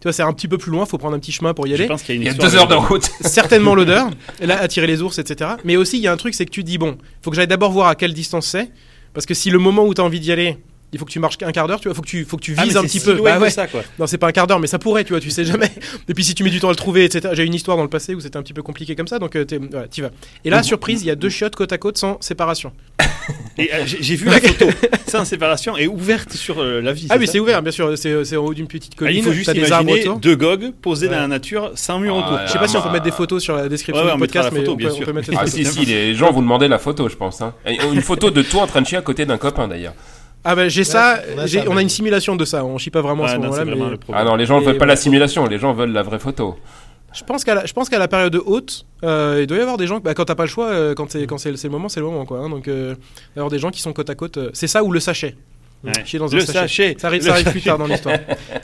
Tu 0.00 0.04
vois, 0.04 0.12
c'est 0.12 0.22
un 0.22 0.32
petit 0.32 0.46
peu 0.48 0.58
plus 0.58 0.70
loin, 0.70 0.86
faut 0.86 0.96
prendre 0.98 1.16
un 1.16 1.18
petit 1.18 1.32
chemin 1.32 1.54
pour 1.54 1.66
y 1.66 1.70
Je 1.70 1.74
aller. 1.74 1.86
pense 1.86 2.02
qu'il 2.02 2.14
y 2.14 2.18
a 2.18 2.20
une 2.20 2.22
Il 2.22 2.26
y 2.26 2.30
a 2.30 2.34
deux 2.34 2.54
heures 2.56 2.68
de 2.68 2.74
route. 2.76 3.10
Certainement 3.22 3.74
l'odeur, 3.76 4.10
là, 4.40 4.60
attirer 4.60 4.86
les 4.86 5.02
ours, 5.02 5.18
etc. 5.18 5.50
Mais 5.64 5.76
aussi, 5.76 5.96
il 5.98 6.02
y 6.02 6.06
a 6.06 6.12
un 6.12 6.16
truc, 6.16 6.34
c'est 6.34 6.46
que 6.46 6.50
tu 6.52 6.62
dis, 6.62 6.78
bon, 6.78 6.98
faut 7.22 7.30
que 7.30 7.36
j'aille 7.36 7.48
d'abord 7.48 7.72
voir 7.72 7.88
à 7.88 7.94
quelle 7.96 8.12
distance 8.14 8.46
c'est, 8.46 8.70
parce 9.12 9.26
que 9.26 9.34
si 9.34 9.50
le 9.50 9.58
moment 9.58 9.84
où 9.84 9.94
t'as 9.94 10.04
envie 10.04 10.20
d'y 10.20 10.30
aller, 10.30 10.56
il 10.92 10.98
faut 10.98 11.04
que 11.04 11.10
tu 11.10 11.18
marches 11.18 11.36
un 11.42 11.50
quart 11.52 11.66
d'heure, 11.66 11.80
tu 11.80 11.88
vois, 11.88 11.94
faut 11.94 12.00
que 12.02 12.06
tu, 12.06 12.24
faut 12.24 12.36
que 12.36 12.42
tu 12.42 12.54
Ah, 12.56 12.62
vises 12.64 12.76
un 12.76 12.82
petit 12.82 13.00
peu. 13.00 13.20
Bah 13.20 13.38
ouais. 13.40 13.50
ça, 13.50 13.66
quoi. 13.66 13.82
Non, 13.98 14.06
c'est 14.06 14.16
pas 14.18 14.28
un 14.28 14.32
quart 14.32 14.46
d'heure, 14.46 14.60
mais 14.60 14.66
ça 14.68 14.78
pourrait, 14.78 15.02
tu 15.04 15.12
vois, 15.12 15.20
tu 15.20 15.30
sais 15.30 15.44
jamais. 15.44 15.70
Et 16.08 16.14
puis 16.14 16.22
si 16.24 16.34
tu 16.34 16.44
mets 16.44 16.50
du 16.50 16.60
temps 16.60 16.68
à 16.68 16.72
le 16.72 16.76
trouver, 16.76 17.04
etc. 17.04 17.30
J'ai 17.34 17.44
une 17.44 17.52
histoire 17.54 17.76
dans 17.76 17.82
le 17.82 17.90
passé 17.90 18.14
où 18.14 18.20
c'était 18.20 18.36
un 18.38 18.42
petit 18.42 18.54
peu 18.54 18.62
compliqué 18.62 18.94
comme 18.94 19.08
ça, 19.08 19.18
donc 19.18 19.34
euh, 19.36 19.44
t'es- 19.44 19.58
voilà, 19.58 19.88
t'y 19.88 20.00
vas. 20.00 20.10
Et 20.44 20.50
là, 20.50 20.62
surprise, 20.62 21.02
il 21.02 21.06
y 21.06 21.10
a 21.10 21.14
deux 21.16 21.28
chiottes 21.28 21.56
côte 21.56 21.72
à 21.72 21.78
côte 21.78 21.98
sans 21.98 22.16
séparation. 22.22 22.72
Et 23.58 23.72
euh, 23.74 23.82
j'ai 23.86 23.98
j'ai 24.02 24.14
vu 24.16 24.26
la 24.26 24.40
photo. 24.40 24.66
C'est 25.06 25.16
en 25.18 25.24
séparation 25.24 25.76
et 25.76 25.88
ouverte 25.88 26.32
sur 26.34 26.60
euh, 26.60 26.80
la 26.80 26.92
vie. 26.92 27.06
Ah 27.10 27.16
oui, 27.18 27.26
ça 27.26 27.32
c'est 27.32 27.40
ouvert, 27.40 27.60
bien 27.62 27.72
sûr. 27.72 27.96
C'est 27.98 28.24
c'est 28.24 28.36
en 28.36 28.44
haut 28.44 28.54
d'une 28.54 28.68
petite 28.68 28.92
Ah, 28.96 28.98
colline. 29.00 29.18
il 29.18 29.24
faut 29.24 29.32
juste 29.32 29.46
t'as 29.46 29.52
des 29.54 29.72
arbres 29.72 29.88
imaginer 29.90 30.08
autour. 30.10 30.20
deux 30.20 30.36
gogues 30.36 30.72
posés 30.80 31.06
Ouais. 31.08 31.14
dans 31.14 31.20
la 31.22 31.26
nature 31.28 31.72
sans 31.74 31.98
mur 31.98 32.14
Ah, 32.16 32.26
autour. 32.26 32.38
Je 32.46 32.52
sais 32.52 32.58
pas 32.58 32.68
si 32.68 32.76
on 32.76 32.82
peut 32.82 32.90
mettre 32.90 33.04
des 33.04 33.10
photos 33.10 33.42
sur 33.42 33.56
la 33.56 33.68
description 33.68 34.02
Ouais, 34.04 34.08
ouais, 34.10 34.12
on 34.14 34.16
du 34.16 34.22
mettra 34.22 34.40
podcast, 34.42 34.54
la 34.54 34.60
photo, 34.60 34.70
mais 34.70 34.74
on 34.74 34.76
bien 34.76 34.88
peut, 34.88 34.92
on 34.94 34.96
sûr. 34.98 35.06
peut 35.06 35.12
mettre 35.12 35.30
les 35.30 35.36
Ah 35.36 35.40
photos. 35.46 35.54
si 35.54 35.64
si, 35.64 35.84
les 35.86 36.14
gens 36.14 36.30
vous 36.30 36.40
demandaient 36.40 36.68
la 36.68 36.78
photo, 36.78 37.08
je 37.08 37.16
pense. 37.16 37.40
hein. 37.40 37.52
Et 37.66 37.76
Une 37.92 38.00
photo 38.02 38.30
de 38.30 38.42
toi 38.42 38.62
en 38.62 38.66
train 38.68 38.80
de 38.82 38.86
chier 38.86 38.98
à 38.98 39.02
côté 39.02 39.26
d'un 39.26 39.38
copain 39.38 39.66
d'ailleurs. 39.66 39.94
Ah 40.44 40.54
bah 40.54 40.68
j'ai 40.68 40.84
ça, 40.84 41.18
on 41.34 41.38
a 41.40 41.46
j'ai- 41.46 41.58
ça, 41.58 41.64
on 41.66 41.72
a 41.72 41.74
mais- 41.76 41.82
une 41.82 41.88
simulation 41.88 42.36
de 42.36 42.44
ça. 42.44 42.64
On 42.64 42.78
chie 42.78 42.90
pas 42.90 43.00
vraiment 43.02 43.24
à 43.24 43.26
Ouais, 43.26 43.32
ce 43.32 43.36
non, 43.38 43.42
c'est 43.42 43.48
moment-là, 43.48 43.64
vraiment 43.64 43.84
mais 43.86 43.90
le 43.90 43.96
problème. 43.96 44.24
Ah 44.24 44.30
non, 44.30 44.36
les 44.36 44.46
gens 44.46 44.60
Et 44.60 44.64
veulent 44.64 44.78
pas 44.78 44.86
la 44.86 44.94
simulation, 44.96 45.46
les 45.46 45.58
gens 45.58 45.72
veulent 45.74 45.90
la 45.92 46.02
vraie 46.04 46.20
photo. 46.20 46.56
Je 47.14 47.24
pense 47.24 47.44
qu'à 47.44 47.54
la, 47.54 47.66
je 47.66 47.72
pense 47.72 47.88
qu'à 47.88 47.98
la 47.98 48.08
période 48.08 48.36
haute, 48.46 48.84
euh, 49.02 49.38
il 49.40 49.46
doit 49.46 49.56
y 49.58 49.60
avoir 49.60 49.76
des 49.78 49.86
gens. 49.86 49.98
Bah, 50.00 50.14
quand 50.14 50.26
t'as 50.26 50.34
pas 50.34 50.44
le 50.44 50.48
choix, 50.50 50.68
euh, 50.68 50.94
quand 50.94 51.10
c'est 51.10 51.26
quand 51.26 51.38
c'est 51.38 51.56
c'est 51.56 51.68
le 51.68 51.72
moment, 51.72 51.88
c'est 51.88 52.00
le 52.00 52.06
moment 52.06 52.24
quoi. 52.26 52.40
hein. 52.40 52.50
donc 52.50 52.68
euh, 52.68 52.94
il 52.94 52.96
doit 52.96 53.36
y 53.36 53.38
avoir 53.38 53.50
des 53.50 53.58
gens 53.58 53.70
qui 53.70 53.80
sont 53.80 53.92
côte 53.92 54.10
à 54.10 54.14
côte. 54.14 54.36
euh, 54.36 54.50
c'est 54.52 54.66
ça 54.66 54.84
ou 54.84 54.92
le 54.92 55.00
sachet. 55.00 55.34
Ouais. 55.84 55.92
Chier 56.04 56.18
dans 56.18 56.26
Le 56.26 56.40
sachet. 56.40 56.52
sachet. 56.52 56.96
Ça 56.98 57.06
arrive, 57.06 57.20
Le 57.22 57.26
ça 57.28 57.32
arrive 57.34 57.50
plus 57.52 57.62
tard 57.62 57.78
dans 57.78 57.86
l'histoire. 57.86 58.18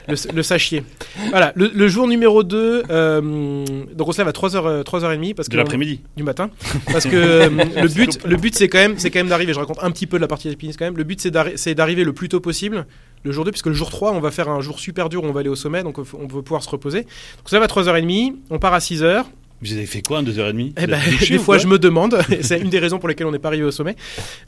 Le, 0.08 0.16
le 0.34 0.42
sachier. 0.42 0.82
Voilà, 1.30 1.52
le, 1.54 1.70
le 1.72 1.86
jour 1.86 2.08
numéro 2.08 2.42
2, 2.42 2.82
donc 2.82 4.08
on 4.08 4.12
se 4.12 4.18
lève 4.18 4.26
à 4.28 4.32
3h, 4.32 4.82
3h30 4.82 5.34
parce 5.34 5.48
que 5.48 5.52
De 5.52 5.58
l'après-midi. 5.58 6.00
du 6.16 6.22
matin 6.24 6.50
parce 6.92 7.04
que 7.04 7.14
euh, 7.14 7.48
le 7.82 7.88
but 7.88 8.18
le 8.24 8.36
but 8.36 8.54
c'est 8.56 8.68
quand 8.68 8.78
même 8.78 8.98
c'est 8.98 9.10
quand 9.10 9.20
même 9.20 9.28
d'arriver 9.28 9.52
je 9.52 9.60
raconte 9.60 9.78
un 9.82 9.90
petit 9.92 10.06
peu 10.08 10.16
de 10.16 10.22
la 10.22 10.26
partie 10.28 10.48
alpiniste 10.48 10.78
quand 10.78 10.86
même 10.86 10.96
le 10.96 11.04
but 11.04 11.20
c'est 11.20 11.30
d'arri- 11.30 11.52
c'est 11.56 11.74
d'arriver 11.76 12.02
le 12.04 12.12
plus 12.12 12.28
tôt 12.28 12.40
possible 12.40 12.84
le 13.24 13.32
jour 13.32 13.44
2 13.44 13.50
puisque 13.50 13.66
le 13.66 13.72
jour 13.72 13.90
3 13.90 14.12
on 14.12 14.20
va 14.20 14.30
faire 14.30 14.48
un 14.48 14.60
jour 14.60 14.78
super 14.78 15.08
dur 15.08 15.24
où 15.24 15.26
on 15.26 15.32
va 15.32 15.40
aller 15.40 15.48
au 15.48 15.54
sommet 15.56 15.82
donc 15.82 15.98
on 15.98 16.02
veut 16.26 16.42
pouvoir 16.42 16.62
se 16.62 16.68
reposer 16.70 17.00
donc 17.02 17.08
on 17.46 17.48
se 17.48 17.54
lève 17.56 17.62
à 17.62 17.66
3h30 17.66 18.34
on 18.50 18.58
part 18.58 18.74
à 18.74 18.78
6h 18.78 19.24
Vous 19.62 19.72
avez 19.72 19.86
fait 19.86 20.02
quoi 20.02 20.18
en 20.18 20.22
2h30 20.22 20.72
eh 20.76 20.86
ben, 20.86 21.00
des 21.28 21.38
fois 21.38 21.58
je 21.58 21.66
me 21.66 21.78
demande 21.78 22.18
c'est 22.42 22.60
une 22.60 22.68
des 22.70 22.78
raisons 22.78 22.98
pour 22.98 23.08
lesquelles 23.08 23.26
on 23.26 23.32
n'est 23.32 23.38
pas 23.38 23.48
arrivé 23.48 23.64
au 23.64 23.70
sommet 23.70 23.96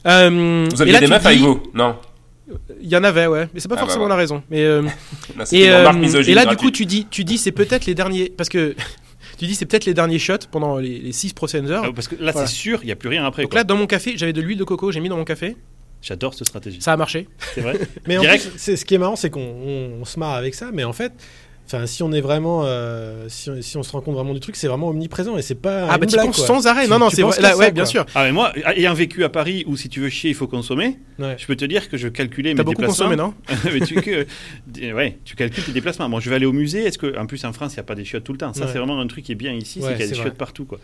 Euh, 0.05 0.67
Vous 0.71 0.81
aviez 0.81 0.93
là, 0.93 0.99
des 0.99 1.07
meufs 1.07 1.25
avec 1.25 1.39
vous 1.39 1.61
Non. 1.73 1.95
il 2.81 2.87
y 2.87 2.95
en 2.95 3.03
avait 3.03 3.27
ouais 3.27 3.47
mais 3.53 3.59
c'est 3.59 3.67
pas 3.67 3.75
Ah 3.75 3.77
bah 3.77 3.81
forcément 3.85 4.05
voilà. 4.05 4.15
la 4.15 4.21
raison 4.21 4.43
mais 4.49 4.63
euh, 4.63 4.83
et, 5.51 5.69
euh, 5.69 5.91
et 6.27 6.33
là, 6.33 6.45
du 6.45 6.55
coup, 6.55 6.71
tu 6.71 6.85
dis, 6.85 7.05
tu 7.09 7.23
dis, 7.23 7.37
c'est 7.37 7.51
peut-être 7.51 7.85
les 7.85 7.95
derniers, 7.95 8.31
parce 8.35 8.47
que 8.49 8.75
tu 9.37 9.45
dis, 9.47 9.55
c'est 9.55 9.65
peut-être 9.65 9.85
les 9.85 9.93
derniers 9.93 10.19
shots 10.19 10.47
pendant 10.51 10.77
les, 10.77 10.99
les 10.99 11.11
six 11.11 11.33
prochaines 11.33 11.69
heures. 11.69 11.83
Ah, 11.85 11.91
Parce 11.93 12.07
que 12.07 12.15
là, 12.15 12.31
Voilà. 12.31 12.47
c'est 12.47 12.53
sûr, 12.55 12.79
il 12.83 12.85
n'y 12.87 12.91
a 12.91 12.95
plus 12.95 13.09
rien 13.09 13.23
après. 13.25 13.43
Donc 13.43 13.51
quoi. 13.51 13.59
là, 13.59 13.63
dans 13.63 13.75
mon 13.75 13.85
café, 13.85 14.13
j'avais 14.15 14.33
de 14.33 14.41
l'huile 14.41 14.57
de 14.57 14.63
coco, 14.63 14.91
j'ai 14.91 14.99
mis 14.99 15.09
dans 15.09 15.17
mon 15.17 15.25
café, 15.25 15.55
J'adore 16.01 16.33
cette 16.33 16.47
stratégie. 16.47 16.81
ça 16.81 16.93
a 16.93 16.97
marché. 16.97 17.27
C'est 17.55 17.61
vrai 17.61 17.79
Mais 18.07 18.17
en 18.17 18.21
Direct. 18.21 18.49
plus, 18.49 18.59
c'est- 18.59 18.75
ce 18.75 18.85
qui 18.85 18.95
est 18.95 18.99
marrant, 18.99 19.15
c'est 19.15 19.29
qu'on 19.29 19.41
on- 19.41 20.01
on 20.01 20.05
se 20.05 20.19
marre 20.19 20.35
avec 20.35 20.53
ça, 20.55 20.69
mais 20.73 20.83
en 20.83 20.93
fait, 20.93 21.11
Enfin, 21.69 21.85
si 21.85 22.01
on 22.01 22.13
est 22.13 22.21
vraiment, 22.21 22.61
euh, 22.63 23.25
si, 23.27 23.49
on- 23.49 23.61
si 23.61 23.75
on 23.75 23.83
se 23.83 23.91
rend 23.91 23.99
compte 23.99 24.15
vraiment 24.15 24.33
du 24.33 24.39
truc, 24.39 24.55
c'est 24.55 24.69
vraiment 24.69 24.87
omniprésent 24.87 25.35
et 25.37 25.41
c'est 25.41 25.53
pas. 25.55 25.85
Ah 25.89 25.97
bah 25.97 26.05
tu 26.05 26.13
blague, 26.13 26.27
penses 26.27 26.37
quoi. 26.37 26.47
sans 26.47 26.65
arrêt. 26.65 26.85
Tu- 26.85 26.89
non 26.89 26.97
non 26.97 27.09
tu 27.09 27.17
c'est 27.17 27.23
penses 27.23 27.33
vrai. 27.33 27.41
Là, 27.43 27.49
ça, 27.49 27.57
ouais 27.57 27.71
bien 27.73 27.83
sûr. 27.83 28.05
Ah 28.15 28.23
mais 28.23 28.31
moi, 28.31 28.53
ayant 28.73 28.93
vécu 28.93 29.21
à 29.25 29.27
Paris 29.27 29.65
où 29.67 29.75
si 29.75 29.89
tu 29.89 29.99
veux 29.99 30.07
chier, 30.07 30.29
il 30.29 30.33
faut 30.33 30.47
consommer, 30.47 30.97
Ouais. 31.19 31.35
je 31.37 31.45
peux 31.45 31.57
te 31.57 31.65
dire 31.65 31.89
que 31.89 31.97
je 31.97 32.07
calculais 32.07 32.51
T'as 32.53 32.59
mes 32.59 32.63
beaucoup 32.63 32.83
déplacements. 32.83 33.09
consommé 33.09 33.17
non 33.17 33.33
mais 33.65 33.81
tu, 33.85 33.95
que, 33.95 34.25
ouais, 34.93 35.17
tu 35.25 35.35
calcules 35.35 35.65
tes 35.65 35.73
déplacements. 35.73 36.07
Bon, 36.07 36.21
je 36.21 36.29
vais 36.29 36.37
aller 36.37 36.45
au 36.45 36.53
musée. 36.53 36.85
Est-ce 36.85 36.97
que, 36.97 37.19
en 37.19 37.25
plus, 37.25 37.43
en 37.43 37.51
France, 37.51 37.73
il 37.73 37.75
n'y 37.75 37.81
a 37.81 37.83
pas 37.83 37.95
des 37.95 38.05
chiottes 38.05 38.23
tout 38.23 38.31
le 38.31 38.37
temps 38.37 38.53
Ça, 38.53 38.61
Ouais. 38.61 38.69
c'est 38.71 38.77
vraiment 38.77 38.97
un 39.01 39.07
truc 39.07 39.25
qui 39.25 39.33
est 39.33 39.35
bien 39.35 39.51
ici, 39.51 39.79
Ouais, 39.79 39.87
c'est 39.89 39.91
qu'il 39.95 40.01
y 40.03 40.03
a 40.03 40.07
des 40.07 40.13
vrai. 40.13 40.23
chiottes 40.23 40.37
partout, 40.37 40.63
quoi. 40.63 40.79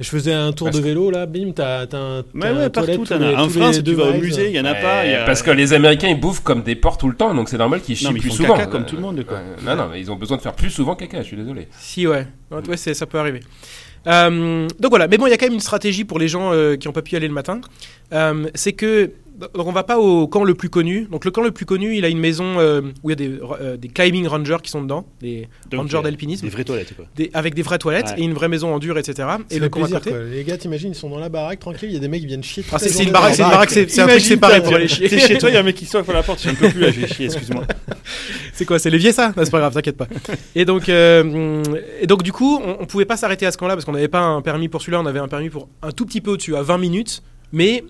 Je 0.00 0.08
faisais 0.08 0.32
un 0.32 0.52
tour 0.52 0.66
Parce 0.68 0.78
de 0.78 0.82
vélo 0.82 1.10
là, 1.10 1.26
bim, 1.26 1.50
t'as 1.52 1.82
un. 1.92 2.22
Mais 2.32 2.52
ouais, 2.52 2.70
partout, 2.70 3.04
t'en 3.04 3.16
as. 3.16 3.30
les- 3.30 3.34
En 3.34 3.48
France, 3.48 3.82
tu 3.82 3.94
vas 3.94 4.04
au 4.04 4.14
musée, 4.14 4.48
il 4.50 4.54
y 4.56 4.60
en 4.60 4.64
a 4.64 4.74
pas. 4.74 5.04
il 5.04 5.10
y 5.10 5.14
a- 5.14 5.24
Parce 5.24 5.42
que 5.42 5.50
les 5.50 5.72
Américains 5.72 6.08
ils 6.08 6.18
bouffent 6.20 6.42
comme 6.42 6.62
des 6.62 6.76
porcs 6.76 6.98
tout 6.98 7.08
le 7.08 7.16
temps, 7.16 7.34
donc 7.34 7.48
c'est 7.48 7.58
normal 7.58 7.80
qu'ils 7.80 7.96
chient 7.96 8.06
Non, 8.06 8.12
mais 8.12 8.18
ils 8.18 8.22
plus 8.22 8.30
font 8.30 8.36
souvent. 8.36 8.54
caca 8.54 8.66
comme 8.66 8.84
tout 8.86 8.94
le 8.96 9.02
monde, 9.02 9.24
quoi. 9.26 9.38
Euh, 9.38 9.56
non, 9.64 9.74
non, 9.74 9.88
mais 9.92 10.00
ils 10.00 10.10
ont 10.10 10.16
besoin 10.16 10.36
de 10.36 10.42
faire 10.42 10.54
plus 10.54 10.70
souvent 10.70 10.94
caca, 10.94 11.18
je 11.22 11.26
suis 11.26 11.36
désolé. 11.36 11.66
Si 11.78 12.06
ouais. 12.06 12.26
Ouais, 12.52 12.76
ça 12.76 13.06
peut 13.06 13.18
arriver. 13.18 13.40
Euh, 14.06 14.68
donc 14.78 14.90
voilà, 14.90 15.08
mais 15.08 15.18
bon, 15.18 15.26
il 15.26 15.30
y 15.30 15.32
a 15.32 15.36
quand 15.36 15.46
même 15.46 15.54
une 15.54 15.60
stratégie 15.60 16.04
pour 16.04 16.18
les 16.20 16.28
gens 16.28 16.52
euh, 16.52 16.76
qui 16.76 16.86
n'ont 16.86 16.92
pas 16.92 17.02
pu 17.02 17.14
y 17.14 17.16
aller 17.16 17.28
le 17.28 17.34
matin. 17.34 17.60
Euh, 18.12 18.46
c'est 18.54 18.72
que 18.72 19.10
donc 19.54 19.66
on 19.66 19.72
va 19.72 19.84
pas 19.84 19.98
au 19.98 20.26
camp 20.26 20.44
le 20.44 20.54
plus 20.54 20.68
connu. 20.68 21.06
Donc 21.10 21.24
le 21.24 21.30
camp 21.30 21.42
le 21.42 21.50
plus 21.52 21.64
connu, 21.66 21.96
il 21.96 22.04
a 22.04 22.08
une 22.08 22.18
maison 22.18 22.58
euh, 22.58 22.80
où 23.02 23.10
il 23.10 23.12
y 23.12 23.12
a 23.12 23.16
des, 23.28 23.38
euh, 23.60 23.76
des 23.76 23.88
climbing 23.88 24.26
rangers 24.26 24.56
qui 24.62 24.70
sont 24.70 24.82
dedans, 24.82 25.06
des 25.20 25.48
Donc, 25.70 25.82
rangers 25.82 26.02
d'alpinisme, 26.02 26.44
Des 26.46 26.50
vraies 26.50 26.64
toilettes, 26.64 26.94
quoi. 26.96 27.04
des- 27.16 27.30
avec 27.34 27.54
des 27.54 27.62
vraies 27.62 27.78
toilettes 27.78 28.08
Ouais. 28.08 28.20
et 28.20 28.24
une 28.24 28.34
vraie 28.34 28.48
maison 28.48 28.74
en 28.74 28.78
dur, 28.78 28.98
etc. 28.98 29.28
Et 29.50 29.58
le 29.58 29.68
camp 29.68 29.80
à 29.80 29.82
plaisir, 29.84 29.98
côté. 30.00 30.10
quoi. 30.10 30.18
Les 30.24 30.44
gars, 30.44 30.56
t'imagines, 30.58 30.90
ils 30.92 30.94
sont 30.96 31.08
dans 31.08 31.18
la 31.18 31.28
baraque, 31.28 31.60
tranquille, 31.60 31.88
il 31.90 31.94
y 31.94 31.96
a 31.96 32.00
des 32.00 32.08
mecs 32.08 32.20
qui 32.20 32.26
viennent 32.26 32.42
chier. 32.42 32.64
Ah, 32.72 32.78
c'est 32.78 33.04
une 33.04 33.10
baraque, 33.12 33.34
c'est 33.34 33.42
une 33.42 33.48
baraque, 33.50 33.70
c'est 33.70 33.88
c'est 33.90 34.00
un 34.00 34.06
truc 34.08 34.20
séparé 34.20 34.62
pour 34.62 34.74
aller 34.74 34.88
chier. 34.88 35.08
T'es 35.08 35.18
chez 35.18 35.38
toi, 35.38 35.50
il 35.50 35.54
y 35.54 35.56
a 35.56 35.60
un 35.60 35.64
mec 35.64 35.76
qui 35.76 35.86
sort 35.86 36.02
à 36.08 36.12
la 36.12 36.22
porte, 36.22 36.42
je 36.42 36.50
ne 36.50 36.54
peux 36.56 36.68
plus, 36.70 36.80
là, 36.80 36.90
je 36.90 37.00
vais 37.00 37.06
chier, 37.08 37.26
excuse-moi. 37.26 37.64
C'est 38.52 38.64
quoi 38.64 38.78
C'est 38.78 38.90
l'évier 38.90 39.12
ça? 39.12 39.28
Non, 39.36 39.44
C'est 39.44 39.50
pas 39.50 39.58
grave, 39.60 39.72
t'inquiète 39.74 39.96
pas. 39.96 40.08
Et 40.56 40.64
donc, 40.64 40.88
euh, 40.88 41.62
et 42.00 42.06
donc 42.06 42.22
du 42.24 42.32
coup, 42.32 42.60
on, 42.64 42.78
on 42.80 42.86
pouvait 42.86 43.04
pas 43.04 43.16
s'arrêter 43.16 43.46
à 43.46 43.52
ce 43.52 43.58
camp-là 43.58 43.74
parce 43.74 43.84
qu'on 43.84 43.92
n'avait 43.92 44.08
pas 44.08 44.20
un 44.20 44.42
permis 44.42 44.68
pour 44.68 44.80
celui-là, 44.82 45.00
on 45.00 45.06
avait 45.06 45.20
un 45.20 45.28
permis 45.28 45.48
pour 45.50 45.68
un 45.82 45.92
tout 45.92 46.06
petit 46.06 46.20
peu 46.20 46.32
au-dessus, 46.32 46.56
à 46.56 46.62
20 46.62 46.78
minutes, 46.78 47.22
mais 47.52 47.84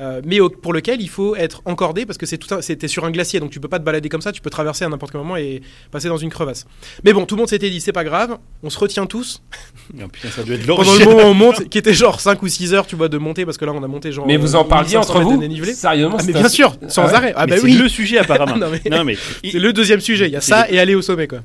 euh, 0.00 0.20
mais 0.24 0.40
au- 0.40 0.50
pour 0.50 0.72
lequel 0.72 1.00
il 1.00 1.08
faut 1.08 1.34
être 1.36 1.62
encordé 1.64 2.04
parce 2.06 2.18
que 2.18 2.26
c'est 2.26 2.38
tout 2.38 2.54
un- 2.54 2.60
c'était 2.60 2.88
sur 2.88 3.04
un 3.04 3.10
glacier, 3.10 3.40
donc 3.40 3.50
tu 3.50 3.60
peux 3.60 3.68
pas 3.68 3.78
te 3.78 3.84
balader 3.84 4.08
comme 4.08 4.20
ça, 4.20 4.32
tu 4.32 4.40
peux 4.40 4.50
traverser 4.50 4.84
à 4.84 4.88
n'importe 4.88 5.12
quel 5.12 5.20
moment 5.20 5.36
et 5.36 5.62
passer 5.90 6.08
dans 6.08 6.16
une 6.16 6.30
crevasse. 6.30 6.66
Mais 7.04 7.12
bon, 7.12 7.24
tout 7.26 7.34
le 7.36 7.40
monde 7.40 7.48
s'était 7.48 7.70
dit 7.70 7.80
c'est 7.80 7.92
pas 7.92 8.04
grave, 8.04 8.38
on 8.62 8.70
se 8.70 8.78
retient 8.78 9.06
tous 9.06 9.42
Oh, 10.02 10.08
putain, 10.12 10.28
ça 10.28 10.42
doit 10.42 10.54
être 10.56 10.66
pendant 10.66 10.92
le 10.94 11.04
moment 11.04 11.16
où 11.18 11.20
on 11.30 11.34
monte, 11.34 11.68
qui 11.68 11.78
était 11.78 11.94
genre 11.94 12.20
5 12.20 12.42
ou 12.42 12.48
6 12.48 12.74
heures, 12.74 12.86
tu 12.86 12.96
vois, 12.96 13.08
de 13.08 13.18
monter 13.18 13.44
parce 13.44 13.56
que 13.56 13.64
là 13.64 13.72
on 13.72 13.82
a 13.82 13.86
monté 13.88 14.12
genre. 14.12 14.26
Mais 14.26 14.36
vous 14.36 14.54
en 14.56 14.64
parliez 14.64 14.96
1500 14.96 15.14
entre 15.14 15.22
vous. 15.22 15.40
Sérieusement 15.74 16.16
Ah, 16.18 16.22
mais 16.26 16.32
bien 16.32 16.44
un- 16.44 16.48
sûr, 16.48 16.76
sans 16.88 17.02
Ah 17.02 17.06
ouais 17.06 17.14
arrêt. 17.14 17.32
Ah 17.36 17.46
bah 17.46 17.56
c'est 17.56 17.62
oui. 17.64 17.74
le 17.76 17.88
sujet, 17.88 18.18
apparemment. 18.18 18.56
Non, 18.90 19.04
mais- 19.04 19.16
C'est 19.44 19.58
le 19.58 19.72
deuxième 19.72 20.00
sujet. 20.00 20.26
Il 20.26 20.32
y 20.32 20.36
a 20.36 20.40
ça 20.40 20.68
et 20.70 20.78
aller 20.78 20.94
au 20.94 21.02
sommet, 21.02 21.26
quoi. 21.28 21.40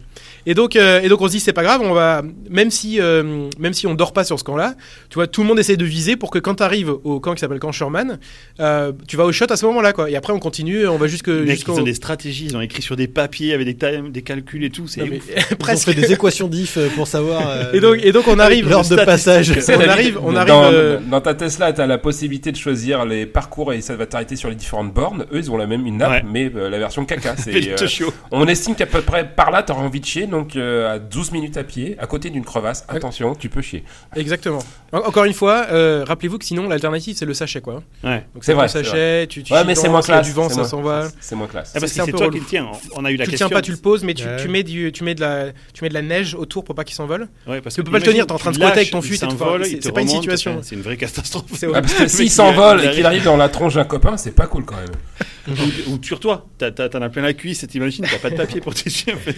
Et 0.45 0.53
donc, 0.53 0.75
euh, 0.75 1.01
et 1.01 1.09
donc 1.09 1.21
on 1.21 1.27
se 1.27 1.31
dit 1.31 1.39
c'est 1.39 1.53
pas 1.53 1.63
grave, 1.63 1.81
on 1.83 1.93
va 1.93 2.21
même 2.49 2.71
si 2.71 2.99
euh, 2.99 3.47
même 3.59 3.73
si 3.73 3.85
on 3.87 3.93
dort 3.93 4.11
pas 4.13 4.23
sur 4.23 4.39
ce 4.39 4.43
camp-là, 4.43 4.75
tu 5.09 5.15
vois, 5.15 5.27
tout 5.27 5.41
le 5.41 5.47
monde 5.47 5.59
essaie 5.59 5.77
de 5.77 5.85
viser 5.85 6.15
pour 6.15 6.31
que 6.31 6.39
quand 6.39 6.55
tu 6.55 6.63
arrives 6.63 6.89
au 7.03 7.19
camp 7.19 7.33
qui 7.35 7.39
s'appelle 7.41 7.59
camp 7.59 7.71
Sherman, 7.71 8.19
euh, 8.59 8.91
tu 9.07 9.17
vas 9.17 9.25
au 9.25 9.31
shot 9.31 9.45
à 9.49 9.55
ce 9.57 9.65
moment-là, 9.67 9.93
quoi. 9.93 10.09
Et 10.09 10.15
après 10.15 10.33
on 10.33 10.39
continue, 10.39 10.87
on 10.87 10.97
va 10.97 11.07
jusque 11.07 11.27
ils 11.29 11.71
ont 11.71 11.81
des 11.83 11.93
stratégies, 11.93 12.45
ils 12.45 12.57
ont 12.57 12.61
écrit 12.61 12.81
sur 12.81 12.95
des 12.95 13.07
papiers 13.07 13.53
avec 13.53 13.65
des, 13.77 14.01
des 14.09 14.21
calculs 14.21 14.63
et 14.63 14.69
tout. 14.69 14.87
C'est 14.87 15.01
ouf. 15.03 15.09
Ils 15.51 15.53
ont 15.53 15.57
presque. 15.57 15.85
fait 15.89 15.93
des 15.93 16.11
équations 16.11 16.47
diff 16.47 16.77
euh, 16.77 16.87
pour 16.95 17.07
savoir. 17.07 17.47
euh, 17.47 17.71
Et 17.73 17.79
donc 17.79 17.97
et 18.03 18.11
donc 18.11 18.27
on 18.27 18.39
arrive. 18.39 18.69
l'ordre 18.69 18.89
de 18.89 18.95
passage. 19.03 19.51
On 19.69 19.87
arrive, 19.89 20.17
on 20.23 20.35
arrive. 20.35 20.47
Dans, 20.47 20.63
euh, 20.71 20.99
dans 21.09 21.21
ta 21.21 21.33
Tesla, 21.33 21.71
tu 21.73 21.81
as 21.81 21.87
la 21.87 21.97
possibilité 21.97 22.51
de 22.51 22.57
choisir 22.57 23.05
les 23.05 23.25
parcours 23.25 23.73
et 23.73 23.81
ça 23.81 23.95
va 23.95 24.05
t'arrêter 24.05 24.35
sur 24.35 24.49
les 24.49 24.55
différentes 24.55 24.93
bornes. 24.93 25.25
Eux, 25.33 25.37
ils 25.37 25.51
ont 25.51 25.57
la 25.57 25.67
même 25.67 25.85
une 25.85 25.97
nappe, 25.97 26.11
Ouais. 26.11 26.23
mais 26.25 26.51
euh, 26.55 26.69
la 26.69 26.77
version 26.79 27.05
caca. 27.05 27.35
C'est, 27.37 27.53
euh, 27.71 28.09
on 28.31 28.47
estime 28.47 28.75
qu'à 28.75 28.85
peu 28.85 29.01
près 29.01 29.27
par 29.27 29.51
là, 29.51 29.63
tu 29.63 29.71
auras 29.71 29.81
envie 29.83 29.99
de 29.99 30.05
chier. 30.05 30.27
Donc, 30.31 30.55
euh, 30.55 30.95
à 30.95 30.97
12 30.99 31.31
minutes 31.33 31.57
à 31.57 31.63
pied, 31.63 31.95
à 31.99 32.07
côté 32.07 32.29
d'une 32.29 32.43
crevasse, 32.45 32.85
attention, 32.87 33.35
tu 33.35 33.49
peux 33.49 33.61
chier. 33.61 33.83
Exactement. 34.15 34.59
En- 34.91 34.99
Encore 34.99 35.25
une 35.25 35.33
fois, 35.33 35.67
euh, 35.71 36.03
rappelez-vous 36.07 36.37
que 36.37 36.45
sinon 36.45 36.67
l'alternative 36.69 37.15
c'est 37.17 37.25
le 37.25 37.33
sachet, 37.33 37.61
quoi. 37.61 37.83
Ouais. 38.03 38.25
Donc 38.33 38.43
C'est 38.43 38.53
vrai, 38.53 38.67
c'est 38.69 38.83
sachet, 38.83 39.27
tu, 39.27 39.43
tu 39.43 39.53
Ouais, 39.53 39.63
mais 39.65 39.75
c'est 39.75 39.89
moins 39.89 40.01
classe. 40.01 40.25
du 40.25 40.31
vent, 40.33 40.47
c'est 40.49 40.55
ça 40.55 40.61
moins- 40.61 40.67
s'en 40.69 40.81
va. 40.81 41.07
C'est 41.19 41.35
moins 41.35 41.47
classe. 41.47 41.73
Ah, 41.75 41.79
parce 41.79 41.91
C'est 41.91 41.97
que 41.97 42.01
un 42.03 42.05
c'est 42.05 42.11
peu 42.11 42.17
toi 42.17 42.27
relou. 42.27 42.37
qui 42.37 42.43
le 42.43 42.49
tiens. 42.49 42.67
On 42.95 43.03
a 43.05 43.11
eu 43.11 43.15
la 43.17 43.25
Tu 43.25 43.31
le 43.31 43.31
question. 43.31 43.47
tiens 43.49 43.57
pas, 43.57 43.61
tu 43.61 43.71
le 43.71 43.77
poses, 43.77 44.03
mais 44.03 44.13
tu, 44.13 44.25
Ouais. 44.25 44.37
tu 44.37 44.47
mets 44.47 44.63
du, 44.63 44.91
tu 44.91 45.03
mets 45.03 45.13
de 45.15 45.21
la, 45.21 45.47
tu 45.73 45.83
mets 45.83 45.89
de 45.89 45.93
la 45.93 46.01
neige 46.01 46.33
autour 46.35 46.63
pour 46.63 46.75
pas 46.75 46.83
qu'il 46.83 46.95
s'envole. 46.95 47.27
Ouais, 47.47 47.61
parce 47.61 47.75
Tu 47.75 47.83
peux 47.83 47.91
pas 47.91 47.97
le 47.99 48.03
tenir, 48.03 48.25
t'es 48.25 48.31
en 48.31 48.37
train 48.37 48.51
de 48.51 48.55
squatter 48.55 48.79
avec 48.79 48.91
ton 48.91 49.01
fut 49.01 49.15
et 49.15 49.17
tout, 49.19 49.29
s'envole, 49.29 49.65
c'est- 49.65 49.71
il 49.71 49.79
te 49.79 49.83
c'est 49.85 49.91
pas 49.91 50.01
une 50.01 50.07
remonte, 50.07 50.23
situation. 50.23 50.51
enfin, 50.53 50.61
C'est 50.63 50.75
une 50.75 50.81
vraie 50.81 50.97
catastrophe. 50.97 51.43
C'est 51.53 51.67
Ah, 51.73 51.81
parce 51.81 51.93
que 51.93 51.97
Le 51.99 52.03
mec, 52.05 52.09
s'il 52.09 52.25
il 52.25 52.29
s'envole 52.31 52.85
et 52.85 52.91
qu'il 52.91 53.05
arrive 53.05 53.23
dans 53.23 53.37
la 53.37 53.49
tronche 53.49 53.75
d'un 53.75 53.83
copain, 53.83 54.15
c'est 54.17 54.31
pas 54.35 54.47
cool 54.47 54.63
quand 54.65 54.75
même. 54.77 54.85
Ou, 55.47 55.93
ou 55.93 55.99
sur 56.03 56.19
toi, 56.19 56.45
T'as- 56.57 56.69
t'as- 56.71 56.89
t'en 56.89 57.01
as 57.01 57.09
plein 57.09 57.23
la 57.23 57.33
cuisse, 57.33 57.63
et 57.63 57.67
t'imagines, 57.67 58.05
t'as 58.09 58.19
pas 58.19 58.29
de 58.29 58.35
papier 58.35 58.61
pour 58.61 58.75
tes 58.75 58.89
chiens. 58.91 59.15
en 59.15 59.17
fait. 59.17 59.35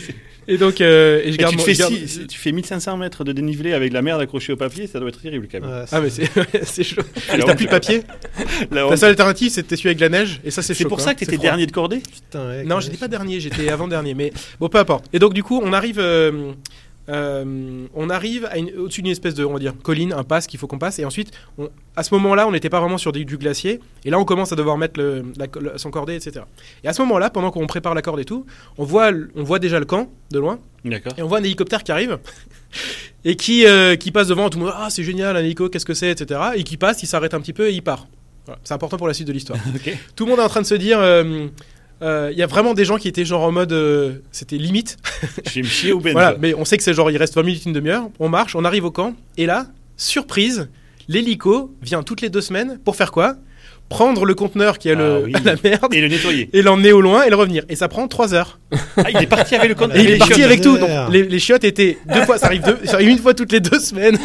Et 0.49 0.57
donc, 0.57 0.81
euh, 0.81 1.21
et 1.23 1.29
je 1.29 1.35
Et 1.35 1.37
garde 1.37 1.51
tu, 1.53 1.57
te 1.57 1.61
mon- 1.61 1.65
fais 1.65 1.73
garde- 1.75 1.93
six- 1.93 2.27
tu 2.27 2.37
fais 2.37 2.51
1500 2.51 2.97
mètres 2.97 3.23
de 3.23 3.31
dénivelé 3.31 3.71
avec 3.71 3.93
la 3.93 4.01
merde 4.01 4.19
accrochée 4.19 4.51
au 4.51 4.57
papier, 4.57 4.87
ça 4.87 4.99
doit 4.99 5.07
être 5.07 5.21
terrible 5.21 5.47
quand 5.49 5.61
même. 5.61 5.69
Ouais, 5.69 5.85
Ah 5.91 6.01
mais 6.01 6.09
c'est 6.09 6.29
c'est 6.63 6.83
chaud. 6.83 7.01
Et 7.33 7.39
T'as 7.39 7.55
plus 7.55 7.65
de 7.65 7.71
papier. 7.71 8.01
La 8.71 8.87
Ta 8.89 8.97
seule 8.97 9.11
alternative, 9.11 9.49
c'est 9.51 9.61
de 9.61 9.67
t'essuyer 9.67 9.91
avec 9.91 10.01
la 10.01 10.09
neige. 10.09 10.41
Et 10.43 10.51
ça, 10.51 10.61
c'est 10.61 10.73
C'est 10.73 10.83
pour 10.83 10.97
quoi. 10.97 11.05
ça 11.05 11.13
que 11.13 11.19
t'étais 11.19 11.37
dernier 11.37 11.65
de 11.65 11.71
cordée 11.71 11.99
Putain, 11.99 12.47
ouais, 12.49 12.63
Non, 12.65 12.81
j'étais 12.81 12.97
pas 12.97 13.07
dernier, 13.07 13.39
j'étais 13.39 13.69
avant 13.69 13.87
dernier. 13.87 14.13
Mais 14.13 14.33
bon, 14.59 14.67
peu 14.67 14.79
importe. 14.79 15.05
Et 15.13 15.19
donc 15.19 15.33
du 15.33 15.43
coup, 15.43 15.61
on 15.63 15.71
arrive, 15.71 15.99
euh, 15.99 16.51
euh, 17.09 17.85
on 17.93 18.09
arrive 18.09 18.45
à 18.45 18.57
une- 18.57 18.71
au-dessus 18.77 19.01
d'une 19.01 19.11
espèce 19.11 19.33
de, 19.35 19.43
on 19.43 19.53
va 19.53 19.59
dire, 19.59 19.73
colline, 19.83 20.13
un 20.13 20.23
pass 20.23 20.47
qu'il 20.47 20.59
faut 20.59 20.67
qu'on 20.67 20.79
passe. 20.79 20.99
Et 20.99 21.05
ensuite, 21.05 21.31
on- 21.57 21.69
à 21.95 22.03
ce 22.03 22.13
moment-là, 22.15 22.47
on 22.47 22.51
n'était 22.51 22.69
pas 22.69 22.79
vraiment 22.79 22.97
sur 22.97 23.11
du, 23.11 23.25
du 23.25 23.37
glacier. 23.37 23.79
Et 24.05 24.09
là, 24.09 24.19
on 24.19 24.25
commence 24.25 24.51
à 24.53 24.55
devoir 24.55 24.77
mettre 24.77 24.99
le, 24.99 25.23
la, 25.37 25.47
le- 25.59 25.77
son 25.77 25.91
cordée, 25.91 26.15
etc. 26.15 26.45
Et 26.83 26.87
à 26.87 26.93
ce 26.93 27.01
moment-là, 27.01 27.29
pendant 27.29 27.51
qu'on 27.51 27.67
prépare 27.67 27.93
la 27.93 28.01
corde 28.01 28.19
et 28.19 28.25
tout, 28.25 28.45
on 28.77 28.83
voit, 28.85 29.11
on 29.35 29.43
voit 29.43 29.59
déjà 29.59 29.79
le 29.79 29.85
camp 29.85 30.09
de 30.31 30.39
loin. 30.39 30.59
D'accord. 30.85 31.13
Et 31.17 31.21
on 31.21 31.27
voit 31.27 31.39
un 31.39 31.43
hélicoptère 31.43 31.83
qui 31.83 31.91
arrive 31.91 32.19
et 33.25 33.35
qui, 33.35 33.65
euh, 33.65 33.95
qui 33.95 34.11
passe 34.11 34.27
devant 34.27 34.49
tout 34.49 34.59
le 34.59 34.65
monde. 34.65 34.73
Ah, 34.77 34.87
c'est 34.89 35.03
génial, 35.03 35.35
un 35.35 35.39
hélico, 35.41 35.69
qu'est-ce 35.69 35.85
que 35.85 35.93
c'est, 35.93 36.09
etc. 36.11 36.39
Et 36.55 36.63
qui 36.63 36.77
passe, 36.77 37.03
il 37.03 37.07
s'arrête 37.07 37.33
un 37.33 37.39
petit 37.41 37.53
peu 37.53 37.67
et 37.69 37.73
il 37.73 37.81
part. 37.81 38.07
Voilà. 38.45 38.59
C'est 38.63 38.73
important 38.73 38.97
pour 38.97 39.07
la 39.07 39.13
suite 39.13 39.27
de 39.27 39.33
l'histoire. 39.33 39.59
Tout 40.15 40.25
le 40.25 40.31
monde 40.31 40.39
est 40.39 40.43
en 40.43 40.49
train 40.49 40.61
de 40.61 40.65
se 40.65 40.75
dire. 40.75 40.99
euh, 40.99 41.47
Il 42.31 42.37
y 42.37 42.43
a 42.43 42.47
vraiment 42.47 42.73
des 42.73 42.85
gens 42.85 42.97
qui 42.97 43.07
étaient 43.07 43.25
genre 43.25 43.43
en 43.43 43.51
mode. 43.51 43.71
euh, 43.73 44.13
C'était 44.31 44.57
limite. 44.57 44.97
Je 45.47 45.55
vais 45.55 45.61
me 45.61 45.67
chier 45.67 45.93
au 45.93 45.99
ben. 45.99 46.11
voilà, 46.13 46.35
mais 46.39 46.53
on 46.53 46.65
sait 46.65 46.77
que 46.77 46.83
c'est 46.83 46.93
genre, 46.93 47.09
il 47.11 47.17
reste 47.17 47.35
20 47.35 47.43
minutes, 47.43 47.65
une 47.65 47.73
demi-heure. 47.73 48.09
On 48.19 48.29
marche, 48.29 48.55
on 48.55 48.65
arrive 48.65 48.85
au 48.85 48.91
camp. 48.91 49.13
Et 49.37 49.45
là, 49.45 49.67
surprise, 49.97 50.69
l'hélico 51.07 51.73
vient 51.81 52.03
toutes 52.03 52.21
les 52.21 52.29
deux 52.29 52.41
semaines 52.41 52.79
pour 52.83 52.95
faire 52.95 53.11
quoi? 53.11 53.35
Prendre 53.93 54.25
le 54.25 54.33
conteneur 54.33 54.79
qui 54.79 54.89
a 54.89 54.93
Ah 54.93 55.01
le, 55.01 55.23
oui. 55.25 55.33
la 55.45 55.55
merde 55.63 55.93
Et 55.93 56.01
le 56.01 56.07
nettoyer. 56.07 56.49
et 56.51 56.61
l'emmener 56.63 56.91
au 56.91 56.99
loin 57.01 57.23
et 57.23 57.29
le 57.29 57.35
revenir. 57.35 57.63
Et 57.69 57.75
ça 57.75 57.87
prend 57.87 58.07
3 58.07 58.33
heures. 58.33 58.59
Ah, 58.97 59.11
il 59.11 59.21
est 59.21 59.27
parti 59.27 59.55
avec 59.55 59.69
le. 59.69 59.95
Et 59.95 60.01
il 60.01 60.09
est 60.09 60.17
parti 60.17 60.41
avec 60.43 60.61
tout. 60.61 60.77
Donc, 60.79 60.89
les, 61.11 61.21
les 61.23 61.39
chiottes 61.39 61.63
étaient 61.63 61.99
deux 62.11 62.21
fois, 62.25 62.39
ça 62.39 62.47
arrive, 62.47 62.63
deux, 62.63 62.79
ça 62.85 62.95
arrive 62.95 63.09
une 63.09 63.19
fois 63.19 63.35
toutes 63.35 63.51
les 63.51 63.59
deux 63.59 63.79
semaines. 63.79 64.17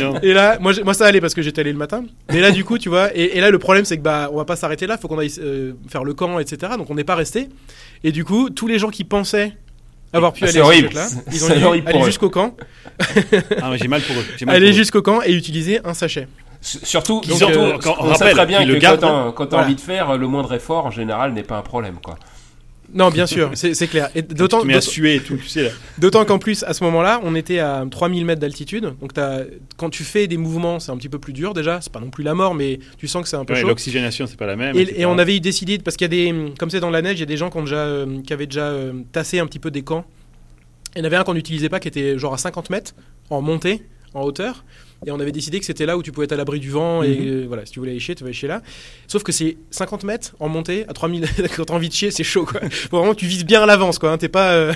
Non. 0.00 0.14
Et 0.22 0.32
là, 0.32 0.58
moi, 0.60 0.72
moi 0.84 0.94
ça 0.94 1.06
allait 1.06 1.20
parce 1.20 1.34
que 1.34 1.42
j'étais 1.42 1.60
allé 1.60 1.72
le 1.72 1.78
matin. 1.78 2.04
Mais 2.32 2.40
là, 2.40 2.52
du 2.52 2.64
coup, 2.64 2.78
tu 2.78 2.88
vois, 2.88 3.08
et, 3.16 3.36
et 3.36 3.40
là, 3.40 3.50
le 3.50 3.58
problème, 3.58 3.84
c'est 3.84 3.96
que 3.96 4.02
bah, 4.02 4.28
on 4.32 4.36
va 4.36 4.44
pas 4.44 4.54
s'arrêter 4.56 4.86
là. 4.86 4.96
Faut 4.96 5.08
qu'on 5.08 5.18
aille 5.18 5.32
euh, 5.40 5.72
faire 5.88 6.04
le 6.04 6.14
camp, 6.14 6.38
etc. 6.38 6.72
Donc, 6.78 6.88
on 6.90 6.94
n'est 6.94 7.02
pas 7.04 7.16
resté. 7.16 7.48
Et 8.04 8.12
du 8.12 8.24
coup, 8.24 8.48
tous 8.50 8.68
les 8.68 8.78
gens 8.78 8.90
qui 8.90 9.02
pensaient 9.02 9.52
avoir 10.12 10.32
pu 10.32 10.44
Ah, 10.44 10.48
aller 10.48 10.60
horrible. 10.60 10.88
truc-là, 10.88 11.08
ils 11.32 11.44
ont 11.44 11.48
dû 11.56 11.64
horrible 11.64 11.88
aller 11.88 12.02
jusqu'au 12.04 12.30
camp, 12.30 12.54
Ah, 13.62 13.76
j'ai 13.76 13.88
mal 13.88 14.02
pour 14.02 14.16
eux. 14.16 14.24
J'ai 14.36 14.44
mal 14.46 14.56
aller 14.56 14.66
pour 14.66 14.70
eux. 14.74 14.76
jusqu'au 14.76 15.02
camp 15.02 15.20
et 15.22 15.32
utiliser 15.32 15.80
un 15.84 15.94
sachet. 15.94 16.28
S- 16.62 16.78
Surtout, 16.82 17.22
Ils 17.24 17.36
surtout, 17.36 17.58
ont- 17.58 17.78
quand- 17.78 17.96
on 18.00 18.04
on 18.06 18.08
rappelle 18.10 18.34
très 18.34 18.46
bien 18.46 18.62
que 18.64 18.68
le 18.68 18.74
quand 18.80 19.46
t'as 19.46 19.50
Voilà. 19.50 19.64
envie 19.66 19.74
de 19.76 19.80
faire, 19.80 20.16
le 20.18 20.26
moindre 20.26 20.52
effort 20.54 20.86
en 20.86 20.90
général 20.90 21.32
n'est 21.32 21.42
pas 21.42 21.56
un 21.56 21.62
problème, 21.62 21.96
quoi. 22.02 22.18
Non, 22.92 23.10
bien 23.10 23.26
sûr, 23.26 23.50
c'est 23.54 23.86
clair. 23.88 24.10
Et 24.14 24.22
d'autant 24.22 24.64
mets 24.64 24.74
à 24.74 24.80
suer 24.80 25.16
et 25.16 25.20
tout, 25.20 25.36
tu 25.36 25.48
sais 25.48 25.64
là. 25.64 25.70
d'autant 25.98 26.24
qu'en 26.24 26.38
plus, 26.38 26.62
à 26.64 26.74
ce 26.74 26.84
moment-là, 26.84 27.20
on 27.22 27.34
était 27.34 27.58
à 27.58 27.84
3000 27.90 28.24
mètres 28.24 28.40
d'altitude. 28.40 28.94
Donc, 29.00 29.12
quand 29.76 29.90
tu 29.90 30.04
fais 30.04 30.26
des 30.26 30.36
mouvements, 30.36 30.80
c'est 30.80 30.90
un 30.92 30.96
petit 30.96 31.08
peu 31.08 31.18
plus 31.18 31.32
dur 31.32 31.54
déjà. 31.54 31.80
C'est 31.80 31.92
pas 31.92 32.00
non 32.00 32.10
plus 32.10 32.24
la 32.24 32.34
mort, 32.34 32.54
mais 32.54 32.80
tu 32.98 33.08
sens 33.08 33.22
que 33.22 33.28
c'est 33.28 33.36
un 33.36 33.44
peu 33.44 33.54
Ouais, 33.54 33.60
chaud. 33.60 33.68
L'oxygénation, 33.68 34.26
c'est 34.26 34.36
pas 34.36 34.46
la 34.46 34.56
même. 34.56 34.76
Et, 34.76 35.00
et 35.00 35.06
on 35.06 35.18
avait 35.18 35.36
eu 35.36 35.40
décidé, 35.40 35.78
parce 35.78 35.96
qu'il 35.96 36.04
y 36.04 36.28
a 36.28 36.32
des, 36.32 36.52
comme 36.58 36.70
c'est 36.70 36.80
dans 36.80 36.90
la 36.90 37.02
neige, 37.02 37.16
il 37.18 37.20
y 37.20 37.24
a 37.24 37.26
des 37.26 37.36
gens 37.36 37.50
qui, 37.50 37.58
ont 37.58 37.62
déjà, 37.62 37.76
euh, 37.76 38.20
qui 38.22 38.32
avaient 38.32 38.46
déjà 38.46 38.66
euh, 38.66 38.92
tassé 39.12 39.38
un 39.38 39.46
petit 39.46 39.58
peu 39.58 39.70
des 39.70 39.82
camps. 39.82 40.04
Il 40.96 40.98
y 40.98 41.02
en 41.02 41.04
avait 41.04 41.16
un 41.16 41.24
qu'on 41.24 41.34
n'utilisait 41.34 41.68
pas 41.68 41.78
qui 41.80 41.88
était 41.88 42.18
genre 42.18 42.34
à 42.34 42.38
50 42.38 42.70
mètres 42.70 42.94
en 43.30 43.40
montée, 43.40 43.82
en 44.14 44.22
hauteur. 44.22 44.64
Et 45.06 45.10
on 45.10 45.18
avait 45.18 45.32
décidé 45.32 45.58
que 45.60 45.64
c'était 45.64 45.86
là 45.86 45.96
où 45.96 46.02
tu 46.02 46.12
pouvais 46.12 46.26
être 46.26 46.32
à 46.32 46.36
l'abri 46.36 46.60
du 46.60 46.70
vent. 46.70 47.02
Et 47.02 47.08
Mhm. 47.16 47.26
euh, 47.28 47.44
voilà, 47.48 47.64
si 47.64 47.72
tu 47.72 47.78
voulais 47.78 47.92
aller 47.92 48.00
chier, 48.00 48.14
tu 48.14 48.22
vas 48.24 48.32
chier 48.32 48.48
là. 48.48 48.62
Sauf 49.06 49.22
que 49.22 49.32
c'est 49.32 49.56
50 49.70 50.04
mètres 50.04 50.34
en 50.40 50.48
montée, 50.48 50.84
à 50.88 50.92
3000, 50.92 51.24
quand 51.56 51.64
t'as 51.64 51.74
envie 51.74 51.88
de 51.88 51.94
chier, 51.94 52.10
c'est 52.10 52.22
chaud 52.24 52.44
quoi. 52.44 52.60
Faut 52.68 52.98
vraiment 52.98 53.14
que 53.14 53.20
tu 53.20 53.26
vises 53.26 53.44
bien 53.46 53.62
à 53.62 53.66
l'avance 53.66 53.98
quoi. 53.98 54.10
hein, 54.12 54.18
T'es 54.18 54.28
pas. 54.28 54.52
euh, 54.52 54.72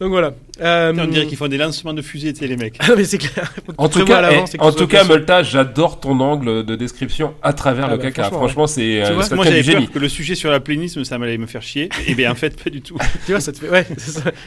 Donc 0.00 0.10
voilà. 0.10 0.34
Euh, 0.60 0.92
On 0.98 1.06
dirait 1.06 1.26
qu'ils 1.26 1.36
font 1.36 1.48
des 1.48 1.56
lancements 1.58 1.92
de 1.92 2.02
fusées, 2.02 2.32
tu 2.32 2.40
sais, 2.40 2.46
les 2.46 2.56
mecs. 2.56 2.78
Ah, 2.80 2.92
mais 2.96 3.04
c'est 3.04 3.18
clair. 3.18 3.52
En 3.78 3.88
tout 3.88 4.04
cas, 4.04 4.30
eh, 4.30 4.58
en 4.60 4.72
tout 4.72 4.86
cas. 4.86 5.04
Molta, 5.04 5.42
j'adore 5.42 6.00
ton 6.00 6.18
angle 6.20 6.64
de 6.64 6.76
description 6.76 7.34
à 7.42 7.52
travers 7.52 7.86
Ah 7.86 7.90
le 7.92 7.96
bah, 7.96 8.10
caca. 8.10 8.30
franchement, 8.30 8.66
c'est 8.66 9.02
Tu 9.06 9.12
euh, 9.12 9.34
Moi, 9.34 9.44
j'avais 9.44 9.62
peur 9.62 9.90
que 9.90 9.98
le 9.98 10.08
sujet 10.08 10.34
sur 10.34 10.50
l'alpinisme, 10.50 11.04
ça 11.04 11.18
m'allait 11.18 11.38
me 11.38 11.46
faire 11.46 11.62
chier. 11.62 11.88
Et 12.06 12.14
bien, 12.14 12.30
en 12.30 12.34
fait, 12.34 12.62
pas 12.62 12.70
du 12.70 12.80
tout. 12.82 12.96
Tu 13.26 13.32
vois, 13.32 13.40
ça 13.40 13.52
te 13.52 13.58
fait. 13.58 13.70
Ouais, 13.70 13.86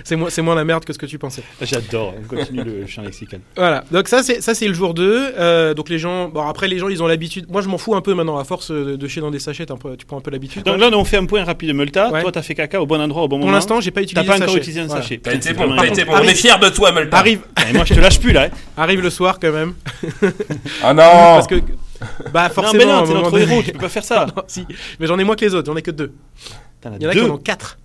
c'est 0.04 0.42
moins, 0.42 0.56
la 0.56 0.64
merde 0.64 0.86
que 0.86 0.94
ce 0.94 0.98
que 0.98 1.06
tu 1.06 1.18
pensais. 1.18 1.44
J'adore. 1.62 2.14
On 2.24 2.36
continue 2.36 2.64
le 2.64 2.88
champ 2.88 3.02
lexical. 3.02 3.42
Voilà. 3.56 3.84
Donc 3.92 4.08
ça, 4.08 4.24
c'est 4.24 4.42
ça, 4.42 4.54
c'est 4.54 4.68
le 4.68 4.74
jour 4.74 4.94
2. 4.94 5.34
Euh, 5.38 5.74
donc 5.74 5.90
les 5.90 6.00
gens. 6.00 6.30
Bon, 6.30 6.42
après, 6.48 6.68
les 6.68 6.78
gens, 6.80 6.90
ils 6.90 7.02
ont 7.04 7.08
l'habitude. 7.08 7.46
Moi, 7.50 7.62
je 7.62 7.68
m'en 7.68 7.78
fous 7.78 7.96
un 7.96 8.02
peu 8.02 8.14
maintenant. 8.14 8.38
À 8.38 8.44
force 8.44 8.72
de, 8.72 8.96
de 8.96 9.08
chier 9.08 9.22
dans 9.22 9.32
des 9.32 9.40
sachets, 9.40 9.66
t'as 9.66 9.74
un 9.74 9.78
peu- 9.78 9.96
tu 9.98 10.06
prends 10.06 10.18
un 10.18 10.22
peu 10.22 10.32
l'habitude. 10.32 10.64
Donc 10.64 10.80
là, 10.80 10.90
on 10.94 11.06
fait 11.06 11.18
un 11.18 11.26
point 11.26 11.44
rapide 11.44 11.70
de 11.70 11.74
Multa. 11.74 12.12
Ouais. 12.12 12.22
Toi, 12.22 12.32
t'as 12.32 12.42
fait 12.42 12.56
caca 12.56 12.82
au 12.82 12.86
bon 12.86 13.00
endroit, 13.02 13.24
au 13.24 13.28
bon 13.28 13.38
Pour 13.38 13.46
moment. 13.48 13.52
l'instant, 13.52 13.82
j'ai 13.82 13.92
pas 13.92 14.02
t'as 14.02 14.04
utilisé 14.06 14.28
pas 14.28 14.36
encore 14.36 14.48
sachet. 14.48 14.58
utilisé 14.60 14.80
un 14.82 14.90
sachet. 14.90 15.18
Bon, 15.56 15.68
bon. 15.68 15.74
On 15.74 15.78
Arrive- 16.16 16.30
est 16.30 16.36
fiers 16.36 16.58
de 16.62 16.70
toi, 16.70 16.92
Molta. 16.92 17.18
Arrive, 17.18 17.42
moi, 17.74 17.86
je 17.86 17.94
te 17.94 18.00
lâche 18.00 18.20
plus 18.20 18.32
là. 18.32 18.44
hein. 18.46 18.58
arrive 18.78 19.02
le 19.02 19.10
soir 19.10 19.40
quand 19.40 19.52
même. 19.52 19.74
Ah 20.84 20.94
non 20.94 21.02
Parce 21.04 21.48
que. 21.48 21.56
Bah, 22.34 22.48
Non, 22.48 22.54
forcément. 22.54 22.84
mais 22.86 22.92
à 22.92 22.98
un 22.98 23.02
non, 23.02 23.08
t'es 23.08 23.14
notre 23.14 23.38
héros, 23.40 23.62
tu 23.64 23.72
peux 23.74 23.80
pas 23.80 23.90
faire 23.90 24.04
ça. 24.06 24.26
Non, 24.36 24.44
si. 24.48 24.66
Mais 25.00 25.08
j'en 25.08 25.20
ai 25.20 25.24
moins 25.24 25.36
que 25.36 25.46
les 25.46 25.54
autres. 25.54 25.66
J'en 25.72 25.76
ai 25.78 25.82
que 25.82 25.92
deux. 25.92 26.14
T'en 26.82 26.94
as 26.94 26.96
Il 26.98 27.04
y 27.04 27.08
en 27.08 27.10
a 27.10 27.14
qui 27.14 27.22
en 27.22 27.30
ont 27.32 27.38
quatre. 27.38 27.78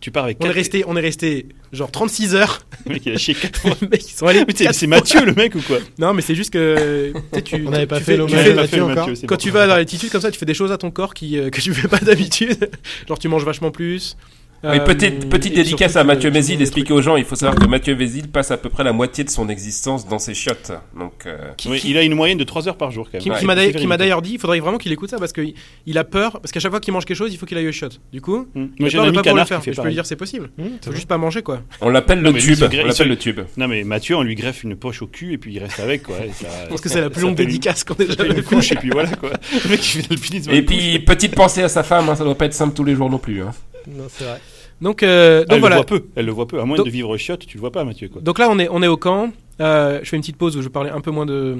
Tu 0.00 0.10
pars 0.10 0.24
avec 0.24 0.38
On 0.40 0.46
est 0.46 0.50
resté, 0.50 0.82
on 0.88 0.96
est 0.96 1.00
resté 1.02 1.46
genre 1.72 1.90
36 1.90 2.34
heures. 2.34 2.60
Le 2.86 2.94
mec, 2.94 3.02
il 3.04 3.12
a 3.12 3.18
chié 3.18 3.34
quatre 3.34 3.60
fois. 3.60 3.72
Les 3.82 3.86
mecs, 3.88 4.02
ils 4.10 4.14
sont 4.14 4.26
allés. 4.26 4.44
Mais 4.48 4.54
c'est-. 4.72 4.86
Mathieu 4.86 5.22
le 5.26 5.34
mec 5.34 5.54
ou 5.54 5.60
quoi 5.60 5.76
Non, 5.98 6.14
mais 6.14 6.22
c'est 6.22 6.34
juste 6.34 6.50
que 6.54 7.12
tu 7.44 7.62
On 7.66 7.70
n'avait 7.70 7.86
pas 7.86 8.00
fait 8.00 8.16
l'hommage 8.16 8.48
à 8.48 8.54
Mathieu 8.54 8.82
encore. 8.82 9.08
Quand 9.26 9.34
bon. 9.34 9.36
tu 9.36 9.50
vas 9.50 9.66
dans 9.66 9.74
l'altitude 9.76 10.10
comme 10.10 10.22
ça, 10.22 10.30
tu 10.30 10.38
fais 10.38 10.46
des 10.46 10.54
choses 10.54 10.72
à 10.72 10.78
ton 10.78 10.90
corps 10.90 11.12
qui, 11.12 11.38
euh, 11.38 11.50
que 11.50 11.60
tu 11.60 11.74
fais 11.74 11.86
pas 11.86 11.98
d'habitude. 11.98 12.70
Genre 13.06 13.18
tu 13.18 13.28
manges 13.28 13.44
vachement 13.44 13.70
plus. 13.70 14.16
Oui, 14.62 14.70
Euh, 14.76 14.78
petite, 14.80 15.30
petite 15.30 15.52
et 15.52 15.56
dédicace 15.62 15.96
à 15.96 16.04
Mathieu 16.04 16.30
Mézil, 16.30 16.56
tu- 16.56 16.62
expliquer 16.62 16.92
aux 16.92 17.00
gens, 17.00 17.16
il 17.16 17.24
faut 17.24 17.34
savoir 17.34 17.58
que 17.58 17.66
Mathieu 17.66 17.96
Mézil 17.96 18.28
passe 18.28 18.50
à 18.50 18.58
peu 18.58 18.68
près 18.68 18.84
la 18.84 18.92
moitié 18.92 19.24
de 19.24 19.30
son 19.30 19.48
existence 19.48 20.06
dans 20.06 20.18
ses 20.18 20.34
shots. 20.34 20.50
Donc, 20.98 21.24
euh, 21.26 21.38
Oui, 21.66 21.80
il 21.86 21.96
a 21.96 22.02
une 22.02 22.14
moyenne 22.14 22.36
de 22.36 22.44
3 22.44 22.68
heures 22.68 22.76
par 22.76 22.90
jour 22.90 23.06
quand 23.06 23.14
même. 23.14 23.22
Qui, 23.22 23.30
Ouais, 23.30 23.38
qui 23.38 23.46
m'a 23.86 23.96
d'ailleurs- 23.96 24.20
dit, 24.20 24.32
il 24.34 24.38
faudrait 24.38 24.60
vraiment 24.60 24.76
qu'il 24.76 24.92
écoute 24.92 25.08
ça 25.08 25.16
parce 25.18 25.32
qu'il 25.32 25.54
il 25.86 25.96
a 25.96 26.04
peur, 26.04 26.32
parce 26.40 26.52
qu'à 26.52 26.60
chaque 26.60 26.70
fois 26.72 26.80
qu'il 26.80 26.92
mange 26.92 27.06
quelque 27.06 27.16
chose, 27.16 27.32
il 27.32 27.38
faut 27.38 27.46
qu'il 27.46 27.56
aille 27.56 27.68
au 27.68 27.72
shot. 27.72 27.88
Du 28.12 28.20
coup, 28.20 28.48
Hum. 28.54 28.70
il 28.78 28.86
a 28.86 28.90
peur 28.90 29.06
de 29.06 29.10
pas 29.12 29.22
pouvoir 29.22 29.36
le 29.36 29.44
faire. 29.46 29.62
je 29.64 29.70
peux 29.80 29.86
lui 29.88 29.94
dire, 29.94 30.04
c'est 30.04 30.16
possible. 30.16 30.50
Mmh, 30.58 30.64
Faut 30.84 30.92
juste 30.92 31.08
pas 31.08 31.16
manger 31.16 31.40
quoi. 31.42 31.62
on 31.80 31.88
l'appelle 31.88 32.20
le 32.20 32.32
tube. 32.34 32.58
On 32.62 32.86
l'appelle 32.86 33.08
le 33.08 33.16
tube. 33.16 33.40
Non 33.56 33.66
mais 33.66 33.82
Mathieu, 33.84 34.16
on 34.16 34.22
lui 34.22 34.34
greffe 34.34 34.62
une 34.62 34.76
poche 34.76 35.00
au 35.00 35.06
cul 35.06 35.32
et 35.32 35.38
puis 35.38 35.54
il 35.54 35.58
reste 35.60 35.80
avec 35.80 36.02
quoi. 36.02 36.16
Pense 36.68 36.80
que 36.82 36.88
c'est 36.90 37.00
la 37.00 37.08
plus 37.08 37.22
longue 37.22 37.34
dédicace 37.34 37.82
qu'on 37.84 37.94
ait 37.94 38.06
jamais 38.14 38.42
couche 38.42 38.72
et 38.72 38.76
puis 38.76 38.90
voilà 38.90 39.10
quoi. 39.16 39.30
Le 39.64 39.70
mec 39.70 39.80
qui 39.80 39.88
fait 39.88 40.02
de 40.02 40.08
l'alpinisme. 40.10 40.50
Et 40.50 40.60
puis, 40.62 40.98
petite 40.98 41.34
pensée 41.34 41.62
à 41.62 41.68
sa 41.68 41.82
femme, 41.82 42.08
hein, 42.10 42.14
ça 42.14 42.24
doit 42.24 42.34
pas 42.36 42.44
être 42.44 42.52
simple 42.54 42.74
tous 42.74 42.84
les 42.84 42.94
jours 42.94 43.08
non 43.08 43.18
plus. 43.18 43.40
Non, 43.88 44.04
c'est 44.08 44.24
vrai. 44.24 44.40
Donc, 44.80 45.02
euh, 45.02 45.40
Ah, 45.42 45.44
donc 45.44 45.54
elle 45.54 45.60
voilà. 45.60 45.76
le 45.76 45.80
voit 45.82 45.86
peu, 45.86 46.04
elle 46.16 46.26
le 46.26 46.32
voit 46.32 46.46
peu. 46.48 46.60
À 46.60 46.64
moins 46.64 46.76
Donc- 46.76 46.86
de 46.86 46.90
vivre 46.90 47.10
au 47.10 47.18
shot, 47.18 47.36
tu 47.36 47.56
le 47.56 47.60
vois 47.60 47.70
pas 47.72 47.84
Mathieu 47.84 48.08
quoi. 48.08 48.20
Donc 48.22 48.38
là, 48.38 48.48
on 48.50 48.58
est, 48.58 48.68
on 48.70 48.82
est 48.82 48.86
au 48.88 48.96
camp. 48.96 49.30
Euh, 49.60 50.00
je 50.02 50.08
fais 50.08 50.16
une 50.16 50.22
petite 50.22 50.36
pause 50.38 50.56
où 50.56 50.62
je 50.62 50.68
parlais 50.68 50.90
un 50.90 51.00
peu 51.02 51.10
moins 51.10 51.26
de, 51.26 51.58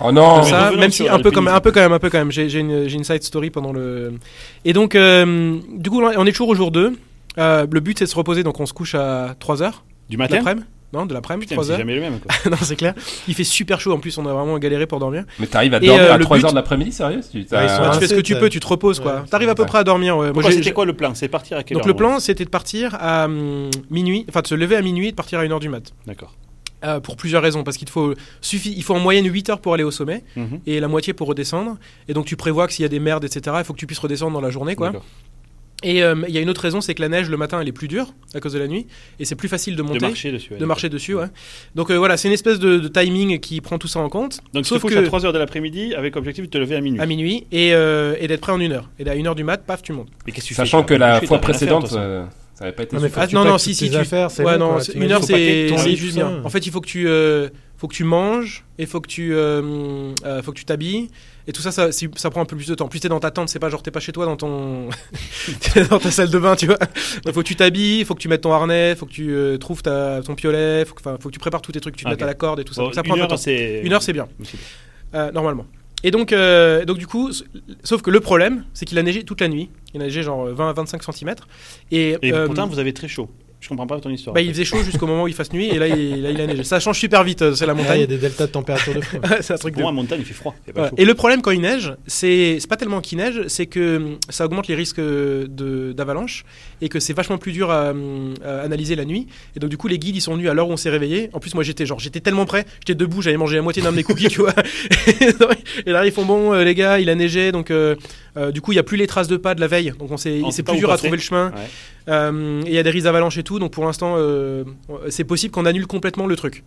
Oh 0.00 0.10
non 0.10 0.38
Mais 0.38 0.44
ça, 0.48 0.72
même 0.72 0.90
si 0.90 1.06
un 1.06 1.18
peu, 1.18 1.30
comme, 1.30 1.48
un 1.48 1.60
peu 1.60 1.70
quand 1.70 1.80
même, 1.80 1.92
un 1.92 1.98
peu 1.98 2.08
quand 2.08 2.18
même. 2.18 2.32
J'ai 2.32 2.48
j'ai 2.48 2.60
une, 2.60 2.88
j'ai 2.88 2.96
une 2.96 3.04
side 3.04 3.22
story 3.22 3.50
pendant 3.50 3.72
le. 3.72 4.14
Et 4.64 4.72
donc, 4.72 4.94
euh, 4.94 5.58
du 5.76 5.90
coup, 5.90 6.02
on 6.02 6.26
est 6.26 6.30
toujours 6.32 6.48
au 6.48 6.54
jour 6.54 6.70
2. 6.70 6.92
Euh, 7.38 7.66
le 7.70 7.80
but 7.80 7.98
c'est 7.98 8.04
de 8.06 8.10
se 8.10 8.16
reposer, 8.16 8.42
donc 8.42 8.58
on 8.60 8.66
se 8.66 8.72
couche 8.72 8.94
à 8.94 9.34
3h 9.40 9.72
Du 10.08 10.16
de 10.16 10.18
matin. 10.18 10.42
Non, 10.92 11.06
de 11.06 11.14
l'après-midi, 11.14 11.46
Putain, 11.46 11.54
mais 11.54 11.56
3 11.56 11.64
c'est 11.64 11.72
heures. 11.72 11.78
jamais 11.78 11.94
le 11.94 12.00
même 12.02 12.18
quoi. 12.20 12.30
non, 12.50 12.56
c'est 12.62 12.76
clair. 12.76 12.94
Il 13.28 13.34
fait 13.34 13.44
super 13.44 13.80
chaud 13.80 13.92
en 13.92 13.98
plus, 13.98 14.16
on 14.18 14.26
a 14.26 14.32
vraiment 14.32 14.58
galéré 14.58 14.86
pour 14.86 14.98
dormir. 14.98 15.24
Mais 15.38 15.46
t'arrives 15.46 15.72
à 15.74 15.80
dormir 15.80 16.02
euh, 16.02 16.12
à 16.14 16.18
le 16.18 16.24
3 16.24 16.36
but- 16.36 16.44
heures 16.44 16.50
de 16.50 16.56
l'après-midi, 16.56 16.92
sérieux 16.92 17.20
tu, 17.30 17.38
Ouais, 17.38 17.44
tu 17.44 17.98
fais 17.98 18.08
ce 18.08 18.14
que 18.14 18.20
tu 18.20 18.36
peux, 18.36 18.48
tu 18.50 18.60
te 18.60 18.66
reposes 18.66 19.00
quoi. 19.00 19.20
Ouais, 19.20 19.26
T'arrives 19.30 19.48
à 19.48 19.54
peu 19.54 19.64
près 19.66 19.78
à 19.78 19.84
dormir. 19.84 20.16
ouais. 20.18 20.32
Moi, 20.32 20.42
c'était 20.50 20.72
quoi 20.72 20.84
le 20.84 20.92
plan 20.94 21.14
C'est 21.14 21.28
partir 21.28 21.56
à 21.56 21.62
quelle 21.62 21.76
donc 21.76 21.84
heure 21.84 21.88
le 21.88 21.94
plan 21.96 22.20
c'était 22.20 22.44
de 22.44 22.50
partir 22.50 22.94
à 23.00 23.24
hum, 23.24 23.70
minuit, 23.90 24.26
enfin 24.28 24.42
de 24.42 24.46
se 24.46 24.54
lever 24.54 24.76
à 24.76 24.82
minuit 24.82 25.08
et 25.08 25.10
de 25.12 25.16
partir 25.16 25.38
à 25.38 25.44
1h 25.44 25.60
du 25.60 25.68
mat. 25.68 25.92
D'accord. 26.06 26.34
Euh, 26.84 26.98
pour 26.98 27.16
plusieurs 27.16 27.42
raisons, 27.42 27.62
parce 27.62 27.76
qu'il 27.76 27.88
faut, 27.88 28.12
suffi- 28.42 28.74
il 28.76 28.82
faut 28.82 28.94
en 28.94 28.98
moyenne 28.98 29.24
8 29.24 29.50
heures 29.50 29.60
pour 29.60 29.72
aller 29.72 29.84
au 29.84 29.92
sommet 29.92 30.24
Mhm. 30.34 30.60
et 30.66 30.80
la 30.80 30.88
moitié 30.88 31.12
pour 31.12 31.28
redescendre. 31.28 31.76
Et 32.08 32.12
donc 32.12 32.26
tu 32.26 32.34
prévois 32.36 32.66
que 32.66 32.72
s'il 32.72 32.82
y 32.82 32.86
a 32.86 32.88
des 32.88 32.98
merdes, 32.98 33.24
etc., 33.24 33.56
il 33.60 33.64
faut 33.64 33.72
que 33.72 33.78
tu 33.78 33.86
puisses 33.86 34.00
redescendre 34.00 34.32
dans 34.34 34.40
la 34.40 34.50
journée. 34.50 34.74
quoi. 34.74 34.92
Et 35.82 36.02
euh, 36.02 36.14
il 36.28 36.34
y 36.34 36.38
a 36.38 36.40
une 36.40 36.50
autre 36.50 36.60
raison, 36.60 36.80
c'est 36.80 36.94
que 36.94 37.02
la 37.02 37.08
neige 37.08 37.28
le 37.28 37.36
matin 37.36 37.60
elle 37.60 37.68
est 37.68 37.72
plus 37.72 37.88
dure 37.88 38.14
à 38.34 38.40
cause 38.40 38.52
de 38.52 38.58
la 38.58 38.68
nuit 38.68 38.86
et 39.18 39.24
c'est 39.24 39.34
plus 39.34 39.48
facile 39.48 39.74
de 39.74 39.82
De 39.82 39.86
monter. 39.88 40.00
marcher 40.00 40.30
dessus. 40.32 40.52
ouais, 40.52 40.58
de 40.58 40.64
marcher 40.64 40.88
dessus, 40.88 41.14
ouais. 41.14 41.26
Donc 41.74 41.90
euh, 41.90 41.96
voilà, 41.98 42.16
c'est 42.16 42.28
une 42.28 42.34
espèce 42.34 42.58
de, 42.58 42.78
de 42.78 42.88
timing 42.88 43.38
qui 43.40 43.60
prend 43.60 43.78
tout 43.78 43.88
ça 43.88 44.00
en 44.00 44.08
compte. 44.08 44.40
Donc 44.54 44.66
sauf 44.66 44.82
que 44.84 44.94
à 44.94 45.02
3h 45.02 45.32
de 45.32 45.38
l'après-midi 45.38 45.94
avec 45.94 46.16
objectif 46.16 46.44
de 46.44 46.50
te 46.50 46.58
lever 46.58 46.76
à 46.76 46.80
minuit. 46.80 47.00
à 47.00 47.06
minuit 47.06 47.46
et, 47.52 47.74
euh, 47.74 48.14
et 48.20 48.28
d'être 48.28 48.40
prêt 48.40 48.52
en 48.52 48.60
une 48.60 48.72
heure. 48.72 48.88
Et 48.98 49.08
à 49.08 49.14
une 49.14 49.26
heure 49.26 49.34
du 49.34 49.44
mat, 49.44 49.58
paf, 49.66 49.82
tu 49.82 49.92
montes. 49.92 50.08
Mais 50.26 50.32
qu'est-ce 50.32 50.44
que 50.44 50.48
tu 50.48 50.54
Sachant 50.54 50.80
fais 50.82 50.86
que 50.86 50.94
la 50.94 51.20
fois 51.22 51.38
précédente, 51.38 51.88
ça 51.88 52.28
avait 52.60 52.72
pas 52.72 52.82
été 52.84 52.94
Non, 52.94 53.02
mais 53.02 53.10
tu 53.28 53.34
non, 53.34 53.44
non, 53.44 53.58
si, 53.58 53.74
si, 53.74 53.90
tu- 53.90 53.96
affaires, 53.96 54.30
c'est 54.30 54.44
ouais, 54.44 54.58
bon, 54.58 54.76
non, 54.76 54.78
une 54.94 55.10
heure 55.10 55.24
c'est 55.24 55.96
juste 55.96 56.14
bien. 56.14 56.42
En 56.44 56.48
fait, 56.50 56.64
il 56.66 56.70
faut 56.70 56.80
que 56.80 56.86
tu 56.86 57.08
euh, 57.08 57.48
faut 57.76 57.88
que 57.88 57.94
tu 57.94 58.04
manges 58.04 58.64
et 58.78 58.86
faut 58.86 59.00
que 59.00 59.08
tu 59.08 59.34
euh, 59.34 60.12
euh, 60.24 60.42
faut 60.42 60.52
que 60.52 60.58
tu 60.58 60.64
t'habilles 60.64 61.08
et 61.46 61.52
tout 61.52 61.62
ça, 61.62 61.72
ça 61.72 61.90
si- 61.92 62.08
ça 62.16 62.30
prend 62.30 62.40
un 62.40 62.44
peu 62.44 62.56
plus 62.56 62.66
de 62.68 62.74
temps. 62.74 62.88
Plus 62.88 63.00
t'es 63.00 63.08
dans 63.08 63.20
ta 63.20 63.30
tente, 63.30 63.48
c'est 63.48 63.58
pas 63.58 63.68
genre 63.70 63.82
t'es 63.82 63.90
pas 63.90 64.00
chez 64.00 64.12
toi 64.12 64.24
dans 64.26 64.36
ton 64.36 64.88
t'es 65.74 65.84
dans 65.84 65.98
ta 65.98 66.10
salle 66.10 66.30
de 66.30 66.38
bain, 66.38 66.56
tu 66.56 66.66
vois. 66.66 66.78
Donc, 67.24 67.34
faut 67.34 67.42
que 67.42 67.46
tu 67.48 67.56
t'habilles, 67.56 68.04
faut 68.04 68.14
que 68.14 68.20
tu 68.20 68.28
mettes 68.28 68.42
ton 68.42 68.52
harnais, 68.52 68.94
faut 68.94 69.06
que 69.06 69.12
tu 69.12 69.32
euh, 69.32 69.56
trouves 69.58 69.82
ta, 69.82 70.20
ton 70.22 70.34
piolet, 70.34 70.84
faut 70.84 70.94
que, 70.94 71.02
faut 71.02 71.28
que 71.28 71.32
tu 71.34 71.38
prépares 71.38 71.62
tous 71.62 71.72
tes 71.72 71.80
trucs, 71.80 71.96
tu 71.96 72.04
te 72.04 72.08
mettes 72.10 72.22
à 72.22 72.26
la 72.26 72.34
corde 72.34 72.60
et 72.60 72.64
tout 72.64 72.74
ça. 72.74 72.82
Bon, 72.82 72.86
Donc, 72.88 72.94
ça 72.94 73.02
prend 73.02 73.14
une 73.16 73.22
un 73.22 73.24
peu 73.24 73.28
de 73.28 73.32
heure, 73.32 73.38
temps. 73.38 73.42
c'est. 73.42 73.80
Une 73.84 73.92
heure, 73.92 74.02
c'est 74.02 74.12
bien. 74.12 74.28
Euh, 75.14 75.30
normalement. 75.32 75.66
Et 76.04 76.10
donc, 76.10 76.32
euh, 76.32 76.84
donc 76.84 76.98
du 76.98 77.06
coup, 77.06 77.30
sauf 77.84 78.02
que 78.02 78.10
le 78.10 78.18
problème, 78.18 78.64
c'est 78.74 78.86
qu'il 78.86 78.98
a 78.98 79.02
neigé 79.04 79.22
toute 79.22 79.40
la 79.40 79.46
nuit. 79.48 79.70
Il 79.94 80.00
a 80.00 80.04
neigé 80.04 80.22
genre 80.24 80.46
20 80.46 80.70
à 80.70 80.72
25 80.72 81.02
cm. 81.04 81.34
Et, 81.92 82.16
Et 82.22 82.32
euh, 82.32 82.46
pourtant, 82.46 82.66
vous 82.66 82.78
avez 82.80 82.92
très 82.92 83.06
chaud. 83.06 83.30
Je 83.62 83.68
comprends 83.68 83.86
pas 83.86 83.98
ton 84.00 84.10
histoire. 84.10 84.34
bah, 84.34 84.40
il 84.42 84.50
faisait 84.52 84.64
chaud 84.64 84.82
jusqu'au 84.82 85.06
moment 85.06 85.22
où 85.22 85.28
il 85.28 85.34
fasse 85.34 85.52
nuit 85.52 85.68
et 85.68 85.78
là 85.78 85.86
il, 85.86 86.20
là, 86.20 86.30
il 86.32 86.40
a 86.40 86.46
neigé. 86.46 86.64
Ça 86.64 86.80
change 86.80 86.98
super 86.98 87.22
vite, 87.22 87.40
euh, 87.42 87.54
c'est 87.54 87.64
la 87.64 87.72
Ah, 87.72 87.76
Il 87.76 87.80
y 87.80 87.84
a 87.84 87.88
montagne. 87.92 88.06
des 88.06 88.18
deltas 88.18 88.46
de 88.48 88.52
température 88.52 88.92
de 88.94 89.00
fou. 89.00 89.18
c'est 89.40 89.54
un 89.54 89.56
truc 89.56 89.72
de. 89.74 89.80
Pour 89.80 89.82
moi, 89.84 89.90
en 89.92 89.94
montagne, 89.94 90.18
il 90.20 90.26
fait 90.26 90.34
froid. 90.34 90.54
Il 90.62 90.64
fait 90.66 90.72
pas 90.72 90.80
Voilà. 90.80 90.90
chaud. 90.90 90.96
Et 90.98 91.04
le 91.04 91.14
problème 91.14 91.40
quand 91.42 91.52
il 91.52 91.60
neige, 91.60 91.94
c'est 92.06 92.58
c'est 92.60 92.68
pas 92.68 92.76
tellement 92.76 93.00
qu'il 93.00 93.18
neige, 93.18 93.42
c'est 93.46 93.66
que 93.66 93.96
hum, 93.96 94.18
ça 94.28 94.44
augmente 94.46 94.66
les 94.66 94.74
risques 94.74 94.98
euh, 94.98 95.46
de- 95.48 95.92
d'avalanche 95.92 96.44
et 96.82 96.90
que 96.90 97.00
c'est 97.00 97.14
vachement 97.14 97.38
plus 97.38 97.52
dur 97.52 97.70
à, 97.70 97.90
hum, 97.90 98.34
à 98.44 98.60
analyser 98.60 98.94
la 98.96 99.06
nuit. 99.06 99.26
Et 99.56 99.60
donc 99.60 99.70
du 99.70 99.78
coup 99.78 99.88
les 99.88 99.98
guides 99.98 100.16
ils 100.16 100.20
sont 100.20 100.34
venus 100.34 100.50
à 100.50 100.54
l'heure 100.54 100.68
où 100.68 100.72
on 100.72 100.76
s'est 100.76 100.90
réveillé. 100.90 101.30
En 101.32 101.40
plus 101.40 101.54
moi 101.54 101.64
j'étais 101.64 101.86
genre 101.86 101.98
j'étais 101.98 102.20
tellement 102.20 102.44
prêt, 102.44 102.66
j'étais 102.80 102.94
debout, 102.94 103.22
j'avais 103.22 103.38
mangé 103.38 103.56
la 103.56 103.62
moitié 103.62 103.82
d'un 103.82 103.92
de 103.92 103.96
mes 103.96 104.02
cookies, 104.02 104.28
tu 104.28 104.40
vois. 104.40 104.54
et 105.86 105.90
là 105.90 106.04
ils 106.04 106.12
font 106.12 106.26
bon 106.26 106.52
euh, 106.52 106.64
les 106.64 106.74
gars, 106.74 106.98
il 106.98 107.08
a 107.08 107.14
neigé 107.14 107.52
donc 107.52 107.70
euh, 107.70 107.96
euh, 108.36 108.50
du 108.50 108.60
coup 108.60 108.72
il 108.72 108.76
y 108.76 108.78
a 108.78 108.82
plus 108.82 108.96
les 108.96 109.06
traces 109.06 109.28
de 109.28 109.36
pas 109.36 109.54
de 109.54 109.60
la 109.60 109.68
veille, 109.68 109.92
donc 109.98 110.10
on 110.10 110.16
s'est 110.16 110.40
On 110.44 110.50
c'est 110.50 110.62
plus 110.62 110.76
dur 110.76 110.90
à 110.90 110.96
trouver 110.98 111.16
le 111.16 111.22
chemin. 111.22 111.50
Ouais. 111.50 111.62
Euh, 112.08 112.62
et 112.62 112.68
il 112.68 112.74
y 112.74 112.78
a 112.78 112.82
des 112.82 112.90
risques 112.90 113.04
d'avalanche 113.04 113.38
et 113.38 113.42
tout, 113.42 113.58
donc 113.58 113.72
pour 113.72 113.84
l'instant 113.84 114.14
euh, 114.16 114.64
c'est 115.08 115.24
possible 115.24 115.52
qu'on 115.52 115.66
annule 115.66 115.86
complètement 115.86 116.26
le 116.26 116.36
truc. 116.36 116.64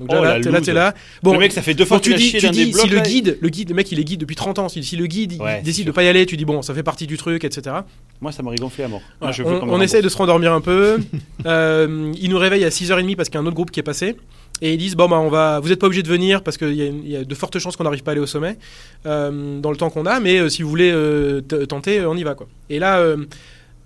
Donc 0.00 0.10
Oh, 0.12 0.14
là, 0.22 0.38
la 0.38 0.50
là, 0.50 0.60
t'es 0.60 0.72
là. 0.72 0.94
Bon, 1.22 1.32
le 1.32 1.38
mec, 1.38 1.52
ça 1.52 1.62
fait 1.62 1.74
deux 1.74 1.84
fois 1.84 1.98
que 1.98 2.04
tu 2.04 2.14
dis, 2.14 2.32
tu 2.32 2.48
des 2.50 2.66
blocs. 2.66 2.82
si 2.82 2.88
le 2.88 3.00
guide, 3.00 3.38
le 3.40 3.48
guide, 3.48 3.68
le 3.70 3.74
mec 3.74 3.90
il 3.90 3.98
est 3.98 4.04
guide 4.04 4.20
depuis 4.20 4.36
30 4.36 4.58
ans, 4.60 4.68
si, 4.68 4.82
si 4.84 4.96
le 4.96 5.06
guide 5.06 5.40
Ouais, 5.40 5.60
décide 5.62 5.86
de 5.86 5.92
pas 5.92 6.02
y 6.04 6.08
aller, 6.08 6.24
tu 6.26 6.36
dis 6.36 6.44
bon 6.44 6.62
ça 6.62 6.72
fait 6.74 6.82
partie 6.82 7.06
du 7.06 7.16
truc, 7.16 7.44
etc. 7.44 7.76
Moi, 8.20 8.32
ça 8.32 8.42
m'aurait 8.42 8.56
gonflé 8.56 8.84
à 8.84 8.88
mort. 8.88 9.00
Moi, 9.00 9.08
Voilà. 9.20 9.32
je 9.32 9.42
veux 9.42 9.62
on 9.62 9.72
on 9.74 9.80
essaye 9.80 10.02
de 10.02 10.08
se 10.08 10.16
rendormir 10.16 10.52
un 10.52 10.60
peu. 10.60 10.98
Euh, 11.46 12.12
il 12.20 12.30
nous 12.30 12.38
réveille 12.38 12.64
à 12.64 12.68
6h30 12.68 13.14
parce 13.16 13.28
qu'il 13.28 13.36
y 13.36 13.38
a 13.38 13.42
un 13.42 13.46
autre 13.46 13.54
groupe 13.54 13.70
qui 13.70 13.78
est 13.80 13.84
passé. 13.84 14.16
Et 14.60 14.72
ils 14.72 14.76
disent 14.76 14.96
bon 14.96 15.08
bah 15.08 15.18
on 15.20 15.28
va, 15.28 15.60
vous 15.60 15.68
n'êtes 15.68 15.78
pas 15.78 15.86
obligé 15.86 16.02
de 16.02 16.08
venir 16.08 16.42
parce 16.42 16.56
qu'il 16.58 16.74
y, 16.74 16.82
a 17.16 17.20
y 17.20 17.24
de 17.24 17.34
fortes 17.36 17.58
chances 17.60 17.76
qu'on 17.76 17.84
n'arrive 17.84 18.02
pas 18.02 18.10
à 18.10 18.12
aller 18.12 18.20
au 18.20 18.26
sommet 18.26 18.58
euh, 19.06 19.60
dans 19.60 19.70
le 19.70 19.76
temps 19.76 19.88
qu'on 19.88 20.04
a, 20.04 20.18
mais 20.18 20.38
euh, 20.40 20.48
si 20.48 20.62
vous 20.62 20.68
voulez 20.68 20.90
euh, 20.92 21.40
tenter, 21.68 22.04
on 22.04 22.16
y 22.16 22.24
va 22.24 22.34
quoi. 22.34 22.48
Et 22.68 22.80
là, 22.80 23.04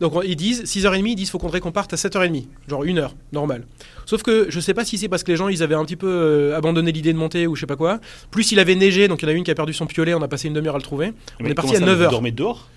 donc 0.02 0.14
on- 0.16 0.20
ils 0.22 0.36
disent 0.36 0.64
6h30, 0.64 1.12
ils 1.12 1.14
disent 1.14 1.30
faut 1.30 1.38
qu'on 1.38 1.48
qu'on 1.48 1.72
parte 1.72 1.94
à 1.94 1.96
7h30, 1.96 2.44
genre 2.68 2.84
une 2.84 2.98
heure, 2.98 3.14
normal. 3.32 3.64
Sauf 4.04 4.22
que 4.22 4.46
je 4.50 4.60
sais 4.60 4.74
pas 4.74 4.84
si 4.84 4.98
c'est 4.98 5.08
parce 5.08 5.22
que 5.22 5.30
les 5.30 5.36
gens 5.38 5.48
ils 5.48 5.62
avaient 5.62 5.74
un 5.76 5.84
petit 5.86 5.96
peu 5.96 6.06
euh, 6.08 6.56
abandonné 6.56 6.92
l'idée 6.92 7.12
de 7.14 7.18
monter 7.18 7.46
ou 7.46 7.54
je 7.56 7.60
sais 7.60 7.66
pas 7.66 7.76
quoi. 7.76 8.00
Plus 8.30 8.52
il 8.52 8.58
avait 8.58 8.74
neigé, 8.74 9.08
donc 9.08 9.22
il 9.22 9.24
y 9.24 9.28
en 9.28 9.32
a 9.32 9.36
une 9.36 9.44
qui 9.44 9.50
a 9.50 9.54
perdu 9.54 9.72
son 9.72 9.86
piolet, 9.86 10.12
on 10.12 10.20
a 10.20 10.28
passé 10.28 10.48
une 10.48 10.54
demi-heure 10.54 10.74
à 10.74 10.78
le 10.78 10.82
trouver. 10.84 11.12
On 11.40 11.44
Mais 11.44 11.50
est 11.50 11.54
parti 11.54 11.76
à 11.76 11.78
ça, 11.78 11.84
vous 11.86 11.90
9h. 12.02 12.10
dormez 12.10 12.32
dehors 12.32 12.68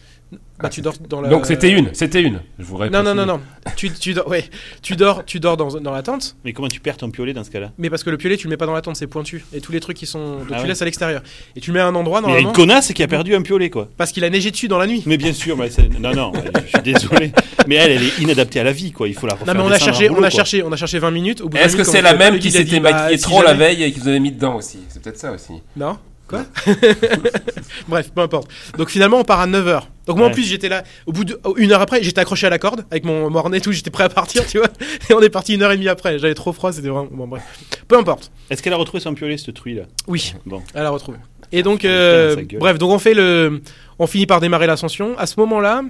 Bah 0.60 0.70
tu 0.70 0.82
dors 0.82 0.94
dans 1.10 1.20
la. 1.20 1.28
Donc 1.30 1.46
c'était 1.46 1.70
une, 1.70 1.90
c'était 1.94 2.22
une. 2.22 2.40
Je 2.60 2.64
vous 2.64 2.78
Non 2.86 3.04
non 3.04 3.14
non 3.14 3.26
non. 3.26 3.42
tu, 3.76 3.92
tu 3.92 4.14
dors, 4.14 4.28
ouais, 4.30 4.46
tu 4.82 4.96
dors, 4.96 5.26
tu 5.26 5.40
dors 5.42 5.58
dans, 5.58 5.68
dans 5.82 5.92
la 5.92 6.02
tente. 6.02 6.38
Mais 6.46 6.54
comment 6.54 6.70
tu 6.70 6.80
perds 6.80 6.96
ton 6.96 7.12
piolet 7.12 7.34
dans 7.34 7.44
ce 7.44 7.50
cas-là? 7.52 7.72
Mais 7.78 7.90
parce 7.90 8.04
que 8.06 8.10
le 8.10 8.18
piolet, 8.18 8.38
tu 8.38 8.46
le 8.48 8.52
mets 8.52 8.58
pas 8.58 8.66
dans 8.66 8.74
la 8.74 8.82
tente, 8.82 8.96
c'est 8.96 9.08
pointu. 9.08 9.44
Et 9.54 9.60
tous 9.60 9.74
les 9.74 9.82
trucs 9.82 9.98
qui 9.98 10.06
sont. 10.06 10.38
Donc 10.38 10.48
Ah 10.52 10.56
tu 10.56 10.62
ouais. 10.62 10.68
laisses 10.70 10.82
à 10.82 10.86
l'extérieur. 10.86 11.22
Et 11.58 11.60
tu 11.60 11.72
le 11.72 11.74
mets 11.74 11.82
à 11.82 11.88
un 11.88 11.96
endroit 11.96 12.22
Mais 12.22 12.28
il 12.28 12.30
y 12.30 12.34
a 12.38 12.42
normalement. 12.42 12.50
une 12.64 12.68
connasse 12.68 12.94
qui 12.94 13.04
a 13.04 13.08
perdu 13.08 13.36
un 13.36 13.42
piolet, 13.42 13.70
quoi. 13.70 13.90
Parce 13.98 14.14
qu'il 14.14 14.24
a 14.24 14.30
neigé 14.30 14.50
dessus 14.52 14.70
dans 14.70 14.78
la 14.78 14.88
nuit. 14.88 15.04
Mais 15.06 15.18
bien 15.18 15.34
sûr, 15.34 15.58
mais 15.58 15.70
non, 16.00 16.14
non, 16.14 16.32
je 16.34 16.70
suis 16.70 16.82
désolé. 16.94 17.32
Mais 17.68 17.76
elle, 17.76 17.92
elle 17.92 18.04
est 18.04 18.20
inadaptée 18.20 18.62
à 18.62 18.64
la 18.64 18.72
vie, 18.72 18.92
quoi. 18.94 19.10
Il 19.10 19.14
faut 19.14 19.28
la 19.28 19.34
refaire 19.34 19.48
Non 19.48 19.54
mais 19.62 19.68
on 19.68 19.72
a 19.72 19.78
cherché, 19.80 20.10
on 20.10 20.24
a 20.24 20.30
cherché, 20.30 20.64
on 20.64 20.72
a 20.72 20.78
cherché 20.78 21.00
20 21.00 21.12
minutes. 21.12 21.42
Est-ce 21.56 21.76
20 21.76 21.84
que 21.84 21.90
c'est 21.90 22.02
la 22.02 22.14
même 22.16 22.40
qui 22.40 22.52
s'était 22.52 22.80
maquillée 22.80 23.18
trop 23.20 23.42
la 23.44 23.54
veille 23.54 23.84
et 23.84 23.92
qui 23.92 24.00
vous 24.00 24.08
avait 24.08 24.20
mis 24.22 24.32
dedans 24.32 24.56
aussi? 24.56 24.80
C'est 24.88 25.02
peut-être 25.02 25.20
ça 25.20 25.32
aussi. 25.34 25.54
Non? 25.76 25.98
Quoi? 26.28 26.44
Bref, 27.88 28.12
peu 28.14 28.22
importe. 28.22 28.50
Donc 28.78 28.90
finalement, 28.90 29.18
on 29.20 29.24
part 29.24 29.40
à 29.42 29.48
9h. 29.48 29.82
Donc 30.08 30.18
moi 30.18 30.28
en 30.28 30.32
plus, 30.32 30.44
j'étais 30.44 30.70
là, 30.70 30.84
au 31.06 31.12
bout 31.12 31.26
de 31.26 31.40
une 31.58 31.72
heure 31.72 31.82
après, 31.82 32.04
j'étais 32.04 32.20
accroché 32.22 32.48
à 32.48 32.50
la 32.50 32.60
corde 32.60 32.86
avec 32.92 33.06
mon 33.06 33.30
mornet 33.30 33.58
et 33.58 33.62
tout, 33.62 33.72
j'étais 33.72 33.90
prêt 33.90 34.04
à 34.04 34.10
partir, 34.10 34.46
tu 34.48 34.60
vois. 34.60 34.68
Et 35.10 35.14
on 35.14 35.22
est 35.22 35.30
parti 35.30 35.56
une 35.56 35.64
heure 35.64 35.72
et 35.72 35.78
demie 35.78 35.88
après. 35.90 36.20
J'avais 36.20 36.36
trop 36.36 36.54
froid, 36.54 36.72
c'était 36.72 36.90
vraiment. 36.90 37.10
Bon, 37.12 37.28
bref. 37.28 37.44
Peu 37.88 37.98
importe. 37.98 38.32
Est-ce 38.50 38.62
qu'elle 38.62 38.74
a 38.74 38.78
retrouvé 38.78 39.02
son 39.02 39.14
piolet, 39.14 39.38
cette 39.38 39.56
truie, 39.56 39.76
là 39.76 39.84
Oui. 40.08 40.34
Bon. 40.46 40.62
Elle 40.74 40.86
a 40.86 40.90
retrouvé. 40.90 41.18
Et 41.52 41.64
donc, 41.64 41.80
Putain, 41.80 41.90
euh, 41.90 42.36
bref, 42.60 42.78
donc 42.78 42.92
on 42.92 43.00
fait 43.00 43.14
le, 43.14 43.62
on 44.00 44.08
finit 44.08 44.26
par 44.26 44.42
démarrer 44.42 44.68
l'ascension. 44.68 45.18
À 45.18 45.26
ce 45.26 45.40
moment-là, 45.40 45.84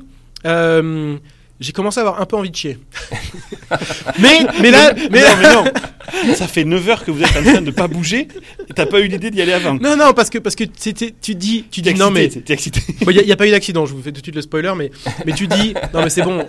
euh, 0.45 1.18
j'ai 1.60 1.72
commencé 1.72 1.99
à 1.99 2.01
avoir 2.03 2.22
un 2.22 2.26
peu 2.26 2.36
envie 2.36 2.49
de 2.51 2.56
chier. 2.56 2.78
mais, 4.20 4.39
mais 4.62 4.72
là, 4.72 4.93
mais 5.12 5.22
non, 5.22 5.36
mais 5.41 5.53
non. 6.24 6.36
Ça 6.36 6.47
fait 6.47 6.64
9 6.64 6.89
heures 6.89 7.03
que 7.03 7.12
vous 7.12 7.22
êtes 7.24 7.36
en 7.36 7.41
train 7.43 7.62
de 7.62 7.72
pas 7.72 7.88
bouger 7.88 8.28
et 8.70 8.74
t'as 8.74 8.86
pas 8.86 8.99
eu 8.99 9.08
l'idée 9.08 9.32
d'y 9.32 9.41
aller 9.41 9.53
avant. 9.53 9.74
non, 9.74 9.97
non, 9.97 10.14
parce 10.14 10.30
que, 10.30 10.38
parce 10.38 10.56
que 10.56 10.64
tu 10.64 10.93
dis, 11.36 11.66
tu 11.70 11.82
T'es 11.82 11.93
dis 11.93 11.99
non, 11.99 12.12
mais 12.12 12.26
excité, 12.26 12.45
t'es 12.45 12.53
excité. 12.53 12.82
il 13.01 13.26
n'y 13.26 13.32
a, 13.32 13.36
pas 13.36 13.47
eu 13.47 13.51
d'accident, 13.51 13.86
je 13.86 13.93
vous 13.93 14.01
fais 14.01 14.12
tout 14.12 14.22
de 14.22 14.26
suite 14.26 14.36
le 14.36 14.41
spoiler, 14.41 14.74
mais, 14.78 14.91
mais 15.26 15.34
tu 15.34 15.47
dis, 15.47 15.74
non, 15.93 16.03
mais 16.03 16.10
c'est 16.10 16.22
bon, 16.22 16.45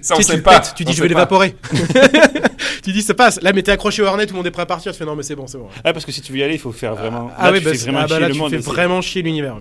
Ça, 0.00 0.14
on 0.14 0.18
tu 0.18 0.22
sais, 0.24 0.32
sait 0.32 0.36
tu 0.38 0.42
pas. 0.42 0.58
pètes, 0.60 0.72
tu 0.76 0.84
On 0.84 0.90
dis, 0.90 0.96
je 0.96 1.02
vais 1.02 1.08
l'évaporer. 1.08 1.54
tu 2.82 2.92
dis, 2.92 3.02
ça 3.02 3.14
passe. 3.14 3.40
Là, 3.42 3.52
mais 3.52 3.62
t'es 3.62 3.72
accroché 3.72 4.02
au 4.02 4.06
harnais, 4.06 4.26
tout 4.26 4.32
le 4.32 4.38
monde 4.38 4.46
est 4.46 4.50
prêt 4.50 4.62
à 4.62 4.66
partir, 4.66 4.92
tu 4.92 4.98
fais, 4.98 5.04
non, 5.04 5.14
mais 5.16 5.22
c'est 5.22 5.36
bon, 5.36 5.46
c'est 5.46 5.58
bon. 5.58 5.68
Ah, 5.84 5.92
parce 5.92 6.04
que 6.04 6.12
si 6.12 6.20
tu 6.22 6.32
veux 6.32 6.38
y 6.38 6.42
aller, 6.42 6.54
il 6.54 6.60
faut 6.60 6.72
faire 6.72 6.94
vraiment. 6.94 7.30
Ah 7.36 7.46
là, 7.46 7.52
oui, 7.52 7.58
tu 7.58 7.64
bah, 7.64 7.70
fais 7.72 7.76
c'est- 7.76 7.84
vraiment 7.84 7.98
ah 8.00 8.06
bah 8.06 8.08
chier 8.14 8.20
là, 8.20 8.28
le 8.28 8.34
tu 8.34 8.40
monde. 8.40 8.50
fais 8.50 8.56
c'est- 8.62 8.70
vraiment 8.70 9.00
chier 9.02 9.22
l'univers. 9.22 9.56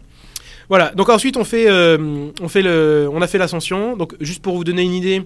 Voilà, 0.74 0.90
donc 0.96 1.10
ensuite 1.10 1.38
on 1.38 1.44
fait, 1.44 1.70
euh, 1.70 2.30
on 2.42 2.48
fait 2.50 2.64
le, 2.64 3.08
on 3.14 3.22
a 3.22 3.28
fait 3.28 3.38
l'ascension. 3.38 3.96
Donc 3.96 4.16
juste 4.20 4.42
pour 4.42 4.56
vous 4.56 4.64
donner 4.64 4.82
une 4.82 4.96
idée, 4.96 5.22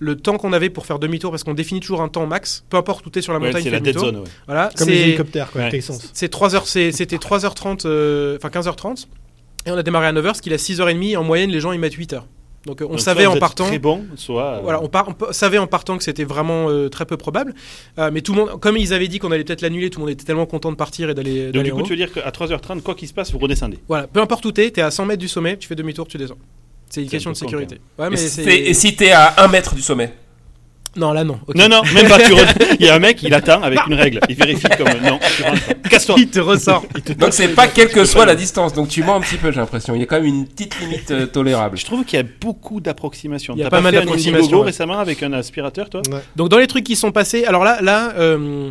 le 0.00 0.16
temps 0.16 0.38
qu'on 0.38 0.52
avait 0.52 0.70
pour 0.70 0.86
faire 0.86 0.98
demi-tour, 0.98 1.30
parce 1.30 1.44
qu'on 1.44 1.54
définit 1.54 1.78
toujours 1.78 2.02
un 2.02 2.08
temps 2.08 2.26
max, 2.26 2.64
peu 2.68 2.76
importe 2.76 3.06
où 3.06 3.10
t'es 3.10 3.22
sur 3.22 3.32
la 3.32 3.38
Ouais, 3.38 3.46
montagne, 3.46 3.62
c'est 3.62 3.70
la 3.70 3.78
dead 3.78 3.96
zone, 3.96 4.16
ouais. 4.16 4.24
Voilà, 4.46 4.70
Comme 4.76 4.88
les 4.88 5.00
hélicoptères, 5.02 5.52
quoi, 5.52 5.60
Ouais. 5.62 5.80
c'est 6.12 6.28
3 6.28 6.56
heures, 6.56 6.66
c'est- 6.66 6.90
c'était 6.90 7.18
3h30, 7.18 7.84
euh, 7.86 8.36
enfin 8.38 8.48
15h30, 8.50 9.06
et 9.66 9.70
on 9.70 9.76
a 9.76 9.84
démarré 9.84 10.08
à 10.08 10.12
9h, 10.12 10.34
ce 10.34 10.42
qui 10.42 10.50
est 10.50 10.54
à 10.54 10.58
6h30. 10.58 11.16
En 11.16 11.22
moyenne, 11.22 11.50
les 11.50 11.60
gens 11.60 11.70
ils 11.70 11.78
mettent 11.78 11.94
8 11.94 12.12
heures. 12.14 12.26
Donc 12.66 12.82
euh, 12.82 12.86
on 12.86 12.90
Donc, 12.90 13.00
savait 13.00 13.24
soit 13.24 13.34
en 13.34 13.38
partant. 13.38 13.66
Très 13.66 13.78
bon, 13.78 14.04
soit. 14.16 14.56
euh, 14.56 14.60
Voilà, 14.62 14.82
on, 14.82 14.88
par- 14.88 15.08
on 15.08 15.12
pa- 15.14 15.32
savait 15.32 15.58
en 15.58 15.66
partant 15.66 15.96
que 15.96 16.04
c'était 16.04 16.24
vraiment 16.24 16.68
euh, 16.68 16.88
très 16.88 17.06
peu 17.06 17.16
probable, 17.16 17.54
Euh, 17.98 18.10
mais 18.12 18.20
tout 18.20 18.34
le 18.34 18.40
monde, 18.40 18.60
comme 18.60 18.76
ils 18.76 18.92
avaient 18.92 19.08
dit 19.08 19.18
qu'on 19.18 19.30
allait 19.32 19.44
peut-être 19.44 19.62
l'annuler, 19.62 19.90
tout 19.90 20.00
le 20.00 20.06
monde 20.06 20.12
était 20.12 20.24
tellement 20.24 20.44
content 20.46 20.70
de 20.70 20.76
partir 20.76 21.08
et 21.10 21.14
d'aller. 21.14 21.50
Donc, 21.52 21.64
du 21.64 21.72
coup, 21.72 21.78
haut. 21.78 21.82
tu 21.82 21.90
veux 21.90 21.96
dire 21.96 22.12
qu'à 22.12 22.28
3h30, 22.30 22.82
quoi 22.82 22.94
qu'il 22.94 23.08
se 23.08 23.14
passe, 23.14 23.32
vous 23.32 23.38
redescendez. 23.38 23.78
Voilà, 23.88 24.06
peu 24.06 24.20
importe 24.20 24.44
où 24.44 24.52
t'es, 24.52 24.70
t'es 24.70 24.82
à 24.82 24.90
100 24.90 25.06
mètres 25.06 25.20
du 25.20 25.28
sommet, 25.28 25.56
tu 25.56 25.68
fais 25.68 25.74
demi-tour, 25.76 26.06
tu 26.08 26.18
descends. 26.18 26.36
C'est 26.90 27.02
une 27.02 27.08
question 27.08 27.30
un 27.30 27.32
de 27.34 27.38
sécurité. 27.38 27.78
Ouais, 27.98 28.08
mais 28.10 28.14
Et 28.14 28.18
si 28.18 28.28
c'est- 28.28 28.44
t'es- 28.44 28.68
et 28.70 28.74
si 28.74 28.96
t'es 28.96 29.12
à 29.12 29.42
1 29.44 29.48
mètre 29.48 29.74
du 29.74 29.82
sommet 29.82 30.12
Non, 30.98 31.12
là 31.12 31.24
non. 31.24 31.38
Non, 31.54 31.68
non, 31.68 31.82
même 31.94 32.08
pas. 32.08 32.18
Tu 32.18 32.32
re- 32.32 32.76
Il 32.80 32.86
y 32.86 32.88
a 32.88 32.94
un 32.94 32.98
mec, 32.98 33.22
il 33.22 33.32
attend 33.32 33.62
avec 33.62 33.78
une 33.86 33.94
règle. 33.94 34.20
Il 34.28 34.34
vérifie 34.36 34.66
comme. 34.76 34.88
Non, 35.02 35.18
tu 35.36 35.42
rentres. 35.44 35.60
Casse-toi. 35.88 36.16
Il 36.18 36.28
te 36.28 36.40
ressort. 36.40 36.84
Donc 37.18 37.32
c'est 37.32 37.48
pas 37.48 37.68
quelle 37.68 37.88
que 37.88 38.04
soit 38.04 38.26
la 38.26 38.34
distance. 38.34 38.72
Donc 38.74 38.88
tu 38.88 39.02
mens 39.02 39.16
un 39.16 39.20
petit 39.20 39.36
peu, 39.36 39.50
j'ai 39.52 39.60
l'impression. 39.60 39.94
Il 39.94 40.00
y 40.00 40.02
a 40.02 40.06
quand 40.06 40.16
même 40.16 40.26
une 40.26 40.46
petite 40.46 40.78
limite 40.80 41.10
euh, 41.10 41.26
tolérable. 41.26 41.76
Je 41.78 41.84
trouve 41.84 42.04
qu'il 42.04 42.18
y 42.18 42.22
a 42.22 42.26
beaucoup 42.40 42.80
d'approximations. 42.80 43.54
Il 43.54 43.60
y 43.60 43.62
a 43.62 43.66
T'as 43.66 43.70
pas 43.70 43.80
mal 43.80 43.94
d'approximations, 43.94 44.60
ouais. 44.60 44.66
récemment 44.66 44.98
avec 44.98 45.22
un 45.22 45.32
aspirateur, 45.32 45.88
toi 45.88 46.02
Ouais. 46.10 46.20
Donc 46.36 46.48
dans 46.48 46.58
les 46.58 46.66
trucs 46.66 46.84
qui 46.84 46.96
sont 46.96 47.12
passés, 47.12 47.44
alors 47.44 47.64
là, 47.64 47.78
là, 47.80 48.12
euh, 48.18 48.70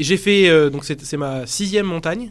j'ai 0.00 0.16
fait 0.16 0.48
euh, 0.48 0.70
donc 0.70 0.84
c'est 0.84 1.00
c'est 1.04 1.16
ma 1.16 1.46
sixième 1.46 1.86
montagne. 1.86 2.30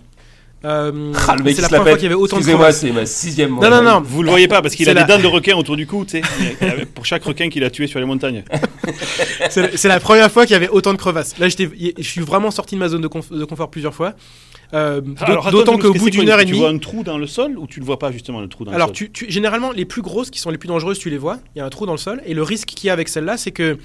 Euh, 0.64 1.12
Ah, 1.16 1.36
c'est 1.43 1.62
la 1.62 1.68
première 1.70 1.84
fois 1.84 1.93
qu'il 1.95 2.03
y 2.03 2.05
avait 2.05 2.14
autant 2.16 2.36
de 2.38 2.41
Excusez-moi, 2.41 2.66
crevasses. 2.68 2.80
c'est 2.82 2.91
ma 2.91 3.05
sixième 3.07 3.55
Non, 3.55 3.70
non, 3.70 3.82
non. 3.82 4.01
Vous 4.05 4.22
le 4.22 4.30
voyez 4.30 4.47
pas 4.47 4.62
parce 4.62 4.76
qu'il 4.76 4.88
a 4.89 4.93
la- 4.93 5.03
des 5.03 5.14
dents 5.14 5.20
de 5.20 5.26
requin 5.28 5.55
autour 5.55 5.76
du 5.76 5.88
cou, 5.88 6.05
tu 6.05 6.22
sais. 6.22 6.86
Pour 6.93 7.05
chaque 7.05 7.24
requin 7.24 7.49
qu'il 7.49 7.64
a 7.64 7.70
tué 7.72 7.88
sur 7.88 7.99
les 7.99 8.05
montagnes. 8.05 8.43
C'est 9.49 9.86
la- 9.86 9.99
première 9.99 10.32
fois 10.32 10.45
qu'il 10.45 10.53
y 10.53 10.57
avait 10.57 10.70
autant 10.70 10.93
de 10.93 10.97
crevasses. 10.97 11.38
Là, 11.39 11.49
j'étais- 11.49 11.70
je 11.97 12.03
suis 12.07 12.22
vraiment 12.22 12.51
sorti 12.51 12.76
de 12.76 12.80
ma 12.80 12.89
zone 12.89 13.01
de, 13.01 13.07
conf- 13.07 13.36
de 13.36 13.43
confort 13.45 13.70
plusieurs 13.72 13.93
fois. 13.95 14.14
Euh, 14.74 15.01
D'autant 15.51 15.78
qu'au 15.78 15.91
que 15.93 15.97
bout 15.99 16.09
d'une 16.09 16.30
heure 16.30 16.39
et 16.39 16.45
Tu 16.45 16.51
demie. 16.51 16.59
vois 16.59 16.70
un 16.70 16.78
trou 16.78 17.03
dans 17.03 17.18
le 17.18 17.28
sol 17.28 17.57
ou 17.57 17.68
tu 17.68 17.80
le 17.82 17.86
vois 17.86 17.99
pas 17.99 18.12
justement 18.12 18.39
le 18.39 18.47
trou 18.47 18.64
dans 18.64 18.72
Alors, 18.72 18.88
le 18.89 18.95
sol? 18.95 19.09
tu, 19.12 19.26
tu- 19.26 19.32
généralement, 19.32 19.72
les 19.72 19.84
plus 19.86 20.01
grosses, 20.01 20.30
qui 20.30 20.39
sont 20.39 20.49
les 20.49 20.57
plus 20.57 20.68
dangereuses, 20.68 20.97
tu 20.99 21.09
les 21.09 21.18
vois. 21.18 21.39
Il 21.55 21.59
y 21.59 21.62
a 21.62 21.66
un 21.66 21.70
trou 21.70 21.86
dans 21.86 21.91
le 21.91 21.97
sol. 21.97 22.22
Et 22.26 22.34
le 22.34 22.43
risque 22.43 22.68
qu'il 22.70 22.88
y 22.88 22.89
a 22.89 22.93
avec 22.93 23.09
celle-là, 23.09 23.36
c'est 23.38 23.51
que 23.51 23.78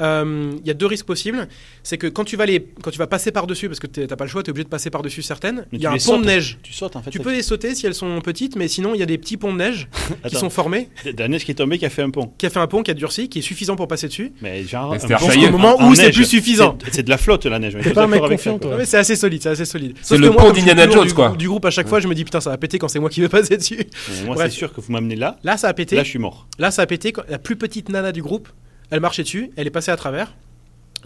euh, 0.00 0.52
il 0.62 0.66
y 0.66 0.70
a 0.70 0.74
deux 0.74 0.86
risques 0.86 1.06
possibles. 1.06 1.48
C'est 1.82 1.98
que 1.98 2.06
quand 2.06 2.24
tu 2.24 2.36
vas 2.36 2.46
les, 2.46 2.66
quand 2.82 2.90
tu 2.90 2.98
vas 2.98 3.06
passer 3.06 3.32
par 3.32 3.46
dessus, 3.46 3.68
parce 3.68 3.80
que 3.80 3.86
t'es- 3.86 4.06
t'as 4.06 4.16
pas 4.16 4.24
le 4.24 4.30
choix, 4.30 4.42
t'es 4.42 4.50
obligé 4.50 4.64
de 4.64 4.68
passer 4.68 4.90
par 4.90 5.02
dessus 5.02 5.22
certaines. 5.22 5.66
Il 5.72 5.78
y 5.78 5.80
tu 5.82 5.86
a 5.86 5.92
un 5.92 5.96
pont 5.96 6.18
de 6.18 6.26
neige. 6.26 6.58
Tu 6.62 6.72
sautes 6.72 6.96
en 6.96 7.02
fait. 7.02 7.10
Tu 7.10 7.20
peux 7.20 7.32
les 7.32 7.42
sauter 7.42 7.74
si 7.74 7.86
elles 7.86 7.94
sont 7.94 8.20
petites, 8.20 8.56
mais 8.56 8.68
sinon 8.68 8.94
il 8.94 9.00
y 9.00 9.02
a 9.02 9.06
des 9.06 9.18
petits 9.18 9.36
ponts 9.36 9.52
de 9.52 9.58
neige 9.58 9.88
qui 10.28 10.34
sont 10.36 10.50
formés, 10.50 10.88
de 11.04 11.12
la 11.18 11.28
neige 11.28 11.44
qui 11.44 11.50
est 11.50 11.54
tombée 11.54 11.78
qui 11.78 11.86
a 11.86 11.90
fait 11.90 12.02
un 12.02 12.10
pont. 12.10 12.32
qui 12.38 12.46
a 12.46 12.50
fait 12.50 12.58
un 12.60 12.66
pont 12.66 12.82
qui 12.82 12.90
a 12.90 12.94
durci, 12.94 13.28
qui 13.28 13.40
est 13.40 13.42
suffisant 13.42 13.76
pour 13.76 13.88
passer 13.88 14.08
dessus. 14.08 14.32
Mais 14.42 14.62
genre. 14.64 14.92
Mais 14.92 15.04
un 15.04 15.18
pont. 15.18 15.26
Au 15.30 15.50
moment 15.50 15.80
en 15.80 15.90
où 15.90 15.94
c'est 15.94 16.10
plus 16.10 16.24
suffisant. 16.24 16.76
C'est- 16.90 17.02
de 17.02 17.10
la 17.10 17.16
flotte 17.18 17.46
la 17.46 17.58
neige. 17.58 17.76
T'es 17.82 17.92
pas 17.92 18.04
un 18.04 18.06
mec 18.06 18.20
confiant, 18.22 18.58
toi. 18.58 18.84
C'est 18.84 18.98
assez 18.98 19.16
solide, 19.16 19.42
c'est 19.42 19.48
assez 19.50 19.64
solide. 19.64 19.96
C'est 20.02 20.16
le 20.18 20.30
pont 20.30 20.50
d'Indiana 20.52 20.88
Jones, 20.88 21.06
du, 21.06 21.14
quoi. 21.14 21.30
Du 21.36 21.48
groupe 21.48 21.64
à 21.64 21.70
chaque 21.70 21.88
fois, 21.88 22.00
je 22.00 22.08
me 22.08 22.14
dis 22.14 22.24
putain, 22.24 22.40
ça 22.40 22.50
va 22.50 22.58
péter 22.58 22.78
quand 22.78 22.88
c'est 22.88 22.98
moi 23.00 23.10
qui 23.10 23.20
vais 23.20 23.28
passer 23.28 23.56
dessus. 23.56 23.86
Moi, 24.24 24.36
c'est 24.38 24.50
sûr 24.50 24.72
que 24.72 24.80
vous 24.80 24.92
m'amenez 24.92 25.16
là. 25.16 25.38
Là, 25.44 25.56
ça 25.56 25.68
a 25.68 25.74
pété. 25.74 25.96
Là, 25.96 26.02
je 26.04 26.08
suis 26.08 26.18
mort. 26.18 26.46
Là, 26.58 26.70
ça 26.70 26.82
a 26.82 26.86
pété. 26.86 27.12
quand- 27.12 27.22
La 27.28 27.38
plus 27.38 27.56
petite 27.56 27.88
nana 27.88 28.12
du 28.12 28.22
groupe, 28.22 28.48
elle 28.90 29.00
marchait 29.00 29.22
dessus, 29.22 29.50
elle 29.56 29.66
est 29.66 29.70
passée 29.70 29.90
à 29.90 29.96
travers 29.96 30.32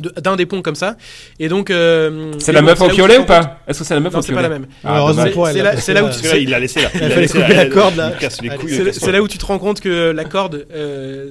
de- 0.01 0.09
d'un 0.21 0.35
des 0.35 0.45
ponts 0.47 0.61
comme 0.63 0.75
ça. 0.75 0.97
Et 1.39 1.49
donc. 1.49 1.71
euh, 1.71 2.33
C'est 2.39 2.53
la 2.53 2.63
meuf 2.63 2.81
en 2.81 2.89
piolet 2.89 3.19
ou 3.19 3.25
pas 3.25 3.61
Est-ce 3.69 3.79
que 3.81 3.85
c'est 3.85 3.95
la 3.95 4.01
meuf 4.01 4.13
Non, 4.13 4.19
en 4.19 4.23
c'est 4.23 4.33
pas 4.33 4.41
piolet 4.41 4.49
la 4.49 4.59
même. 4.59 4.67
Ah. 4.83 5.07
C'est 5.53 5.93
là- 5.93 6.01
a 6.01 6.05
où 6.05 6.11
tu- 6.11 6.43
il 6.43 6.51
l'a 6.51 6.59
laissé 6.59 6.83
là. 6.83 6.89
Il 6.95 7.01
l'a 7.01 7.17
laissé 7.17 7.39
corde, 7.73 7.97
là. 7.97 8.13
Il. 8.43 8.93
C'est 8.93 9.13
là- 9.13 9.23
où 9.23 9.29
tu 9.29 9.39
te 9.39 9.47
rends 9.47 9.59
compte 9.61 9.81
que 9.81 10.11
la 10.11 10.25
corde, 10.25 10.67
euh, 10.75 11.31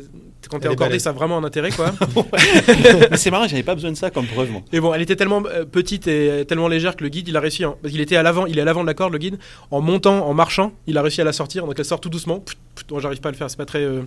quand 0.49 0.60
t'es 0.60 0.68
encordé, 0.70 0.99
ça 0.99 1.10
a 1.10 1.14
vraiment 1.14 1.38
un 1.39 1.43
intérêt, 1.43 1.72
quoi. 1.72 1.91
Mais 3.12 3.18
c'est 3.18 3.32
marrant, 3.32 3.47
j'avais 3.47 3.64
pas 3.64 3.76
besoin 3.76 3.91
de 3.91 3.97
ça 3.97 4.10
comme 4.12 4.26
preuve, 4.28 4.51
moi. 4.51 4.62
Et 4.72 4.80
bon, 4.80 4.93
elle 4.93 5.01
était 5.01 5.16
tellement 5.16 5.41
euh, 5.45 5.66
petite 5.66 6.08
et 6.08 6.45
tellement 6.47 6.68
légère 6.68 6.95
que 6.95 7.04
le 7.04 7.10
guide, 7.10 7.28
il 7.28 7.36
a 7.36 7.39
réussi, 7.39 7.64
parce 7.64 7.91
qu'il 7.91 8.01
était 8.01 8.16
à 8.18 8.24
l'avant, 8.24 8.45
il 8.45 8.58
est 8.58 8.62
à 8.62 8.66
l'avant 8.66 8.82
de 8.82 8.88
la 8.88 8.93
corde, 8.93 9.14
le 9.14 9.20
guide, 9.20 9.38
en 9.72 9.82
montant, 9.82 10.26
en 10.28 10.34
marchant, 10.34 10.72
il 10.88 10.97
a 10.97 11.01
réussi 11.01 11.22
à 11.22 11.24
la 11.24 11.34
sortir, 11.34 11.66
donc 11.66 11.76
elle 11.78 11.86
sort 11.86 11.99
tout 12.01 12.10
doucement. 12.10 12.39
Pfft, 12.39 12.58
pfft, 12.76 12.91
Moi, 12.91 13.01
j'arrive 13.01 13.20
pas 13.20 13.30
à 13.30 13.32
le 13.32 13.38
faire, 13.38 13.49
c'est 13.49 13.58
pas 13.58 13.66
très 13.66 13.84
euh, 13.84 14.01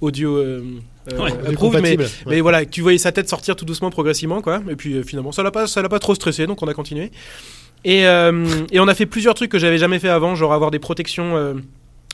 audio 0.00 0.36
euh, 0.36 0.62
euh, 1.12 1.18
Ouais, 1.18 1.80
mais. 1.80 1.96
Ouais. 1.98 2.06
mais 2.26 2.40
voilà, 2.40 2.64
tu 2.66 2.80
voyais 2.82 2.98
sa 2.98 3.12
tête 3.12 3.28
sortir 3.28 3.56
tout 3.56 3.64
doucement, 3.64 3.90
progressivement, 3.90 4.40
quoi. 4.42 4.62
Et 4.70 4.76
puis 4.76 4.94
euh, 4.94 5.02
finalement, 5.02 5.32
ça 5.32 5.42
l'a 5.42 5.50
pas, 5.50 5.66
ça 5.66 5.82
l'a 5.82 5.88
pas 5.88 5.98
trop 5.98 6.14
stressé, 6.14 6.46
donc 6.46 6.62
on 6.62 6.68
a 6.68 6.74
continué. 6.74 7.10
Et, 7.84 8.06
euh, 8.06 8.46
et 8.72 8.80
on 8.80 8.88
a 8.88 8.94
fait 8.94 9.06
plusieurs 9.06 9.34
trucs 9.34 9.50
que 9.50 9.58
j'avais 9.58 9.78
jamais 9.78 9.98
fait 9.98 10.08
avant, 10.08 10.34
genre 10.34 10.52
avoir 10.52 10.70
des 10.70 10.78
protections. 10.78 11.36
euh, 11.36 11.54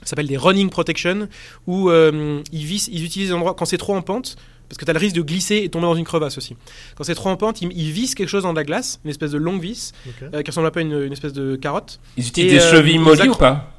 ça 0.02 0.10
s'appelle 0.10 0.28
des 0.28 0.38
running 0.38 0.70
protection 0.70 1.28
où 1.66 1.90
euh, 1.90 2.40
ils, 2.52 2.64
vissent, 2.64 2.88
ils 2.90 3.04
utilisent 3.04 3.28
des 3.28 3.34
endroits 3.34 3.52
quand 3.54 3.66
c'est 3.66 3.76
trop 3.76 3.94
en 3.94 4.00
pente 4.00 4.36
parce 4.66 4.78
que 4.78 4.84
tu 4.86 4.90
as 4.90 4.94
le 4.94 4.98
risque 4.98 5.14
de 5.16 5.20
glisser 5.20 5.56
et 5.56 5.68
tomber 5.68 5.84
dans 5.84 5.94
une 5.94 6.04
crevasse 6.06 6.38
aussi. 6.38 6.56
Quand 6.96 7.04
c'est 7.04 7.14
trop 7.14 7.28
en 7.28 7.36
pente, 7.36 7.60
ils, 7.60 7.68
ils 7.76 7.90
vissent 7.90 8.14
quelque 8.14 8.28
chose 8.28 8.44
dans 8.44 8.52
de 8.52 8.56
la 8.58 8.64
glace, 8.64 8.98
une 9.04 9.10
espèce 9.10 9.32
de 9.32 9.36
longue 9.36 9.60
vis 9.60 9.92
euh, 10.32 10.40
qui 10.42 10.50
ressemble 10.50 10.68
un 10.68 10.70
peu 10.70 10.80
à 10.80 10.84
une, 10.84 11.02
une 11.02 11.12
espèce 11.12 11.34
de 11.34 11.54
carotte. 11.56 12.00
Ils 12.16 12.26
utilisent 12.28 12.52
Et, 12.52 12.56
des 12.56 12.62
euh, 12.62 12.70
chevilles 12.70 12.98
mollies 12.98 13.28
ou 13.28 13.34
pas? 13.34 13.74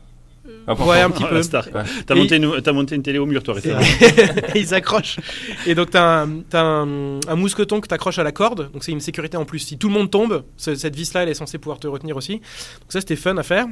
Ouais, 0.67 1.01
un 1.01 1.09
petit 1.11 1.23
Oh, 1.25 1.29
peu. 1.29 1.35
la 1.35 1.43
star. 1.43 1.67
Ouais. 1.73 1.83
T'as 2.05 2.15
Et- 2.15 2.17
monté, 2.17 2.35
une- 2.37 2.61
t'as 2.61 2.71
monté 2.71 2.95
une 2.95 3.03
télé 3.03 3.19
au 3.19 3.25
mur, 3.25 3.43
toi, 3.43 3.53
récemment. 3.55 3.79
et 3.81 4.59
ils 4.59 4.73
accrochent. 4.73 5.17
Et 5.67 5.75
donc, 5.75 5.91
tu 5.91 5.97
as, 5.97 6.21
un, 6.21 6.29
t'as 6.49 6.61
un- 6.63 7.19
un 7.27 7.35
mousqueton 7.35 7.79
que 7.79 7.87
tu 7.87 7.93
accroches 7.93 8.19
à 8.19 8.23
la 8.23 8.31
corde. 8.31 8.71
Donc, 8.71 8.83
c'est 8.83 8.91
une 8.91 9.01
sécurité 9.01 9.37
en 9.37 9.45
plus. 9.45 9.59
Si 9.59 9.77
tout 9.77 9.87
le 9.87 9.93
monde 9.93 10.09
tombe, 10.09 10.43
ce- 10.57 10.75
cette 10.75 10.95
vis-là, 10.95 11.23
elle 11.23 11.29
est 11.29 11.33
censée 11.35 11.57
pouvoir 11.57 11.79
te 11.79 11.87
retenir 11.87 12.17
aussi. 12.17 12.33
Donc, 12.33 12.41
ça, 12.89 12.99
c'était 13.01 13.15
fun 13.15 13.37
à 13.37 13.43
faire. 13.43 13.67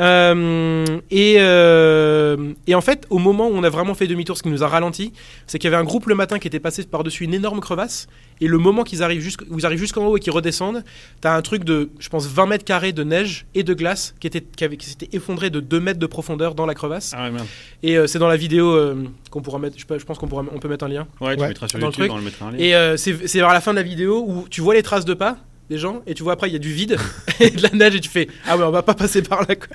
Euh, 0.00 0.84
et, 1.10 1.36
euh, 1.38 2.52
et 2.66 2.74
en 2.74 2.80
fait, 2.80 3.06
au 3.10 3.18
moment 3.18 3.48
où 3.48 3.52
on 3.54 3.62
a 3.62 3.68
vraiment 3.70 3.94
fait 3.94 4.06
demi-tour, 4.06 4.36
ce 4.36 4.42
qui 4.42 4.48
nous 4.48 4.62
a 4.64 4.68
ralenti, 4.68 5.12
c'est 5.46 5.58
qu'il 5.58 5.70
y 5.70 5.72
avait 5.74 5.80
un 5.80 5.84
groupe 5.84 6.06
le 6.06 6.14
matin 6.14 6.38
qui 6.38 6.48
était 6.48 6.60
passé 6.60 6.82
par-dessus 6.84 7.24
une 7.24 7.34
énorme 7.34 7.60
crevasse. 7.60 8.08
Et 8.40 8.48
le 8.48 8.58
moment 8.58 8.82
qu'ils 8.82 9.02
arrivent 9.02 9.20
jusqu'- 9.22 9.44
où 9.50 9.58
ils 9.58 9.66
arrivent 9.66 9.78
jusqu'en 9.78 10.06
haut 10.06 10.16
et 10.16 10.20
qu'ils 10.20 10.32
redescendent, 10.32 10.82
t'as 11.20 11.36
un 11.36 11.42
truc 11.42 11.62
de, 11.64 11.90
je 12.00 12.08
pense, 12.08 12.26
20 12.26 12.46
mètres 12.46 12.64
carrés 12.64 12.92
de 12.92 13.04
neige 13.04 13.46
et 13.54 13.62
de 13.62 13.74
glace 13.74 14.14
qui, 14.18 14.26
était, 14.26 14.40
qui, 14.40 14.64
avait- 14.64 14.76
qui 14.76 14.86
s'était 14.88 15.08
effondré 15.12 15.50
de 15.50 15.60
2 15.60 15.78
mètres 15.78 16.00
de 16.00 16.06
profondeur 16.06 16.54
dans 16.54 16.66
la 16.66 16.74
crevasse. 16.74 17.12
Ah 17.14 17.24
ouais, 17.24 17.30
merde. 17.30 17.46
Et 17.82 17.96
euh, 17.98 18.06
c'est 18.06 18.18
dans 18.18 18.28
la 18.28 18.36
vidéo 18.36 18.72
euh, 18.72 19.04
qu'on 19.30 19.42
pourra 19.42 19.58
mettre. 19.58 19.76
Je, 19.78 19.84
pense 20.04 20.18
qu'on 20.18 20.26
pourra, 20.26 20.44
on 20.52 20.58
peut 20.58 20.68
mettre 20.68 20.84
un 20.84 20.88
lien. 20.88 21.06
Ouais, 21.20 21.36
tu 21.36 21.42
Ouais. 21.42 21.48
mettras 21.48 21.68
sur 21.68 21.78
Dans 21.78 21.86
le 21.88 21.92
YouTube, 21.92 22.04
truc. 22.06 22.12
on 22.12 22.16
le 22.18 22.24
mettra 22.24 22.46
en 22.46 22.50
lien. 22.50 22.58
Et 22.58 22.74
euh, 22.74 22.96
c'est 22.96 23.12
vers 23.34 23.48
la 23.52 23.60
fin 23.60 23.72
de 23.72 23.76
la 23.76 23.82
vidéo 23.84 24.24
où 24.26 24.46
tu 24.48 24.60
vois 24.60 24.74
les 24.74 24.82
traces 24.82 25.04
de 25.04 25.14
pas 25.14 25.36
des 25.72 25.78
gens 25.78 26.02
et 26.06 26.14
tu 26.14 26.22
vois 26.22 26.34
après 26.34 26.48
il 26.48 26.52
y 26.52 26.56
a 26.56 26.58
du 26.58 26.72
vide 26.72 26.96
et 27.40 27.50
de 27.50 27.62
la 27.62 27.70
neige 27.70 27.94
et 27.96 28.00
tu 28.00 28.08
fais 28.10 28.28
ah 28.46 28.56
ouais 28.56 28.64
on 28.64 28.70
va 28.70 28.82
pas 28.82 28.94
passer 28.94 29.22
par 29.22 29.40
là 29.40 29.54
quoi. 29.56 29.68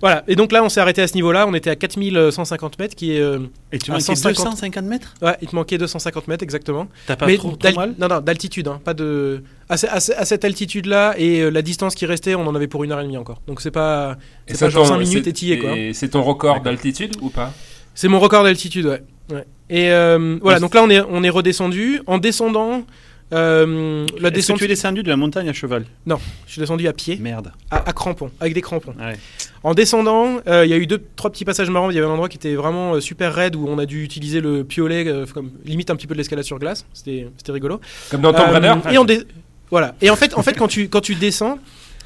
Voilà. 0.00 0.22
Et 0.28 0.36
donc 0.36 0.52
là 0.52 0.62
on 0.62 0.68
s'est 0.68 0.80
arrêté 0.80 1.02
à 1.02 1.06
ce 1.08 1.14
niveau-là. 1.14 1.46
On 1.46 1.54
était 1.54 1.70
à 1.70 1.76
4150 1.76 2.78
mètres 2.78 2.94
qui 2.94 3.16
est 3.16 3.20
euh, 3.20 3.38
Et 3.72 3.78
tu 3.78 3.90
à 3.90 3.94
manquais 3.94 4.04
150. 4.14 4.36
250 4.44 4.84
mètres? 4.84 5.14
Ouais 5.22 5.36
il 5.42 5.48
te 5.48 5.54
manquait 5.56 5.78
250 5.78 6.28
mètres 6.28 6.42
exactement. 6.42 6.86
T'as 7.06 7.16
pas 7.16 7.26
Mais 7.26 7.36
trop, 7.36 7.52
trop 7.56 7.74
mal? 7.74 7.94
Non 7.98 8.08
non 8.08 8.20
d'altitude 8.20 8.68
hein, 8.68 8.80
pas 8.84 8.94
de 8.94 9.42
à, 9.68 9.74
à 9.74 10.00
ce- 10.00 10.12
à 10.12 10.24
cette 10.24 10.44
altitude 10.44 10.86
là 10.86 11.14
et 11.16 11.40
euh, 11.40 11.50
la 11.50 11.62
distance 11.62 11.94
qui 11.94 12.06
restait 12.06 12.34
on 12.34 12.46
en 12.46 12.54
avait 12.54 12.68
pour 12.68 12.84
une 12.84 12.92
heure 12.92 13.00
et 13.00 13.04
demie 13.04 13.16
encore. 13.18 13.40
Donc 13.46 13.60
c'est 13.60 13.70
pas 13.70 14.16
Et 14.48 14.54
c'est 14.54 14.66
pas 14.66 14.70
genre 14.70 14.84
ton- 14.84 14.90
5 14.94 14.98
minutes 14.98 15.24
c'est- 15.24 15.30
étillé 15.30 15.58
quoi. 15.58 15.76
et 15.76 15.92
C'est 15.94 16.08
ton 16.08 16.22
record 16.22 16.60
d'altitude 16.60 17.16
ou 17.20 17.30
pas? 17.30 17.52
C'est 17.94 18.08
mon 18.08 18.20
record 18.20 18.44
d'altitude, 18.44 18.86
ouais. 18.86 19.02
ouais. 19.32 19.44
Et 19.68 19.90
euh, 19.92 20.38
voilà, 20.42 20.58
donc 20.60 20.74
là 20.74 20.82
on 20.82 20.90
est, 20.90 21.00
on 21.00 21.22
est 21.22 21.28
redescendu. 21.30 22.00
En 22.06 22.18
descendant, 22.18 22.82
euh, 23.32 24.06
la 24.18 24.28
Est-ce 24.30 24.52
que 24.52 24.58
tu 24.58 24.64
es 24.64 24.68
descendu 24.68 25.02
de 25.02 25.08
la 25.08 25.16
montagne 25.16 25.48
à 25.48 25.52
cheval? 25.52 25.84
Je 26.06 26.14
suis 26.52 26.60
descendu 26.60 26.86
à 26.88 26.92
pied, 26.92 27.16
Merde. 27.20 27.52
à, 27.70 27.88
à 27.88 27.92
crampons, 27.92 28.30
avec 28.40 28.54
des 28.54 28.60
crampons. 28.60 28.94
Ouais. 28.98 29.16
En 29.62 29.74
descendant, 29.74 30.40
euh, 30.46 30.64
il 30.64 30.70
y 30.70 30.74
a 30.74 30.76
eu 30.78 30.86
deux, 30.86 31.02
trois 31.16 31.30
petits 31.30 31.44
passages 31.44 31.68
marrants. 31.70 31.90
Il 31.90 31.94
y 31.94 31.98
avait 31.98 32.06
un 32.08 32.10
endroit 32.10 32.28
qui 32.28 32.36
était 32.38 32.54
vraiment 32.54 32.94
euh, 32.94 33.00
super 33.00 33.34
raide 33.34 33.56
où 33.56 33.66
on 33.68 33.78
a 33.78 33.86
dû 33.86 34.02
utiliser 34.02 34.40
le 34.40 34.64
piolet, 34.64 35.06
euh, 35.06 35.26
comme 35.26 35.50
limite 35.64 35.90
un 35.90 35.96
petit 35.96 36.06
peu 36.06 36.14
de 36.14 36.18
l'escalade 36.18 36.44
sur 36.44 36.58
glace. 36.58 36.86
C'était 36.92 37.28
c'était 37.36 37.52
rigolo. 37.52 37.80
Comme 38.10 38.22
dans 38.22 38.32
Tomb 38.32 38.48
Euh, 38.48 38.52
Raider 38.52 38.74
et 38.92 38.98
on 38.98 39.04
dé- 39.04 39.22
voilà. 39.70 39.94
Et 40.00 40.10
en 40.10 40.16
fait, 40.16 40.34
en 40.36 40.42
fait, 40.42 40.54
quand 40.54 40.68
tu 40.68 40.88
quand 40.88 41.00
tu 41.02 41.14
descends, 41.14 41.58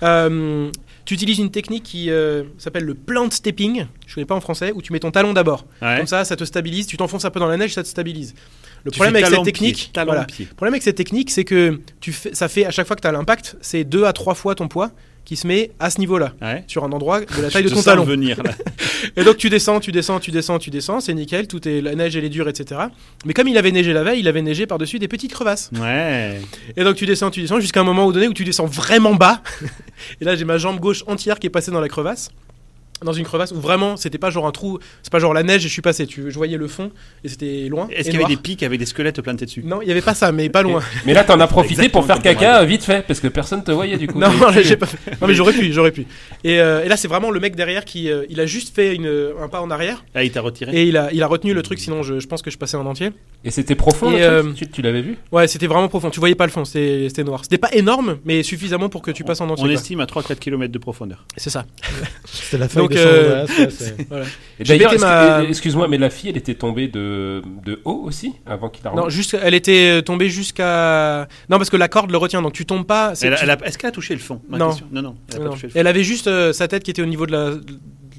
euh, 0.03 0.71
tu 1.05 1.15
utilises 1.15 1.39
une 1.39 1.51
technique 1.51 1.83
qui 1.85 2.11
euh, 2.11 2.43
s'appelle 2.59 2.85
le 2.85 2.95
plant 2.95 3.31
stepping. 3.31 3.87
Je 4.07 4.15
connais 4.15 4.25
pas 4.27 4.35
en 4.35 4.41
français. 4.41 4.73
Où 4.75 4.83
tu 4.83 4.93
mets 4.93 5.01
ton 5.01 5.11
talon 5.11 5.33
d'abord. 5.33 5.65
Ouais. 5.81 5.99
Comme 5.99 6.07
ça, 6.07 6.25
ça 6.25 6.35
te 6.37 6.45
stabilise. 6.45 6.87
Tu 6.87 6.97
t'enfonces 6.97 7.25
un 7.25 7.31
peu 7.31 7.41
dans 7.41 7.47
la 7.49 7.57
neige, 7.57 7.73
ça 7.75 7.83
te 7.83 7.89
stabilise. 7.89 8.35
Le 8.85 8.91
problème 8.91 9.17
avec 9.17 9.27
cette 9.29 9.45
technique, 9.45 9.91
talon-pied. 9.93 10.15
voilà. 10.15 10.27
Le 10.51 10.55
problème 10.57 10.75
avec 10.75 10.83
cette 10.83 10.97
technique, 10.97 11.31
c'est 11.31 11.45
que 11.45 11.81
tu 12.01 12.13
fais, 12.13 12.35
ça 12.35 12.49
fait 12.49 12.67
à 12.67 12.71
chaque 12.71 12.87
fois 12.87 12.97
que 12.97 13.01
tu 13.01 13.09
as 13.09 13.13
l'impact, 13.13 13.57
c'est 13.63 13.85
deux 13.85 14.05
à 14.05 14.13
trois 14.13 14.35
fois 14.35 14.55
ton 14.55 14.69
poids 14.69 14.91
qui 15.25 15.37
se 15.37 15.47
met 15.47 15.71
à 15.81 15.89
ce 15.89 16.01
niveau-là, 16.01 16.35
Ouais. 16.43 16.65
sur 16.67 16.85
un 16.85 16.93
endroit 16.93 17.21
de 17.23 17.41
la 17.41 17.49
taille 17.51 17.65
de 17.65 17.71
ton 17.71 17.81
talon. 17.81 18.05
venir 18.05 18.43
là. 18.43 18.51
Et 19.17 19.25
donc 19.25 19.39
tu 19.39 19.49
descends, 19.49 19.81
tu 19.81 19.91
descends, 19.91 20.21
tu 20.21 20.31
descends, 20.31 20.59
tu 20.59 20.69
descends, 20.69 21.01
c'est 21.01 21.15
nickel, 21.15 21.47
tout 21.49 21.67
est 21.67 21.81
la 21.81 21.95
neige 21.95 22.15
elle 22.15 22.25
est 22.25 22.29
dure, 22.29 22.47
etc. 22.47 22.79
Mais 23.25 23.33
comme 23.33 23.49
il 23.49 23.57
avait 23.57 23.73
neigé 23.73 23.95
la 23.95 24.03
veille, 24.03 24.21
il 24.21 24.29
avait 24.29 24.43
neigé 24.43 24.67
par-dessus 24.67 24.99
des 24.99 25.09
petites 25.09 25.33
crevasses. 25.33 25.71
Ouais. 25.81 26.39
Et 26.77 26.85
donc 26.85 26.97
tu 26.97 27.07
descends, 27.07 27.31
tu 27.31 27.41
descends, 27.41 27.61
jusqu'à 27.61 27.81
un 27.81 27.85
moment 27.85 28.11
donné 28.13 28.29
où 28.29 28.35
tu 28.35 28.45
descends 28.45 28.67
vraiment 28.67 29.15
bas. 29.15 29.43
Et 30.21 30.27
là 30.27 30.37
j'ai 30.37 30.45
ma 30.45 30.59
jambe 30.59 30.79
gauche 30.79 31.05
entière 31.07 31.39
qui 31.39 31.47
est 31.47 31.51
passée 31.51 31.71
dans 31.71 31.81
la 31.81 31.89
crevasse. 31.89 32.31
Dans 33.03 33.13
une 33.13 33.25
crevasse 33.25 33.53
où 33.53 33.61
vraiment 33.61 33.97
c'était 33.97 34.19
pas 34.19 34.31
genre 34.31 34.47
un 34.47 34.53
trou, 34.53 34.79
c'est 35.03 35.13
pas 35.13 35.19
genre 35.19 35.35
la 35.35 35.43
neige 35.43 35.65
et 35.65 35.69
je 35.69 35.73
suis 35.73 35.83
passé. 35.83 36.07
Tu, 36.07 36.31
je 36.31 36.37
voyais 36.37 36.57
le 36.57 36.69
fond 36.69 36.91
et 37.23 37.29
c'était 37.29 37.69
loin. 37.69 37.89
Est-ce 37.91 38.09
qu'il 38.11 38.21
y 38.21 38.25
avait 38.25 38.35
des 38.35 38.41
pics 38.41 38.63
avec 38.63 38.79
des 38.79 38.87
squelettes 38.87 39.21
plantés 39.21 39.47
dessus? 39.47 39.63
Non, 39.65 39.83
il 39.83 39.89
y 39.89 39.91
avait 39.91 40.01
pas 40.01 40.15
ça, 40.15 40.33
mais 40.33 40.49
pas 40.49 40.63
loin. 40.63 40.81
Mais 41.05 41.13
là, 41.13 41.25
t'en 41.25 41.39
as 41.41 41.47
profité 41.47 41.89
pour 41.89 42.07
faire 42.07 42.23
caca 42.23 42.65
vite 42.65 42.83
fait, 42.85 43.05
parce 43.07 43.21
que 43.21 43.29
personne 43.29 43.63
te 43.65 43.73
voyait 43.73 43.97
du 43.97 44.07
coup. 44.07 44.19
Non, 44.25 44.31
j'ai 44.53 44.77
pas 44.77 44.87
fait. 44.87 44.99
Non, 45.21 45.27
mais 45.27 45.35
j'aurais 45.35 45.53
pu, 45.53 45.73
j'aurais 45.73 45.91
pu. 45.91 46.07
Et, 46.45 46.59
euh, 46.61 46.85
et 46.85 46.89
là, 46.89 46.97
c'est 46.97 47.09
vraiment 47.09 47.31
le 47.31 47.41
mec 47.41 47.57
derrière 47.57 47.85
qui, 47.85 48.11
euh, 48.11 48.25
il 48.31 48.41
a 48.41 48.47
juste 48.47 48.75
fait 48.75 48.95
une, 48.95 49.33
un 49.39 49.49
pas 49.49 49.61
en 49.61 49.71
arrière 49.71 50.05
Ah, 50.15 50.25
il 50.25 50.31
t'a 50.31 50.41
retiré 50.41 50.73
et 50.73 50.85
il 50.85 50.97
a, 50.97 51.13
il 51.13 51.23
a 51.23 51.27
retenu 51.27 51.53
le 51.53 51.63
truc. 51.63 51.79
Sinon, 51.79 52.03
je, 52.03 52.21
je 52.21 52.27
pense 52.27 52.43
que 52.43 52.51
je 52.51 52.57
passais 52.57 52.77
en 52.77 52.87
entier. 52.87 53.11
Et 53.45 53.51
c'était 53.51 53.75
profond, 53.75 54.11
Et, 54.11 54.21
le 54.21 54.41
truc 54.41 54.47
euh, 54.47 54.53
tu, 54.55 54.69
tu 54.69 54.83
l'avais 54.83 55.03
vu? 55.03 55.17
Ouais, 55.31 55.47
c'était 55.47 55.67
vraiment 55.67 55.89
profond. 55.89 56.11
Tu 56.11 56.21
voyais 56.21 56.35
pas 56.35 56.47
le 56.47 56.53
fond, 56.53 56.65
c'était 56.65 57.09
c'était 57.09 57.25
noir. 57.25 57.41
C'était 57.43 57.59
pas 57.59 57.73
énorme, 57.73 58.19
mais 58.25 58.43
suffisamment 58.43 58.89
pour 58.89 59.03
que 59.03 59.11
tu 59.11 59.25
passes 59.25 59.41
en 59.41 59.51
entier. 59.51 59.65
On 59.65 59.69
quoi. 59.69 59.75
estime 59.75 60.01
à 60.01 60.07
3-4 60.07 60.37
km 60.37 60.73
de 60.73 60.79
profondeur. 60.79 61.27
C'est 61.37 61.51
ça. 61.51 61.67
C'était 62.25 62.59
la 62.59 62.69
feuille 62.69 62.84
Donc, 62.89 62.97
euh, 62.97 63.47
Voilà. 64.09 64.25
Ma- 64.99 65.43
excuse-moi, 65.49 65.89
mais 65.89 65.99
la 65.99 66.11
fille, 66.11 66.31
elle 66.31 66.37
était 66.37 66.55
tombée 66.55 66.89
de, 66.89 67.43
de 67.65 67.81
haut 67.85 68.03
aussi, 68.05 68.33
avant 68.47 68.69
qu'il 68.69 68.85
la 68.85 68.91
Non, 68.91 68.97
remonte 68.97 69.11
juste, 69.11 69.37
elle 69.43 69.55
était 69.55 70.03
tombée 70.03 70.29
jusqu'à. 70.29 71.29
Non, 71.51 71.59
parce 71.59 71.71
que 71.71 71.77
la 71.77 71.89
corde 71.89 72.11
le 72.11 72.17
retient, 72.19 72.43
donc 72.43 72.53
tu 72.53 72.67
tombes 72.67 72.87
pas. 72.87 73.15
tu- 73.17 73.27
a- 73.27 73.59
Est-ce 73.65 73.79
qu'elle 73.79 73.89
a 73.89 73.93
touché 73.93 74.15
le 74.15 74.21
fond? 74.21 74.41
Ma 74.49 74.59
Non. 74.59 74.71
Non, 74.93 75.03
non. 75.03 75.17
Elle 75.31 75.37
a 75.37 75.39
pas 75.39 75.45
Non. 75.47 75.51
touché 75.53 75.67
le 75.67 75.73
fond. 75.73 75.79
Elle 75.79 75.87
avait 75.87 76.05
juste 76.05 76.27
euh, 76.29 76.53
sa 76.53 76.69
tête 76.69 76.83
qui 76.83 76.91
était 76.91 77.03
au 77.03 77.07
niveau 77.07 77.27
de 77.27 77.33
la, 77.33 77.51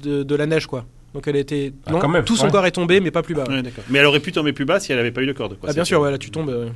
de, 0.02 0.22
de 0.22 0.34
la 0.34 0.46
neige, 0.46 0.66
quoi. 0.66 0.84
Donc 1.14 1.26
elle 1.28 1.36
était. 1.36 1.72
Ah, 1.86 1.92
non, 1.92 1.98
quand 2.00 2.08
même, 2.08 2.24
tout 2.24 2.36
son 2.36 2.44
ouais. 2.46 2.50
corps 2.50 2.66
est 2.66 2.72
tombé, 2.72 3.00
mais 3.00 3.10
pas 3.10 3.22
plus 3.22 3.34
bas. 3.34 3.44
Ouais, 3.48 3.62
d'accord. 3.62 3.84
Mais 3.88 3.98
elle 4.00 4.06
aurait 4.06 4.20
pu 4.20 4.32
tomber 4.32 4.52
plus 4.52 4.66
bas 4.66 4.80
si 4.80 4.92
elle 4.92 4.98
avait 4.98 5.12
pas 5.12 5.22
eu 5.22 5.26
de 5.26 5.32
corde. 5.32 5.58
Quoi. 5.58 5.70
Ah, 5.70 5.72
bien 5.72 5.84
sûr, 5.84 6.00
ouais, 6.00 6.10
là 6.10 6.18
tu 6.18 6.30
tombes. 6.30 6.50
euh. 6.50 6.68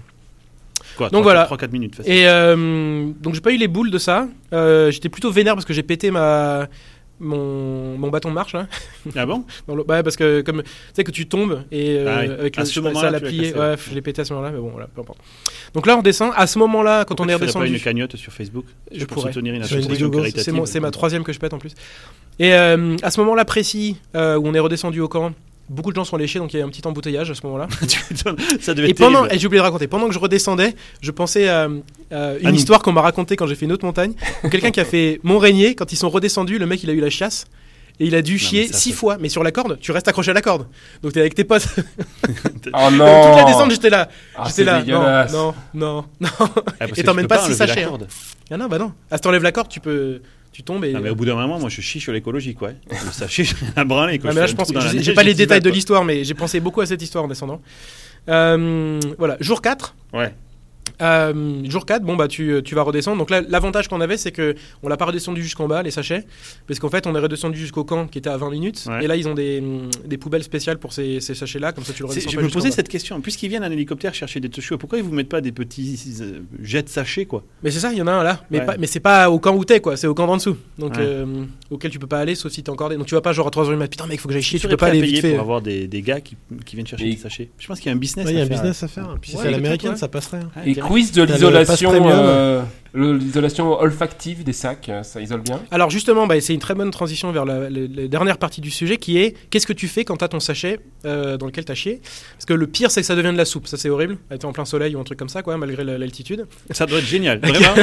Quoi, 0.96 1.08
Donc 1.10 1.22
3, 1.22 1.32
voilà. 1.34 1.44
3-4 1.46 1.70
minutes. 1.72 1.96
facile. 1.96 2.12
Et 2.12 2.26
euh, 2.26 3.10
donc 3.20 3.34
j'ai 3.34 3.40
pas 3.42 3.52
eu 3.52 3.58
les 3.58 3.68
boules 3.68 3.90
de 3.90 3.98
ça. 3.98 4.28
Euh, 4.54 4.90
J'étais 4.90 5.08
plutôt 5.10 5.30
vénère 5.30 5.54
parce 5.54 5.66
que 5.66 5.74
j'ai 5.74 5.82
pété 5.82 6.10
ma 6.10 6.68
mon, 7.20 7.96
mon 7.98 8.08
bâton 8.08 8.30
marche 8.30 8.54
là. 8.54 8.66
Ah 9.14 9.26
bon? 9.26 9.44
Le- 9.68 9.74
ouais, 9.74 10.02
parce 10.02 10.16
que 10.16 10.40
comme 10.40 10.62
tu 10.62 10.68
sais 10.94 11.04
que 11.04 11.10
tu 11.10 11.26
tombes 11.28 11.62
et 11.70 11.96
euh, 11.98 12.06
Ah 12.08 12.20
oui. 12.26 12.32
avec 12.40 12.58
À 12.58 12.62
le 12.62 12.66
ce 12.66 12.80
moment-là, 12.80 13.10
l'a 13.10 13.20
cassé, 13.20 13.54
Ouais, 13.54 13.74
je 13.88 13.94
l'ai 13.94 14.00
pété 14.02 14.22
à 14.22 14.24
ce 14.24 14.32
moment-là, 14.34 14.52
mais 14.52 14.58
bon 14.60 14.70
voilà, 14.70 14.88
peu 14.94 15.00
importe. 15.02 15.18
Donc 15.74 15.86
là 15.86 15.96
on 15.96 16.02
descend. 16.02 16.32
À 16.36 16.46
ce 16.46 16.58
moment-là, 16.58 17.04
quand 17.04 17.14
Pourquoi 17.14 17.26
on 17.26 17.28
est 17.28 17.32
tu 17.32 17.38
ferais 17.44 17.52
pas 17.52 17.58
redescendu, 17.60 17.78
une 17.78 17.84
cagnotte 17.84 18.16
sur 18.16 18.32
Facebook 18.32 18.64
Je 18.90 19.04
pour 19.04 19.16
pourrais. 19.18 19.32
soutenir 19.32 19.54
une 19.54 19.62
association 19.62 20.66
c'est 20.66 20.80
ma 20.80 20.90
troisième 20.90 21.22
que 21.24 21.32
je 21.32 21.38
pète 21.38 21.52
en 21.54 21.58
plus. 21.58 21.74
Et 22.38 22.54
euh, 22.54 22.96
à 23.02 23.10
ce 23.10 23.20
moment-là 23.20 23.44
précis 23.44 23.96
euh, 24.16 24.36
où 24.36 24.46
on 24.48 24.54
est 24.54 24.58
redescendu 24.58 25.00
au 25.00 25.08
camp, 25.08 25.32
beaucoup 25.70 25.90
de 25.90 25.96
gens 25.96 26.04
sont 26.04 26.16
léchés, 26.18 26.38
donc 26.38 26.52
il 26.52 26.58
y 26.58 26.62
a 26.62 26.66
un 26.66 26.68
petit 26.68 26.86
embouteillage 26.86 27.30
à 27.30 27.34
ce 27.34 27.40
moment-là. 27.46 27.68
Ça 28.60 28.74
devait 28.74 28.88
Et 28.88 28.90
être 28.90 28.98
pendant, 28.98 29.20
terrible. 29.20 29.34
et 29.34 29.38
j'ai 29.38 29.46
oublié 29.46 29.60
de 29.60 29.64
raconter, 29.64 29.86
pendant 29.86 30.06
que 30.08 30.12
je 30.14 30.18
redescendais, 30.18 30.74
je 31.00 31.10
pensais 31.10 31.48
à, 31.48 31.68
à 32.10 32.34
une 32.40 32.54
histoire 32.54 32.82
qu'on 32.82 32.92
m'a 32.92 33.00
racontée 33.00 33.36
quand 33.36 33.46
j'ai 33.46 33.54
fait 33.54 33.64
une 33.64 33.72
autre 33.72 33.86
montagne. 33.86 34.12
où 34.44 34.48
Quelqu'un 34.50 34.70
qui 34.70 34.80
a 34.80 34.84
fait 34.84 35.20
Montrénier, 35.22 35.74
quand 35.74 35.92
ils 35.92 35.96
sont 35.96 36.10
redescendus, 36.10 36.58
le 36.58 36.66
mec 36.66 36.82
il 36.82 36.90
a 36.90 36.92
eu 36.92 37.00
la 37.00 37.10
chasse. 37.10 37.46
Et 38.02 38.06
il 38.06 38.14
a 38.14 38.22
dû 38.22 38.38
chier 38.38 38.66
six 38.72 38.92
fois, 38.94 39.18
mais 39.20 39.28
sur 39.28 39.42
la 39.42 39.52
corde, 39.52 39.78
tu 39.78 39.92
restes 39.92 40.08
accroché 40.08 40.30
à 40.30 40.34
la 40.34 40.40
corde. 40.40 40.66
Donc 41.02 41.12
t'es 41.12 41.20
avec 41.20 41.34
tes 41.34 41.44
potes. 41.44 41.66
Oh 42.72 42.88
Toute 42.88 42.98
non 42.98 43.36
la 43.36 43.44
descente, 43.44 43.70
j'étais 43.72 43.90
là. 43.90 44.08
Ah, 44.36 44.44
j'étais 44.46 44.64
là. 44.64 44.80
dégueulasse. 44.80 45.32
Non, 45.32 45.54
non, 45.74 46.04
non, 46.20 46.28
non. 46.40 46.48
Ah, 46.78 46.86
Et 46.96 47.02
t'emmènes 47.02 47.26
pas 47.26 47.38
six 47.46 47.54
sachets, 47.54 47.82
hein. 47.84 47.88
corde. 47.88 48.06
Ah 48.50 48.56
non, 48.56 48.68
bah 48.68 48.78
non. 48.78 48.92
Ah, 49.10 49.16
si 49.16 49.22
t'enlèves 49.22 49.42
la 49.42 49.52
corde, 49.52 49.68
tu 49.68 49.80
peux. 49.80 50.20
Tu 50.52 50.62
tombes 50.62 50.84
et. 50.84 50.92
Ah, 50.94 51.00
mais 51.00 51.10
au 51.10 51.14
bout 51.14 51.24
d'un 51.24 51.36
moment, 51.36 51.58
moi 51.58 51.68
je 51.68 51.80
chie 51.80 52.00
sur 52.00 52.12
l'écologie 52.12 52.54
quoi. 52.54 52.70
Le 52.90 53.12
sachet, 53.12 53.44
j'ai 53.44 53.54
rien 53.54 53.72
à 53.76 53.84
branler. 53.84 54.20
Ah, 54.24 54.28
mais 54.28 54.40
là, 54.40 54.46
je 54.46 54.54
pense 54.54 54.72
que 54.72 54.80
j'ai 54.80 55.14
pas 55.14 55.22
les 55.22 55.34
détails 55.34 55.58
vais, 55.58 55.70
de 55.70 55.70
l'histoire, 55.70 56.04
mais 56.04 56.24
j'ai 56.24 56.34
pensé 56.34 56.60
beaucoup 56.60 56.80
à 56.80 56.86
cette 56.86 57.02
histoire 57.02 57.24
en 57.24 57.28
descendant. 57.28 57.60
Euh, 58.28 59.00
voilà, 59.18 59.36
jour 59.40 59.62
4. 59.62 59.94
Ouais. 60.12 60.34
Euh, 61.00 61.62
jour 61.68 61.86
4, 61.86 62.02
bon 62.02 62.16
bah 62.16 62.28
tu, 62.28 62.60
tu 62.64 62.74
vas 62.74 62.82
redescendre. 62.82 63.18
Donc 63.18 63.30
là, 63.30 63.42
l'avantage 63.48 63.88
qu'on 63.88 64.00
avait, 64.00 64.16
c'est 64.16 64.32
que 64.32 64.54
on 64.82 64.88
l'a 64.88 64.96
pas 64.96 65.06
redescendu 65.06 65.42
jusqu'en 65.42 65.66
bas, 65.68 65.82
les 65.82 65.90
sachets, 65.90 66.24
parce 66.66 66.78
qu'en 66.80 66.90
fait, 66.90 67.06
on 67.06 67.14
est 67.14 67.18
redescendu 67.20 67.58
jusqu'au 67.58 67.84
camp 67.84 68.06
qui 68.06 68.18
était 68.18 68.30
à 68.30 68.36
20 68.36 68.50
minutes. 68.50 68.84
Ouais. 68.88 69.04
Et 69.04 69.06
là, 69.06 69.16
ils 69.16 69.28
ont 69.28 69.34
des, 69.34 69.62
des 70.04 70.18
poubelles 70.18 70.42
spéciales 70.44 70.78
pour 70.78 70.92
ces, 70.92 71.20
ces 71.20 71.34
sachets-là, 71.34 71.72
comme 71.72 71.84
ça 71.84 71.92
tu 71.92 72.02
le 72.02 72.08
redescends 72.08 72.30
Je 72.30 72.36
pas 72.36 72.42
me 72.42 72.48
posais 72.48 72.70
cette 72.70 72.88
question. 72.88 73.20
Puisqu'ils 73.20 73.48
viennent 73.48 73.64
en 73.64 73.70
hélicoptère 73.70 74.14
chercher 74.14 74.40
des 74.40 74.48
toshio, 74.50 74.78
pourquoi 74.78 74.98
ils 74.98 75.04
vous 75.04 75.12
mettent 75.12 75.28
pas 75.28 75.40
des 75.40 75.52
petits 75.52 75.98
euh, 76.20 76.40
jets 76.62 76.82
de 76.82 76.88
sachets 76.88 77.26
quoi? 77.26 77.42
Mais 77.62 77.70
c'est 77.70 77.80
ça, 77.80 77.92
il 77.92 77.98
y 77.98 78.02
en 78.02 78.06
a 78.06 78.12
un 78.12 78.22
là. 78.22 78.44
Mais, 78.50 78.60
Ouais. 78.60 78.66
pas- 78.66 78.76
mais 78.78 78.86
c'est 78.86 79.00
pas 79.00 79.30
au 79.30 79.38
camp 79.38 79.54
où 79.56 79.64
t'es, 79.64 79.80
quoi. 79.80 79.96
C'est 79.96 80.06
au 80.06 80.14
camp 80.14 80.26
d'en 80.26 80.36
dessous. 80.36 80.56
Donc, 80.78 80.94
Ouais. 80.96 81.02
euh, 81.02 81.44
auquel 81.70 81.90
tu 81.90 81.98
peux 81.98 82.06
pas 82.06 82.18
aller, 82.18 82.34
sauf 82.34 82.52
si 82.52 82.62
t'es 82.62 82.70
encore. 82.70 82.88
des- 82.90 82.96
Donc 82.96 83.06
tu 83.06 83.14
vas 83.14 83.20
pas 83.20 83.32
genre 83.32 83.46
à 83.46 83.50
3h 83.50 83.70
du 83.70 83.76
mat. 83.76 83.88
Putain, 83.88 84.06
mec, 84.06 84.20
faut 84.20 84.28
que 84.28 84.34
j'aille 84.34 84.42
chier. 84.42 84.58
Tu 84.58 84.68
peux 84.68 84.76
pas 84.76 84.86
aller 84.86 85.00
vite 85.00 85.20
fait. 85.20 85.30
pour 85.32 85.40
avoir 85.40 85.60
des, 85.62 85.86
des 85.86 86.02
gars 86.02 86.20
qui, 86.20 86.36
qui 86.64 86.76
viennent 86.76 86.86
chercher 86.86 87.06
Et- 87.08 87.10
des 87.14 87.16
sachets. 87.20 87.50
Je 87.58 87.66
pense 87.66 87.78
qu'il 87.80 87.86
y 87.90 87.92
a 87.92 87.96
un 87.96 87.98
business. 87.98 88.26
Il 88.28 88.34
y 88.34 88.38
a 88.38 88.40
à 88.40 88.44
un 88.44 88.46
faire. 88.48 88.56
business 88.58 88.82
à 88.82 88.88
faire. 88.88 89.16
Puis 89.20 89.30
si 89.32 89.36
c'est 89.36 89.50
l'américaine, 89.50 89.96
ça 89.96 90.08
passerait. 90.08 90.40
Quiz 90.90 91.12
de 91.12 91.22
l'isolation, 91.22 91.92
l'isolation 92.94 93.78
olfactive 93.80 94.42
des 94.44 94.52
sacs, 94.52 94.88
euh, 94.88 95.02
ça 95.02 95.20
isole 95.20 95.42
bien 95.42 95.60
Alors 95.70 95.90
justement, 95.90 96.26
bah, 96.26 96.40
c'est 96.40 96.54
une 96.54 96.60
très 96.60 96.74
bonne 96.74 96.90
transition 96.90 97.30
vers 97.32 97.44
la, 97.44 97.70
la- 97.70 97.86
la 97.88 98.08
dernière 98.08 98.38
partie 98.38 98.60
du 98.60 98.70
sujet 98.70 98.96
qui 98.96 99.18
est 99.18 99.34
qu'est-ce 99.50 99.66
que 99.66 99.72
tu 99.72 99.86
fais 99.88 100.04
quand 100.04 100.16
t'as 100.16 100.28
ton 100.28 100.40
sachet 100.40 100.80
euh, 101.04 101.36
dans 101.36 101.46
lequel 101.46 101.64
t'as 101.64 101.74
chié? 101.74 102.00
Parce 102.34 102.46
que 102.46 102.54
le 102.54 102.66
pire 102.66 102.90
c'est 102.90 103.00
que 103.00 103.06
ça 103.06 103.14
devient 103.14 103.32
de 103.32 103.36
la 103.38 103.44
soupe, 103.44 103.66
ça 103.68 103.76
c'est 103.76 103.88
horrible, 103.90 104.18
était 104.32 104.44
en 104.44 104.52
plein 104.52 104.64
soleil 104.64 104.96
ou 104.96 105.00
un 105.00 105.04
truc 105.04 105.18
comme 105.18 105.28
ça 105.28 105.42
quoi, 105.42 105.56
malgré 105.56 105.84
la- 105.84 105.98
l'altitude. 105.98 106.46
Ça 106.70 106.86
doit 106.86 106.98
être 106.98 107.06
génial. 107.06 107.38
Vraiment. 107.42 107.74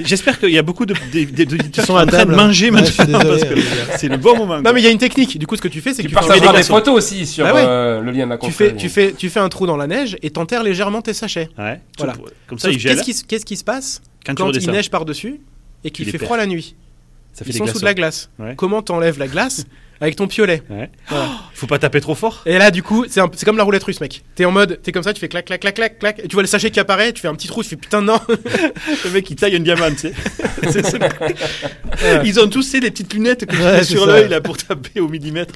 J'espère 0.00 0.38
qu'il 0.40 0.50
y 0.50 0.58
a 0.58 0.62
beaucoup 0.62 0.86
de- 0.86 0.94
d'auditeurs 0.94 1.58
Qui 1.58 1.70
qui 1.70 1.80
sont 1.82 1.92
en 1.92 1.96
train 1.96 2.06
de 2.06 2.10
table. 2.10 2.34
manger 2.34 2.70
maintenant 2.70 3.20
désolé, 3.20 3.62
parce 3.62 3.90
que 3.92 3.98
c'est 3.98 4.08
le 4.08 4.16
bon 4.16 4.36
moment. 4.36 4.60
Non 4.60 4.72
mais 4.72 4.80
il 4.80 4.84
y 4.84 4.88
a 4.88 4.90
une 4.90 4.98
technique, 4.98 5.38
du 5.38 5.46
coup 5.46 5.56
ce 5.56 5.62
que 5.62 5.68
tu 5.68 5.80
fais 5.80 5.90
c'est 5.94 6.02
que 6.02 6.08
Tu 6.08 6.14
tu, 6.14 6.14
partageras 6.14 6.52
des 6.56 6.62
photos 6.64 6.94
aussi 6.96 7.26
sur 7.26 7.44
Bah 7.44 7.54
ouais. 7.54 7.64
euh, 7.64 8.00
le 8.00 8.10
lien 8.10 8.24
de 8.26 8.30
la 8.30 8.38
tu, 8.38 8.50
fais, 8.50 8.74
tu, 8.74 8.88
fais, 8.88 9.12
tu 9.12 9.30
fais 9.30 9.40
un 9.40 9.48
trou 9.48 9.66
dans 9.66 9.76
la 9.76 9.86
neige 9.86 10.16
et 10.22 10.30
t'enterres 10.30 10.62
légèrement 10.62 11.02
tes 11.02 11.12
sachets. 11.14 11.48
Ouais. 11.58 11.80
Voilà. 11.98 12.14
Comme 12.48 12.58
ça, 12.58 12.70
qu'est-ce 12.70 13.44
qui 13.44 13.56
se 13.56 13.64
passe? 13.64 14.02
Quand 14.34 14.52
il 14.52 14.70
neige 14.70 14.90
par-dessus 14.90 15.40
et 15.84 15.90
qu'il 15.90 16.10
fait 16.10 16.18
froid 16.18 16.36
la 16.36 16.46
nuit 16.46 16.76
ça 17.36 17.44
fait 17.44 17.50
Ils 17.50 17.58
sont 17.58 17.66
sous 17.66 17.80
de 17.80 17.84
la 17.84 17.92
glace. 17.92 18.30
Ouais. 18.38 18.54
Comment 18.56 18.80
t'enlèves 18.80 19.18
la 19.18 19.28
glace 19.28 19.66
avec 20.00 20.16
ton 20.16 20.26
piolet 20.26 20.62
Ouais. 20.70 20.88
Voilà. 21.08 21.28
Faut 21.52 21.66
pas 21.66 21.78
taper 21.78 22.00
trop 22.00 22.14
fort. 22.14 22.42
Et 22.46 22.56
là, 22.56 22.70
du 22.70 22.82
coup, 22.82 23.04
c'est 23.08 23.44
comme 23.44 23.58
la 23.58 23.62
roulette 23.62 23.84
russe, 23.84 24.00
mec. 24.00 24.22
T'es 24.34 24.46
en 24.46 24.52
mode, 24.52 24.80
t'es 24.82 24.90
comme 24.90 25.02
ça, 25.02 25.12
tu 25.12 25.20
fais 25.20 25.28
clac, 25.28 25.44
clac, 25.44 25.60
clac, 25.60 25.74
clac, 25.74 25.98
clac, 25.98 26.18
et 26.18 26.28
tu 26.28 26.32
vois 26.32 26.42
le 26.42 26.48
sachet 26.48 26.70
qui 26.70 26.80
apparaît, 26.80 27.12
tu 27.12 27.20
fais 27.20 27.28
un 27.28 27.34
petit 27.34 27.46
trou, 27.46 27.62
tu 27.62 27.68
fais 27.68 27.76
putain, 27.76 28.00
non. 28.00 28.18
Le 28.28 29.10
mec, 29.10 29.30
il 29.30 29.36
taille 29.36 29.54
un 29.54 29.60
diamant, 29.60 29.90
tu 29.90 29.98
sais. 29.98 30.14
Ils 32.24 32.40
ont 32.40 32.48
tous 32.48 32.62
ces 32.62 32.80
les 32.80 32.90
petites 32.90 33.12
lunettes 33.12 33.44
que 33.44 33.54
tu 33.54 33.60
mets 33.60 33.84
sur 33.84 34.06
l'œil 34.06 34.28
là 34.28 34.40
pour 34.40 34.56
taper 34.56 35.00
au 35.00 35.08
millimètre. 35.08 35.54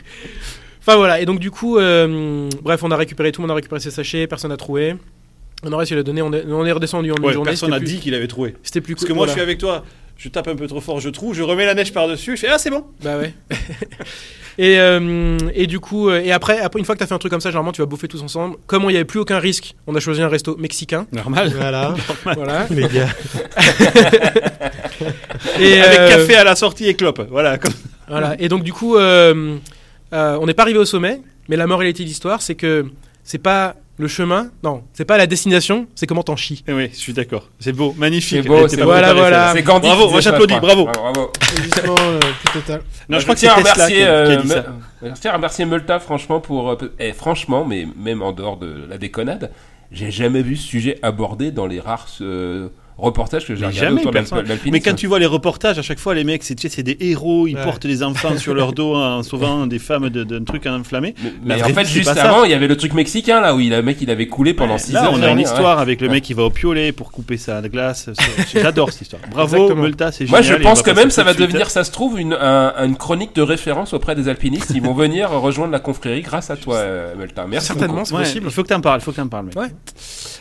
Enfin 0.80 0.96
voilà, 0.96 1.20
et 1.20 1.24
donc 1.24 1.40
du 1.40 1.50
coup, 1.50 1.78
euh, 1.78 2.50
bref, 2.62 2.82
on 2.82 2.90
a 2.90 2.96
récupéré, 2.96 3.32
tout 3.32 3.40
le 3.40 3.46
monde 3.46 3.52
a 3.52 3.54
récupéré 3.54 3.80
ses 3.80 3.90
sachets, 3.90 4.26
personne 4.26 4.50
n'a 4.50 4.58
trouvé. 4.58 4.96
On 5.62 5.72
a 5.72 5.76
réussi 5.76 5.92
à 5.92 5.96
le 5.96 6.04
donner, 6.04 6.22
on 6.22 6.32
est, 6.32 6.44
on 6.46 6.64
est 6.64 6.72
redescendu 6.72 7.12
en 7.12 7.16
une 7.16 7.24
Ouais, 7.24 7.32
journée. 7.34 7.50
personne 7.50 7.70
n'a 7.70 7.78
plus- 7.78 7.86
dit 7.86 7.98
qu'il 7.98 8.14
avait 8.14 8.26
trouvé. 8.28 8.54
C'était 8.62 8.80
plus 8.80 8.94
Parce 8.94 9.04
que 9.06 9.12
moi, 9.12 9.26
je 9.26 9.32
suis 9.32 9.40
avec 9.42 9.58
toi. 9.58 9.84
Je 10.16 10.28
tape 10.28 10.48
un 10.48 10.54
peu 10.56 10.66
trop 10.66 10.82
fort, 10.82 11.00
je 11.00 11.08
trouve, 11.08 11.34
je 11.34 11.42
remets 11.42 11.64
la 11.64 11.72
neige 11.74 11.94
par-dessus, 11.94 12.36
je 12.36 12.42
fais 12.42 12.48
Ah, 12.50 12.58
c'est 12.58 12.68
bon 12.68 12.84
Bah 13.02 13.16
ouais. 13.16 13.32
et, 14.58 14.78
euh, 14.78 15.38
et 15.54 15.66
du 15.66 15.80
coup, 15.80 16.10
euh, 16.10 16.20
et 16.22 16.30
après, 16.30 16.58
après, 16.60 16.78
une 16.78 16.84
fois 16.84 16.94
que 16.94 16.98
t'as 16.98 17.06
fait 17.06 17.14
un 17.14 17.18
truc 17.18 17.30
comme 17.30 17.40
ça, 17.40 17.48
généralement, 17.48 17.72
tu 17.72 17.80
vas 17.80 17.86
bouffer 17.86 18.06
tous 18.06 18.22
ensemble. 18.22 18.56
Comme 18.66 18.82
il 18.84 18.88
n'y 18.88 18.96
avait 18.96 19.06
plus 19.06 19.20
aucun 19.20 19.38
risque, 19.38 19.74
on 19.86 19.94
a 19.94 20.00
choisi 20.00 20.20
un 20.20 20.28
resto 20.28 20.56
mexicain. 20.58 21.06
Normal. 21.12 21.50
Voilà, 21.56 21.94
voilà. 22.34 22.66
les 22.70 22.82
gars. 22.88 23.08
Et, 25.58 25.80
Avec 25.80 25.98
euh, 26.00 26.08
café 26.08 26.34
à 26.36 26.44
la 26.44 26.54
sortie 26.56 26.86
et 26.86 26.94
clope. 26.94 27.26
Voilà. 27.30 27.58
comme- 27.58 27.72
Voilà. 28.08 28.36
Et 28.38 28.48
donc 28.48 28.62
du 28.62 28.72
coup, 28.72 28.96
euh, 28.96 29.56
euh, 30.12 30.38
on 30.40 30.46
n'est 30.46 30.54
pas 30.54 30.62
arrivé 30.62 30.78
au 30.78 30.84
sommet, 30.84 31.20
mais 31.48 31.56
la 31.56 31.66
moralité 31.66 32.02
de 32.02 32.08
l'histoire, 32.08 32.42
c'est 32.42 32.54
que 32.54 32.86
c'est 33.24 33.38
pas 33.38 33.76
le 34.00 34.08
chemin, 34.08 34.50
non, 34.62 34.82
c'est 34.94 35.04
pas 35.04 35.18
la 35.18 35.26
destination, 35.26 35.86
c'est 35.94 36.06
comment 36.06 36.22
t'en 36.22 36.34
chies. 36.36 36.64
Eh 36.66 36.72
Oui, 36.72 36.88
je 36.92 36.96
suis 36.98 37.12
d'accord. 37.12 37.48
C'est 37.58 37.72
beau, 37.72 37.94
magnifique. 37.98 38.42
C'est 38.42 38.48
beau, 38.48 38.66
c'est 38.66 38.80
voilà, 38.80 39.12
voilà. 39.12 39.52
C'est 39.54 39.62
Gandhi 39.62 39.86
Bravo, 39.88 40.10
moi 40.10 40.20
j'applaudis, 40.20 40.58
bravo. 40.58 40.86
Bravo. 40.86 41.30
Total. 42.52 42.80
Non, 43.08 43.18
je 43.18 43.20
je 43.20 43.24
crois 43.24 43.34
que 43.34 43.40
c'est 43.40 43.48
remercier, 43.50 44.06
euh, 44.06 44.40
je 45.02 45.20
tiens 45.20 45.32
à 45.32 45.36
remercier 45.36 45.66
Multa, 45.66 45.98
franchement, 46.00 46.40
pour. 46.40 46.70
euh, 46.70 46.76
eh, 46.98 47.12
franchement, 47.12 47.64
mais 47.64 47.86
même 47.96 48.22
en 48.22 48.32
dehors 48.32 48.56
de 48.56 48.86
la 48.88 48.96
déconnade, 48.98 49.50
j'ai 49.92 50.10
jamais 50.10 50.42
vu 50.42 50.56
ce 50.56 50.66
sujet 50.66 50.98
abordé 51.02 51.50
dans 51.50 51.66
les 51.66 51.80
rares 51.80 52.08
euh, 52.22 52.68
reportages 53.00 53.46
que 53.46 53.54
j'ai 53.54 53.70
jamais, 53.72 54.00
autour 54.00 54.10
de 54.12 54.18
personne. 54.18 54.38
l'alp- 54.38 54.48
l'alpinisme. 54.48 54.72
Mais 54.72 54.80
quand 54.80 54.94
tu 54.96 55.06
vois 55.06 55.18
les 55.18 55.26
reportages, 55.26 55.78
à 55.78 55.82
chaque 55.82 55.98
fois, 55.98 56.14
les 56.14 56.24
mecs, 56.24 56.42
c'est 56.44 56.54
tu 56.54 56.68
sais, 56.68 56.82
des 56.82 56.96
héros, 57.00 57.46
ils 57.46 57.56
Ouais. 57.56 57.64
portent 57.64 57.86
des 57.86 58.02
enfants 58.02 58.36
sur 58.36 58.54
leur 58.54 58.72
dos 58.72 58.94
en 58.94 59.22
sauvant 59.30 59.66
des 59.66 59.78
femmes 59.78 60.08
de- 60.10 60.24
d'un 60.24 60.44
truc 60.44 60.66
enflammé. 60.66 61.14
Mais, 61.44 61.62
en 61.62 61.68
fait, 61.68 61.84
juste 61.86 62.12
pas 62.14 62.20
avant, 62.22 62.44
il 62.44 62.50
y 62.50 62.54
avait 62.54 62.68
le 62.68 62.76
truc 62.76 62.92
mexicain 62.94 63.40
là 63.40 63.54
où 63.54 63.60
il, 63.60 63.70
le 63.70 63.82
mec 63.82 63.98
il 64.00 64.10
avait 64.10 64.26
coulé 64.28 64.54
pendant 64.54 64.78
6 64.78 64.92
Là, 64.92 65.04
heures. 65.04 65.12
on 65.14 65.22
a 65.22 65.30
une 65.30 65.36
Ouais. 65.38 65.42
histoire 65.44 65.78
avec 65.78 66.00
le 66.00 66.08
mec 66.08 66.22
qui 66.24 66.34
va 66.34 66.42
au 66.44 66.50
piolet 66.50 66.92
pour 66.92 67.10
couper 67.12 67.36
sa 67.36 67.60
glace. 67.62 68.10
J'adore 68.52 68.90
cette 68.92 69.02
histoire. 69.02 69.22
Bravo. 69.30 69.74
Multa, 69.74 70.12
c'est 70.12 70.28
Moi, 70.28 70.42
génial. 70.42 70.58
je 70.58 70.62
et 70.62 70.66
on 70.66 70.68
pense 70.70 70.82
que 70.82 70.90
même 70.90 71.10
ça 71.10 71.22
va 71.24 71.34
devenir, 71.34 71.70
ça 71.70 71.84
se 71.84 71.90
trouve, 71.92 72.18
une, 72.20 72.34
un- 72.34 72.74
une 72.84 72.96
chronique 72.96 73.34
de 73.34 73.42
référence 73.42 73.92
auprès 73.94 74.14
des 74.14 74.28
alpinistes. 74.28 74.70
Ils 74.74 74.82
vont 74.82 74.94
venir 74.94 75.30
rejoindre 75.30 75.72
la 75.72 75.78
confrérie 75.80 76.22
grâce 76.22 76.50
à 76.50 76.56
toi, 76.56 76.76
euh, 76.76 77.14
Multa. 77.16 77.46
Merci 77.48 77.68
Certainement, 77.68 78.04
c'est 78.04 78.14
possible. 78.14 78.46
Il 78.48 78.52
faut 78.52 78.62
que 78.62 78.68
t'en 78.68 78.80
parles, 78.80 79.00
il 79.00 79.04
faut 79.04 79.12
que 79.12 79.16
t'en 79.16 79.28
parles. 79.28 79.46
mec. 79.46 79.56
Ouais. 79.56 79.68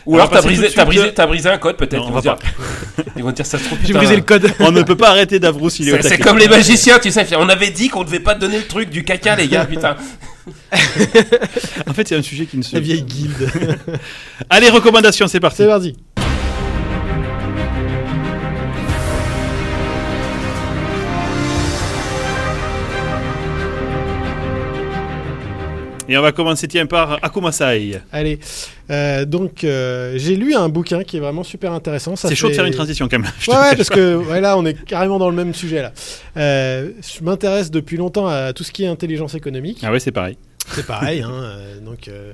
Ou 0.06 0.14
Alors, 0.16 0.30
t'as 0.30 0.42
brisé, 0.42 0.68
brisé, 0.84 1.48
euh, 1.48 1.52
un 1.52 1.58
code 1.58 1.76
peut-être. 1.76 2.06
On 2.06 2.10
va 2.10 2.20
dire... 2.20 2.36
ils 3.16 3.22
vont 3.22 3.32
dire 3.32 3.46
ça 3.46 3.58
se 3.58 3.64
trouve. 3.64 3.78
J'ai 3.84 3.92
brisé 3.92 4.16
le 4.16 4.22
code. 4.22 4.52
On 4.60 4.72
ne 4.72 4.82
peut 4.82 4.96
pas 4.96 5.10
arrêter 5.10 5.38
Davrous, 5.38 5.70
il 5.78 5.88
est 5.88 5.98
au 5.98 6.02
C'est 6.02 6.18
comme 6.18 6.38
les 6.38 6.48
magiciens, 6.48 6.98
tu 6.98 7.10
sais. 7.10 7.26
On 7.36 7.48
avait 7.48 7.70
dit 7.70 7.88
qu'on 7.88 8.04
devait 8.04 8.20
pas 8.20 8.34
donner 8.34 8.58
le 8.58 8.66
truc 8.66 8.90
du 8.90 9.04
caca, 9.04 9.36
les 9.36 9.48
gars. 9.48 9.64
Putain. 9.64 9.96
En 11.86 11.92
fait, 11.92 12.08
c'est 12.08 12.16
un 12.16 12.22
sujet 12.22 12.46
qui 12.46 12.56
ne 12.56 12.62
se. 12.62 12.74
La 12.74 12.80
vieille 12.80 13.02
guilde. 13.02 13.50
Allez, 14.48 14.68
recommandations, 14.68 15.26
c'est 15.28 15.40
parti. 15.40 15.58
C'est 15.58 15.68
parti. 15.68 15.96
Et 26.10 26.18
on 26.18 26.22
va 26.22 26.32
commencer 26.32 26.66
tiens 26.66 26.86
par 26.86 27.20
Akumasai. 27.22 28.00
Allez, 28.10 28.40
euh, 28.90 29.24
donc 29.24 29.62
euh, 29.62 30.14
j'ai 30.16 30.34
lu 30.34 30.56
un 30.56 30.68
bouquin 30.68 31.04
qui 31.04 31.18
est 31.18 31.20
vraiment 31.20 31.44
super 31.44 31.72
intéressant. 31.72 32.16
C'est 32.16 32.34
chaud 32.34 32.48
de 32.48 32.54
faire 32.54 32.64
une 32.64 32.74
transition 32.74 33.06
quand 33.08 33.20
même. 33.20 33.30
Ouais, 33.46 33.76
parce 33.76 33.88
pas. 33.88 33.94
que 33.94 34.16
ouais, 34.16 34.40
là, 34.40 34.58
on 34.58 34.66
est 34.66 34.84
carrément 34.84 35.20
dans 35.20 35.30
le 35.30 35.36
même 35.36 35.54
sujet 35.54 35.82
là. 35.82 35.92
Euh, 36.36 36.90
je 37.00 37.22
m'intéresse 37.24 37.70
depuis 37.70 37.96
longtemps 37.96 38.26
à 38.26 38.52
tout 38.52 38.64
ce 38.64 38.72
qui 38.72 38.82
est 38.82 38.88
intelligence 38.88 39.36
économique. 39.36 39.78
Ah 39.84 39.92
ouais, 39.92 40.00
c'est 40.00 40.10
pareil. 40.10 40.36
C'est 40.68 40.86
pareil. 40.86 41.22
hein, 41.22 41.30
euh, 41.32 41.80
donc, 41.80 42.06
euh, 42.08 42.32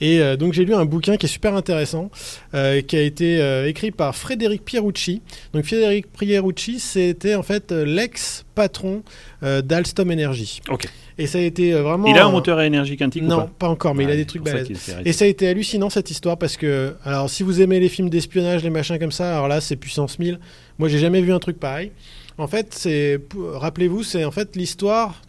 et 0.00 0.20
euh, 0.20 0.36
donc 0.36 0.52
j'ai 0.54 0.64
lu 0.64 0.74
un 0.74 0.84
bouquin 0.84 1.16
qui 1.16 1.26
est 1.26 1.28
super 1.28 1.54
intéressant, 1.54 2.10
euh, 2.54 2.80
qui 2.80 2.96
a 2.96 3.02
été 3.02 3.66
écrit 3.68 3.90
par 3.90 4.16
Frédéric 4.16 4.64
Pierucci. 4.64 5.20
Donc 5.52 5.64
Frédéric 5.64 6.10
Pierucci, 6.12 6.80
c'était 6.80 7.34
en 7.34 7.42
fait 7.42 7.72
l'ex-patron 7.72 9.02
d'Alstom 9.42 10.10
Energy. 10.10 10.60
Ok. 10.70 10.86
Et 11.16 11.26
ça 11.26 11.38
a 11.38 11.42
été 11.42 11.72
vraiment. 11.72 12.06
Il 12.08 12.18
a 12.18 12.26
un 12.26 12.30
moteur 12.30 12.58
à 12.58 12.66
énergie 12.66 12.96
quantique 12.96 13.22
ou 13.22 13.26
Non, 13.26 13.36
pas 13.42 13.50
pas 13.60 13.68
encore, 13.68 13.94
mais 13.94 14.04
il 14.04 14.10
a 14.10 14.16
des 14.16 14.24
trucs 14.24 14.42
balèzes. 14.42 14.70
Et 15.04 15.12
ça 15.12 15.26
a 15.26 15.28
été 15.28 15.46
hallucinant 15.48 15.90
cette 15.90 16.10
histoire 16.10 16.38
parce 16.38 16.56
que, 16.56 16.94
alors 17.04 17.30
si 17.30 17.42
vous 17.42 17.60
aimez 17.60 17.78
les 17.80 17.88
films 17.88 18.08
d'espionnage, 18.10 18.64
les 18.64 18.70
machins 18.70 18.98
comme 18.98 19.12
ça, 19.12 19.32
alors 19.34 19.48
là 19.48 19.60
c'est 19.60 19.76
puissance 19.76 20.18
1000. 20.18 20.38
Moi 20.78 20.88
j'ai 20.88 20.98
jamais 20.98 21.20
vu 21.20 21.32
un 21.32 21.38
truc 21.38 21.60
pareil. 21.60 21.92
En 22.36 22.48
fait, 22.48 22.74
c'est, 22.74 23.20
rappelez-vous, 23.52 24.02
c'est 24.02 24.24
en 24.24 24.32
fait 24.32 24.56
l'histoire 24.56 25.22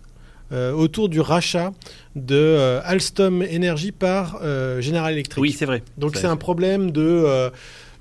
euh, 0.52 0.72
autour 0.72 1.10
du 1.10 1.20
rachat 1.20 1.72
de 2.16 2.36
euh, 2.36 2.82
Alstom 2.84 3.42
Energy 3.42 3.92
par 3.92 4.40
euh, 4.44 4.82
General 4.82 5.12
Electric. 5.12 5.42
Oui, 5.42 5.52
c'est 5.52 5.66
vrai. 5.66 5.84
Donc 5.98 6.16
c'est 6.16 6.28
un 6.28 6.38
problème 6.38 6.92
de 6.92 7.52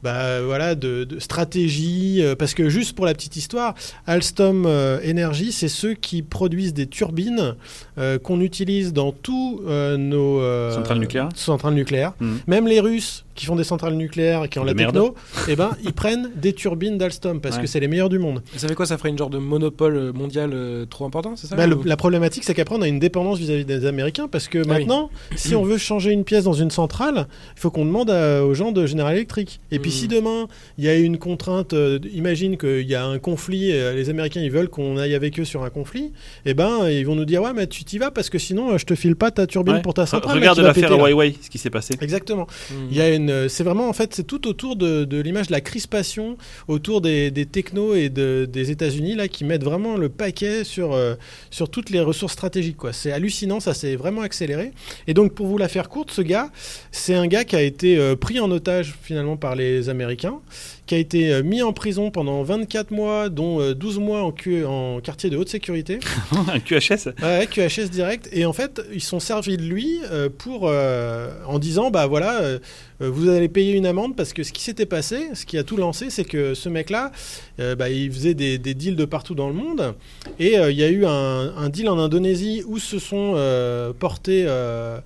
bah, 0.04 0.42
voilà 0.42 0.74
de, 0.74 1.04
de 1.04 1.18
stratégie 1.18 2.18
euh, 2.20 2.36
parce 2.36 2.52
que 2.52 2.68
juste 2.68 2.94
pour 2.94 3.06
la 3.06 3.14
petite 3.14 3.36
histoire, 3.36 3.74
Alstom 4.06 4.66
euh, 4.66 4.98
Energy 5.02 5.50
c'est 5.50 5.68
ceux 5.68 5.94
qui 5.94 6.20
produisent 6.20 6.74
des 6.74 6.86
turbines 6.86 7.54
euh, 7.96 8.18
qu'on 8.18 8.42
utilise 8.42 8.92
dans 8.92 9.12
tous 9.12 9.62
nos 9.64 10.70
Centrales 10.72 10.98
nucléaires 10.98 11.30
centrales 11.34 11.72
nucléaires. 11.72 12.12
Mhm. 12.20 12.40
Même 12.46 12.68
les 12.68 12.80
Russes 12.80 13.24
qui 13.34 13.46
font 13.46 13.56
des 13.56 13.64
centrales 13.64 13.94
nucléaires 13.94 14.44
et 14.44 14.48
qui 14.48 14.58
ont 14.58 14.62
De 14.62 14.68
la 14.68 14.74
merde. 14.74 14.94
techno, 14.94 15.14
eh 15.48 15.56
ben 15.56 15.70
ils 15.84 15.92
prennent 15.92 16.30
des 16.36 16.52
turbines 16.52 16.98
d'Alstom 16.98 17.40
parce 17.40 17.56
Ouais. 17.56 17.62
que 17.62 17.66
c'est 17.68 17.80
les 17.80 17.88
meilleurs 17.88 18.08
du 18.08 18.18
monde. 18.18 18.42
Ça 18.56 18.68
fait 18.68 18.74
quoi 18.74 18.86
Ça 18.86 18.96
ferait 18.98 19.08
une 19.10 19.18
genre 19.18 19.30
de 19.30 19.38
monopole 19.38 19.96
euh, 19.96 20.12
mondial 20.12 20.50
euh, 20.52 20.86
trop 20.86 21.04
important, 21.04 21.34
c'est 21.36 21.46
ça 21.46 21.56
Bah, 21.56 21.66
le- 21.66 21.78
la 21.84 21.96
problématique, 21.96 22.44
c'est 22.44 22.54
qu'après, 22.54 22.76
on 22.76 22.82
a 22.82 22.88
une 22.88 22.98
dépendance 22.98 23.38
vis-à-vis 23.38 23.64
des 23.64 23.86
Américains 23.86 24.28
parce 24.28 24.48
que 24.48 24.58
oui. 24.58 24.66
maintenant, 24.68 25.10
si 25.36 25.54
on 25.54 25.62
veut 25.64 25.78
changer 25.78 26.10
une 26.12 26.24
pièce 26.24 26.44
dans 26.44 26.52
une 26.52 26.70
centrale, 26.70 27.26
il 27.56 27.60
faut 27.60 27.70
qu'on 27.70 27.84
demande 27.84 28.10
à- 28.10 28.44
aux 28.44 28.54
gens 28.54 28.72
de 28.72 28.86
General 28.86 29.12
Electric. 29.14 29.60
Et 29.70 29.78
puis, 29.78 29.90
si 29.90 30.08
demain, 30.08 30.46
il 30.78 30.84
y 30.84 30.88
a 30.88 30.96
une 30.96 31.18
contrainte, 31.18 31.72
euh, 31.72 31.98
imagine 32.12 32.56
qu'il 32.56 32.86
y 32.88 32.94
a 32.94 33.04
un 33.04 33.18
conflit, 33.18 33.70
et, 33.70 33.94
les 33.94 34.10
Américains, 34.10 34.40
ils 34.40 34.50
veulent 34.50 34.68
qu'on 34.68 34.96
aille 34.96 35.14
avec 35.14 35.38
eux 35.40 35.44
sur 35.44 35.64
un 35.64 35.70
conflit, 35.70 36.12
eh 36.46 36.54
ben, 36.54 36.88
ils 36.88 37.04
vont 37.06 37.14
nous 37.16 37.24
dire, 37.24 37.42
ouais, 37.42 37.52
mais 37.54 37.66
tu 37.66 37.84
t'y 37.84 37.98
vas 37.98 38.10
parce 38.10 38.30
que 38.30 38.38
sinon, 38.38 38.72
euh, 38.72 38.78
je 38.78 38.86
te 38.86 38.94
file 38.94 39.16
pas 39.16 39.30
ta 39.30 39.46
turbine 39.46 39.74
Ouais. 39.74 39.82
pour 39.82 39.94
ta 39.94 40.06
centrale. 40.06 40.36
Regarde 40.38 40.58
l'affaire. 40.60 40.90
Huawei, 40.96 41.34
ce 41.40 41.50
qui 41.50 41.58
s'est 41.58 41.70
passé. 41.70 41.94
Exactement. 42.00 42.46
Hmm. 42.70 42.74
Il 42.90 42.96
y 42.96 43.00
a 43.00 43.12
une, 43.14 43.23
c'est 43.48 43.64
vraiment 43.64 43.88
en 43.88 43.92
fait, 43.92 44.14
c'est 44.14 44.26
tout 44.26 44.46
autour 44.48 44.76
de, 44.76 45.20
l'image 45.20 45.48
de 45.48 45.52
la 45.52 45.60
crispation 45.60 46.36
autour 46.68 47.00
des, 47.00 47.30
technos 47.50 47.94
et 47.94 48.08
de, 48.08 48.48
des 48.50 48.70
États-Unis 48.70 49.14
là 49.14 49.28
qui 49.28 49.44
mettent 49.44 49.64
vraiment 49.64 49.96
le 49.96 50.08
paquet 50.08 50.64
sur 50.64 50.92
euh, 50.92 51.14
sur 51.50 51.68
toutes 51.68 51.90
les 51.90 52.00
ressources 52.00 52.32
stratégiques. 52.32 52.76
C'est 52.92 53.12
hallucinant, 53.12 53.60
ça 53.60 53.74
s'est 53.74 53.96
vraiment 53.96 54.22
accéléré. 54.22 54.72
Et 55.06 55.14
donc 55.14 55.34
pour 55.34 55.46
vous 55.46 55.58
la 55.58 55.68
faire 55.68 55.88
courte, 55.88 56.10
ce 56.10 56.22
gars, 56.22 56.50
c'est 56.90 57.14
un 57.14 57.26
gars 57.26 57.44
qui 57.44 57.56
a 57.56 57.62
été 57.62 57.98
euh, 57.98 58.16
pris 58.16 58.40
en 58.40 58.50
otage 58.50 58.94
finalement 59.02 59.36
par 59.36 59.54
les 59.54 59.88
Américains, 59.88 60.40
qui 60.86 60.94
a 60.94 60.98
été 60.98 61.32
euh, 61.32 61.42
mis 61.42 61.62
en 61.62 61.72
prison 61.72 62.10
pendant 62.10 62.42
24 62.42 62.90
mois, 62.90 63.28
dont 63.30 63.60
euh, 63.60 63.74
12 63.74 63.98
mois 64.00 64.22
en, 64.22 64.32
Q- 64.32 64.64
en 64.66 65.00
quartier 65.00 65.30
de 65.30 65.36
haute 65.36 65.48
sécurité. 65.48 65.98
un 66.52 66.60
QHS 66.60 67.08
Ouais, 67.22 67.46
QHS 67.50 67.88
direct. 67.90 68.28
Et 68.32 68.44
en 68.44 68.52
fait, 68.52 68.82
ils 68.92 69.02
sont 69.02 69.20
servis 69.20 69.56
de 69.56 69.62
lui 69.62 70.00
euh, 70.10 70.28
pour 70.36 70.68
euh, 70.68 71.30
en 71.46 71.58
disant 71.58 71.90
bah 71.90 72.06
voilà, 72.06 72.40
euh, 72.42 72.58
euh, 73.00 73.10
vous 73.10 73.28
allez 73.30 73.48
payer 73.48 73.72
une 73.72 73.86
amende 73.86 74.14
parce 74.14 74.32
que 74.34 74.42
ce 74.42 74.52
qui 74.52 74.62
s'était 74.62 74.84
passé, 74.86 75.28
ce 75.34 75.46
qui 75.46 75.56
a 75.58 75.64
tout 75.64 75.76
lancé, 75.78 76.10
c'est 76.10 76.24
que 76.24 76.52
ce 76.54 76.68
mec-là, 76.68 77.12
euh, 77.60 77.76
bah, 77.76 77.88
il 77.88 78.12
faisait 78.12 78.34
des, 78.34 78.58
deals 78.58 78.96
de 78.96 79.04
partout 79.04 79.34
dans 79.34 79.48
le 79.48 79.54
monde. 79.54 79.94
Et 80.38 80.58
euh, 80.58 80.70
il 80.70 80.76
y 80.76 80.84
a 80.84 80.88
eu 80.88 81.04
un, 81.06 81.68
deal 81.68 81.88
en 81.88 81.98
Indonésie 81.98 82.62
où 82.66 82.78
se 82.78 82.98
sont 82.98 83.34
euh, 83.36 83.92
portés 83.92 84.44
euh, 84.46 85.00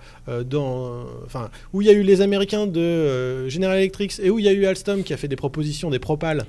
enfin, 1.26 1.50
où 1.72 1.82
il 1.82 1.86
y 1.86 1.90
a 1.90 1.94
eu 1.94 2.02
les 2.02 2.20
Américains 2.20 2.66
de 2.66 3.48
General 3.48 3.76
Electric 3.76 4.18
et 4.22 4.30
où 4.30 4.38
il 4.38 4.44
y 4.44 4.48
a 4.48 4.52
eu 4.52 4.66
Alstom 4.66 5.02
qui 5.02 5.12
a 5.12 5.16
fait 5.16 5.28
des 5.28 5.36
propositions, 5.36 5.90
des 5.90 5.98
propales 5.98 6.44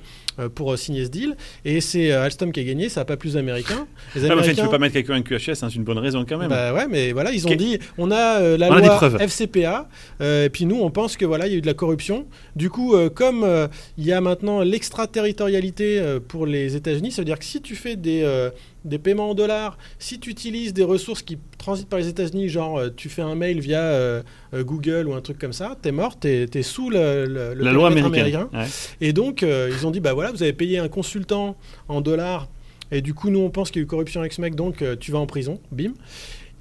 pour 0.48 0.72
euh, 0.72 0.76
signer 0.76 1.04
ce 1.04 1.10
deal. 1.10 1.36
Et 1.64 1.80
c'est 1.80 2.10
euh, 2.12 2.22
Alstom 2.24 2.52
qui 2.52 2.60
a 2.60 2.64
gagné, 2.64 2.88
ça 2.88 3.00
n'a 3.02 3.04
pas 3.04 3.16
plus 3.16 3.34
d'Américains. 3.34 3.86
Les 4.14 4.24
Ah, 4.24 4.34
mais 4.34 4.40
enfin, 4.42 4.54
tu 4.54 4.62
peux 4.62 4.68
pas 4.70 4.78
mettre 4.78 4.94
quelqu'un 4.94 5.18
en 5.18 5.22
QHS, 5.22 5.50
hein, 5.62 5.68
c'est 5.68 5.74
une 5.76 5.84
bonne 5.84 5.98
raison 5.98 6.24
quand 6.28 6.38
même. 6.38 6.48
bah 6.48 6.72
ouais, 6.74 6.86
mais 6.88 7.12
voilà, 7.12 7.32
ils 7.32 7.46
ont 7.46 7.54
dit, 7.54 7.78
on 7.98 8.10
a 8.10 8.40
euh, 8.40 8.56
la 8.56 8.70
On 8.70 8.74
loi. 8.76 9.10
FCPA, 9.20 9.88
euh, 10.20 10.46
et 10.46 10.50
puis 10.50 10.64
nous, 10.66 10.80
on 10.80 10.90
pense 10.90 11.16
que 11.16 11.24
voilà, 11.24 11.46
il 11.46 11.52
y 11.52 11.54
a 11.54 11.58
eu 11.58 11.60
de 11.60 11.66
la 11.66 11.74
corruption. 11.74 12.26
Du 12.56 12.70
coup, 12.70 12.94
euh, 12.94 13.10
comme 13.10 13.44
euh, 13.44 13.68
il 13.98 14.04
y 14.06 14.12
a 14.12 14.20
maintenant 14.20 14.62
l'extraterritorialité 14.62 15.98
euh, 16.00 16.20
pour 16.20 16.46
les 16.46 16.76
États-Unis, 16.76 17.12
ça 17.12 17.22
veut 17.22 17.26
dire 17.26 17.38
que 17.38 17.44
si 17.44 17.60
tu 17.60 17.74
fais 17.76 17.96
des 17.96 18.22
euh, 18.22 18.50
des 18.84 18.98
paiements 18.98 19.30
en 19.30 19.34
dollars, 19.34 19.76
si 19.98 20.18
tu 20.18 20.30
utilises 20.30 20.72
des 20.72 20.84
ressources 20.84 21.22
qui 21.22 21.36
transitent 21.60 21.88
par 21.88 21.98
les 22.00 22.08
États-Unis, 22.08 22.48
genre 22.48 22.78
euh, 22.78 22.88
tu 22.94 23.08
fais 23.08 23.22
un 23.22 23.34
mail 23.36 23.60
via 23.60 23.80
euh, 23.82 24.22
euh, 24.54 24.64
Google 24.64 25.06
ou 25.06 25.14
un 25.14 25.20
truc 25.20 25.38
comme 25.38 25.52
ça, 25.52 25.76
t'es 25.80 25.92
mort, 25.92 26.18
t'es 26.18 26.46
es 26.52 26.62
sous 26.62 26.90
le, 26.90 27.24
le- 27.26 27.54
le 27.54 27.62
la 27.64 27.72
loi 27.72 27.88
américaine. 27.88 28.14
américain. 28.14 28.48
Ouais. 28.52 28.66
Et 29.00 29.12
donc, 29.12 29.42
euh, 29.42 29.70
ils 29.72 29.86
ont 29.86 29.90
dit, 29.90 30.00
bah 30.00 30.12
voilà, 30.14 30.32
vous 30.32 30.42
avez 30.42 30.52
payé 30.52 30.78
un 30.78 30.88
consultant 30.88 31.56
en 31.88 32.00
dollars, 32.00 32.48
et 32.90 33.02
du 33.02 33.14
coup, 33.14 33.30
nous, 33.30 33.38
on 33.40 33.50
pense 33.50 33.70
qu'il 33.70 33.80
y 33.80 33.82
a 33.82 33.84
eu 33.84 33.86
corruption 33.86 34.20
avec 34.20 34.32
ce 34.32 34.40
mec, 34.40 34.54
donc 34.56 34.82
euh, 34.82 34.96
tu 34.98 35.12
vas 35.12 35.18
en 35.18 35.26
prison, 35.26 35.60
bim. 35.70 35.92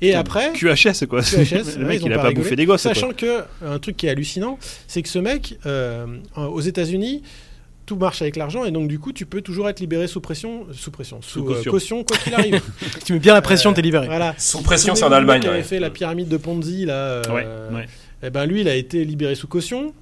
Et 0.02 0.14
après, 0.16 0.54
QHS 0.54 1.08
quoi. 1.10 1.22
QHS, 1.22 1.76
le 1.78 1.84
ouais, 1.84 1.88
mec 1.90 2.02
il 2.06 2.14
a 2.14 2.20
pas 2.20 2.32
bouffé 2.32 2.56
des 2.56 2.66
gosses. 2.66 2.84
quoi. 2.84 2.94
Sachant 2.94 3.12
que 3.12 3.42
un 3.66 3.80
truc 3.80 3.98
qui 3.98 4.06
est 4.08 4.10
hallucinant, 4.10 4.58
c'est 4.88 5.02
que 5.02 5.10
ce 5.10 5.20
mec, 5.20 5.58
aux 6.38 6.62
États-Unis, 6.62 7.22
tout 7.90 7.95
marche 7.98 8.22
avec 8.22 8.36
l'argent 8.36 8.66
et 8.66 8.72
donc 8.72 8.88
du 8.88 8.99
coup, 8.99 9.11
tu 9.14 9.26
peux 9.26 9.41
toujours 9.41 9.68
être 9.68 9.80
libéré 9.80 10.07
sous 10.07 10.22
pression, 10.22 10.68
sous 10.74 10.91
pression, 10.91 11.22
sous, 11.22 11.40
Sous 11.40 11.45
euh, 11.49 11.56
caution. 11.56 11.72
caution, 11.72 12.03
quoi 12.03 12.18
qu'il 12.18 12.34
arrive. 12.40 12.61
Tu 13.03 13.14
mets 13.14 13.20
bien 13.20 13.34
la 13.34 13.41
pression, 13.41 13.72
Euh, 13.72 13.74
t'es 13.74 13.82
libéré. 13.82 14.06
voilà. 14.06 14.36
Sous 14.38 14.61
pression, 14.61 14.94
c'est 14.95 15.03
en 15.06 15.11
Allemagne. 15.11 15.41
qui 15.41 15.48
avait 15.48 15.57
ouais. 15.57 15.64
fait 15.64 15.80
la 15.80 15.90
pyramide 15.90 16.28
de 16.30 16.38
Ponzi 16.38 16.86
là. 16.86 16.94
euh, 16.94 17.24
Ouais, 17.34 17.48
ouais. 17.76 17.86
eh 18.24 18.30
ben 18.30 18.45
lui, 18.45 18.61
il 18.61 18.68
a 18.70 18.76
été 18.76 19.03
libéré 19.03 19.34
sous 19.36 19.48
caution. 19.48 19.94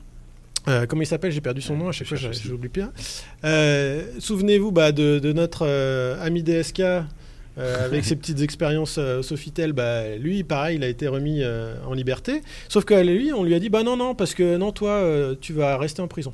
Euh, 0.67 0.85
comment 0.85 1.01
il 1.01 1.05
s'appelle? 1.05 1.31
J'ai 1.31 1.39
perdu 1.39 1.61
son 1.61 1.77
nom. 1.77 1.87
À 1.87 1.91
chaque 1.93 2.07
fois, 2.07 2.17
j'oublie 2.17 2.67
bien. 2.67 2.91
Euh, 3.45 4.03
Souvenez-vous 4.19 4.71
bah, 4.73 4.91
de, 4.91 5.19
de 5.19 5.31
notre 5.31 5.65
euh, 5.65 6.21
ami 6.21 6.43
DSK. 6.43 6.81
euh, 6.81 7.05
avec 7.85 8.03
ses 8.03 8.15
petites 8.21 8.41
expériences 8.41 8.97
euh, 8.99 9.19
au 9.19 9.23
Sofitel, 9.23 9.71
bah, 9.73 10.15
lui, 10.19 10.43
pareil, 10.43 10.75
il 10.77 10.83
a 10.83 10.87
été 10.89 11.07
remis 11.07 11.39
euh, 11.41 11.73
en 11.87 11.93
liberté. 11.93 12.41
Sauf 12.69 12.83
que 12.85 12.93
lui, 12.95 13.31
on 13.33 13.43
lui 13.43 13.55
a 13.55 13.59
dit, 13.59 13.69
bah 13.69 13.83
non, 13.83 13.95
non, 13.97 14.13
parce 14.13 14.33
que 14.33 14.57
non, 14.57 14.71
toi, 14.73 14.89
euh, 14.91 15.35
tu 15.39 15.53
vas 15.53 15.77
rester 15.77 16.01
en 16.01 16.07
prison. 16.07 16.33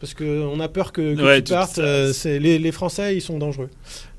Parce 0.00 0.12
qu'on 0.12 0.60
a 0.60 0.68
peur 0.68 0.92
que, 0.92 1.14
que 1.14 1.22
Ouais, 1.22 1.42
tu 1.42 1.52
partes. 1.52 1.78
euh, 1.78 2.12
les, 2.24 2.58
les 2.58 2.72
Français, 2.72 3.16
ils 3.16 3.22
sont 3.22 3.38
dangereux. 3.38 3.70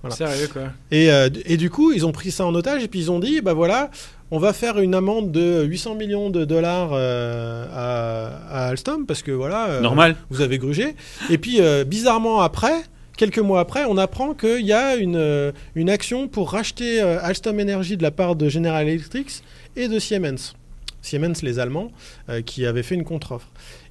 voilà. 0.02 0.16
Sérieux 0.16 0.48
quoi. 0.52 0.64
Et, 0.92 1.12
euh, 1.12 1.30
et 1.46 1.56
du 1.58 1.70
coup, 1.70 1.92
ils 1.92 2.06
ont 2.06 2.12
pris 2.12 2.32
ça 2.32 2.46
en 2.46 2.56
otage 2.56 2.84
et 2.84 2.88
puis 2.88 3.00
ils 3.00 3.12
ont 3.12 3.20
dit, 3.20 3.42
bah 3.42 3.54
voilà, 3.54 3.92
on 4.32 4.40
va 4.40 4.54
faire 4.54 4.80
une 4.80 4.96
amende 4.96 5.32
de 5.32 5.64
800 5.64 5.94
millions 5.96 6.30
de 6.32 6.46
dollars 6.46 6.90
euh, 6.94 7.66
à, 7.72 8.66
à 8.66 8.68
Alstom 8.70 9.06
parce 9.06 9.22
que 9.22 9.32
voilà, 9.32 9.80
Normal. 9.82 10.16
vous 10.32 10.42
avez 10.42 10.58
grugé. 10.58 10.96
Et 11.30 11.38
puis 11.38 11.60
bizarrement 11.86 12.42
après, 12.42 12.74
quelques 13.16 13.38
mois 13.40 13.60
après, 13.60 13.86
on 13.88 13.98
apprend 13.98 14.34
qu'il 14.34 14.66
y 14.66 14.74
a 14.74 14.96
une, 14.96 15.54
une 15.76 15.90
action 15.92 16.28
pour 16.28 16.52
racheter 16.52 17.00
Alstom 17.02 17.60
Energy 17.60 17.98
de 17.98 18.04
la 18.04 18.12
part 18.12 18.36
de 18.36 18.50
General 18.50 18.88
Electric 18.88 19.28
et 19.76 19.88
de 19.88 20.00
Siemens. 20.00 20.54
Siemens, 21.04 21.42
les 21.44 21.60
Allemands, 21.60 21.92
qui 22.48 22.66
avaient 22.66 22.84
fait 22.84 22.96
une 22.96 23.06
contre-offre. 23.06 23.48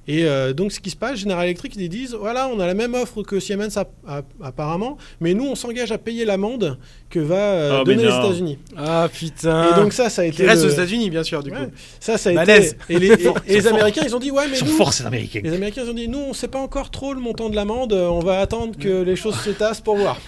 Et 0.07 0.25
euh, 0.25 0.53
donc, 0.53 0.71
ce 0.71 0.79
qui 0.79 0.89
se 0.89 0.95
passe, 0.95 1.19
General 1.19 1.43
Electric, 1.45 1.73
ils 1.75 1.89
disent 1.89 2.13
voilà, 2.17 2.47
on 2.47 2.59
a 2.59 2.65
la 2.67 2.73
même 2.73 2.93
offre 2.93 3.23
que 3.23 3.39
Siemens 3.39 3.75
a- 3.77 3.87
a- 4.07 4.21
apparemment, 4.41 4.97
mais 5.19 5.33
nous, 5.33 5.45
on 5.45 5.55
s'engage 5.55 5.91
à 5.91 5.97
payer 5.97 6.23
l'amende 6.23 6.77
que 7.09 7.19
va 7.19 7.35
euh, 7.35 7.69
Oh, 7.79 7.83
mais 7.85 7.95
donner 7.95 8.07
les. 8.07 8.13
États-Unis. 8.15 8.57
Ah 8.77 9.07
putain. 9.13 9.71
Et 9.71 9.79
donc, 9.81 9.91
ça, 9.93 10.09
ça 10.09 10.21
a 10.21 10.25
qui 10.29 10.31
été. 10.41 10.47
reste 10.47 10.63
le- 10.63 10.69
aux 10.69 10.73
États-Unis, 10.73 11.09
bien 11.09 11.23
sûr, 11.23 11.43
du 11.43 11.51
Ouais. 11.51 11.57
coup. 11.57 11.71
Ça, 11.99 12.17
ça 12.17 12.29
a 12.29 12.43
été. 12.43 12.71
Et 12.89 12.99
les, 12.99 13.07
et- 13.07 13.27
et 13.47 13.53
les. 13.55 13.67
Américains, 13.67 14.03
ils 14.05 14.15
ont 14.15 14.19
dit 14.19 14.31
ouais, 14.31 14.45
mais 14.47 14.53
Ils 14.55 14.59
sont 14.59 14.65
nous. 14.65 14.71
forts 14.71 14.93
ces 14.93 15.05
Américains. 15.05 15.41
Les 15.43 15.53
Américains 15.53 15.81
ils 15.85 15.89
ont 15.89 15.93
dit 15.93 16.07
nous, 16.07 16.19
on 16.19 16.33
sait 16.33 16.47
pas 16.47 16.59
encore 16.59 16.89
trop 16.89 17.13
le 17.13 17.19
montant 17.19 17.49
de 17.49 17.55
l'amende, 17.55 17.91
on 17.93 18.19
va 18.19 18.39
attendre 18.39 18.77
que 18.79 19.01
les 19.03 19.15
choses 19.17 19.35
se 19.41 19.49
tassent 19.49 19.81
pour 19.81 19.97
voir. 19.97 20.19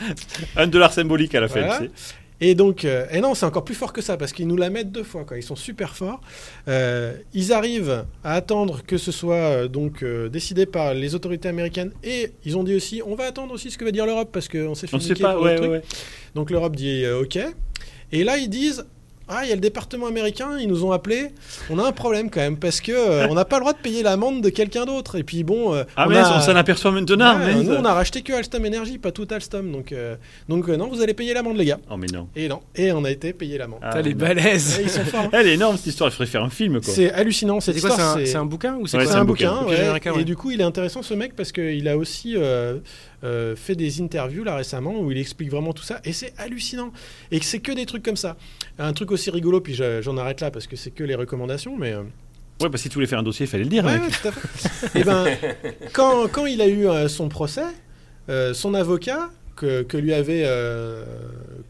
Un 0.57 0.67
dollar 0.67 0.91
symbolique 0.91 1.33
à 1.35 1.39
la 1.41 1.47
fin. 1.47 1.61
Voilà. 1.65 1.81
Et 2.41 2.55
donc, 2.55 2.85
euh, 2.85 3.05
et 3.11 3.19
non, 3.19 3.35
c'est 3.35 3.45
encore 3.45 3.65
plus 3.65 3.75
fort 3.75 3.91
que 3.91 4.01
ça 4.01 4.17
parce 4.17 4.31
qu'ils 4.31 4.47
nous 4.47 4.55
la 4.55 4.69
mettent 4.69 4.91
deux 4.91 5.03
fois. 5.03 5.25
Quoi. 5.25 5.37
Ils 5.37 5.43
sont 5.43 5.55
super 5.55 5.95
forts. 5.95 6.21
Euh, 6.67 7.15
ils 7.33 7.51
arrivent 7.51 8.05
à 8.23 8.33
attendre 8.33 8.81
que 8.85 8.97
ce 8.97 9.11
soit 9.11 9.35
euh, 9.35 9.67
donc 9.67 10.03
décidé 10.03 10.65
par 10.65 10.93
les 10.93 11.15
autorités 11.15 11.49
américaines 11.49 11.91
et 12.03 12.31
ils 12.45 12.57
ont 12.57 12.63
dit 12.63 12.75
aussi, 12.75 13.01
on 13.05 13.15
va 13.15 13.25
attendre 13.25 13.53
aussi 13.53 13.71
ce 13.71 13.77
que 13.77 13.85
va 13.85 13.91
dire 13.91 14.05
l'Europe 14.05 14.29
parce 14.31 14.47
qu'on 14.47 14.75
s'est 14.75 14.87
fait 14.87 14.95
On 14.95 14.99
sait 14.99 15.15
pas, 15.15 15.39
ouais, 15.39 15.55
truc. 15.55 15.69
ouais, 15.69 15.77
ouais. 15.77 15.83
Donc 16.35 16.49
l'Europe 16.51 16.75
dit 16.75 17.05
OK. 17.07 17.37
Et 18.11 18.23
là, 18.23 18.37
ils 18.37 18.49
disent 18.49 18.85
Ah, 19.31 19.41
il 19.43 19.49
y 19.49 19.51
a 19.51 19.55
le 19.55 19.61
département 19.61 20.07
américain, 20.07 20.57
ils 20.59 20.67
nous 20.67 20.83
ont 20.83 20.91
appelés. 20.91 21.27
On 21.69 21.77
a 21.77 21.83
un 21.83 21.91
problème 21.91 22.31
quand 22.31 22.39
même 22.39 22.57
parce 22.57 22.81
que 22.81 22.91
euh, 22.91 23.27
on 23.29 23.35
n'a 23.35 23.45
pas 23.45 23.57
le 23.57 23.61
droit 23.61 23.73
de 23.73 23.77
payer 23.77 24.01
l'amende 24.01 24.41
de 24.41 24.49
quelqu'un 24.49 24.85
d'autre. 24.85 25.17
Et 25.19 25.23
puis 25.23 25.43
bon, 25.43 25.73
euh, 25.75 25.83
Ah, 25.95 26.05
on 26.07 26.09
mais 26.09 26.17
a- 26.17 26.37
on 26.37 26.41
s'en 26.41 26.55
aperçoit 26.55 26.91
maintenant. 26.91 27.37
Ouais, 27.37 27.53
mais- 27.53 27.63
nous, 27.63 27.73
on 27.73 27.85
a 27.85 27.93
racheté 27.93 28.23
que 28.23 28.33
Alstom 28.33 28.65
Energy, 28.65 28.97
pas 28.97 29.11
tout 29.11 29.27
Alstom. 29.29 29.71
Donc, 29.71 29.91
euh, 29.91 30.15
donc 30.49 30.67
euh, 30.67 30.77
non, 30.77 30.87
vous 30.89 31.01
allez 31.01 31.13
payer 31.13 31.33
l'amende, 31.35 31.57
les 31.57 31.65
gars. 31.65 31.77
Oh, 31.91 31.97
mais 31.97 32.07
non. 32.11 32.27
Et 32.35 32.47
non. 32.47 32.61
Et 32.75 32.91
on 32.91 33.03
a 33.05 33.11
été 33.11 33.31
payé 33.33 33.57
l'amende. 33.59 33.79
Ah, 33.83 34.01
les. 34.01 34.15
Ouais, 34.15 34.35
ils 34.83 34.89
sont 34.89 35.03
forts. 35.05 35.21
hein. 35.25 35.29
Elle 35.33 35.47
est 35.47 35.53
énorme 35.53 35.77
cette 35.77 35.85
histoire, 35.87 36.09
il 36.09 36.13
faudrait 36.13 36.25
faire 36.31 36.43
un 36.43 36.49
film 36.49 36.81
quoi. 36.81 36.91
C'est 36.93 37.11
hallucinant 37.11 37.59
cette 37.59 37.75
C'est 37.75 37.81
quoi 37.81 37.91
C'est 37.91 37.95
histoire. 37.97 38.15
un, 38.17 38.19
c'est- 38.19 38.25
c'est 38.31 38.37
un 38.37 38.45
bouquin 38.45 38.75
ou 38.77 38.87
c'est 38.87 38.97
Ouais, 38.97 39.07
un 39.11 39.25
bouquin. 39.25 39.61
bouquin. 39.63 40.13
Et 40.19 40.23
du 40.23 40.35
coup, 40.35 40.49
il 40.51 40.59
est 40.59 40.63
intéressant 40.63 41.03
ce 41.03 41.13
mec 41.13 41.35
parce 41.35 41.51
qu'il 41.51 41.87
a 41.87 41.97
aussi 41.97 42.35
euh, 43.23 43.55
fait 43.55 43.75
des 43.75 44.01
interviews 44.01 44.43
là 44.43 44.55
récemment 44.55 44.99
où 44.99 45.11
il 45.11 45.17
explique 45.17 45.49
vraiment 45.51 45.73
tout 45.73 45.83
ça 45.83 45.99
et 46.05 46.13
c'est 46.13 46.33
hallucinant. 46.37 46.91
Et 47.31 47.39
que 47.39 47.45
c'est 47.45 47.59
que 47.59 47.71
des 47.71 47.85
trucs 47.85 48.03
comme 48.03 48.17
ça. 48.17 48.37
Un 48.77 48.93
truc 48.93 49.11
aussi 49.11 49.29
rigolo, 49.29 49.59
puis 49.61 49.73
je- 49.73 50.01
j'en 50.01 50.17
arrête 50.17 50.41
là 50.41 50.51
parce 50.51 50.67
que 50.67 50.75
c'est 50.75 50.91
que 50.91 51.03
les 51.03 51.15
recommandations, 51.15 51.77
mais. 51.77 51.93
euh, 51.93 52.03
Ouais, 52.61 52.67
bah 52.69 52.77
si 52.77 52.89
tu 52.89 52.95
voulais 52.95 53.07
faire 53.07 53.19
un 53.19 53.23
dossier, 53.23 53.45
il 53.45 53.49
fallait 53.49 53.63
le 53.63 53.69
dire. 53.69 53.85
Ouais, 53.85 53.99
tout 53.99 54.27
à 54.27 54.31
fait. 54.33 54.99
Et 54.99 55.03
ben, 55.03 55.25
quand, 55.93 56.27
quand 56.29 56.45
il 56.45 56.61
a 56.61 56.67
eu 56.67 56.87
euh, 56.87 57.07
son 57.07 57.29
procès, 57.29 57.63
euh, 58.29 58.53
son 58.53 58.73
avocat, 58.73 59.29
que, 59.59 59.83
que 59.83 59.97
lui 59.97 60.13
avait 60.13 60.43
euh, 60.45 61.03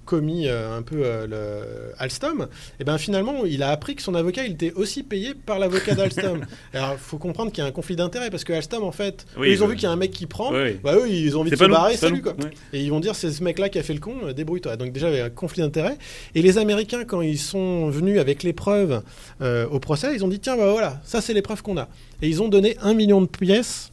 commis 0.06 0.48
euh, 0.48 0.78
un 0.78 0.84
peu 0.84 0.98
euh, 1.03 1.26
le 1.28 1.94
Alstom, 1.98 2.48
et 2.80 2.84
ben 2.84 2.99
finalement, 2.99 3.45
il 3.45 3.64
a 3.64 3.72
appris 3.72 3.95
que 3.95 4.03
son 4.03 4.14
avocat, 4.14 4.45
il 4.45 4.53
était 4.53 4.72
aussi 4.74 5.02
payé 5.02 5.34
par 5.34 5.57
l'avocat 5.57 5.95
d'Alstom. 5.95 6.45
Alors, 6.74 6.94
il 6.94 6.99
faut 6.99 7.18
comprendre 7.18 7.52
qu'il 7.52 7.64
y 7.64 7.66
a 7.66 7.68
un 7.68 7.72
conflit 7.72 7.95
d'intérêts 7.95 8.30
parce 8.30 8.44
que 8.44 8.53
Alstom, 8.53 8.84
en 8.84 8.91
fait, 8.91 9.26
Oui, 9.38 9.48
eux, 9.48 9.53
ils 9.53 9.64
ont 9.64 9.68
vu 9.68 9.76
qu'il 9.76 9.84
y 9.84 9.88
a 9.88 9.91
un 9.91 9.95
mec 9.95 10.11
qui 10.11 10.28
prend. 10.28 10.53
Ouais. 10.53 10.80
Bah 10.84 10.95
eux, 10.95 11.10
ils 11.10 11.36
ont 11.36 11.41
envie 11.41 11.49
de 11.49 11.56
se 11.56 11.66
barrer, 11.66 11.98
salut 11.98 12.22
quoi. 12.22 12.34
Ouais. 12.34 12.52
Et 12.74 12.84
ils 12.84 12.91
vont 12.91 12.99
dire 12.99 13.16
c'est 13.16 13.32
ce 13.32 13.44
mec-là 13.44 13.70
qui 13.70 13.80
a 13.80 13.84
fait 13.84 13.95
le 13.95 13.99
con, 13.99 14.32
débrouille-toi. 14.36 14.78
Donc 14.78 14.91
déjà 14.91 15.10
il 15.10 15.18
y 15.18 15.20
a 15.20 15.26
un 15.26 15.30
conflit 15.32 15.64
d'intérêts. 15.64 15.98
Et 16.36 16.44
les 16.44 16.60
Américains 16.60 17.06
quand 17.06 17.22
ils 17.22 17.40
sont 17.40 17.90
venus 17.90 18.20
avec 18.20 18.44
les 18.44 18.53
preuves 18.53 19.02
au 19.41 19.80
procès, 19.80 20.14
ils 20.14 20.24
ont 20.24 20.28
dit 20.28 20.40
tiens 20.40 20.57
bah 20.57 20.72
voilà, 20.72 21.02
ça 21.03 21.22
c'est 21.22 21.34
les 21.34 21.41
preuves 21.41 21.64
qu'on 21.64 21.78
a. 21.78 21.90
Et 22.22 22.28
ils 22.28 22.41
ont 22.44 22.49
donné 22.49 22.78
un 22.82 22.94
million 22.94 23.22
de 23.22 23.28
pièces 23.28 23.91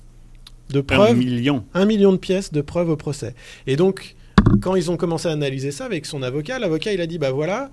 de 0.71 0.81
Un 0.81 0.83
preuves, 0.83 1.17
million. 1.17 1.65
un 1.75 1.85
million 1.85 2.13
de 2.13 2.17
pièces 2.19 2.53
de 2.53 2.61
preuves 2.61 2.91
au 2.91 2.97
procès. 2.97 3.35
Et 3.67 3.77
donc 3.77 4.15
quand 4.61 4.75
ils 4.77 4.91
ont 4.91 4.97
commencé 4.97 5.29
à 5.29 5.33
analyser 5.33 5.71
ça 5.73 5.85
avec 5.87 6.07
son 6.07 6.23
avocat, 6.23 6.59
l'avocat 6.59 6.93
il 6.93 7.01
a 7.01 7.07
dit 7.07 7.19
bah 7.19 7.31
voilà, 7.33 7.71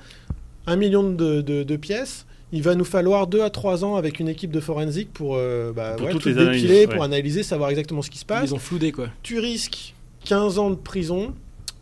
un 0.67 0.75
million 0.75 1.03
de, 1.03 1.41
de- 1.41 1.63
de 1.63 1.75
pièces. 1.75 2.25
Il 2.55 2.61
va 2.61 2.75
nous 2.75 2.85
falloir 2.85 3.25
deux 3.25 3.41
à 3.41 3.49
trois 3.49 3.83
ans 3.83 3.95
avec 3.95 4.19
une 4.19 4.29
équipe 4.29 4.51
de 4.51 4.59
forensique 4.59 5.11
pour, 5.11 5.35
euh, 5.37 5.73
bah, 5.73 5.95
Pour 5.97 6.05
ouais, 6.05 6.11
toutes 6.11 6.21
tout 6.21 6.29
les 6.29 6.37
analyses, 6.37 6.61
dépiler, 6.61 6.85
ouais. 6.85 6.93
pour 6.93 7.03
analyser, 7.03 7.41
savoir 7.41 7.71
exactement 7.71 8.03
ce 8.03 8.11
qui 8.11 8.19
se 8.19 8.25
passe 8.25 8.47
Ils 8.49 8.53
ont 8.53 8.59
floudé 8.59 8.91
quoi. 8.91 9.07
tu 9.23 9.39
risques 9.39 9.95
15 10.25 10.59
ans 10.59 10.69
de 10.69 10.75
prison 10.75 11.33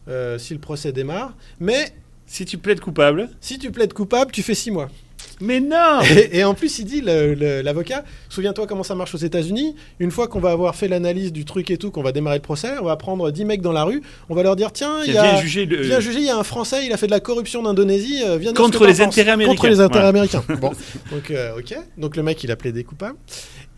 euh, 0.08 0.38
si 0.38 0.54
le 0.54 0.60
procès 0.62 0.94
démarre, 0.94 1.36
mais 1.60 1.94
Si 2.26 2.46
tu 2.46 2.58
plaides 2.58 2.80
coupable. 2.80 3.30
si 3.42 3.60
tu 3.60 3.70
plaides 3.72 3.92
coupable, 3.94 4.32
tu 4.32 4.42
fais 4.44 4.56
6 4.56 4.72
mois. 4.72 4.90
Mais 5.40 5.60
non 5.60 6.02
Et, 6.16 6.40
et 6.40 6.44
en 6.44 6.54
plus, 6.54 6.80
il 6.80 6.86
dit, 6.86 7.02
l'avocat, 7.02 8.04
souviens-toi 8.30 8.68
comment 8.68 8.84
ça 8.84 8.96
marche 8.96 9.14
aux 9.16 9.20
États-Unis, 9.20 9.76
une 10.00 10.12
fois 10.12 10.28
qu'on 10.28 10.40
va 10.40 10.52
avoir 10.52 10.76
fait 10.76 10.88
l'analyse 10.88 11.32
du 11.34 11.46
truc 11.46 11.72
et 11.72 11.78
tout, 11.78 11.90
qu'on 11.92 12.04
va 12.04 12.12
démarrer 12.12 12.38
le 12.38 12.42
procès, 12.42 12.70
on 12.82 12.86
va 12.86 12.96
prendre 12.96 13.32
10 13.32 13.46
mecs 13.46 13.62
dans 13.62 13.72
la 13.72 13.84
rue, 13.84 14.02
on 14.30 14.36
va 14.36 14.44
leur 14.44 14.56
dire, 14.56 14.72
tiens, 14.72 14.98
il 15.04 15.10
y 15.10 15.12
Viens 15.14 15.24
a... 15.24 15.42
juger 15.42 15.66
le. 15.66 15.82
Viens 15.82 16.00
juger, 16.00 16.20
il 16.20 16.26
y 16.26 16.30
a 16.30 16.38
un 16.38 16.44
Français, 16.44 16.86
il 16.86 16.94
a 16.94 16.98
fait 16.98 17.08
de 17.08 17.12
la 17.12 17.20
corruption 17.20 17.64
d'Indonésie, 17.64 18.22
euh, 18.26 18.38
viens 18.38 18.54
Contre 18.54 18.86
les 18.86 18.94
t'en 18.98 19.06
penses. 19.06 19.14
intérêts 19.14 19.32
américains. 19.32 19.56
Contre 19.56 19.68
les 19.70 19.80
intérêts 19.82 20.08
américains. 20.08 20.44
Bon, 20.62 20.72
donc 21.12 21.32
euh, 21.32 21.58
ok. 21.58 21.76
Donc 21.98 22.16
le 22.16 22.24
mec, 22.24 22.44
il 22.44 22.52
a 22.52 22.56
plaidé 22.56 22.84
coupable. 22.84 23.16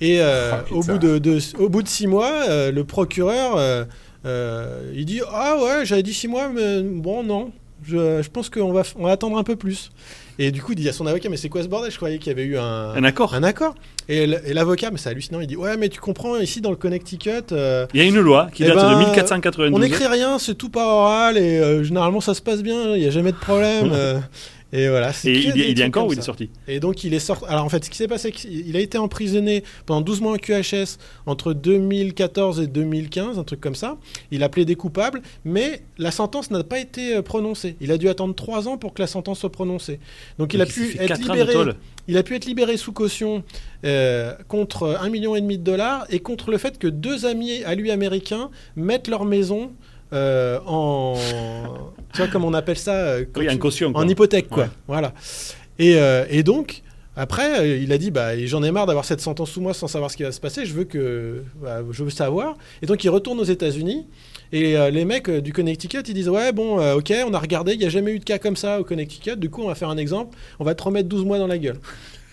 Et 0.02 0.18
euh, 0.20 0.52
Oh, 0.72 0.78
au, 0.80 0.84
bout 0.84 0.98
de, 0.98 1.18
de- 1.20 1.40
au 1.60 1.70
bout 1.70 1.82
de 1.84 1.88
six 1.88 2.08
mois, 2.08 2.32
euh, 2.50 2.72
le 2.72 2.84
procureur, 2.84 3.56
euh, 3.58 3.86
euh, 4.26 4.92
il 4.96 5.06
dit 5.06 5.22
ah 5.32 5.56
ouais, 5.62 5.86
j'avais 5.86 6.04
dit 6.04 6.14
six 6.14 6.28
mois, 6.28 6.50
mais 6.50 6.82
bon 6.82 7.24
non, 7.24 7.52
je, 7.86 8.22
je 8.22 8.30
pense 8.30 8.50
qu'on 8.50 8.72
va, 8.74 8.84
on 8.98 9.04
va 9.06 9.12
attendre 9.12 9.38
un 9.38 9.44
peu 9.44 9.56
plus. 9.56 9.92
Et 10.40 10.52
du 10.52 10.62
coup, 10.62 10.72
il 10.72 10.76
dit 10.76 10.90
à 10.90 10.94
son 10.94 11.06
avocat, 11.06 11.30
mais 11.30 11.38
c'est 11.38 11.50
quoi 11.50 11.62
ce 11.64 11.68
bordel? 11.68 11.92
Je 11.92 11.98
croyais 11.98 12.18
qu'il 12.18 12.28
y 12.28 12.32
avait 12.32 12.44
eu 12.44 12.58
un, 12.58 12.92
Un 12.96 13.04
accord. 13.04 13.34
un 13.36 13.44
accord. 13.44 13.76
Et 14.10 14.26
l'avocat, 14.54 14.90
mais 14.92 14.98
c'est 14.98 15.10
hallucinant, 15.10 15.40
il 15.40 15.48
dit 15.48 15.56
ouais, 15.56 15.78
mais 15.78 15.90
tu 15.90 16.00
comprends, 16.00 16.38
ici 16.38 16.60
dans 16.60 16.72
le 16.72 16.76
Connecticut, 16.76 17.30
euh, 17.52 17.86
Il 17.94 18.02
y 18.02 18.04
a 18.04 18.08
une 18.08 18.20
loi 18.20 18.50
qui 18.54 18.64
Eh 18.64 18.68
date 18.68 18.76
ben, 18.76 18.94
de 18.94 18.98
1492. 19.06 19.72
on 19.74 19.80
n'écrit 19.80 20.08
rien, 20.08 20.40
c'est 20.40 20.56
tout 20.56 20.70
par 20.70 20.88
oral 20.88 21.38
et 21.38 21.60
euh, 21.60 21.84
généralement 21.84 22.20
ça 22.20 22.34
se 22.34 22.42
passe 22.42 22.64
bien, 22.64 22.96
il 22.96 23.02
n'y 23.02 23.08
a 23.08 23.12
jamais 23.12 23.32
de 23.32 23.38
problème. 23.38 23.94
et 24.74 24.90
voilà. 24.90 25.12
Et 25.24 25.32
il, 25.34 25.56
y- 25.56 25.70
il 25.72 25.80
y 25.80 25.84
a 25.84 25.86
encore 25.86 26.08
où 26.08 26.14
il 26.14 26.20
est 26.20 26.24
sorti 26.24 26.50
Et 26.68 26.80
donc 26.80 27.04
il 27.04 27.14
est 27.14 27.20
sorti. 27.20 27.46
Alors 27.48 27.64
en 27.64 27.70
fait, 27.70 27.86
ce 27.86 27.90
qui 27.90 27.98
s'est 27.98 28.08
passé, 28.08 28.32
c'est 28.34 28.48
qu'il 28.50 28.76
a 28.76 28.80
été 28.80 28.98
emprisonné 28.98 29.64
pendant 29.86 30.02
12 30.02 30.20
mois 30.22 30.34
en 30.34 30.38
QHS 30.38 30.98
entre 31.28 31.54
2014 31.54 32.60
et 32.60 32.68
2015, 32.68 33.38
un 33.40 33.44
truc 33.44 33.62
comme 33.62 33.76
ça. 33.76 33.98
Il 34.32 34.44
a 34.44 34.50
plaidé 34.50 34.76
coupable, 34.76 35.22
mais 35.46 35.84
la 35.98 36.12
sentence 36.12 36.50
n'a 36.52 36.64
pas 36.64 36.80
été 36.80 37.16
euh, 37.16 37.22
prononcée. 37.22 37.76
Il 37.82 37.92
a 37.92 37.98
dû 37.98 38.10
attendre 38.10 38.34
3 38.36 38.68
ans 38.68 38.78
pour 38.78 38.94
que 38.94 39.02
la 39.02 39.08
sentence 39.08 39.40
soit 39.40 39.52
prononcée. 39.52 40.00
Donc 40.40 40.54
il 40.54 40.62
a 40.62 40.66
pu 40.66 40.98
être 41.00 41.18
libéré. 41.20 41.54
Il 42.08 42.18
a 42.18 42.24
pu 42.24 42.36
être 42.36 42.46
libéré 42.46 42.76
sous 42.76 42.92
caution 42.92 43.44
euh, 43.86 44.34
contre 44.50 44.98
un 45.00 45.10
million 45.10 45.36
et 45.38 45.42
demi 45.42 45.58
de 45.58 45.64
dollars 45.64 46.06
et 46.10 46.20
contre 46.20 46.52
le 46.52 46.58
fait 46.58 46.78
que 46.78 46.88
deux 46.88 47.26
amis 47.26 47.64
à 47.64 47.76
lui 47.76 47.92
américains 47.92 48.50
mettent 48.76 49.08
leur 49.08 49.24
maison 49.24 49.72
euh, 50.14 50.60
en, 50.66 51.16
tu 52.14 52.18
vois 52.20 52.28
comme 52.28 52.46
on 52.46 52.54
appelle 52.54 52.78
ça, 52.78 52.94
euh, 52.96 53.26
Oui, 53.36 53.48
tu- 53.48 53.58
caution. 53.60 53.92
en 53.96 54.08
hypothèque 54.08 54.48
quoi. 54.50 54.64
Ouais. 54.64 54.70
Voilà. 54.88 55.14
Et, 55.80 55.96
euh, 55.98 56.26
et 56.30 56.44
donc 56.44 56.82
après, 57.16 57.80
il 57.82 57.92
a 57.92 57.98
dit 57.98 58.10
bah 58.12 58.38
j'en 58.46 58.64
ai 58.64 58.72
marre 58.72 58.86
d'avoir 58.86 59.06
cette 59.06 59.22
sentence 59.22 59.52
sous 59.52 59.62
moi 59.62 59.74
sans 59.74 59.88
savoir 59.88 60.10
ce 60.12 60.18
qui 60.18 60.24
va 60.24 60.32
se 60.32 60.40
passer. 60.40 60.66
Je 60.66 60.74
veux 60.74 60.84
que 60.86 61.44
bah, 61.62 61.82
je 61.92 62.04
veux 62.04 62.10
savoir. 62.10 62.56
Et 62.82 62.86
donc 62.86 63.04
il 63.04 63.10
retourne 63.10 63.40
aux 63.40 63.44
États-Unis. 63.44 64.06
Et 64.52 64.78
euh, 64.78 64.92
les 64.92 65.04
mecs 65.04 65.30
du 65.30 65.52
Connecticut, 65.52 66.02
ils 66.08 66.14
disent 66.14 66.30
ouais 66.30 66.52
bon 66.52 66.78
ok 66.96 67.12
on 67.28 67.34
a 67.34 67.40
regardé, 67.40 67.74
il 67.74 67.80
n'y 67.80 67.86
a 67.86 67.90
jamais 67.90 68.12
eu 68.14 68.20
de 68.20 68.24
cas 68.24 68.38
comme 68.38 68.56
ça 68.56 68.80
au 68.80 68.84
Connecticut. 68.84 69.36
Du 69.38 69.50
coup 69.50 69.64
on 69.64 69.68
va 69.68 69.76
faire 69.76 69.90
un 69.90 69.98
exemple. 69.98 70.38
On 70.60 70.64
va 70.64 70.76
te 70.76 70.84
remettre 70.84 71.10
12 71.10 71.26
mois 71.26 71.40
dans 71.40 71.48
la 71.48 71.58
gueule. 71.58 71.78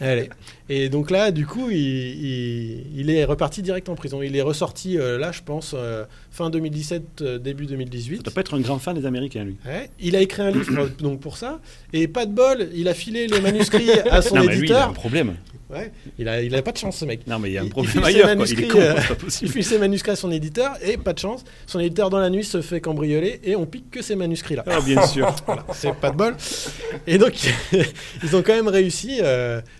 Allez. 0.02 0.30
Et 0.72 0.88
donc 0.88 1.10
là, 1.10 1.32
du 1.32 1.46
coup, 1.46 1.68
il, 1.68 1.76
il- 1.76 2.86
il 3.00 3.10
est 3.10 3.24
reparti 3.24 3.60
direct 3.60 3.88
en 3.88 3.96
prison. 3.96 4.22
Il 4.22 4.36
est 4.36 4.40
ressorti 4.42 4.96
euh, 4.98 5.18
là, 5.18 5.32
je 5.32 5.40
pense, 5.44 5.74
euh, 5.76 6.04
fin 6.30 6.48
2017, 6.48 7.02
euh, 7.22 7.38
début 7.38 7.64
Ça 7.64 7.70
2018. 7.70 8.22
doit 8.22 8.32
pas 8.32 8.40
être 8.40 8.54
un 8.54 8.60
grand 8.60 8.78
fan 8.78 8.96
des 8.98 9.04
Américains, 9.04 9.42
lui. 9.44 9.56
Ouais. 9.66 9.90
Il 9.98 10.14
a 10.14 10.20
écrit 10.20 10.42
un 10.42 10.50
livre 10.52 10.88
donc 11.00 11.20
pour 11.20 11.36
ça. 11.36 11.58
Et 11.92 12.06
pas 12.06 12.24
de 12.24 12.32
bol, 12.32 12.68
il 12.72 12.86
a 12.88 12.94
filé 12.94 13.26
les 13.26 13.40
manuscrits 13.40 13.90
à 14.10 14.22
son 14.22 14.34
non, 14.36 14.44
mais 14.44 14.56
lui, 14.56 14.68
il 14.68 14.72
a 14.72 14.76
un 14.76 14.80
éditeur. 14.86 14.92
problème. 14.92 15.34
Ouais. 15.70 15.92
Il 16.18 16.28
a, 16.28 16.42
il 16.42 16.52
a 16.56 16.62
pas 16.62 16.72
de 16.72 16.78
chance, 16.78 16.96
ce 16.96 17.04
mec. 17.04 17.26
Non, 17.28 17.38
mais 17.38 17.50
il 17.50 17.52
y 17.52 17.58
a 17.58 17.62
un 17.62 17.68
problème 17.68 18.02
ailleurs. 18.02 18.36
Quoi. 18.36 18.44
Il 18.48 18.64
est 18.64 18.68
con, 18.68 18.80
Il 19.42 19.48
file 19.52 19.64
ses 19.64 19.78
manuscrits 19.78 20.10
à 20.10 20.16
son 20.16 20.32
éditeur 20.32 20.72
et 20.84 20.96
pas 20.96 21.12
de 21.12 21.18
chance. 21.20 21.44
Son 21.66 21.78
éditeur 21.78 22.10
dans 22.10 22.18
la 22.18 22.28
nuit 22.28 22.42
se 22.42 22.60
fait 22.60 22.80
cambrioler 22.80 23.40
et 23.44 23.54
on 23.54 23.66
pique 23.66 23.88
que 23.88 24.02
ces 24.02 24.16
manuscrits-là. 24.16 24.64
Ah, 24.66 24.80
bien 24.80 25.06
sûr. 25.06 25.32
Voilà, 25.46 25.64
c'est 25.72 25.94
pas 25.94 26.10
de 26.10 26.16
bol. 26.16 26.34
Et 27.06 27.18
donc, 27.18 27.34
ils 28.24 28.34
ont 28.36 28.42
quand 28.42 28.54
même 28.54 28.66
réussi, 28.66 29.20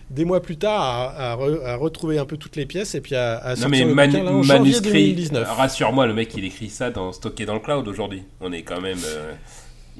des 0.09 0.23
mois 0.25 0.41
plus 0.41 0.55
tard, 0.57 0.80
à, 0.81 1.31
à 1.33 1.35
re- 1.37 1.63
à 1.65 1.75
retrouver 1.75 2.17
un 2.17 2.25
peu 2.25 2.37
toutes 2.37 2.55
les 2.55 2.65
pièces 2.65 2.95
et 2.95 3.01
puis 3.01 3.15
à, 3.15 3.37
à 3.37 3.49
Non 3.51 3.61
sortir 3.63 3.69
mais 3.69 3.83
le 3.85 3.93
manu- 3.93 4.11
bouquin, 4.13 4.23
là, 4.25 4.31
en 4.31 4.43
manuscrit, 4.43 4.91
2019. 4.91 5.47
rassure-moi, 5.49 6.07
le 6.07 6.13
mec 6.13 6.31
il 6.35 6.43
écrit 6.45 6.69
ça 6.69 6.89
dans 6.91 7.11
stocké 7.11 7.45
dans 7.45 7.53
le 7.53 7.59
cloud 7.59 7.87
aujourd'hui. 7.87 8.23
On 8.41 8.51
est 8.51 8.63
quand 8.63 8.81
même. 8.81 8.97
euh, 9.05 9.31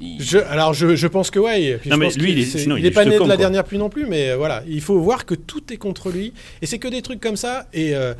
il- 0.00 0.20
Je, 0.22 0.38
alors, 0.38 0.74
je, 0.74 0.96
je 0.96 1.06
pense 1.06 1.30
que 1.30 1.38
ouais. 1.38 1.80
Non, 1.86 1.94
je 1.94 1.96
mais 1.96 2.06
pense 2.06 2.16
lui, 2.18 2.32
il 2.32 2.38
est- 2.40 2.54
il 2.54 2.72
il 2.78 2.84
est 2.84 2.88
est 2.88 2.90
pas 2.90 3.04
né 3.04 3.14
de 3.14 3.20
la 3.20 3.26
quoi. 3.26 3.36
dernière 3.36 3.64
pluie 3.64 3.78
non 3.78 3.88
plus, 3.90 4.06
mais 4.06 4.30
euh, 4.30 4.36
voilà, 4.36 4.62
il 4.68 4.80
faut 4.80 4.98
voir 5.00 5.24
que 5.26 5.34
tout 5.34 5.72
est 5.72 5.76
contre 5.76 6.10
lui. 6.10 6.32
Et 6.62 6.66
c'est 6.66 6.78
que 6.78 6.88
des 6.88 7.02
trucs 7.02 7.20
comme 7.20 7.36
ça. 7.36 7.66
Et 7.72 7.94
euh, 7.94 8.14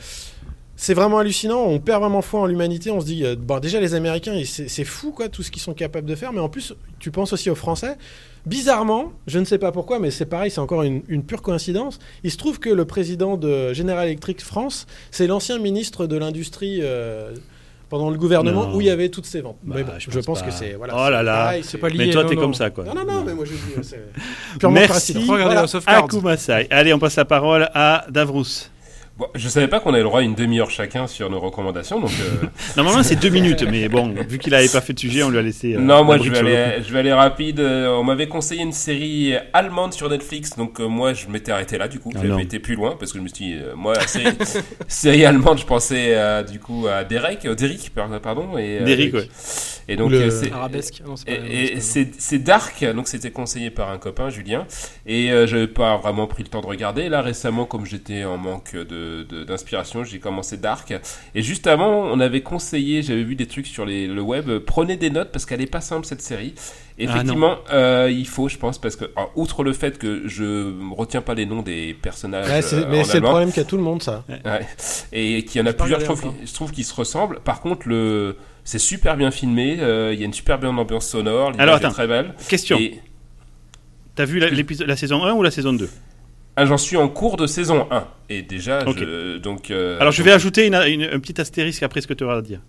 c'est 0.77 0.95
vraiment 0.95 1.19
hallucinant. 1.19 1.63
On 1.65 1.79
perd 1.79 2.01
vraiment 2.03 2.23
foi 2.23 2.41
en 2.41 2.47
l'humanité. 2.47 2.91
On 2.91 3.01
se 3.01 3.07
dit, 3.07 3.25
euh, 3.25 3.37
bon, 3.39 3.59
déjà 3.61 3.81
les 3.81 3.95
Américains, 3.95 4.41
c'est 4.45 4.85
fou 4.85 5.13
quoi, 5.13 5.29
tout 5.29 5.43
ce 5.43 5.51
qu'ils 5.51 5.63
sont 5.63 5.75
capables 5.75 6.07
de 6.09 6.15
faire. 6.15 6.33
Mais 6.33 6.41
en 6.41 6.49
plus, 6.49 6.75
tu 6.99 7.11
penses 7.11 7.33
aussi 7.33 7.51
aux 7.51 7.55
Français. 7.55 7.97
Bizarrement, 8.47 9.13
je 9.29 9.39
ne 9.39 9.45
sais 9.45 9.59
pas 9.59 9.71
pourquoi, 9.71 9.99
mais 10.01 10.11
c'est 10.11 10.27
pareil, 10.27 10.51
c'est 10.51 10.61
encore 10.61 10.83
une, 10.83 11.03
une 11.09 11.23
pure 11.25 11.43
coïncidence. 11.43 11.99
Il 12.25 12.31
se 12.31 12.37
trouve 12.37 12.59
que 12.59 12.71
le 12.71 12.85
président 12.85 13.37
de 13.37 13.73
General 13.73 14.07
Electric 14.07 14.41
France, 14.43 14.87
c'est 15.13 15.27
l'ancien 15.29 15.59
ministre 15.59 16.07
de 16.07 16.17
l'industrie. 16.17 16.81
euh, 16.83 17.33
pendant 17.89 18.09
le 18.09 18.17
gouvernement 18.17 18.69
Non. 18.69 18.75
où 18.75 18.81
il 18.81 18.87
y 18.87 18.91
avait 18.91 19.11
toutes 19.11 19.27
ces 19.27 19.43
ventes. 19.43 19.59
Bah, 19.63 19.75
mais 19.77 19.85
bon, 19.85 19.93
je 19.99 20.11
je 20.11 20.21
pense 20.21 20.41
que 20.41 20.51
c'est 20.51 20.73
voilà. 20.73 20.95
Oh 20.97 21.11
là 21.11 21.19
c'est 21.19 21.25
là. 21.25 21.33
pareil, 21.35 21.63
C'est 21.63 21.77
pas 21.77 21.89
lié. 21.91 22.07
Mais 22.07 22.11
toi, 22.11 22.23
non, 22.23 22.29
t'es 22.31 22.35
non. 22.37 22.41
comme 22.41 22.55
ça, 22.55 22.71
quoi. 22.71 22.85
non, 22.85 22.95
non, 22.95 23.05
non, 23.05 23.23
mais 23.23 23.35
moi 23.35 23.45
je 23.45 23.53
dis, 23.53 23.59
euh, 23.77 23.81
c'est 23.83 24.01
purement 24.59 24.75
Merci. 24.81 25.13
Regardez 25.13 25.43
Voilà. 25.43 25.67
Allez, 26.71 26.95
on 26.95 26.99
passe 26.99 27.17
la 27.17 27.27
parole 27.27 27.69
à 27.75 28.07
Davrous. 28.09 28.71
Bon, 29.23 29.29
je 29.37 29.49
savais 29.49 29.69
pas 29.69 29.79
qu'on 29.79 29.91
avait 29.91 29.99
le 30.03 30.09
droit 30.09 30.19
à 30.19 30.23
une 30.25 30.35
demi-heure 30.35 30.69
chacun 30.69 31.07
sur 31.07 31.31
nos 31.31 31.39
recommandations, 31.39 32.01
donc. 32.01 32.11
euh, 32.21 32.47
Normalement, 32.77 33.05
c'est 33.05 33.15
deux 33.15 33.29
minutes, 33.29 33.63
mais 33.71 33.89
bon, 33.89 34.13
vu 34.29 34.39
qu'il 34.39 34.53
avait 34.53 34.67
pas 34.69 34.81
fait 34.81 34.95
de 34.95 34.99
sujet, 34.99 35.23
on 35.23 35.31
lui 35.31 35.39
a 35.39 35.43
laissé. 35.43 35.75
euh, 35.77 35.79
non, 35.79 36.03
moi 36.03 36.19
je 36.19 36.29
vais, 36.29 36.39
aller, 36.39 36.83
je 36.83 36.93
vais 36.93 36.99
aller 36.99 37.13
rapide. 37.13 37.61
Euh, 37.61 37.87
On 37.99 38.03
m'avait 38.03 38.27
conseillé 38.27 38.63
une 38.63 38.73
série 38.73 39.35
allemande 39.53 39.93
sur 39.93 40.11
Netflix, 40.11 40.57
donc 40.57 40.81
euh, 40.81 40.89
moi 40.89 41.13
je 41.13 41.29
m'étais 41.29 41.53
arrêté 41.53 41.79
là 41.79 41.87
du 41.87 42.01
coup. 42.01 42.11
Ah 42.15 42.19
J'avais 42.19 42.29
non. 42.31 42.39
été 42.41 42.59
plus 42.59 42.75
loin 42.75 42.97
parce 42.99 43.13
que 43.13 43.19
je 43.19 43.23
me 43.23 43.29
suis 43.29 43.45
dit, 43.47 43.55
euh, 43.55 43.77
moi, 43.77 43.95
série, 44.09 44.27
série 44.89 45.25
allemande, 45.25 45.59
je 45.59 45.67
pensais 45.67 46.15
euh, 46.17 46.43
du 46.43 46.59
coup 46.59 46.87
à 46.89 47.05
Derek, 47.05 47.45
euh, 47.45 47.55
Derrick, 47.55 47.93
par- 47.95 48.09
pardon. 48.21 48.59
Et, 48.59 48.79
euh, 48.81 48.85
Derrick, 48.85 49.15
et- 49.15 49.19
ouais. 49.19 49.29
Et 49.89 49.97
donc 49.97 50.13
c'est. 50.31 50.51
Arabesque. 50.53 51.01
Ah 51.05 51.09
non, 51.09 51.17
c'est 51.17 51.27
pas- 51.27 51.33
Et, 51.33 51.77
et 52.33 52.39
Dark, 52.39 52.85
donc 52.95 53.07
c'était 53.09 53.31
conseillé 53.31 53.71
par 53.71 53.91
un 53.91 53.99
copain, 53.99 54.31
Julien, 54.31 54.67
et 55.07 55.31
euh, 55.31 55.47
j'avais 55.47 55.67
pas 55.69 55.97
vraiment 55.97 56.27
pris 56.27 56.43
le 56.43 56.49
temps 56.49 56.61
de 56.61 56.67
regarder. 56.67 57.09
Là 57.09 57.21
récemment, 57.21 57.67
comme 57.67 57.85
j'étais 57.87 58.25
en 58.25 58.37
manque 58.39 58.75
de 58.75 59.12
de- 59.23 59.45
d'inspiration, 59.45 60.03
j'ai 60.05 60.19
commencé 60.19 60.57
Dark. 60.57 60.93
Et 61.35 61.43
juste 61.43 61.67
avant, 61.67 61.91
on 62.07 62.19
avait 62.21 62.41
conseillé, 62.43 63.03
j'avais 63.03 63.23
vu 63.25 63.35
des 63.35 63.47
trucs 63.47 63.67
sur 63.67 63.85
les, 63.85 64.07
le 64.07 64.21
web, 64.23 64.49
euh, 64.49 64.61
prenez 64.65 64.97
des 64.97 65.11
notes 65.11 65.31
parce 65.33 65.45
qu'elle 65.47 65.61
est 65.61 65.67
pas 65.71 65.81
simple 65.81 66.07
cette 66.07 66.23
série. 66.23 66.55
Effectivement, 66.99 67.57
euh, 67.73 68.11
il 68.13 68.27
faut, 68.27 68.49
je 68.49 68.59
pense, 68.59 68.79
parce 68.79 68.97
que 68.97 69.07
alors, 69.17 69.33
outre 69.35 69.65
le 69.65 69.73
fait 69.73 69.99
que 69.99 70.23
je 70.27 70.73
retiens 70.95 71.23
pas 71.23 71.35
les 71.35 71.47
noms 71.47 71.63
des 71.63 71.95
personnages, 71.95 72.47
Ouais, 72.49 72.75
euh, 72.75 72.87
mais 72.91 73.05
c'est 73.05 73.19
le 73.21 73.23
problème 73.27 73.51
qu'a 73.53 73.65
tout 73.65 73.77
le 73.77 73.83
monde, 73.83 74.03
ça. 74.03 74.25
Ouais. 74.29 74.67
Et 75.13 75.45
qu'il 75.45 75.61
y 75.61 75.65
en 75.65 75.67
a 75.67 75.73
plusieurs, 75.73 76.01
je 76.01 76.05
trouve, 76.05 76.21
qui- 76.23 76.47
je 76.47 76.53
trouve 76.55 76.71
qu'ils 76.71 76.85
se 76.85 76.95
ressemblent. 76.95 77.41
Par 77.41 77.61
contre, 77.61 77.89
le 77.89 78.37
c'est 78.65 78.79
super 78.79 79.17
bien 79.17 79.31
filmé. 79.33 79.79
euh, 79.81 80.13
Il 80.15 80.21
y 80.21 80.23
a 80.23 80.27
une 80.27 80.33
super 80.33 80.59
bonne 80.59 80.79
ambiance 80.79 81.09
sonore. 81.09 81.51
l'image 81.51 81.83
est 81.83 81.89
très 81.91 82.07
belle. 82.07 82.35
Question. 82.49 82.79
Et 82.79 83.01
T'as 84.15 84.25
vu 84.27 84.39
la, 84.39 84.51
l'épisode- 84.51 84.87
la 84.87 84.97
saison 84.97 85.25
1 85.25 85.33
ou 85.33 85.43
la 85.43 85.51
saison 85.51 85.73
2 85.73 85.89
ah, 86.57 86.67
j'en 86.67 86.79
suis 86.79 86.97
en 86.97 87.09
cours 87.09 87.37
de 87.37 87.47
saison 87.47 87.87
1. 87.91 88.05
Et 88.29 88.43
déjà, 88.43 88.81
je, 88.81 89.39
donc. 89.39 89.71
euh, 89.71 89.99
Alors, 90.01 90.13
je 90.13 90.19
donc- 90.19 90.27
vais 90.27 90.33
ajouter 90.33 90.67
une, 90.67 90.75
une- 90.75 91.05
un 91.05 91.21
petit 91.21 91.41
astérisque 91.41 91.83
après 91.83 92.01
ce 92.01 92.07
que 92.07 92.15
tu 92.15 92.25
vas 92.25 92.41
dire. 92.43 92.61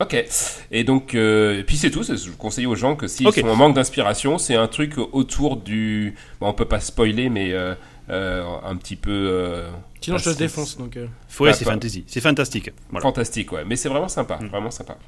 Ok. 0.00 0.24
Et 0.72 0.82
donc, 0.84 1.14
euh, 1.14 1.60
et 1.60 1.62
puis 1.62 1.76
c'est 1.76 1.90
tout. 1.90 2.02
Je 2.02 2.30
conseille 2.32 2.66
aux 2.66 2.74
gens 2.74 2.96
que 2.96 3.06
s'ils 3.06 3.28
Ok. 3.28 3.36
sont 3.36 3.46
en 3.48 3.54
manque 3.56 3.74
d'inspiration, 3.76 4.38
c'est 4.38 4.56
un 4.56 4.66
truc 4.66 4.94
autour 4.98 5.56
du. 5.56 6.14
Bon, 6.40 6.48
on 6.48 6.52
peut 6.52 6.64
pas 6.64 6.80
spoiler, 6.80 7.28
mais 7.28 7.52
euh, 7.52 7.74
euh, 8.10 8.42
un 8.64 8.76
petit 8.76 8.96
peu. 8.96 9.10
euh, 9.12 9.68
Sinon, 10.00 10.18
je 10.18 10.30
te 10.30 10.36
défonce. 10.36 10.76
Donc, 10.76 10.96
euh, 10.96 11.06
Ouais, 11.40 11.50
Bah, 11.50 11.52
c'est 11.56 11.64
fantasy. 11.64 12.04
C'est 12.08 12.20
fantastique. 12.20 12.70
Voilà. 12.90 13.02
Fantastique, 13.02 13.52
ouais. 13.52 13.64
Mais 13.66 13.76
c'est 13.76 13.88
vraiment 13.88 14.08
sympa. 14.08 14.38
Mm. 14.40 14.46
Vraiment 14.48 14.70
sympa. 14.70 14.98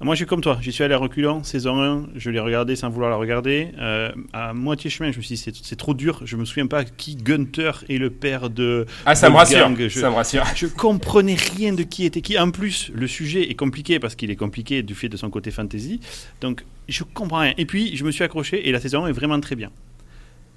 Moi, 0.00 0.14
je 0.14 0.18
suis 0.18 0.26
comme 0.26 0.40
toi. 0.40 0.58
J'y 0.60 0.70
suis 0.70 0.84
allé 0.84 0.94
à 0.94 0.98
reculons, 0.98 1.42
saison 1.42 1.82
1. 1.82 2.06
Je 2.14 2.30
l'ai 2.30 2.38
regardé 2.38 2.76
sans 2.76 2.88
vouloir 2.88 3.10
la 3.10 3.16
regarder. 3.16 3.72
Euh, 3.80 4.12
à 4.32 4.54
moitié 4.54 4.90
chemin, 4.90 5.10
je 5.10 5.16
me 5.16 5.22
suis 5.22 5.34
dit, 5.34 5.52
c'est, 5.62 5.74
trop 5.76 5.92
dur. 5.92 6.20
Je 6.24 6.36
me 6.36 6.44
souviens 6.44 6.68
pas 6.68 6.84
qui 6.84 7.16
Gunther 7.16 7.84
est 7.88 7.98
le 7.98 8.10
père 8.10 8.48
de. 8.48 8.86
Ah, 9.06 9.16
ça 9.16 9.28
me 9.28 9.34
rassure. 9.34 9.68
Je- 9.76 9.88
Ça 9.88 10.08
me 10.08 10.14
rassure. 10.14 10.44
Je 10.54 10.68
comprenais 10.68 11.34
rien 11.34 11.72
de 11.72 11.82
qui 11.82 12.04
était 12.04 12.20
qui. 12.20 12.38
En 12.38 12.52
plus, 12.52 12.92
le 12.94 13.08
sujet 13.08 13.50
est 13.50 13.54
compliqué 13.56 13.98
parce 13.98 14.14
qu'il 14.14 14.30
est 14.30 14.36
compliqué 14.36 14.84
du 14.84 14.94
fait 14.94 15.08
de 15.08 15.16
son 15.16 15.30
côté 15.30 15.50
fantasy. 15.50 15.98
Donc, 16.40 16.64
je 16.88 17.02
comprends 17.02 17.40
rien. 17.40 17.54
Et 17.58 17.66
puis, 17.66 17.96
je 17.96 18.04
me 18.04 18.12
suis 18.12 18.22
accroché 18.22 18.68
et 18.68 18.72
la 18.72 18.80
saison 18.80 19.04
1 19.04 19.08
est 19.08 19.12
vraiment 19.12 19.40
très 19.40 19.56
bien. 19.56 19.70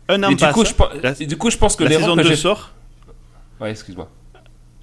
Un 0.08 0.22
an 0.22 0.30
Et 0.30 0.36
du 0.36 0.42
passe. 0.42 0.54
coup, 0.54 0.66
je, 0.66 0.74
pe- 0.76 1.02
La- 1.02 1.20
et 1.20 1.26
du 1.26 1.38
coup, 1.38 1.50
je 1.50 1.58
pense 1.58 1.76
que 1.76 1.84
la 1.84 1.90
saison 1.92 2.16
que 2.16 2.22
2 2.22 2.30
j'ai- 2.30 2.36
sort. 2.36 2.74
Ouais, 3.60 3.72
excuse-moi. 3.72 4.08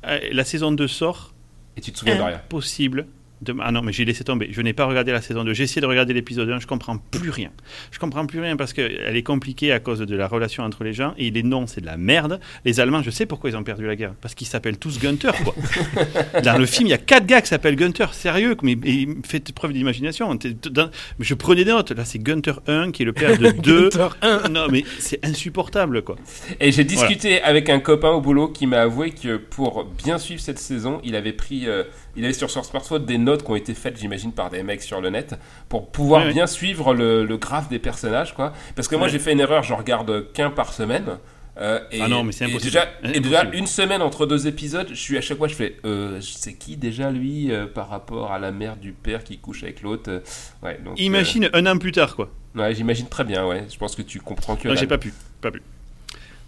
euh, 0.09 0.18
La 0.32 0.44
saison 0.44 0.72
2 0.72 0.89
sort. 0.89 1.32
Et 1.76 1.80
tu 1.80 1.93
te 1.93 1.98
souviens 2.01 2.16
de 2.16 2.22
rien. 2.22 2.36
Impossible. 2.36 3.06
De... 3.43 3.55
Ah 3.60 3.70
non, 3.73 3.82
mais 3.82 3.93
j'ai 3.93 4.05
laissé 4.05 4.24
tomber. 4.24 4.48
Je 4.51 4.60
n'ai 4.60 4.73
pas 4.73 4.85
regardé 4.86 5.12
la 5.12 5.20
saison 5.20 5.44
2. 5.44 5.52
J'ai 5.55 5.65
essayé 5.65 5.81
de 5.81 5.86
regarder 5.86 6.12
l'épisode 6.12 6.48
1. 6.51 6.60
Je 6.60 6.66
comprends 6.66 6.98
plus 6.98 7.31
rien. 7.31 7.51
Je 7.93 7.98
comprends 7.98 8.27
plus 8.27 8.40
rien 8.40 8.56
parce 8.56 8.73
qu'elle 8.73 9.16
est 9.16 9.23
compliquée 9.23 9.73
à 9.73 9.78
cause 9.81 10.01
de 10.01 10.16
la 10.16 10.27
relation 10.27 10.65
entre 10.65 10.85
les 10.85 10.93
gens. 10.93 11.15
Et 11.19 11.31
les 11.31 11.43
noms, 11.43 11.66
c'est 11.66 11.81
de 11.81 11.86
la 11.86 11.97
merde. 11.97 12.40
Les 12.65 12.81
Allemands, 12.81 13.02
je 13.02 13.10
sais 13.10 13.27
pourquoi 13.27 13.51
ils 13.51 13.56
ont 13.56 13.62
perdu 13.65 13.86
la 13.86 13.97
guerre. 13.97 14.15
Parce 14.20 14.35
qu'ils 14.35 14.47
s'appellent 14.47 14.78
tous 14.78 14.98
Gunther, 14.98 15.35
quoi. 15.44 15.55
Dans 16.43 16.59
le 16.59 16.66
film, 16.66 16.86
il 16.89 16.90
y 16.90 16.94
a 16.94 16.98
quatre 16.98 17.27
gars 17.27 17.40
qui 17.40 17.48
s'appellent 17.48 17.77
Gunther. 17.77 18.12
Sérieux, 18.15 18.56
mais, 18.62 18.77
faites 19.24 19.52
preuve 19.52 19.73
d'imagination. 19.73 20.35
Dans- 20.70 20.90
Je 21.20 21.35
prenais 21.35 21.65
des 21.65 21.70
notes. 21.70 21.90
Là, 21.93 22.05
c'est 22.05 22.19
Gunther 22.19 22.60
1 22.66 22.90
qui 22.93 23.02
est 23.02 23.06
le 23.06 23.12
père 23.12 23.39
de 23.39 23.51
2. 23.51 23.82
Gunther 23.90 24.16
1. 24.23 24.48
Non, 24.48 24.66
mais 24.70 24.85
c'est 24.98 25.24
insupportable, 25.24 26.02
quoi. 26.02 26.16
Et 26.60 26.73
j'ai 26.73 26.85
discuté 26.85 27.40
avec 27.43 27.70
un 27.70 27.81
copain 27.81 28.10
au 28.10 28.20
boulot 28.20 28.48
qui 28.48 28.66
m'a 28.66 28.81
avoué 28.81 29.10
que 29.10 29.36
pour 29.36 29.85
bien 29.85 30.19
suivre 30.19 30.40
cette 30.40 30.59
saison, 30.59 31.01
il 31.05 31.15
avait 31.15 31.32
pris, 31.32 31.69
euh, 31.69 31.85
il 32.19 32.24
avait 32.24 32.35
sur 32.35 32.51
son 32.51 32.62
smartphone 32.62 33.05
des 33.07 33.16
notes 33.16 33.43
qui 33.45 33.51
ont 33.51 33.57
été 33.57 33.73
faites, 33.74 33.99
j'imagine, 33.99 34.32
par 34.32 34.51
des 34.51 34.62
mecs 34.62 34.82
sur 34.82 35.01
le 35.01 35.09
net 35.11 35.35
pour 35.70 35.90
pouvoir 35.90 36.27
bien 36.28 36.47
suivre 36.47 36.93
le, 36.93 37.24
le 37.24 37.36
graphe 37.39 37.69
des 37.70 37.78
personnages, 37.78 38.35
quoi. 38.35 38.53
Parce 38.77 38.89
que 38.89 38.97
moi, 38.97 39.09
j'ai 39.09 39.19
fait 39.19 39.32
une 39.32 39.40
erreur, 39.40 39.62
je 39.62 39.73
regarde 39.73 40.32
qu'un 40.32 40.51
par 40.51 40.73
semaine. 40.74 41.19
euh, 41.61 41.81
et, 41.90 42.01
Ah 42.03 42.09
non, 42.09 42.23
mais 42.24 42.32
c'est 42.32 42.45
et 42.45 42.49
impossible. 42.51 42.73
déjà, 42.73 42.89
et 43.16 43.20
déjà, 43.20 43.39
Impossible. 43.40 43.57
une 43.57 43.66
semaine 43.66 44.03
entre 44.03 44.27
deux 44.27 44.47
épisodes, 44.47 44.89
je 44.90 44.95
suis 45.01 45.16
à 45.19 45.20
chaque 45.20 45.39
fois, 45.39 45.49
je 45.49 45.55
fais, 45.55 45.77
euh, 45.85 46.20
c'est 46.20 46.55
qui 46.55 46.77
déjà 46.77 47.11
lui 47.11 47.51
euh, 47.53 47.66
par 47.66 47.89
rapport 47.89 48.31
à 48.32 48.39
la 48.39 48.53
mère 48.53 48.77
du 48.77 48.93
père 48.93 49.24
qui 49.24 49.39
couche 49.39 49.62
avec 49.65 49.82
l'autre 49.82 50.23
Ouais, 50.62 50.78
donc. 50.85 51.01
Imagine 51.01 51.49
un 51.53 51.66
an 51.66 51.78
plus 51.78 51.93
tard, 51.93 52.15
quoi. 52.16 52.31
ouais, 52.55 52.74
j'imagine 52.74 53.09
très 53.09 53.24
bien, 53.24 53.47
ouais. 53.47 53.65
Je 53.73 53.77
pense 53.78 53.95
que 53.97 54.03
tu 54.03 54.20
comprends 54.20 54.55
que. 54.57 54.69
Non, 54.69 54.74
j'ai 54.77 54.86
pas 54.86 54.99
pu. 54.99 55.12
Pas 55.40 55.51
pu. 55.51 55.62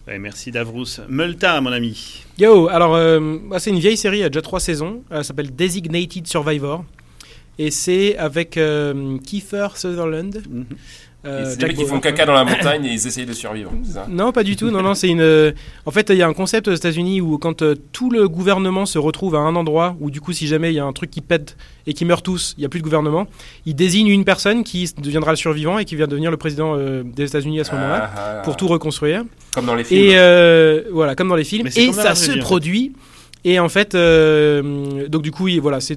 Ouais, 0.07 0.19
merci 0.19 0.51
Davrous. 0.51 1.01
Multa, 1.09 1.61
mon 1.61 1.73
ami. 1.73 2.25
Yo, 2.39 2.69
alors 2.69 2.95
euh, 2.95 3.39
bah, 3.49 3.59
c'est 3.59 3.71
une 3.71 3.79
vieille 3.79 3.97
série, 3.97 4.19
il 4.19 4.21
y 4.21 4.25
a 4.25 4.29
déjà 4.29 4.43
trois 4.43 4.61
saisons. 4.61 5.03
Elle 5.11 5.25
s'appelle 5.25 5.55
Designated 5.55 6.27
Survivor. 6.27 6.85
Et 7.59 7.71
c'est 7.71 8.17
avec 8.17 8.57
euh, 8.57 9.19
Kiefer 9.19 9.69
Sutherland. 9.77 10.43
Mhm. 10.49 10.67
Euh, 11.27 11.45
c'est 11.51 11.59
des 11.59 11.67
mecs 11.67 11.77
qui 11.77 11.85
font 11.85 12.01
caca 12.01 12.25
dans 12.27 12.33
la 12.33 12.45
montagne 12.53 12.85
et 12.87 12.91
ils 12.93 13.07
essayent 13.07 13.27
de 13.27 13.33
survivre, 13.33 13.71
ça? 13.85 14.07
Non, 14.09 14.33
pas 14.33 14.43
du 14.43 14.57
tout. 14.57 14.71
Non, 14.71 14.83
non, 14.83 14.95
c'est 14.95 15.09
une. 15.09 15.21
euh, 15.21 15.53
En 15.87 15.91
fait, 15.91 16.09
il 16.11 16.17
y 16.17 16.23
a 16.23 16.29
un 16.29 16.33
concept 16.33 16.69
aux 16.69 16.75
États-Unis 16.75 17.21
où 17.21 17.39
quand 17.39 17.63
euh, 17.63 17.75
tout 17.93 18.11
le 18.11 18.29
gouvernement 18.29 18.87
se 18.87 18.99
retrouve 18.99 19.35
à 19.35 19.39
un 19.39 19.55
endroit 19.57 19.97
où 20.01 20.11
du 20.11 20.21
coup, 20.21 20.33
si 20.33 20.47
jamais 20.47 20.71
il 20.73 20.77
y 20.77 20.79
a 20.81 20.85
un 20.85 20.93
truc 20.93 21.11
qui 21.11 21.21
pète 21.21 21.57
et 21.87 21.93
qui 21.95 22.05
meurt 22.05 22.25
tous, 22.25 22.55
il 22.57 22.63
y 22.63 22.67
a 22.67 22.69
plus 22.69 22.81
de 22.81 22.85
gouvernement, 22.85 23.27
ils 23.67 23.75
désignent 23.75 24.09
une 24.09 24.25
personne 24.25 24.65
qui 24.65 24.91
deviendra 25.03 25.33
le 25.33 25.37
survivant 25.37 25.79
et 25.79 25.85
qui 25.85 25.97
vient 25.97 26.07
devenir 26.07 26.31
le 26.31 26.37
président 26.37 26.75
euh, 26.77 27.03
des 27.05 27.25
États-Unis 27.25 27.61
à 27.61 27.65
ce 27.65 27.73
moment-là 27.73 28.11
Ah, 28.15 28.21
ah, 28.39 28.43
pour 28.43 28.57
tout 28.57 28.69
reconstruire. 28.69 29.23
Comme 29.55 29.67
dans 29.67 29.75
les 29.75 29.85
films. 29.85 30.01
Et 30.11 30.13
euh, 30.17 30.83
voilà, 30.93 31.15
comme 31.15 31.29
dans 31.29 31.37
les 31.37 31.45
films. 31.45 31.67
Et 31.77 31.93
ça 31.93 32.15
se 32.15 32.31
en 32.31 32.35
fait. 32.35 32.41
Et 33.45 33.59
en 33.59 33.69
fait, 33.69 33.95
euh, 33.95 35.09
donc 35.09 35.23
du 35.23 35.31
coup, 35.31 35.49
il- 35.49 35.61
voilà, 35.61 35.81
c'est 35.81 35.97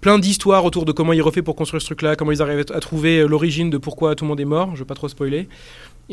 plein 0.00 0.18
d'histoires 0.18 0.64
autour 0.64 0.84
de 0.84 0.92
comment 0.92 1.12
il 1.12 1.22
refait 1.22 1.42
pour 1.42 1.56
construire 1.56 1.80
ce 1.82 1.86
truc-là, 1.86 2.16
comment 2.16 2.32
ils 2.32 2.40
arrivent 2.40 2.64
à 2.72 2.80
trouver 2.80 3.18
euh, 3.18 3.26
l'origine 3.26 3.68
de 3.70 3.78
pourquoi 3.78 4.14
tout 4.14 4.24
le 4.24 4.28
monde 4.28 4.40
est 4.40 4.44
mort. 4.44 4.70
Je 4.74 4.80
vais 4.80 4.86
pas 4.86 4.94
trop 4.94 5.08
spoiler. 5.08 5.48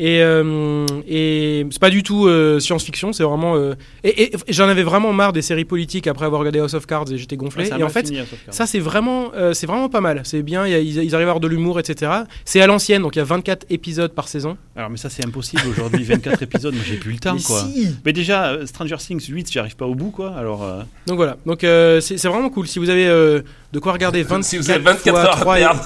Et, 0.00 0.22
euh, 0.22 0.86
et 1.08 1.66
c'est 1.70 1.80
pas 1.80 1.90
du 1.90 2.04
tout 2.04 2.28
euh, 2.28 2.60
science-fiction, 2.60 3.12
c'est 3.12 3.24
vraiment. 3.24 3.56
euh, 3.56 3.74
et 4.04 4.32
et 4.32 4.36
j'en 4.48 4.68
avais 4.68 4.84
vraiment 4.84 5.12
marre 5.12 5.32
des 5.32 5.42
séries 5.42 5.64
politiques 5.64 6.06
après 6.06 6.24
avoir 6.24 6.38
regardé 6.38 6.60
House 6.60 6.74
of 6.74 6.86
Cards 6.86 7.10
et 7.10 7.18
j'étais 7.18 7.36
gonflé. 7.36 7.68
Ouais, 7.68 7.80
et 7.80 7.82
en 7.82 7.88
fait, 7.88 8.06
fini, 8.06 8.20
ça, 8.50 8.66
c'est 8.66 8.78
vraiment, 8.78 9.32
euh, 9.36 9.54
c'est 9.54 9.66
vraiment 9.66 9.88
pas 9.88 10.00
mal. 10.00 10.20
C'est 10.24 10.42
bien, 10.42 10.66
il 10.66 10.70
y 10.70 10.74
a- 10.74 10.78
ils, 10.78 11.02
ils 11.02 11.14
arrivent 11.16 11.26
à 11.26 11.32
avoir 11.32 11.40
de 11.40 11.48
l'humour, 11.48 11.80
etc. 11.80 12.12
C'est 12.44 12.60
à 12.60 12.68
l'ancienne, 12.68 13.02
donc 13.02 13.16
il 13.16 13.18
y 13.18 13.22
a 13.22 13.24
24 13.24 13.66
épisodes 13.70 14.12
par 14.12 14.28
saison. 14.28 14.56
Alors, 14.76 14.88
mais 14.88 14.98
ça, 14.98 15.10
c'est 15.10 15.26
impossible 15.26 15.62
aujourd'hui. 15.68 16.04
24 16.04 16.42
épisodes, 16.42 16.74
moi, 16.74 16.84
j'ai 16.86 16.96
plus 16.96 17.12
le 17.12 17.18
temps, 17.18 17.34
Mais 17.34 17.42
quoi. 17.42 17.60
si 17.74 17.88
Mais 18.04 18.12
déjà, 18.12 18.56
Stranger 18.66 18.96
Things 18.98 19.26
8, 19.28 19.50
j'y 19.50 19.58
arrive 19.58 19.74
pas 19.74 19.86
au 19.86 19.96
bout, 19.96 20.10
quoi. 20.12 20.32
Alors, 20.36 20.62
euh, 20.62 20.82
Donc 21.08 21.16
voilà, 21.16 21.36
donc 21.44 21.64
euh, 21.64 22.00
c'est 22.00 22.24
vraiment 22.28 22.50
cool. 22.50 22.68
Si 22.68 22.78
vous 22.78 22.88
avez 22.90 23.08
euh, 23.08 23.40
de 23.72 23.78
quoi 23.80 23.92
regarder 23.92 24.22
24, 24.22 24.44
Si 24.48 24.58
vous 24.58 24.70
avez 24.70 24.78
24 24.78 25.10
fois 25.10 25.20
heures 25.24 25.36
à 25.36 25.40
3 25.40 25.58
et- 25.58 25.62
perdre. 25.64 25.80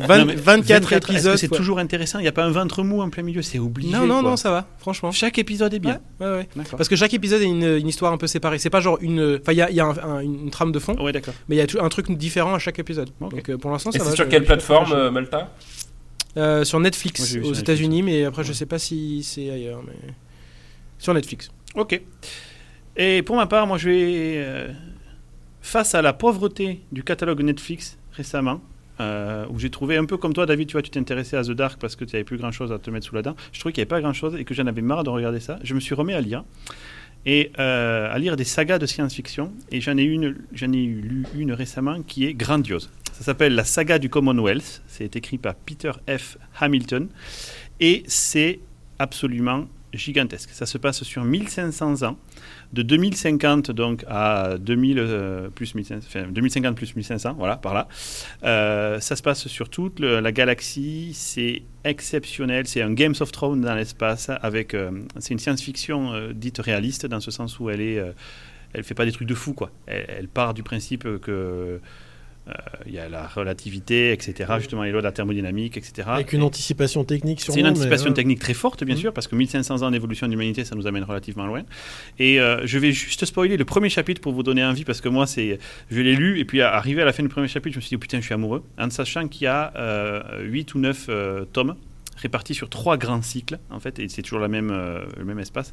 20 0.00 0.18
non, 0.18 0.24
mais 0.26 0.34
24, 0.34 0.92
est-ce 0.92 1.00
que 1.06 1.12
épisodes. 1.12 1.36
c'est 1.36 1.46
fois- 1.48 1.56
toujours 1.56 1.78
intéressant? 1.78 2.18
Il 2.18 2.22
n'y 2.22 2.28
a 2.28 2.32
pas 2.32 2.44
un 2.44 2.50
ventre 2.50 2.82
mou 2.82 3.00
en 3.02 3.08
plein 3.10 3.19
milieu, 3.22 3.42
c'est 3.42 3.58
obligé. 3.58 3.92
Non, 3.92 4.06
non, 4.06 4.20
quoi. 4.20 4.30
non, 4.30 4.36
ça 4.36 4.50
va, 4.50 4.66
franchement. 4.78 5.12
Chaque 5.12 5.38
épisode 5.38 5.72
est 5.74 5.78
bien. 5.78 6.00
Ouais, 6.20 6.26
ouais. 6.26 6.48
Parce 6.76 6.88
que 6.88 6.96
chaque 6.96 7.14
épisode 7.14 7.42
est 7.42 7.46
une, 7.46 7.64
une 7.78 7.88
histoire 7.88 8.12
un 8.12 8.16
peu 8.18 8.26
séparée. 8.26 8.58
C'est 8.58 8.70
pas 8.70 8.80
genre 8.80 8.98
une. 9.00 9.38
Enfin, 9.40 9.52
il 9.52 9.58
y 9.58 9.62
a, 9.62 9.70
il 9.70 9.76
y 9.76 9.80
a 9.80 9.86
un- 9.86 9.98
un- 9.98 10.20
une 10.20 10.50
trame 10.50 10.72
de 10.72 10.78
fond, 10.78 10.94
Ouais, 11.02 11.12
d'accord. 11.12 11.34
mais 11.48 11.56
il 11.56 11.58
y 11.58 11.62
a 11.62 11.66
tout- 11.66 11.78
un 11.80 11.88
truc 11.88 12.10
différent 12.12 12.54
à 12.54 12.58
chaque 12.58 12.78
épisode. 12.78 13.10
Donc 13.20 13.48
euh, 13.48 13.56
pour 13.58 13.70
l'instant, 13.70 13.90
Et 13.90 13.98
ça 13.98 14.04
c'est 14.04 14.10
va. 14.10 14.16
sur 14.16 14.24
je- 14.24 14.30
quelle 14.30 14.44
plateforme, 14.44 14.92
euh, 14.92 15.10
Malta 15.10 15.54
Euh, 16.36 16.62
Sur 16.64 16.78
Netflix 16.80 17.20
aux 17.22 17.42
sur 17.54 17.58
États-Unis, 17.58 18.02
mais 18.02 18.24
après, 18.24 18.44
je 18.44 18.52
sais 18.52 18.66
pas 18.66 18.78
si 18.78 19.22
c'est 19.24 19.50
ailleurs. 19.50 19.82
Mais... 19.84 20.12
Sur 20.98 21.12
Netflix. 21.14 21.50
Ok. 21.74 22.00
Et 22.96 23.22
pour 23.22 23.36
ma 23.36 23.46
part, 23.46 23.66
moi, 23.66 23.78
je 23.78 23.88
vais. 23.88 24.34
euh, 24.36 24.68
face 25.62 25.94
à 25.94 26.02
la 26.02 26.12
pauvreté 26.12 26.80
du 26.92 27.02
catalogue 27.02 27.42
Netflix 27.42 27.98
récemment, 28.12 28.60
euh, 29.00 29.46
où 29.50 29.58
j'ai 29.58 29.70
trouvé 29.70 29.96
un 29.96 30.04
peu 30.04 30.16
comme 30.16 30.32
toi, 30.32 30.46
David, 30.46 30.68
tu 30.68 30.72
vois, 30.72 30.82
tu 30.82 30.90
t'intéressais 30.90 31.36
à 31.36 31.42
The 31.42 31.52
Dark 31.52 31.80
parce 31.80 31.96
que 31.96 32.04
tu 32.04 32.14
n'avais 32.14 32.24
plus 32.24 32.36
grand 32.36 32.52
chose 32.52 32.70
à 32.72 32.78
te 32.78 32.90
mettre 32.90 33.06
sous 33.06 33.14
la 33.14 33.22
dent. 33.22 33.34
Je 33.52 33.60
trouvais 33.60 33.72
qu'il 33.72 33.80
n'y 33.80 33.84
avait 33.84 33.88
pas 33.88 34.00
grand 34.00 34.12
chose 34.12 34.36
et 34.36 34.44
que 34.44 34.54
j'en 34.54 34.66
avais 34.66 34.82
marre 34.82 35.04
de 35.04 35.10
regarder 35.10 35.40
ça. 35.40 35.58
Je 35.62 35.74
me 35.74 35.80
suis 35.80 35.94
remis 35.94 36.12
à 36.12 36.20
lire. 36.20 36.44
Et 37.26 37.52
euh, 37.58 38.12
à 38.12 38.18
lire 38.18 38.36
des 38.36 38.44
sagas 38.44 38.78
de 38.78 38.86
science-fiction. 38.86 39.52
Et 39.70 39.80
j'en 39.80 39.96
ai, 39.96 40.02
une, 40.02 40.36
j'en 40.52 40.72
ai 40.72 40.86
lu 40.86 41.24
une 41.34 41.52
récemment 41.52 42.02
qui 42.02 42.24
est 42.26 42.34
grandiose. 42.34 42.90
Ça 43.12 43.24
s'appelle 43.24 43.54
La 43.54 43.64
saga 43.64 43.98
du 43.98 44.08
Commonwealth. 44.08 44.82
C'est 44.86 45.16
écrit 45.16 45.38
par 45.38 45.54
Peter 45.54 45.92
F. 46.08 46.38
Hamilton. 46.60 47.08
Et 47.80 48.04
c'est 48.06 48.60
absolument 48.98 49.66
gigantesque. 49.92 50.50
Ça 50.52 50.66
se 50.66 50.78
passe 50.78 51.02
sur 51.02 51.24
1500 51.24 52.02
ans 52.02 52.16
de 52.72 52.82
2050 52.82 53.70
donc 53.70 54.04
à 54.08 54.56
2000 54.58 54.98
euh, 54.98 55.48
plus 55.50 55.74
1500, 55.74 56.06
enfin, 56.06 56.28
2050 56.30 56.76
plus 56.76 56.94
1500, 56.94 57.34
voilà, 57.36 57.56
par 57.56 57.74
là. 57.74 57.88
Euh, 58.44 59.00
ça 59.00 59.16
se 59.16 59.22
passe 59.22 59.48
sur 59.48 59.68
toute 59.68 60.00
la 60.00 60.32
galaxie. 60.32 61.12
C'est 61.14 61.62
exceptionnel. 61.84 62.66
C'est 62.66 62.82
un 62.82 62.92
Games 62.92 63.14
of 63.20 63.32
Thrones 63.32 63.60
dans 63.60 63.74
l'espace 63.74 64.30
avec. 64.42 64.74
euh, 64.74 64.90
c'est 65.18 65.32
une 65.32 65.38
science-fiction 65.38 66.30
dite 66.32 66.58
réaliste 66.58 67.06
dans 67.06 67.20
ce 67.20 67.30
sens 67.30 67.58
où 67.58 67.70
elle 67.70 67.80
est. 67.80 68.02
elle 68.72 68.84
fait 68.84 68.94
pas 68.94 69.04
des 69.04 69.12
trucs 69.12 69.28
de 69.28 69.34
fou 69.34 69.52
quoi. 69.52 69.70
Elle, 69.86 70.28
part 70.28 70.54
du 70.54 70.62
principe 70.62 71.02
que 71.20 71.80
il 72.86 72.92
y 72.92 72.98
a 72.98 73.08
la 73.08 73.26
relativité, 73.26 74.12
etc. 74.12 74.52
Justement, 74.58 74.82
les 74.82 74.90
lois 74.90 75.00
de 75.00 75.06
la 75.06 75.12
thermodynamique, 75.12 75.76
etc. 75.76 76.08
Avec 76.10 76.32
une 76.32 76.42
anticipation 76.42 77.04
technique 77.04 77.40
sur 77.40 77.54
C'est 77.54 77.60
une 77.60 77.66
anticipation 77.66 78.12
technique 78.12 78.40
très 78.40 78.54
forte, 78.54 78.82
bien 78.84 78.96
sûr, 78.96 79.12
parce 79.12 79.28
que 79.28 79.36
1500 79.36 79.82
ans 79.82 79.90
d'évolution 79.90 80.26
de 80.26 80.32
l'humanité, 80.32 80.64
ça 80.64 80.74
nous 80.74 80.86
amène 80.86 81.04
relativement 81.04 81.46
loin. 81.46 81.62
Et 82.18 82.40
euh, 82.40 82.66
je 82.66 82.78
vais 82.78 82.92
juste 82.92 83.24
spoiler 83.24 83.56
le 83.56 83.64
premier 83.64 83.88
chapitre 83.88 84.20
pour 84.20 84.32
vous 84.32 84.42
donner 84.42 84.64
envie, 84.64 84.84
parce 84.84 85.00
que 85.00 85.08
moi, 85.08 85.26
c'est, 85.26 85.58
je 85.90 86.00
l'ai 86.00 86.16
lu, 86.16 86.38
et 86.38 86.44
puis 86.44 86.60
arrivé 86.60 87.02
à 87.02 87.04
la 87.04 87.12
fin 87.12 87.22
du 87.22 87.28
premier 87.28 87.48
chapitre, 87.48 87.74
je 87.74 87.78
me 87.78 87.82
suis 87.82 87.90
dit, 87.90 87.96
oh, 87.96 88.00
putain, 88.00 88.18
je 88.18 88.24
suis 88.24 88.34
amoureux, 88.34 88.64
en 88.78 88.90
sachant 88.90 89.28
qu'il 89.28 89.44
y 89.44 89.46
a 89.46 89.72
euh, 89.76 90.42
8 90.42 90.74
ou 90.74 90.78
9 90.78 91.06
euh, 91.08 91.44
tomes 91.52 91.76
répartis 92.20 92.54
sur 92.54 92.68
trois 92.68 92.96
grands 92.96 93.22
cycles, 93.22 93.58
en 93.70 93.80
fait, 93.80 93.98
et 93.98 94.08
c'est 94.08 94.22
toujours 94.22 94.40
la 94.40 94.48
même, 94.48 94.70
euh, 94.70 95.04
le 95.16 95.24
même 95.24 95.38
espace. 95.38 95.72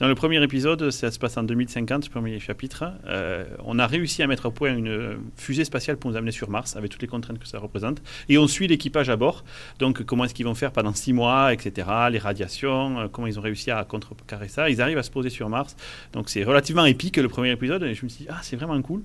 Dans 0.00 0.08
le 0.08 0.14
premier 0.14 0.42
épisode, 0.42 0.90
ça 0.90 1.10
se 1.10 1.18
passe 1.18 1.36
en 1.36 1.42
2050, 1.42 2.06
le 2.06 2.10
premier 2.10 2.38
chapitre, 2.38 2.84
euh, 3.06 3.44
on 3.64 3.78
a 3.78 3.86
réussi 3.86 4.22
à 4.22 4.26
mettre 4.26 4.46
au 4.46 4.50
point 4.50 4.74
une 4.74 5.18
fusée 5.36 5.64
spatiale 5.64 5.96
pour 5.96 6.10
nous 6.10 6.16
amener 6.16 6.30
sur 6.30 6.50
Mars, 6.50 6.76
avec 6.76 6.90
toutes 6.90 7.02
les 7.02 7.08
contraintes 7.08 7.38
que 7.38 7.48
ça 7.48 7.58
représente, 7.58 8.00
et 8.28 8.38
on 8.38 8.46
suit 8.46 8.68
l'équipage 8.68 9.10
à 9.10 9.16
bord, 9.16 9.44
donc 9.78 10.04
comment 10.04 10.24
est-ce 10.24 10.34
qu'ils 10.34 10.46
vont 10.46 10.54
faire 10.54 10.72
pendant 10.72 10.94
six 10.94 11.12
mois, 11.12 11.52
etc., 11.52 11.88
les 12.10 12.18
radiations, 12.18 13.00
euh, 13.00 13.08
comment 13.10 13.26
ils 13.26 13.38
ont 13.38 13.42
réussi 13.42 13.70
à 13.70 13.84
contrecarrer 13.84 14.48
ça, 14.48 14.70
ils 14.70 14.80
arrivent 14.80 14.98
à 14.98 15.02
se 15.02 15.10
poser 15.10 15.30
sur 15.30 15.48
Mars, 15.48 15.76
donc 16.12 16.28
c'est 16.28 16.44
relativement 16.44 16.84
épique 16.84 17.16
le 17.16 17.28
premier 17.28 17.50
épisode, 17.50 17.82
et 17.82 17.94
je 17.94 18.04
me 18.04 18.08
suis 18.08 18.24
dit, 18.24 18.30
ah 18.30 18.38
c'est 18.42 18.56
vraiment 18.56 18.80
cool, 18.82 19.02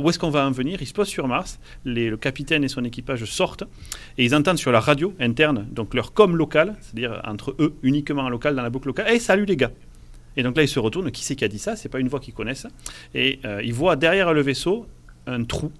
où 0.00 0.08
est-ce 0.08 0.18
qu'on 0.18 0.30
va 0.30 0.46
en 0.46 0.50
venir? 0.50 0.80
Ils 0.80 0.86
se 0.86 0.92
posent 0.92 1.08
sur 1.08 1.26
Mars, 1.26 1.58
le 1.84 2.16
capitaine 2.16 2.62
et 2.62 2.68
son 2.68 2.84
équipage 2.84 3.24
sortent, 3.24 3.64
et 4.18 4.24
ils 4.24 4.34
entendent 4.34 4.58
sur 4.58 4.70
la 4.72 4.80
radio 4.80 5.14
interne, 5.18 5.66
donc 5.70 5.94
leur 5.94 6.11
com 6.14 6.36
local, 6.36 6.76
c'est-à-dire 6.80 7.20
entre 7.24 7.54
eux, 7.58 7.74
uniquement 7.82 8.22
en 8.22 8.28
local, 8.28 8.54
dans 8.54 8.62
la 8.62 8.70
boucle 8.70 8.88
locale, 8.88 9.08
hey 9.08 9.20
salut 9.20 9.44
les 9.44 9.56
gars 9.56 9.70
et 10.36 10.42
donc 10.42 10.56
là, 10.56 10.62
ils 10.62 10.68
se 10.68 10.78
retournent. 10.78 11.10
Qui 11.10 11.24
c'est 11.24 11.36
qui 11.36 11.44
a 11.44 11.48
dit 11.48 11.58
ça? 11.58 11.76
C'est 11.76 11.88
pas 11.88 12.00
une 12.00 12.08
voix 12.08 12.20
qu'ils 12.20 12.34
connaissent. 12.34 12.66
Et 13.14 13.40
euh, 13.44 13.60
ils 13.62 13.74
voient 13.74 13.96
derrière 13.96 14.32
le 14.32 14.40
vaisseau 14.40 14.86
un 15.26 15.44
trou. 15.44 15.72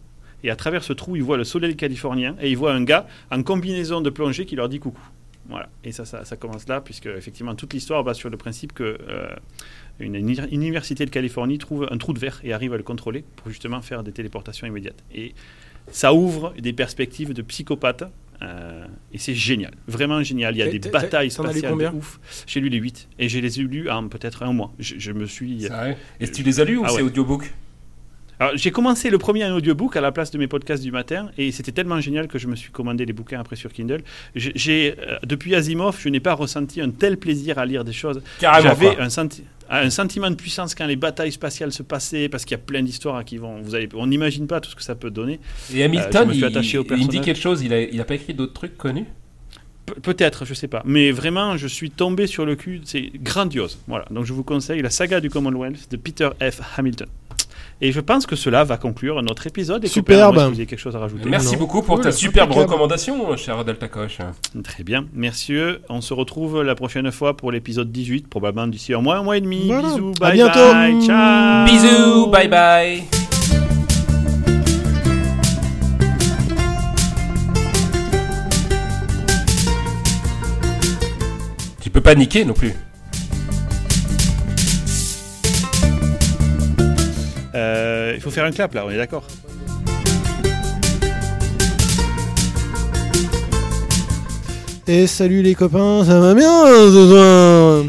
Et 0.44 0.50
à 0.50 0.56
travers 0.56 0.82
ce 0.82 0.92
trou, 0.92 1.16
ils 1.16 1.22
voient 1.22 1.36
le 1.36 1.44
soleil 1.44 1.76
californien. 1.76 2.36
Et 2.40 2.50
ils 2.50 2.56
voient 2.56 2.74
un 2.74 2.84
gars 2.84 3.06
en 3.30 3.42
combinaison 3.42 4.00
de 4.00 4.10
plongée 4.10 4.46
qui 4.46 4.56
leur 4.56 4.68
dit 4.68 4.78
coucou. 4.78 5.02
Voilà. 5.48 5.68
Et 5.84 5.92
ça, 5.92 6.04
ça, 6.04 6.36
commence 6.36 6.68
là, 6.68 6.80
puisque 6.80 7.06
effectivement, 7.06 7.54
toute 7.54 7.72
l'histoire 7.72 8.02
va 8.02 8.14
sur 8.14 8.30
le 8.30 8.36
principe 8.36 8.72
que 8.72 8.98
euh, 9.08 9.34
université 10.00 11.04
de 11.04 11.10
Californie 11.10 11.58
trouve 11.58 11.88
un 11.90 11.98
trou 11.98 12.12
de 12.12 12.18
verre 12.18 12.40
et 12.44 12.52
arrive 12.52 12.74
à 12.74 12.76
le 12.76 12.82
contrôler 12.82 13.24
pour 13.36 13.50
justement 13.50 13.82
faire 13.82 14.02
des 14.02 14.12
téléportations 14.12 14.66
immédiates. 14.66 15.02
Et 15.14 15.34
ça 15.90 16.14
ouvre 16.14 16.54
des 16.58 16.72
perspectives 16.72 17.32
de 17.32 17.42
psychopathe. 17.42 18.04
Euh, 18.42 18.84
et 19.12 19.18
c'est 19.18 19.34
génial, 19.34 19.72
vraiment 19.86 20.22
génial. 20.22 20.54
Il 20.56 20.58
y 20.58 20.62
a 20.62 20.68
des 20.68 20.78
batailles 20.90 21.30
spatiales 21.30 21.76
de 21.78 21.86
ouf. 21.96 22.18
J'ai 22.46 22.60
lu 22.60 22.68
les 22.68 22.78
8 22.78 23.08
et 23.18 23.28
je 23.28 23.38
les 23.38 23.60
ai 23.60 23.62
lus 23.62 23.88
en 23.90 24.08
peut-être 24.08 24.42
un 24.42 24.52
mois. 24.52 24.72
Je, 24.78 24.94
je 24.98 25.12
me 25.12 25.26
suis. 25.26 25.66
Vrai 25.68 25.96
Et 26.20 26.28
tu 26.28 26.42
les 26.42 26.60
as 26.60 26.64
lus 26.64 26.78
ou 26.78 26.82
Ah 26.84 26.88
c'est 26.90 26.96
ouais. 26.96 27.02
audiobook 27.02 27.52
Alors, 28.40 28.56
j'ai 28.56 28.70
commencé 28.72 29.10
le 29.10 29.18
premier 29.18 29.44
en 29.44 29.54
audiobook 29.54 29.96
à 29.96 30.00
la 30.00 30.10
place 30.10 30.30
de 30.32 30.38
mes 30.38 30.48
podcasts 30.48 30.82
du 30.82 30.90
matin 30.90 31.30
et 31.38 31.52
c'était 31.52 31.72
tellement 31.72 32.00
génial 32.00 32.26
que 32.26 32.38
je 32.38 32.48
me 32.48 32.56
suis 32.56 32.72
commandé 32.72 33.04
les 33.04 33.12
bouquins 33.12 33.38
après 33.38 33.54
sur 33.56 33.72
Kindle. 33.72 34.02
J'ai, 34.34 34.94
euh, 34.98 35.18
depuis 35.24 35.54
Asimov, 35.54 35.98
je 36.00 36.08
n'ai 36.08 36.20
pas 36.20 36.34
ressenti 36.34 36.80
un 36.80 36.90
tel 36.90 37.18
plaisir 37.18 37.58
à 37.58 37.66
lire 37.66 37.84
des 37.84 37.92
choses. 37.92 38.20
Carrément. 38.40 38.68
J'avais 38.70 38.98
un, 38.98 39.10
senti- 39.10 39.44
un 39.70 39.90
sentiment 39.90 40.30
de 40.30 40.34
puissance 40.36 40.74
quand 40.74 40.86
les 40.86 40.96
batailles 40.96 41.32
spatiales 41.32 41.72
se 41.72 41.82
passaient 41.82 42.28
parce 42.28 42.44
qu'il 42.44 42.56
y 42.56 42.60
a 42.60 42.62
plein 42.64 42.82
d'histoires 42.82 43.24
qui 43.24 43.36
vont. 43.38 43.60
Vous 43.62 43.74
avez, 43.74 43.88
on 43.94 44.06
n'imagine 44.06 44.46
pas 44.46 44.60
tout 44.60 44.70
ce 44.70 44.76
que 44.76 44.82
ça 44.82 44.94
peut 44.94 45.10
donner. 45.10 45.40
Et 45.74 45.82
Hamilton, 45.82 46.30
Euh, 46.30 46.32
il, 46.34 46.40
me 47.06 47.08
dit 47.08 47.20
quelque 47.20 47.40
chose. 47.40 47.62
Il 47.62 47.72
a, 47.72 47.80
il 47.82 48.00
a 48.00 48.04
pas 48.04 48.14
écrit 48.14 48.34
d'autres 48.34 48.52
trucs 48.54 48.76
connus? 48.76 49.06
Pe- 49.86 50.00
Peut-être, 50.00 50.44
je 50.44 50.54
sais 50.54 50.68
pas. 50.68 50.82
Mais 50.84 51.10
vraiment, 51.10 51.56
je 51.56 51.66
suis 51.66 51.90
tombé 51.90 52.26
sur 52.26 52.46
le 52.46 52.54
cul. 52.56 52.80
C'est 52.84 53.10
grandiose. 53.16 53.78
Voilà. 53.88 54.04
Donc, 54.10 54.24
je 54.24 54.32
vous 54.32 54.44
conseille 54.44 54.80
la 54.82 54.90
saga 54.90 55.20
du 55.20 55.28
Commonwealth 55.28 55.90
de 55.90 55.96
Peter 55.96 56.28
F. 56.40 56.60
Hamilton. 56.78 57.08
Et 57.84 57.90
je 57.90 57.98
pense 57.98 58.26
que 58.26 58.36
cela 58.36 58.62
va 58.62 58.76
conclure 58.76 59.20
notre 59.22 59.48
épisode. 59.48 59.84
Et 59.84 59.88
Superbe. 59.88 60.36
vous 60.36 60.40
avez 60.40 60.66
quelque 60.66 60.78
chose 60.78 60.94
à 60.94 61.00
rajouter 61.00 61.28
Merci 61.28 61.54
Non. 61.54 61.58
beaucoup 61.58 61.82
pour 61.82 61.96
Cool, 61.96 62.04
ta 62.04 62.12
superbe 62.12 62.50
impeccable. 62.52 62.70
recommandation, 62.70 63.36
cher 63.36 63.64
Delta 63.64 63.88
Coche. 63.88 64.18
Très 64.62 64.84
bien, 64.84 65.06
merci. 65.12 65.56
On 65.88 66.00
se 66.00 66.14
retrouve 66.14 66.62
la 66.62 66.76
prochaine 66.76 67.10
fois 67.10 67.36
pour 67.36 67.50
l'épisode 67.50 67.90
18, 67.90 68.28
probablement 68.28 68.68
d'ici 68.68 68.94
un 68.94 69.00
mois, 69.00 69.16
un 69.16 69.24
mois 69.24 69.36
et 69.36 69.40
demi. 69.40 69.66
Voilà. 69.66 69.88
Bisous, 69.88 70.12
À 70.20 70.24
bye 70.28 70.32
bientôt. 70.34 70.72
bye, 70.72 71.02
ciao. 71.04 71.66
Bisous, 71.66 72.26
bye 72.30 72.48
bye. 72.48 73.02
Tu 81.80 81.90
peux 81.90 82.00
pas 82.00 82.14
niquer 82.14 82.44
non 82.44 82.54
plus. 82.54 82.74
Euh, 87.54 88.12
il 88.14 88.20
faut 88.20 88.30
faire 88.30 88.44
un 88.44 88.50
clap 88.50 88.74
là, 88.74 88.84
on 88.86 88.90
est 88.90 88.96
d'accord. 88.96 89.24
Et 94.88 95.06
salut 95.06 95.42
les 95.42 95.54
copains, 95.54 96.04
ça 96.04 96.18
va 96.18 96.34
bien 96.34 96.66
ce 96.66 97.08
soir 97.08 97.84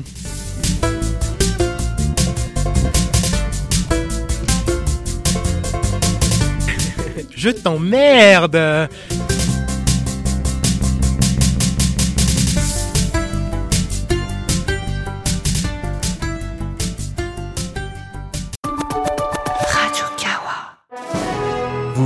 Je 7.35 7.49
t'emmerde 7.49 8.87